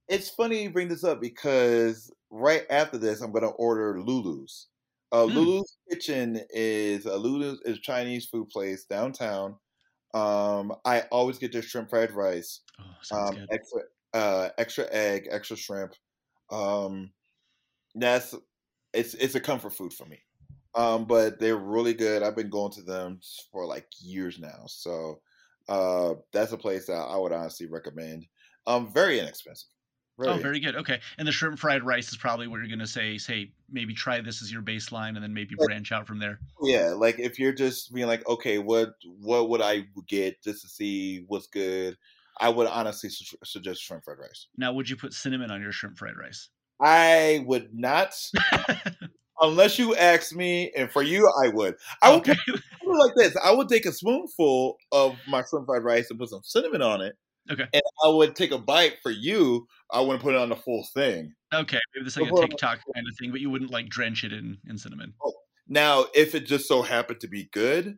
It's 0.08 0.30
funny 0.30 0.64
you 0.64 0.70
bring 0.72 0.88
this 0.88 1.04
up 1.04 1.20
because 1.20 2.10
right 2.30 2.64
after 2.70 2.98
this, 2.98 3.22
I'm 3.22 3.32
gonna 3.34 3.50
order 3.50 4.00
Lulu's. 4.00 4.68
Uh, 5.12 5.26
Mm. 5.26 5.34
Lulu's 5.34 5.78
Kitchen 5.90 6.42
is 6.52 7.06
a 7.06 7.18
Lulu's 7.18 7.60
is 7.66 7.78
a 7.78 7.82
Chinese 7.82 8.28
food 8.28 8.48
place 8.50 8.86
downtown. 8.86 9.56
Um, 10.14 10.76
I 10.86 11.02
always 11.12 11.38
get 11.40 11.52
their 11.54 11.62
shrimp 11.62 11.90
fried 11.90 12.12
rice, 12.12 12.62
Oh, 12.80 12.96
um, 13.12 13.40
extra 13.52 13.82
uh, 14.14 14.50
extra 14.58 14.88
egg, 14.92 15.28
extra 15.32 15.56
shrimp. 15.58 15.94
Um, 16.52 17.14
that's 17.96 18.36
it's 18.94 19.14
it's 19.16 19.36
a 19.36 19.40
comfort 19.42 19.72
food 19.74 19.94
for 19.94 20.06
me. 20.06 20.24
Um, 20.76 21.06
but 21.06 21.40
they're 21.40 21.58
really 21.58 21.94
good. 21.96 22.24
I've 22.24 22.36
been 22.36 22.50
going 22.50 22.72
to 22.74 22.84
them 22.84 23.20
for 23.52 23.66
like 23.66 23.88
years 24.00 24.40
now, 24.40 24.66
so 24.68 25.22
uh, 25.68 26.16
that's 26.34 26.52
a 26.52 26.58
place 26.58 26.88
that 26.88 26.94
I 26.94 27.18
would 27.18 27.32
honestly 27.34 27.68
recommend. 27.68 28.28
Um, 28.68 28.92
very 28.94 29.20
inexpensive. 29.20 29.70
Oh, 30.28 30.38
very 30.38 30.60
good. 30.60 30.76
Okay, 30.76 31.00
and 31.18 31.28
the 31.28 31.32
shrimp 31.32 31.60
fried 31.60 31.84
rice 31.84 32.10
is 32.10 32.18
probably 32.18 32.48
what 32.48 32.58
you're 32.58 32.68
going 32.68 32.80
to 32.80 32.88
say. 32.88 33.18
Say 33.18 33.52
maybe 33.72 33.94
try 33.94 34.20
this 34.22 34.42
as 34.42 34.52
your 34.52 34.62
baseline, 34.62 35.16
and 35.16 35.24
then 35.24 35.34
maybe 35.34 35.56
Like- 35.58 35.68
branch 35.68 35.92
out 35.92 36.08
from 36.08 36.20
there. 36.20 36.40
Yeah, 36.62 36.94
like 36.96 37.20
if 37.20 37.40
you're 37.40 37.54
just 37.54 37.94
being 37.94 38.08
like, 38.08 38.28
okay, 38.28 38.58
what 38.58 38.96
what 39.20 39.50
would 39.50 39.62
I 39.62 39.86
get 40.08 40.42
just 40.44 40.62
to 40.64 40.68
see 40.68 41.24
what's 41.28 41.48
good? 41.48 41.98
I 42.42 42.50
would 42.50 42.68
honestly 42.68 43.10
su- 43.10 43.38
suggest 43.44 43.82
shrimp 43.82 44.06
fried 44.06 44.18
rice. 44.20 44.48
Now, 44.58 44.74
would 44.74 44.90
you 44.90 44.96
put 44.96 45.14
cinnamon 45.14 45.52
on 45.52 45.62
your 45.62 45.72
shrimp 45.72 45.98
fried 45.98 46.18
rice? 46.18 46.50
I 46.82 47.44
would 47.46 47.70
not, 47.74 48.16
unless 49.42 49.78
you 49.78 49.96
ask 49.96 50.34
me, 50.34 50.72
and 50.76 50.90
for 50.90 51.04
you, 51.04 51.30
I 51.44 51.50
would. 51.50 51.76
I 52.02 52.12
would 52.12 52.20
okay. 52.20 52.36
put 52.48 52.56
it 52.56 52.64
like 52.88 53.14
this: 53.16 53.36
I 53.44 53.52
would 53.52 53.68
take 53.68 53.86
a 53.86 53.92
spoonful 53.92 54.78
of 54.92 55.18
my 55.28 55.44
shrimp 55.50 55.66
fried 55.66 55.84
rice 55.84 56.10
and 56.10 56.20
put 56.20 56.30
some 56.30 56.42
cinnamon 56.44 56.82
on 56.82 57.02
it. 57.02 57.16
Okay. 57.52 57.66
And 57.74 57.82
I 58.04 58.10
would 58.10 58.36
take 58.36 58.52
a 58.52 58.58
bite 58.58 58.98
for 59.02 59.12
you. 59.12 59.68
I 59.92 60.02
wouldn't 60.02 60.22
put 60.22 60.36
it 60.36 60.40
on 60.40 60.50
the 60.50 60.56
full 60.56 60.88
thing. 60.94 61.34
Okay, 61.54 61.80
maybe 61.94 62.04
this 62.04 62.16
is 62.16 62.22
like 62.22 62.32
a 62.32 62.48
TikTok 62.48 62.80
kind 62.94 63.08
of 63.08 63.18
thing, 63.20 63.32
but 63.32 63.42
you 63.42 63.50
wouldn't 63.50 63.72
like 63.72 63.90
drench 63.90 64.24
it 64.24 64.34
in 64.34 64.58
in 64.68 64.78
cinnamon. 64.78 65.14
Oh, 65.24 65.34
now, 65.68 66.06
if 66.16 66.34
it 66.36 66.46
just 66.46 66.68
so 66.68 66.82
happened 66.82 67.20
to 67.22 67.28
be 67.28 67.50
good, 67.52 67.98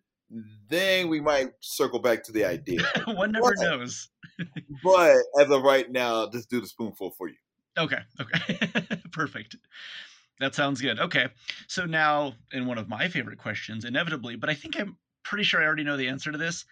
then 0.70 1.10
we 1.10 1.20
might 1.20 1.52
circle 1.62 1.99
back 1.99 2.24
to 2.26 2.32
the 2.32 2.45
idea. 2.45 2.82
One 3.08 3.32
never 3.32 3.54
but, 3.56 3.64
knows. 3.64 4.10
but 4.84 5.16
as 5.39 5.49
of 5.49 5.64
right 5.64 5.89
now, 5.89 6.30
just 6.30 6.49
do 6.49 6.62
the 6.62 6.68
spoonful 6.68 7.12
for 7.18 7.30
you. 7.30 7.36
Okay. 7.78 7.99
Okay. 8.20 8.60
Perfect. 9.12 9.56
That 10.39 10.56
sounds 10.56 10.82
good. 10.82 10.99
Okay. 10.99 11.28
So 11.68 11.86
now, 11.86 12.34
in 12.52 12.66
one 12.66 12.78
of 12.78 12.89
my 12.89 13.08
favorite 13.08 13.38
questions, 13.38 13.86
inevitably, 13.86 14.36
but 14.36 14.49
I 14.49 14.54
think 14.54 14.80
I'm 14.80 14.97
pretty 15.24 15.43
sure 15.43 15.62
I 15.62 15.66
already 15.66 15.84
know 15.84 15.97
the 15.97 16.08
answer 16.08 16.32
to 16.32 16.38
this. 16.38 16.66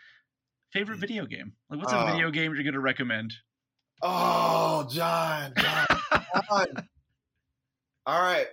Favorite 0.71 0.97
mm. 0.97 1.01
video 1.01 1.25
game? 1.25 1.53
Like, 1.69 1.79
what's 1.79 1.93
a 1.93 2.05
video 2.05 2.27
oh. 2.27 2.31
game 2.31 2.53
you're 2.53 2.63
going 2.63 2.73
to 2.73 2.79
recommend? 2.79 3.33
Oh, 4.01 4.87
John, 4.89 5.53
John, 5.57 5.85
John. 6.49 6.67
All 8.05 8.21
right. 8.21 8.47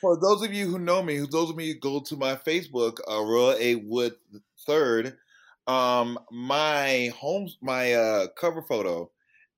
For 0.00 0.16
those 0.20 0.42
of 0.42 0.52
you 0.52 0.68
who 0.68 0.78
know 0.78 1.02
me, 1.02 1.18
those 1.18 1.50
of 1.50 1.60
you 1.60 1.74
who 1.74 1.80
go 1.80 2.00
to 2.00 2.16
my 2.16 2.36
Facebook, 2.36 2.98
uh, 3.10 3.22
Roy 3.24 3.56
A. 3.58 3.74
Wood 3.76 4.14
Third, 4.66 5.16
um, 5.66 6.18
my 6.30 7.12
home, 7.16 7.48
my 7.60 7.94
uh, 7.94 8.26
cover 8.38 8.62
photo 8.62 9.10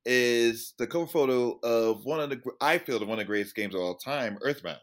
is 0.07 0.75
the 0.79 0.87
cover 0.87 1.07
photo 1.07 1.59
of 1.63 2.05
one 2.05 2.21
of 2.21 2.31
the 2.31 2.41
I 2.61 2.79
feel 2.79 2.99
the 2.99 3.05
one 3.05 3.19
of 3.19 3.27
the 3.27 3.29
greatest 3.29 3.55
games 3.55 3.75
of 3.75 3.81
all 3.81 3.97
time, 3.97 4.39
Earthbound. 4.43 4.79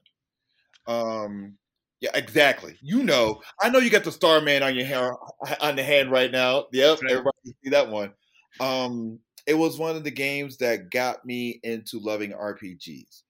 Um, 0.85 1.57
yeah, 1.99 2.11
exactly. 2.13 2.77
You 2.81 3.03
know, 3.03 3.41
I 3.61 3.69
know 3.69 3.79
you 3.79 3.89
got 3.89 4.03
the 4.03 4.11
Starman 4.11 4.63
on 4.63 4.75
your 4.75 4.85
hair 4.85 5.13
on 5.61 5.75
the 5.75 5.83
hand 5.83 6.11
right 6.11 6.31
now. 6.31 6.65
Yep, 6.71 7.01
right. 7.01 7.11
everybody 7.11 7.37
see 7.63 7.69
that 7.71 7.89
one. 7.89 8.13
Um, 8.59 9.19
it 9.47 9.55
was 9.55 9.79
one 9.79 9.95
of 9.95 10.03
the 10.03 10.11
games 10.11 10.57
that 10.57 10.91
got 10.91 11.25
me 11.25 11.59
into 11.63 11.99
loving 11.99 12.33
RPGs. 12.33 13.23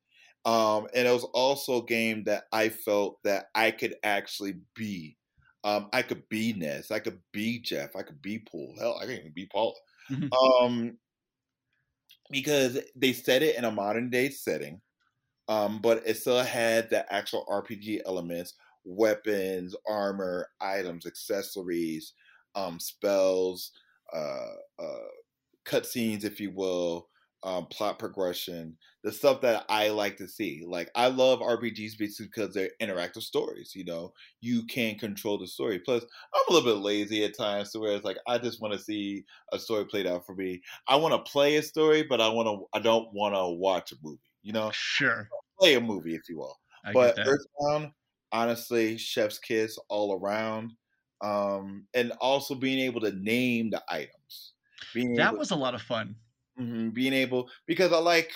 Um, 0.45 0.87
and 0.93 1.07
it 1.07 1.11
was 1.11 1.25
also 1.33 1.81
a 1.81 1.85
game 1.85 2.23
that 2.23 2.45
I 2.51 2.69
felt 2.69 3.19
that 3.23 3.47
I 3.53 3.71
could 3.71 3.95
actually 4.03 4.55
be. 4.75 5.17
Um, 5.63 5.89
I 5.91 6.01
could 6.01 6.27
be 6.29 6.53
Ness, 6.53 6.91
I 6.91 6.99
could 6.99 7.19
be 7.33 7.59
Jeff, 7.59 7.95
I 7.95 8.01
could 8.01 8.21
be 8.21 8.39
Paul. 8.39 8.73
Hell, 8.79 8.97
I 9.01 9.05
can 9.05 9.15
even 9.15 9.33
be 9.33 9.47
Paula. 9.47 9.73
Mm-hmm. 10.09 10.63
Um, 10.63 10.97
because 12.29 12.79
they 12.95 13.11
set 13.13 13.43
it 13.43 13.57
in 13.57 13.65
a 13.65 13.71
modern 13.71 14.09
day 14.09 14.29
setting, 14.29 14.79
um, 15.47 15.79
but 15.81 16.03
it 16.05 16.17
still 16.17 16.43
had 16.43 16.89
the 16.89 17.11
actual 17.13 17.45
RPG 17.47 18.01
elements, 18.05 18.53
weapons, 18.83 19.75
armor, 19.87 20.49
items, 20.61 21.05
accessories, 21.05 22.13
um, 22.55 22.79
spells, 22.79 23.71
uh, 24.13 24.53
uh, 24.79 25.07
cutscenes, 25.65 26.23
if 26.23 26.39
you 26.39 26.51
will, 26.51 27.09
um, 27.43 27.67
plot 27.67 27.99
progression, 27.99 28.77
the 29.03 29.11
stuff 29.11 29.41
that 29.41 29.65
I 29.69 29.89
like 29.89 30.17
to 30.17 30.27
see. 30.27 30.63
Like 30.65 30.89
I 30.95 31.07
love 31.07 31.41
RPGs 31.41 31.95
because 32.19 32.53
they're 32.53 32.71
interactive 32.81 33.21
stories. 33.21 33.73
You 33.75 33.85
know, 33.85 34.13
you 34.41 34.65
can 34.65 34.97
control 34.97 35.37
the 35.37 35.47
story. 35.47 35.79
Plus, 35.79 36.03
I'm 36.33 36.41
a 36.49 36.53
little 36.53 36.73
bit 36.73 36.81
lazy 36.81 37.23
at 37.23 37.37
times, 37.37 37.71
to 37.71 37.79
where 37.79 37.95
it's 37.95 38.03
like 38.05 38.17
I 38.27 38.37
just 38.39 38.61
want 38.61 38.73
to 38.73 38.79
see 38.79 39.25
a 39.53 39.59
story 39.59 39.85
played 39.85 40.07
out 40.07 40.25
for 40.25 40.35
me. 40.35 40.61
I 40.87 40.95
want 40.95 41.13
to 41.13 41.31
play 41.31 41.55
a 41.57 41.61
story, 41.63 42.03
but 42.03 42.21
I 42.21 42.29
want 42.29 42.47
to. 42.47 42.65
I 42.77 42.81
don't 42.81 43.13
want 43.13 43.35
to 43.35 43.47
watch 43.49 43.91
a 43.91 43.95
movie. 44.01 44.19
You 44.47 44.53
know, 44.53 44.71
sure, 44.71 45.27
play 45.59 45.73
a 45.73 45.81
movie 45.81 46.15
if 46.15 46.29
you 46.29 46.37
will. 46.37 46.57
I 46.85 46.93
but 46.93 47.19
Earthbound, 47.19 47.91
honestly, 48.31 48.97
Chef's 48.97 49.39
Kiss 49.39 49.77
all 49.89 50.17
around, 50.17 50.71
um, 51.21 51.85
and 51.93 52.13
also 52.21 52.55
being 52.55 52.79
able 52.79 53.01
to 53.01 53.11
name 53.11 53.71
the 53.71 53.83
items. 53.89 54.53
Being 54.93 55.15
that 55.15 55.29
able, 55.29 55.39
was 55.39 55.51
a 55.51 55.55
lot 55.57 55.75
of 55.75 55.81
fun 55.81 56.15
Mm-hmm, 56.59 56.89
being 56.89 57.13
able 57.13 57.49
because 57.67 57.93
I 57.93 57.97
like 57.97 58.31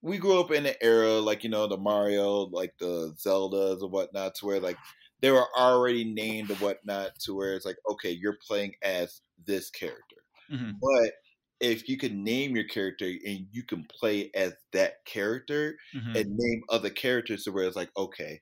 we 0.00 0.18
grew 0.18 0.38
up 0.38 0.52
in 0.52 0.64
an 0.64 0.74
era 0.80 1.14
like 1.14 1.42
you 1.42 1.50
know 1.50 1.66
the 1.66 1.76
Mario, 1.76 2.46
like 2.52 2.72
the 2.78 3.14
Zeldas 3.18 3.82
and 3.82 3.90
whatnot, 3.90 4.36
to 4.36 4.46
where 4.46 4.60
like 4.60 4.76
they 5.20 5.32
were 5.32 5.46
already 5.58 6.04
named 6.04 6.50
and 6.50 6.60
whatnot, 6.60 7.18
to 7.20 7.34
where 7.34 7.56
it's 7.56 7.66
like 7.66 7.78
okay, 7.90 8.10
you're 8.10 8.38
playing 8.46 8.74
as 8.82 9.22
this 9.44 9.70
character, 9.70 10.22
mm-hmm. 10.52 10.72
but 10.80 11.12
if 11.60 11.88
you 11.88 11.96
can 11.96 12.22
name 12.22 12.54
your 12.54 12.64
character 12.64 13.06
and 13.06 13.46
you 13.50 13.62
can 13.62 13.84
play 13.84 14.30
as 14.34 14.52
that 14.72 15.04
character 15.04 15.76
mm-hmm. 15.94 16.16
and 16.16 16.36
name 16.36 16.62
other 16.68 16.90
characters 16.90 17.44
to 17.44 17.52
where 17.52 17.64
it's 17.64 17.76
like 17.76 17.90
okay 17.96 18.40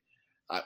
I, 0.51 0.63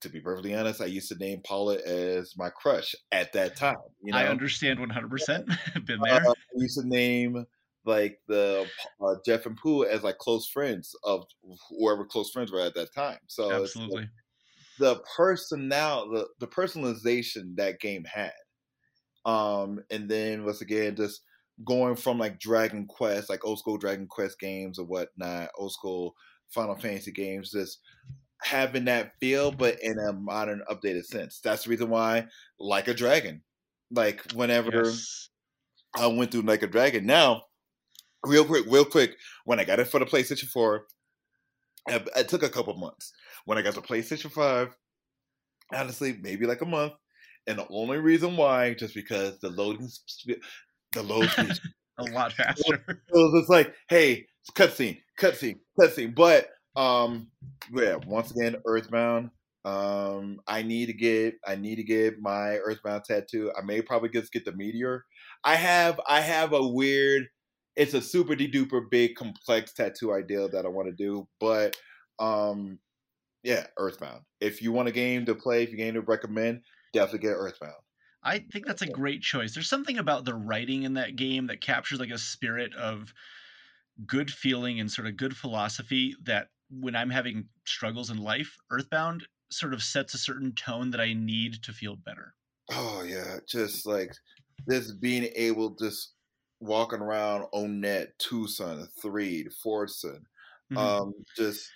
to 0.00 0.08
be 0.08 0.20
perfectly 0.20 0.54
honest 0.54 0.80
i 0.80 0.86
used 0.86 1.08
to 1.08 1.16
name 1.16 1.40
paula 1.44 1.78
as 1.78 2.34
my 2.36 2.50
crush 2.50 2.94
at 3.12 3.32
that 3.34 3.56
time 3.56 3.76
you 4.02 4.12
know? 4.12 4.18
i 4.18 4.26
understand 4.26 4.78
100% 4.78 5.86
been 5.86 6.00
there 6.00 6.26
uh, 6.26 6.30
i 6.30 6.34
used 6.56 6.80
to 6.80 6.86
name 6.86 7.46
like 7.84 8.18
the 8.28 8.66
uh, 9.04 9.14
Jeff 9.26 9.46
and 9.46 9.56
Poo 9.56 9.84
as 9.84 10.02
like 10.02 10.18
close 10.18 10.46
friends 10.46 10.94
of 11.04 11.24
whoever 11.68 12.04
close 12.04 12.30
friends 12.30 12.52
were 12.52 12.60
at 12.60 12.74
that 12.74 12.94
time. 12.94 13.18
So 13.26 13.50
absolutely, 13.52 14.08
the 14.78 15.02
personal 15.16 16.10
the 16.10 16.26
the 16.38 16.46
personalization 16.46 17.56
that 17.56 17.80
game 17.80 18.04
had, 18.04 18.32
um, 19.24 19.80
and 19.90 20.08
then 20.08 20.44
once 20.44 20.60
again 20.60 20.96
just 20.96 21.22
going 21.64 21.96
from 21.96 22.18
like 22.18 22.40
Dragon 22.40 22.86
Quest, 22.86 23.30
like 23.30 23.44
old 23.44 23.58
school 23.58 23.78
Dragon 23.78 24.06
Quest 24.06 24.38
games 24.38 24.78
or 24.78 24.86
whatnot, 24.86 25.50
old 25.56 25.72
school 25.72 26.14
Final 26.50 26.76
Fantasy 26.76 27.12
games, 27.12 27.50
just 27.52 27.80
having 28.42 28.86
that 28.86 29.12
feel, 29.20 29.52
but 29.52 29.78
in 29.82 29.98
a 29.98 30.12
modern, 30.12 30.62
updated 30.70 31.04
sense. 31.04 31.40
That's 31.42 31.64
the 31.64 31.70
reason 31.70 31.90
why, 31.90 32.26
like 32.58 32.88
a 32.88 32.94
dragon, 32.94 33.42
like 33.90 34.32
whenever 34.32 34.84
yes. 34.84 35.28
I 35.96 36.06
went 36.08 36.32
through 36.32 36.42
like 36.42 36.62
a 36.62 36.66
dragon. 36.66 37.06
Now 37.06 37.42
real 38.24 38.44
quick, 38.44 38.64
real 38.68 38.84
quick, 38.84 39.16
when 39.44 39.60
I 39.60 39.64
got 39.64 39.80
it 39.80 39.88
for 39.88 39.98
the 39.98 40.06
PlayStation 40.06 40.48
4, 40.48 40.84
it 41.88 42.28
took 42.28 42.42
a 42.42 42.48
couple 42.48 42.74
months. 42.76 43.12
When 43.44 43.58
I 43.58 43.62
got 43.62 43.74
the 43.74 43.82
PlayStation 43.82 44.30
5, 44.30 44.76
honestly, 45.74 46.18
maybe 46.20 46.46
like 46.46 46.62
a 46.62 46.66
month. 46.66 46.92
And 47.46 47.58
the 47.58 47.66
only 47.70 47.98
reason 47.98 48.36
why, 48.36 48.74
just 48.74 48.94
because 48.94 49.38
the 49.40 49.50
loading, 49.50 49.88
the 50.92 51.02
load 51.02 51.28
speed, 51.30 51.58
a 51.98 52.04
lot 52.04 52.32
faster. 52.32 52.84
It 52.88 53.12
was 53.12 53.48
like, 53.48 53.74
hey, 53.88 54.26
cutscene, 54.54 54.98
cutscene, 55.18 55.58
cutscene. 55.78 56.14
But 56.14 56.48
um, 56.76 57.28
yeah, 57.72 57.96
once 58.06 58.30
again, 58.30 58.56
Earthbound. 58.66 59.30
Um, 59.64 60.40
I 60.48 60.62
need 60.62 60.86
to 60.86 60.92
get, 60.92 61.34
I 61.46 61.54
need 61.54 61.76
to 61.76 61.84
get 61.84 62.20
my 62.20 62.56
Earthbound 62.56 63.04
tattoo. 63.04 63.52
I 63.56 63.62
may 63.64 63.80
probably 63.80 64.08
just 64.08 64.32
get 64.32 64.44
the 64.44 64.52
meteor. 64.52 65.04
I 65.44 65.54
have, 65.54 66.00
I 66.08 66.20
have 66.20 66.52
a 66.52 66.66
weird 66.66 67.26
it's 67.76 67.94
a 67.94 68.02
super 68.02 68.34
duper 68.34 68.82
big 68.90 69.14
complex 69.14 69.72
tattoo 69.72 70.12
idea 70.12 70.48
that 70.48 70.64
I 70.64 70.68
want 70.68 70.88
to 70.88 70.94
do. 70.94 71.26
But 71.40 71.76
um 72.18 72.78
yeah, 73.42 73.66
Earthbound. 73.76 74.20
If 74.40 74.62
you 74.62 74.70
want 74.70 74.88
a 74.88 74.92
game 74.92 75.26
to 75.26 75.34
play, 75.34 75.64
if 75.64 75.70
you 75.70 75.76
game 75.76 75.94
to 75.94 76.00
recommend, 76.00 76.60
definitely 76.92 77.28
get 77.28 77.34
Earthbound. 77.34 77.74
I 78.24 78.38
think 78.38 78.66
that's 78.66 78.82
a 78.82 78.86
great 78.86 79.22
choice. 79.22 79.52
There's 79.52 79.68
something 79.68 79.98
about 79.98 80.24
the 80.24 80.34
writing 80.34 80.84
in 80.84 80.94
that 80.94 81.16
game 81.16 81.48
that 81.48 81.60
captures 81.60 81.98
like 81.98 82.10
a 82.10 82.18
spirit 82.18 82.74
of 82.74 83.12
good 84.06 84.30
feeling 84.30 84.80
and 84.80 84.90
sort 84.90 85.08
of 85.08 85.16
good 85.16 85.36
philosophy 85.36 86.14
that 86.24 86.48
when 86.70 86.94
I'm 86.94 87.10
having 87.10 87.48
struggles 87.66 88.10
in 88.10 88.18
life, 88.18 88.56
Earthbound 88.70 89.26
sort 89.50 89.74
of 89.74 89.82
sets 89.82 90.14
a 90.14 90.18
certain 90.18 90.52
tone 90.54 90.90
that 90.90 91.00
I 91.00 91.12
need 91.12 91.62
to 91.64 91.72
feel 91.72 91.96
better. 91.96 92.34
Oh 92.70 93.04
yeah, 93.06 93.38
just 93.46 93.86
like 93.86 94.12
this 94.66 94.92
being 94.92 95.28
able 95.34 95.74
to 95.76 95.90
walking 96.60 97.00
around 97.00 97.46
Onett, 97.52 98.08
Twoson, 98.20 98.86
Threed, 99.00 99.48
Fortson, 99.64 100.20
mm-hmm. 100.72 100.78
um, 100.78 101.12
just 101.36 101.68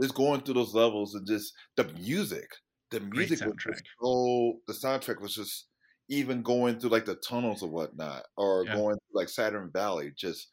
just 0.00 0.14
going 0.14 0.42
through 0.42 0.54
those 0.54 0.74
levels 0.74 1.14
and 1.14 1.26
just 1.26 1.52
the 1.76 1.84
music. 1.98 2.48
The 2.90 3.00
music 3.00 3.40
was 3.40 3.82
so 4.00 4.60
the 4.68 4.74
soundtrack 4.74 5.20
was 5.20 5.34
just 5.34 5.66
even 6.08 6.42
going 6.42 6.78
through 6.78 6.90
like 6.90 7.06
the 7.06 7.16
tunnels 7.16 7.62
or 7.62 7.70
whatnot, 7.70 8.24
or 8.36 8.64
yeah. 8.64 8.74
going 8.74 8.96
through 8.96 9.20
like 9.20 9.28
Saturn 9.28 9.70
Valley. 9.72 10.12
Just 10.16 10.48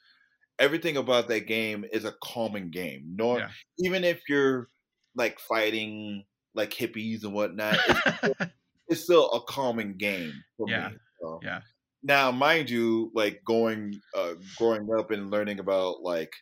everything 0.59 0.97
about 0.97 1.27
that 1.27 1.47
game 1.47 1.85
is 1.91 2.05
a 2.05 2.13
calming 2.23 2.69
game. 2.69 3.03
No, 3.15 3.37
yeah. 3.37 3.49
even 3.79 4.03
if 4.03 4.21
you're 4.29 4.67
like 5.15 5.39
fighting 5.39 6.23
like 6.53 6.71
hippies 6.71 7.23
and 7.23 7.33
whatnot, 7.33 7.77
it's, 7.87 8.17
still, 8.17 8.35
it's 8.87 9.03
still 9.03 9.31
a 9.31 9.41
calming 9.41 9.97
game 9.97 10.33
for 10.57 10.69
yeah. 10.69 10.89
me. 10.89 10.95
So. 11.21 11.39
Yeah. 11.43 11.61
Now, 12.03 12.31
mind 12.31 12.69
you, 12.69 13.11
like 13.13 13.41
going, 13.45 13.99
uh, 14.17 14.33
growing 14.57 14.87
up 14.97 15.11
and 15.11 15.29
learning 15.29 15.59
about 15.59 16.01
like 16.01 16.33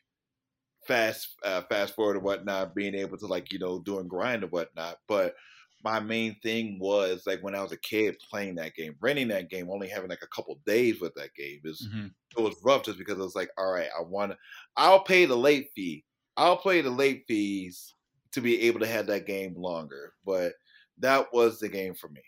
fast, 0.87 1.35
uh, 1.43 1.61
fast 1.69 1.95
forward 1.95 2.15
and 2.15 2.23
whatnot, 2.23 2.75
being 2.75 2.95
able 2.95 3.17
to 3.17 3.27
like 3.27 3.51
you 3.51 3.59
know 3.59 3.79
doing 3.79 4.07
grind 4.07 4.43
and 4.43 4.51
whatnot. 4.51 4.97
But 5.07 5.35
my 5.83 5.99
main 5.99 6.35
thing 6.41 6.77
was 6.79 7.23
like 7.25 7.41
when 7.41 7.55
I 7.55 7.61
was 7.61 7.71
a 7.71 7.77
kid 7.77 8.17
playing 8.29 8.55
that 8.55 8.75
game, 8.75 8.95
renting 8.99 9.29
that 9.29 9.49
game, 9.49 9.69
only 9.69 9.87
having 9.87 10.09
like 10.09 10.23
a 10.23 10.35
couple 10.35 10.59
days 10.65 10.99
with 10.99 11.13
that 11.15 11.33
game 11.35 11.61
is 11.63 11.87
mm-hmm. 11.87 12.07
it 12.37 12.41
was 12.41 12.55
rough 12.63 12.83
just 12.83 12.97
because 12.97 13.17
it 13.17 13.23
was 13.23 13.35
like, 13.35 13.49
all 13.57 13.71
right, 13.71 13.89
I 13.97 14.01
want 14.01 14.31
to, 14.31 14.37
I'll 14.75 15.03
pay 15.03 15.25
the 15.25 15.37
late 15.37 15.69
fee, 15.75 16.03
I'll 16.37 16.57
pay 16.57 16.81
the 16.81 16.89
late 16.89 17.23
fees 17.27 17.95
to 18.31 18.41
be 18.41 18.61
able 18.63 18.79
to 18.81 18.87
have 18.87 19.07
that 19.07 19.25
game 19.25 19.53
longer. 19.55 20.13
But 20.25 20.53
that 20.99 21.33
was 21.33 21.59
the 21.59 21.69
game 21.69 21.93
for 21.95 22.09
me. 22.09 22.21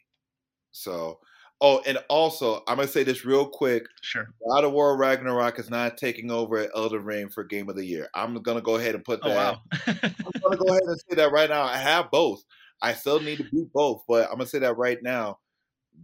So 0.72 1.20
Oh, 1.64 1.80
and 1.86 2.00
also, 2.10 2.64
I'm 2.68 2.78
gonna 2.78 2.88
say 2.88 3.04
this 3.04 3.24
real 3.24 3.46
quick. 3.46 3.86
Sure. 4.02 4.34
God 4.50 4.64
of 4.64 4.72
War 4.72 4.98
Ragnarok 4.98 5.60
is 5.60 5.70
not 5.70 5.96
taking 5.96 6.32
over 6.32 6.58
at 6.58 6.72
Elden 6.76 7.06
Ring 7.06 7.30
for 7.30 7.44
Game 7.44 7.70
of 7.70 7.76
the 7.76 7.86
Year. 7.86 8.10
I'm 8.16 8.42
gonna 8.42 8.62
go 8.62 8.78
ahead 8.78 8.96
and 8.96 9.06
put 9.06 9.20
oh, 9.22 9.30
that. 9.30 9.38
Oh, 9.38 9.94
wow. 9.94 9.94
I'm 10.04 10.42
gonna 10.42 10.58
go 10.58 10.70
ahead 10.70 10.82
and 10.88 11.00
say 11.08 11.16
that 11.18 11.32
right 11.32 11.52
now. 11.52 11.62
I 11.62 11.78
have 11.78 12.10
both. 12.10 12.44
I 12.82 12.94
still 12.94 13.20
need 13.20 13.38
to 13.38 13.44
beat 13.44 13.72
both, 13.74 14.04
but 14.08 14.26
I'm 14.26 14.38
gonna 14.38 14.48
say 14.48 14.60
that 14.60 14.78
right 14.78 15.02
now. 15.02 15.40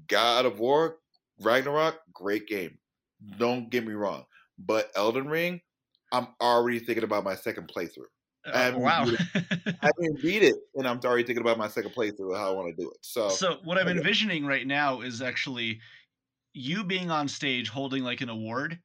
God 0.07 0.45
of 0.45 0.59
War, 0.59 0.97
Ragnarok, 1.41 1.99
great 2.13 2.47
game. 2.47 2.77
Don't 3.37 3.69
get 3.69 3.85
me 3.85 3.93
wrong, 3.93 4.25
but 4.59 4.91
Elden 4.95 5.27
Ring, 5.27 5.61
I'm 6.11 6.27
already 6.41 6.79
thinking 6.79 7.03
about 7.03 7.23
my 7.23 7.35
second 7.35 7.71
playthrough. 7.73 8.05
Uh, 8.45 8.73
wow. 8.75 9.03
I 9.35 9.89
didn't 9.99 10.21
beat 10.21 10.43
it, 10.43 10.55
and 10.75 10.87
I'm 10.87 10.99
already 11.03 11.23
thinking 11.23 11.41
about 11.41 11.57
my 11.57 11.67
second 11.67 11.91
playthrough 11.91 12.35
how 12.35 12.51
I 12.51 12.55
want 12.55 12.75
to 12.75 12.81
do 12.81 12.89
it. 12.89 12.97
So, 13.01 13.29
so 13.29 13.57
what 13.63 13.77
I'm 13.77 13.87
envisioning 13.87 14.45
right 14.45 14.65
now 14.65 15.01
is 15.01 15.21
actually 15.21 15.79
you 16.53 16.83
being 16.83 17.11
on 17.11 17.27
stage 17.27 17.69
holding 17.69 18.03
like 18.03 18.21
an 18.21 18.29
award, 18.29 18.79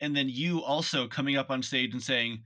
and 0.00 0.14
then 0.14 0.28
you 0.28 0.62
also 0.62 1.06
coming 1.06 1.36
up 1.36 1.50
on 1.50 1.62
stage 1.62 1.92
and 1.92 2.02
saying, 2.02 2.42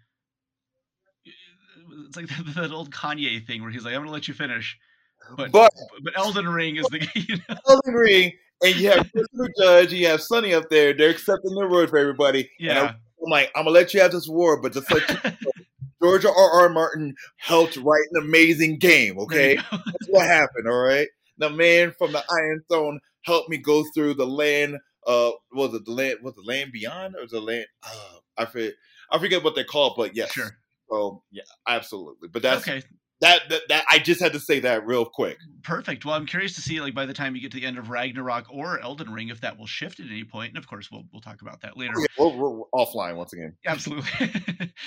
it's 2.07 2.17
like 2.17 2.29
that, 2.29 2.55
that 2.55 2.73
old 2.73 2.91
Kanye 2.91 3.45
thing 3.45 3.63
where 3.63 3.71
he's 3.71 3.85
like, 3.85 3.95
"I'm 3.95 4.03
gonna 4.03 4.13
let 4.13 4.29
you 4.29 4.35
finish," 4.35 4.79
but 5.37 5.53
but, 5.53 5.73
but 6.03 6.17
Elden 6.17 6.49
Ring 6.49 6.77
is 6.77 6.87
the 6.87 7.07
you 7.15 7.37
know? 7.49 7.57
Elden 7.69 7.95
Ring, 7.95 8.33
and 8.63 8.77
you 8.77 8.91
have 8.91 9.11
Christopher 9.13 9.51
Judge, 9.59 9.93
you 9.93 10.07
have 10.07 10.23
Sunny 10.23 10.55
up 10.55 10.69
there. 10.71 10.93
They're 10.93 11.11
accepting 11.11 11.55
the 11.55 11.63
award 11.63 11.91
for 11.91 11.99
everybody. 11.99 12.51
Yeah. 12.59 12.83
I, 12.83 12.87
am 12.89 12.95
like, 13.31 13.51
I'm 13.55 13.65
gonna 13.65 13.75
let 13.75 13.95
you 13.95 14.01
have 14.01 14.13
this 14.13 14.29
award, 14.29 14.63
but 14.63 14.73
just 14.73 14.91
like 14.91 15.05
Georgia 16.03 16.31
R. 16.31 16.63
R. 16.63 16.69
Martin 16.69 17.15
helped 17.37 17.77
write 17.77 18.07
an 18.13 18.23
amazing 18.25 18.79
game. 18.79 19.19
Okay, 19.19 19.57
that's 19.57 20.09
what 20.09 20.27
happened. 20.27 20.69
All 20.69 20.81
right, 20.81 21.09
the 21.39 21.51
man 21.51 21.93
from 21.99 22.13
the 22.13 22.23
Iron 22.31 22.63
Throne 22.69 23.01
helped 23.23 23.51
me 23.51 23.59
go 23.59 23.85
through 23.95 24.15
the 24.15 24.27
land. 24.27 24.79
Uh, 25.07 25.31
was 25.53 25.75
it 25.75 25.85
the 25.85 25.93
land? 25.93 26.19
Was 26.23 26.35
the 26.35 26.43
land 26.43 26.73
beyond, 26.73 27.17
or 27.17 27.27
the 27.27 27.41
land? 27.41 27.67
Uh, 27.83 28.19
I 28.39 28.47
forget. 28.47 28.75
I 29.13 29.19
forget 29.19 29.43
what 29.43 29.55
they're 29.55 29.65
called, 29.65 29.95
but 29.97 30.15
yes. 30.15 30.33
Sure. 30.33 30.57
So 30.89 31.23
yeah, 31.31 31.43
absolutely. 31.67 32.29
But 32.29 32.43
that's 32.43 32.63
okay 32.63 32.83
that, 33.21 33.49
that 33.51 33.63
that 33.69 33.85
I 33.91 33.99
just 33.99 34.21
had 34.21 34.33
to 34.33 34.41
say 34.41 34.61
that 34.61 34.87
real 34.87 35.05
quick. 35.05 35.39
Perfect. 35.63 36.05
Well, 36.07 36.15
I'm 36.15 36.25
curious 36.25 36.55
to 36.55 36.63
see 36.63 36.81
like 36.81 36.95
by 36.95 37.05
the 37.05 37.13
time 37.13 37.35
you 37.35 37.43
get 37.43 37.53
to 37.53 37.61
the 37.61 37.67
end 37.67 37.77
of 37.77 37.91
Ragnarok 37.91 38.47
or 38.51 38.81
Elden 38.81 39.13
Ring 39.13 39.29
if 39.29 39.43
that 39.43 39.59
will 39.59 39.67
shift 39.67 40.01
at 40.01 40.07
any 40.07 40.25
point. 40.25 40.51
And 40.51 40.59
of 40.59 40.67
course, 40.67 40.91
we'll 40.91 41.05
we'll 41.13 41.21
talk 41.21 41.43
about 41.43 41.61
that 41.61 41.77
later. 41.77 41.93
Yeah, 41.99 42.07
we're, 42.19 42.51
we're 42.51 42.65
offline 42.75 43.17
once 43.17 43.35
again. 43.35 43.57
Absolutely. 43.67 44.09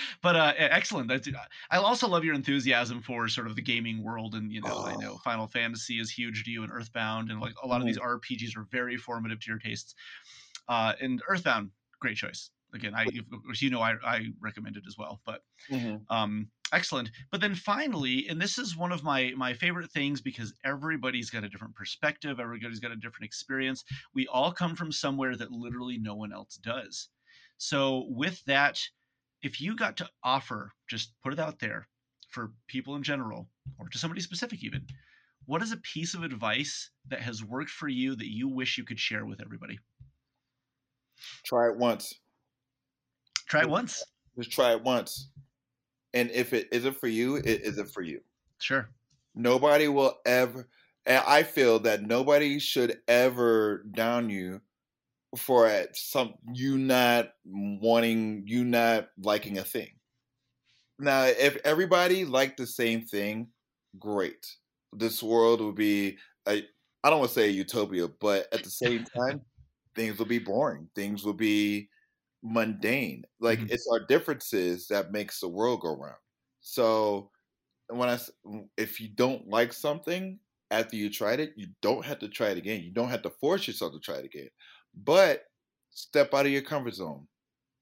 but 0.23 0.35
uh 0.35 0.53
excellent. 0.57 1.09
That's, 1.09 1.29
I 1.69 1.77
also 1.77 2.07
love 2.07 2.23
your 2.23 2.33
enthusiasm 2.33 3.01
for 3.01 3.27
sort 3.27 3.47
of 3.47 3.55
the 3.55 3.61
gaming 3.61 4.03
world 4.03 4.33
and 4.33 4.51
you 4.51 4.61
know, 4.61 4.71
oh. 4.71 4.85
I 4.85 4.95
know 4.95 5.17
Final 5.23 5.47
Fantasy 5.47 5.99
is 5.99 6.09
huge 6.09 6.43
to 6.45 6.51
you 6.51 6.63
and 6.63 6.71
Earthbound 6.71 7.29
and 7.29 7.39
like 7.39 7.53
a 7.61 7.67
lot 7.67 7.81
of 7.81 7.87
these 7.87 7.99
mm-hmm. 7.99 8.17
RPGs 8.17 8.57
are 8.57 8.67
very 8.71 8.97
formative 8.97 9.41
to 9.41 9.51
your 9.51 9.59
tastes. 9.59 9.93
Uh 10.67 10.93
and 10.99 11.21
Earthbound, 11.27 11.69
great 11.99 12.17
choice 12.17 12.49
again 12.73 12.93
i 12.95 13.05
you 13.59 13.69
know 13.69 13.81
i, 13.81 13.93
I 14.03 14.25
recommend 14.41 14.77
it 14.77 14.83
as 14.87 14.97
well 14.97 15.21
but 15.25 15.41
mm-hmm. 15.71 15.97
um 16.13 16.49
excellent. 16.73 17.11
But 17.31 17.39
then 17.39 17.55
finally 17.55 18.27
and 18.27 18.41
this 18.41 18.57
is 18.57 18.75
one 18.75 18.91
of 18.91 19.03
my 19.03 19.31
my 19.37 19.53
favorite 19.53 19.91
things 19.91 20.19
because 20.19 20.53
everybody's 20.65 21.29
got 21.29 21.43
a 21.43 21.49
different 21.49 21.75
perspective 21.75 22.39
everybody's 22.39 22.79
got 22.79 22.91
a 22.91 22.97
different 22.97 23.25
experience. 23.25 23.83
We 24.13 24.27
all 24.27 24.51
come 24.51 24.75
from 24.75 24.91
somewhere 24.91 25.35
that 25.37 25.51
literally 25.51 25.97
no 25.97 26.15
one 26.15 26.33
else 26.33 26.57
does. 26.57 27.09
So 27.57 28.07
with 28.09 28.43
that 28.45 28.79
if 29.41 29.61
you 29.61 29.75
got 29.75 29.97
to 29.97 30.09
offer 30.23 30.71
just 30.89 31.13
put 31.23 31.33
it 31.33 31.39
out 31.39 31.59
there 31.59 31.87
for 32.29 32.51
people 32.67 32.95
in 32.95 33.03
general 33.03 33.47
or 33.77 33.87
to 33.87 33.97
somebody 33.97 34.21
specific 34.21 34.63
even 34.63 34.85
what 35.45 35.61
is 35.61 35.71
a 35.71 35.77
piece 35.77 36.13
of 36.13 36.23
advice 36.23 36.89
that 37.09 37.19
has 37.19 37.43
worked 37.43 37.69
for 37.69 37.87
you 37.87 38.15
that 38.15 38.31
you 38.31 38.47
wish 38.47 38.77
you 38.77 38.85
could 38.85 38.99
share 38.99 39.25
with 39.25 39.41
everybody? 39.41 39.77
Try 41.45 41.69
it 41.69 41.77
once 41.77 42.13
Try 43.47 43.61
it 43.61 43.69
once. 43.69 44.03
Just 44.37 44.51
try 44.51 44.71
it 44.73 44.83
once. 44.83 45.29
And 46.13 46.29
if 46.31 46.53
it 46.53 46.67
isn't 46.71 46.97
for 46.97 47.07
you, 47.07 47.37
it 47.37 47.61
isn't 47.61 47.91
for 47.91 48.01
you. 48.01 48.21
Sure. 48.59 48.89
Nobody 49.35 49.87
will 49.87 50.15
ever 50.25 50.67
I 51.05 51.43
feel 51.43 51.79
that 51.79 52.03
nobody 52.03 52.59
should 52.59 52.97
ever 53.07 53.83
down 53.91 54.29
you 54.29 54.61
for 55.37 55.69
some 55.93 56.35
you 56.53 56.77
not 56.77 57.31
wanting 57.45 58.43
you 58.45 58.63
not 58.63 59.09
liking 59.17 59.57
a 59.57 59.63
thing. 59.63 59.89
Now, 60.99 61.23
if 61.23 61.57
everybody 61.65 62.23
liked 62.23 62.57
the 62.57 62.67
same 62.67 63.01
thing, 63.01 63.47
great. 63.99 64.45
This 64.93 65.23
world 65.23 65.59
would 65.61 65.75
be 65.75 66.17
a 66.47 66.63
I 67.03 67.09
don't 67.09 67.19
want 67.19 67.31
to 67.31 67.35
say 67.35 67.49
a 67.49 67.51
utopia, 67.51 68.07
but 68.07 68.47
at 68.53 68.63
the 68.63 68.69
same 68.69 69.03
time, 69.17 69.41
things 69.95 70.17
will 70.17 70.25
be 70.25 70.39
boring. 70.39 70.87
Things 70.95 71.25
will 71.25 71.33
be 71.33 71.89
mundane. 72.43 73.23
Like 73.39 73.59
mm-hmm. 73.59 73.73
it's 73.73 73.87
our 73.91 74.05
differences 74.05 74.87
that 74.87 75.11
makes 75.11 75.39
the 75.39 75.47
world 75.47 75.81
go 75.81 75.95
round. 75.95 76.17
So 76.61 77.31
when 77.87 78.09
I 78.09 78.19
if 78.77 78.99
you 78.99 79.09
don't 79.09 79.47
like 79.47 79.73
something 79.73 80.39
after 80.69 80.95
you 80.95 81.09
tried 81.09 81.39
it, 81.39 81.53
you 81.55 81.67
don't 81.81 82.05
have 82.05 82.19
to 82.19 82.27
try 82.27 82.49
it 82.49 82.57
again. 82.57 82.81
You 82.81 82.91
don't 82.91 83.09
have 83.09 83.21
to 83.23 83.29
force 83.29 83.67
yourself 83.67 83.93
to 83.93 83.99
try 83.99 84.15
it 84.15 84.25
again. 84.25 84.49
But 85.03 85.43
step 85.89 86.33
out 86.33 86.45
of 86.45 86.51
your 86.51 86.61
comfort 86.61 86.95
zone 86.95 87.27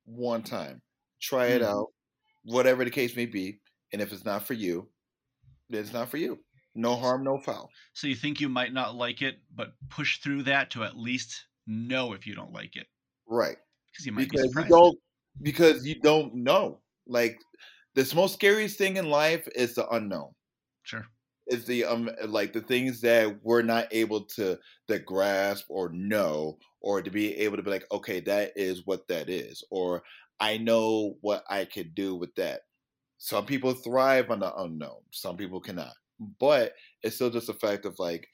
one 0.05 0.43
time. 0.43 0.81
Try 1.19 1.47
mm-hmm. 1.47 1.57
it 1.57 1.63
out, 1.63 1.87
whatever 2.43 2.85
the 2.85 2.91
case 2.91 3.15
may 3.15 3.25
be. 3.25 3.59
And 3.93 4.01
if 4.01 4.13
it's 4.13 4.25
not 4.25 4.45
for 4.45 4.53
you, 4.53 4.87
then 5.69 5.81
it's 5.81 5.93
not 5.93 6.09
for 6.09 6.17
you. 6.17 6.39
No 6.73 6.95
harm, 6.95 7.23
no 7.23 7.37
foul. 7.37 7.69
So 7.93 8.07
you 8.07 8.15
think 8.15 8.39
you 8.39 8.47
might 8.47 8.71
not 8.71 8.95
like 8.95 9.21
it, 9.21 9.39
but 9.53 9.73
push 9.89 10.19
through 10.19 10.43
that 10.43 10.71
to 10.71 10.85
at 10.85 10.97
least 10.97 11.45
know 11.67 12.13
if 12.13 12.25
you 12.25 12.33
don't 12.33 12.53
like 12.53 12.77
it. 12.77 12.87
Right 13.27 13.57
you 13.99 14.11
might 14.11 14.29
because 14.29 14.43
be 14.43 14.47
surprised. 14.49 14.69
you 14.69 14.75
don't 14.75 14.97
because 15.41 15.85
you 15.85 15.95
don't 16.01 16.35
know. 16.35 16.79
Like 17.07 17.39
the 17.95 18.11
most 18.15 18.33
scariest 18.33 18.77
thing 18.77 18.97
in 18.97 19.09
life 19.09 19.47
is 19.55 19.75
the 19.75 19.87
unknown. 19.89 20.31
Sure. 20.83 21.05
Is 21.47 21.65
the 21.65 21.85
um 21.85 22.09
like 22.27 22.53
the 22.53 22.61
things 22.61 23.01
that 23.01 23.39
we're 23.43 23.61
not 23.61 23.87
able 23.91 24.21
to 24.25 24.57
to 24.87 24.99
grasp 24.99 25.65
or 25.69 25.89
know 25.89 26.57
or 26.81 27.01
to 27.01 27.11
be 27.11 27.35
able 27.37 27.57
to 27.57 27.63
be 27.63 27.71
like, 27.71 27.85
okay, 27.91 28.19
that 28.21 28.53
is 28.55 28.85
what 28.85 29.07
that 29.07 29.29
is, 29.29 29.63
or 29.69 30.03
I 30.39 30.57
know 30.57 31.17
what 31.21 31.43
I 31.49 31.65
could 31.65 31.93
do 31.93 32.15
with 32.15 32.33
that. 32.35 32.61
Some 33.17 33.45
people 33.45 33.73
thrive 33.73 34.31
on 34.31 34.39
the 34.39 34.53
unknown, 34.55 35.01
some 35.11 35.37
people 35.37 35.59
cannot. 35.59 35.93
But 36.39 36.73
it's 37.03 37.15
still 37.15 37.29
just 37.29 37.49
a 37.49 37.53
fact 37.53 37.85
of 37.85 37.95
like 37.99 38.27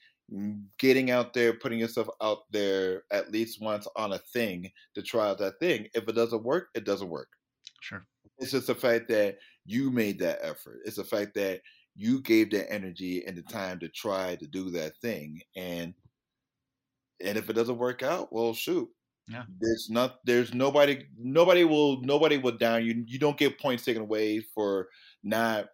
getting 0.78 1.10
out 1.10 1.32
there, 1.32 1.54
putting 1.54 1.78
yourself 1.78 2.08
out 2.20 2.50
there 2.50 3.04
at 3.10 3.32
least 3.32 3.62
once 3.62 3.86
on 3.96 4.12
a 4.12 4.18
thing 4.18 4.70
to 4.94 5.02
try 5.02 5.28
out 5.28 5.38
that 5.38 5.58
thing. 5.58 5.88
If 5.94 6.08
it 6.08 6.14
doesn't 6.14 6.42
work, 6.42 6.68
it 6.74 6.84
doesn't 6.84 7.08
work. 7.08 7.28
Sure. 7.80 8.04
It's 8.38 8.52
just 8.52 8.66
the 8.66 8.74
fact 8.74 9.08
that 9.08 9.38
you 9.64 9.90
made 9.90 10.18
that 10.20 10.38
effort. 10.42 10.80
It's 10.84 10.96
the 10.96 11.04
fact 11.04 11.34
that 11.34 11.60
you 11.96 12.20
gave 12.20 12.50
that 12.50 12.72
energy 12.72 13.24
and 13.26 13.36
the 13.36 13.42
time 13.42 13.78
to 13.80 13.88
try 13.88 14.36
to 14.36 14.46
do 14.46 14.70
that 14.70 14.96
thing. 14.98 15.40
And 15.56 15.94
and 17.20 17.36
if 17.36 17.50
it 17.50 17.54
doesn't 17.54 17.78
work 17.78 18.02
out, 18.02 18.32
well 18.32 18.54
shoot. 18.54 18.88
Yeah. 19.28 19.44
There's 19.60 19.88
not 19.90 20.18
there's 20.24 20.54
nobody 20.54 21.04
nobody 21.18 21.64
will 21.64 22.00
nobody 22.02 22.38
will 22.38 22.56
down 22.56 22.84
you. 22.84 23.04
You 23.06 23.18
don't 23.18 23.36
get 23.36 23.58
points 23.58 23.84
taken 23.84 24.02
away 24.02 24.40
for 24.40 24.88
not 25.22 25.66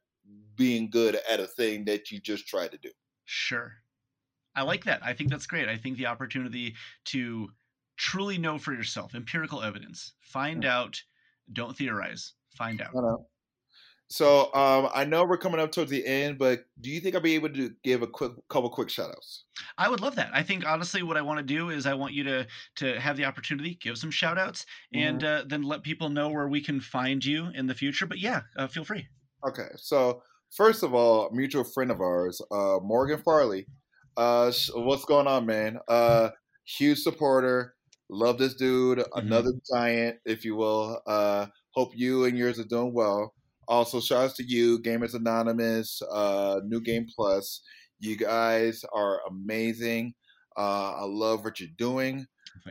being 0.56 0.88
good 0.90 1.18
at 1.30 1.40
a 1.40 1.46
thing 1.46 1.84
that 1.84 2.10
you 2.10 2.20
just 2.20 2.46
tried 2.46 2.70
to 2.72 2.78
do. 2.78 2.90
Sure. 3.26 3.72
I 4.54 4.62
like 4.62 4.84
that. 4.84 5.00
I 5.02 5.12
think 5.12 5.30
that's 5.30 5.46
great. 5.46 5.68
I 5.68 5.76
think 5.76 5.96
the 5.96 6.06
opportunity 6.06 6.74
to 7.06 7.48
truly 7.96 8.38
know 8.38 8.58
for 8.58 8.72
yourself, 8.72 9.14
empirical 9.14 9.62
evidence, 9.62 10.12
find 10.20 10.64
yeah. 10.64 10.78
out, 10.78 11.02
don't 11.52 11.76
theorize, 11.76 12.32
find 12.56 12.80
out. 12.80 12.92
So 14.08 14.54
um, 14.54 14.90
I 14.94 15.04
know 15.04 15.24
we're 15.24 15.38
coming 15.38 15.60
up 15.60 15.72
towards 15.72 15.90
the 15.90 16.06
end, 16.06 16.38
but 16.38 16.66
do 16.80 16.90
you 16.90 17.00
think 17.00 17.14
I'll 17.14 17.20
be 17.20 17.34
able 17.34 17.48
to 17.48 17.70
give 17.82 18.02
a 18.02 18.06
quick 18.06 18.32
couple 18.48 18.68
quick 18.68 18.90
shout 18.90 19.10
outs? 19.10 19.44
I 19.78 19.88
would 19.88 20.00
love 20.00 20.16
that. 20.16 20.30
I 20.32 20.42
think 20.42 20.66
honestly 20.66 21.02
what 21.02 21.16
I 21.16 21.22
want 21.22 21.38
to 21.38 21.44
do 21.44 21.70
is 21.70 21.86
I 21.86 21.94
want 21.94 22.12
you 22.12 22.22
to 22.24 22.46
to 22.76 23.00
have 23.00 23.16
the 23.16 23.24
opportunity, 23.24 23.78
give 23.80 23.96
some 23.96 24.10
shout 24.10 24.38
outs, 24.38 24.66
mm-hmm. 24.94 25.08
and 25.08 25.24
uh, 25.24 25.44
then 25.46 25.62
let 25.62 25.82
people 25.82 26.10
know 26.10 26.28
where 26.28 26.48
we 26.48 26.60
can 26.60 26.80
find 26.80 27.24
you 27.24 27.48
in 27.54 27.66
the 27.66 27.74
future. 27.74 28.06
But 28.06 28.18
yeah, 28.18 28.42
uh, 28.56 28.66
feel 28.66 28.84
free. 28.84 29.08
Okay. 29.48 29.68
So 29.76 30.22
first 30.54 30.82
of 30.82 30.94
all, 30.94 31.30
mutual 31.32 31.64
friend 31.64 31.90
of 31.90 32.00
ours, 32.00 32.40
uh, 32.50 32.78
Morgan 32.82 33.20
Farley, 33.22 33.66
uh, 34.16 34.52
what's 34.74 35.04
going 35.04 35.26
on, 35.26 35.46
man? 35.46 35.78
Uh, 35.88 36.30
huge 36.64 37.00
supporter. 37.00 37.74
Love 38.08 38.38
this 38.38 38.54
dude. 38.54 38.98
Mm-hmm. 38.98 39.26
Another 39.26 39.52
giant, 39.72 40.18
if 40.24 40.44
you 40.44 40.56
will. 40.56 41.00
Uh, 41.06 41.46
hope 41.70 41.92
you 41.94 42.24
and 42.24 42.38
yours 42.38 42.58
are 42.58 42.64
doing 42.64 42.92
well. 42.92 43.34
Also, 43.66 44.00
shout 44.00 44.30
out 44.30 44.34
to 44.36 44.44
you, 44.44 44.78
Gamers 44.80 45.14
Anonymous, 45.14 46.02
uh, 46.12 46.60
New 46.64 46.80
Game 46.80 47.06
Plus. 47.14 47.62
You 47.98 48.16
guys 48.16 48.84
are 48.92 49.20
amazing. 49.28 50.14
Uh, 50.56 50.92
I 50.92 51.04
love 51.04 51.44
what 51.44 51.60
you're 51.60 51.70
doing. 51.78 52.26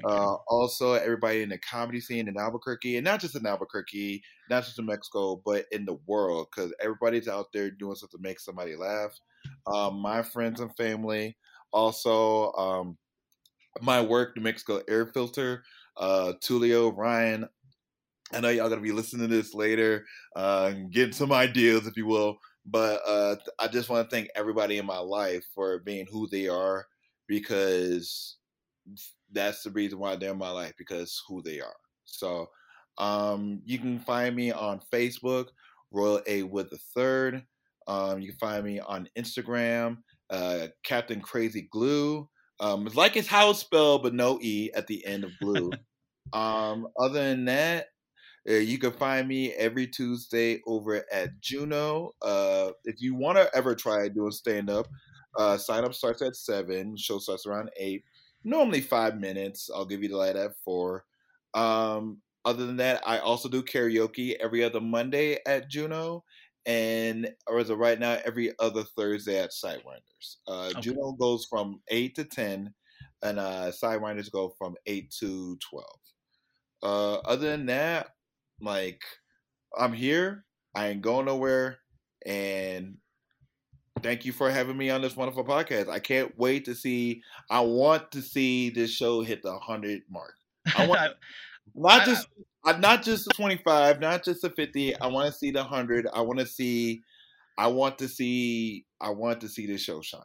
Uh, 0.05 0.35
also, 0.47 0.93
everybody 0.93 1.41
in 1.41 1.49
the 1.49 1.57
comedy 1.57 1.99
scene 1.99 2.27
in 2.27 2.37
Albuquerque, 2.37 2.95
and 2.97 3.05
not 3.05 3.19
just 3.19 3.35
in 3.35 3.45
Albuquerque, 3.45 4.23
not 4.49 4.63
just 4.63 4.79
in 4.79 4.85
Mexico, 4.85 5.41
but 5.45 5.65
in 5.71 5.85
the 5.85 5.97
world, 6.07 6.47
because 6.49 6.73
everybody's 6.81 7.27
out 7.27 7.47
there 7.53 7.69
doing 7.69 7.95
something 7.95 8.19
to 8.19 8.23
make 8.27 8.39
somebody 8.39 8.75
laugh 8.75 9.11
um, 9.67 9.99
my 9.99 10.21
friends 10.23 10.59
and 10.61 10.75
family, 10.75 11.37
also 11.71 12.51
um, 12.53 12.97
my 13.81 14.01
work, 14.01 14.35
New 14.35 14.43
Mexico 14.43 14.81
Air 14.89 15.07
Filter, 15.07 15.63
uh, 15.97 16.33
Tulio, 16.41 16.95
Ryan. 16.95 17.47
I 18.33 18.39
know 18.39 18.49
y'all 18.49 18.69
gonna 18.69 18.81
be 18.81 18.91
listening 18.91 19.29
to 19.29 19.35
this 19.35 19.53
later, 19.53 20.05
uh, 20.35 20.71
getting 20.91 21.13
some 21.13 21.31
ideas, 21.31 21.87
if 21.87 21.97
you 21.97 22.05
will. 22.07 22.37
But 22.65 23.01
uh, 23.05 23.35
I 23.59 23.67
just 23.67 23.89
want 23.89 24.09
to 24.09 24.15
thank 24.15 24.29
everybody 24.35 24.77
in 24.77 24.85
my 24.85 24.97
life 24.99 25.45
for 25.53 25.79
being 25.79 26.07
who 26.09 26.27
they 26.29 26.47
are 26.47 26.85
because 27.27 28.37
that's 29.31 29.63
the 29.63 29.71
reason 29.71 29.99
why 29.99 30.15
they're 30.15 30.31
in 30.31 30.37
my 30.37 30.51
life 30.51 30.73
because 30.77 31.21
who 31.27 31.41
they 31.41 31.59
are. 31.59 31.75
So 32.05 32.47
um, 32.97 33.61
you 33.65 33.79
can 33.79 33.99
find 33.99 34.35
me 34.35 34.51
on 34.51 34.81
Facebook, 34.91 35.47
Royal 35.91 36.21
A 36.27 36.43
Wood 36.43 36.67
the 36.71 36.77
Third. 36.95 37.43
Um, 37.87 38.19
you 38.19 38.29
can 38.29 38.37
find 38.37 38.63
me 38.63 38.79
on 38.79 39.09
Instagram, 39.17 39.97
uh, 40.29 40.67
Captain 40.83 41.21
Crazy 41.21 41.67
Glue. 41.71 42.29
Um, 42.59 42.87
it's 42.87 42.95
like 42.95 43.17
it's 43.17 43.27
how 43.27 43.49
it's 43.49 43.59
spelled, 43.59 44.03
but 44.03 44.13
no 44.13 44.39
e 44.41 44.71
at 44.75 44.87
the 44.87 45.05
end 45.05 45.23
of 45.23 45.31
glue. 45.41 45.71
um, 46.33 46.87
other 46.99 47.19
than 47.19 47.45
that, 47.45 47.87
uh, 48.49 48.53
you 48.53 48.77
can 48.77 48.91
find 48.91 49.27
me 49.27 49.53
every 49.53 49.87
Tuesday 49.87 50.61
over 50.67 51.03
at 51.11 51.39
Juno. 51.41 52.13
Uh, 52.21 52.71
if 52.85 53.01
you 53.01 53.15
want 53.15 53.37
to 53.37 53.49
ever 53.55 53.75
try 53.75 54.07
doing 54.09 54.31
stand 54.31 54.69
up, 54.69 54.87
uh, 55.37 55.57
sign 55.57 55.83
up 55.83 55.93
starts 55.93 56.21
at 56.21 56.35
seven. 56.35 56.95
Show 56.97 57.19
starts 57.19 57.45
around 57.45 57.69
eight. 57.77 58.03
Normally 58.43 58.81
five 58.81 59.19
minutes. 59.19 59.69
I'll 59.73 59.85
give 59.85 60.03
you 60.03 60.09
the 60.09 60.17
light 60.17 60.35
at 60.35 60.51
four. 60.63 61.05
Um, 61.53 62.21
other 62.45 62.65
than 62.65 62.77
that, 62.77 63.01
I 63.05 63.19
also 63.19 63.47
do 63.47 63.63
karaoke 63.63 64.35
every 64.35 64.63
other 64.63 64.81
Monday 64.81 65.37
at 65.47 65.69
Juno, 65.69 66.25
and 66.65 67.29
or 67.47 67.59
as 67.59 67.69
of 67.69 67.79
right 67.79 67.99
now, 67.99 68.17
every 68.25 68.53
other 68.59 68.83
Thursday 68.83 69.39
at 69.39 69.51
Sidewinders. 69.51 70.37
Uh, 70.47 70.69
okay. 70.71 70.81
Juno 70.81 71.11
goes 71.13 71.45
from 71.45 71.81
eight 71.89 72.15
to 72.15 72.23
ten, 72.23 72.73
and 73.21 73.39
uh, 73.39 73.71
Sidewinders 73.71 74.31
go 74.31 74.53
from 74.57 74.75
eight 74.85 75.11
to 75.19 75.57
twelve. 75.57 75.99
Uh, 76.81 77.15
other 77.25 77.49
than 77.49 77.65
that, 77.67 78.09
like 78.61 79.01
I'm 79.77 79.93
here. 79.93 80.45
I 80.75 80.87
ain't 80.87 81.01
going 81.01 81.25
nowhere, 81.27 81.77
and 82.25 82.97
thank 84.01 84.25
you 84.25 84.31
for 84.31 84.49
having 84.49 84.77
me 84.77 84.89
on 84.89 85.01
this 85.01 85.15
wonderful 85.15 85.45
podcast. 85.45 85.89
I 85.89 85.99
can't 85.99 86.37
wait 86.37 86.65
to 86.65 86.75
see. 86.75 87.21
I 87.49 87.59
want 87.59 88.11
to 88.11 88.21
see 88.21 88.69
this 88.69 88.91
show 88.91 89.21
hit 89.21 89.43
the 89.43 89.57
hundred 89.59 90.01
mark. 90.09 90.33
I 90.75 90.87
want 90.87 91.13
not 91.75 92.05
just 92.05 92.27
not 92.65 93.03
just 93.03 93.25
the 93.25 93.33
twenty 93.33 93.57
five, 93.57 93.99
not 93.99 94.23
just 94.23 94.41
the 94.41 94.49
fifty. 94.49 94.95
I 94.99 95.07
want 95.07 95.31
to 95.31 95.37
see 95.37 95.51
the 95.51 95.63
hundred. 95.63 96.07
I 96.13 96.21
want 96.21 96.39
to 96.39 96.45
see. 96.45 97.01
I 97.57 97.67
want 97.67 97.97
to 97.99 98.07
see. 98.07 98.85
I 99.01 99.09
want 99.09 99.41
to 99.41 99.49
see 99.49 99.67
this 99.67 99.81
show 99.81 100.01
shine. 100.01 100.21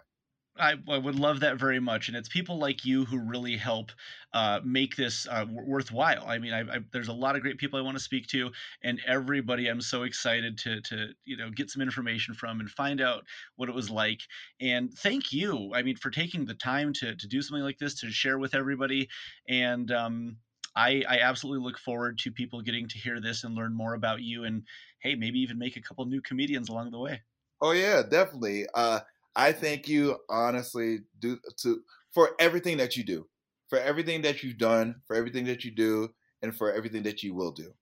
I, 0.61 0.75
I, 0.89 0.99
would 0.99 1.15
love 1.15 1.41
that 1.41 1.59
very 1.59 1.81
much, 1.81 2.09
and 2.09 2.17
it's 2.17 2.29
people 2.29 2.59
like 2.59 2.85
you 2.85 3.05
who 3.05 3.19
really 3.19 3.57
help 3.57 3.93
uh, 4.33 4.61
make 4.65 4.97
this 4.97 5.27
uh, 5.29 5.47
worthwhile. 5.51 6.25
I 6.27 6.39
mean, 6.39 6.53
I, 6.53 6.61
I, 6.61 6.79
there's 6.93 7.09
a 7.09 7.13
lot 7.13 7.37
of 7.37 7.43
great 7.43 7.59
people 7.59 7.79
I 7.79 7.83
want 7.83 7.97
to 7.97 8.03
speak 8.03 8.27
to, 8.29 8.51
and 8.83 9.01
everybody 9.07 9.69
I'm 9.69 9.81
so 9.81 10.03
excited 10.03 10.59
to 10.59 10.81
to 10.83 11.09
you 11.25 11.37
know 11.37 11.51
get 11.51 11.71
some 11.71 11.83
information 11.83 12.35
from 12.35 12.61
and 12.61 12.71
find 12.71 13.01
out 13.01 13.25
what 13.57 13.69
it 13.69 13.75
was 13.75 13.91
like. 13.91 14.21
And 14.61 14.93
thank 14.93 15.33
you, 15.33 15.73
I 15.75 15.83
mean, 15.83 15.97
for 15.97 16.11
taking 16.11 16.45
the 16.45 16.55
time 16.55 16.93
to 16.95 17.15
to 17.15 17.29
do 17.29 17.41
something 17.43 17.65
like 17.65 17.79
this 17.79 18.01
to 18.01 18.11
share 18.11 18.39
with 18.39 18.55
everybody. 18.55 19.09
And 19.49 19.91
um, 19.93 20.37
I, 20.79 21.05
I 21.09 21.19
absolutely 21.21 21.65
look 21.65 21.79
forward 21.79 22.19
to 22.21 22.33
people 22.33 22.63
getting 22.63 22.89
to 22.89 22.99
hear 22.99 23.21
this 23.21 23.45
and 23.45 23.55
learn 23.55 23.75
more 23.75 23.95
about 23.95 24.23
you, 24.23 24.45
and 24.45 24.67
hey, 25.01 25.15
maybe 25.15 25.41
even 25.41 25.59
make 25.59 25.77
a 25.77 25.83
couple 25.83 26.05
new 26.07 26.23
comedians 26.23 26.69
along 26.69 26.91
the 26.93 26.99
way. 27.01 27.23
Oh 27.61 27.73
yeah, 27.73 28.03
definitely. 28.03 28.67
Uh, 28.75 29.01
I 29.35 29.53
thank 29.53 29.89
you 29.89 30.19
honestly 30.29 31.01
do 31.19 31.41
to 31.59 31.85
for 32.13 32.35
everything 32.39 32.77
that 32.79 32.97
you 32.97 33.05
do, 33.05 33.29
for 33.69 33.79
everything 33.79 34.23
that 34.23 34.43
you've 34.43 34.59
done, 34.59 35.03
for 35.07 35.17
everything 35.17 35.45
that 35.47 35.65
you 35.65 35.71
do, 35.71 36.15
and 36.43 36.57
for 36.57 36.73
everything 36.73 37.03
that 37.05 37.23
you 37.23 37.35
will 37.35 37.53
do. 37.53 37.75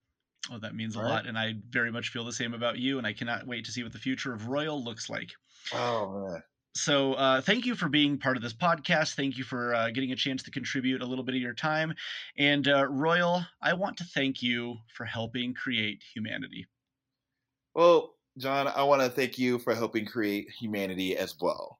Oh, 0.51 0.59
that 0.59 0.75
means 0.75 0.95
All 0.95 1.01
a 1.01 1.01
right? 1.03 1.21
lot, 1.21 1.25
and 1.25 1.37
I 1.39 1.53
very 1.69 1.89
much 1.91 2.09
feel 2.09 2.25
the 2.25 2.33
same 2.33 2.53
about 2.53 2.79
you. 2.79 2.97
And 2.97 3.07
I 3.07 3.13
cannot 3.13 3.47
wait 3.47 3.63
to 3.65 3.71
see 3.71 3.83
what 3.83 3.93
the 3.93 3.99
future 3.99 4.33
of 4.33 4.47
Royal 4.49 4.81
looks 4.83 5.09
like. 5.09 5.31
Oh 5.71 6.09
man. 6.11 6.43
So, 6.77 7.13
uh, 7.13 7.41
thank 7.41 7.65
you 7.65 7.75
for 7.75 7.89
being 7.89 8.17
part 8.17 8.37
of 8.37 8.43
this 8.43 8.53
podcast. 8.53 9.15
Thank 9.15 9.37
you 9.37 9.43
for 9.43 9.73
uh, 9.73 9.89
getting 9.89 10.11
a 10.11 10.15
chance 10.15 10.43
to 10.43 10.51
contribute 10.51 11.01
a 11.01 11.05
little 11.05 11.23
bit 11.23 11.33
of 11.33 11.41
your 11.41 11.53
time. 11.55 11.93
And, 12.37 12.67
uh, 12.67 12.85
Royal, 12.87 13.43
I 13.61 13.73
want 13.73 13.97
to 13.97 14.03
thank 14.03 14.43
you 14.43 14.75
for 14.95 15.03
helping 15.03 15.55
create 15.55 16.03
humanity. 16.13 16.67
Well, 17.73 18.13
John, 18.37 18.67
I 18.67 18.83
want 18.83 19.01
to 19.01 19.09
thank 19.09 19.39
you 19.39 19.57
for 19.57 19.73
helping 19.73 20.05
create 20.05 20.49
humanity 20.51 21.17
as 21.17 21.35
well. 21.41 21.79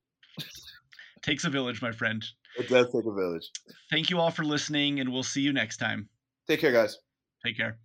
Takes 1.21 1.43
a 1.43 1.49
village, 1.49 1.81
my 1.81 1.91
friend. 1.91 2.23
It 2.57 2.67
does 2.67 2.87
take 2.87 3.05
a 3.05 3.13
village. 3.13 3.51
Thank 3.91 4.09
you 4.09 4.19
all 4.19 4.31
for 4.31 4.43
listening, 4.43 4.99
and 4.99 5.13
we'll 5.13 5.23
see 5.23 5.41
you 5.41 5.53
next 5.53 5.77
time. 5.77 6.09
Take 6.47 6.59
care, 6.59 6.71
guys. 6.71 6.97
Take 7.45 7.57
care. 7.57 7.77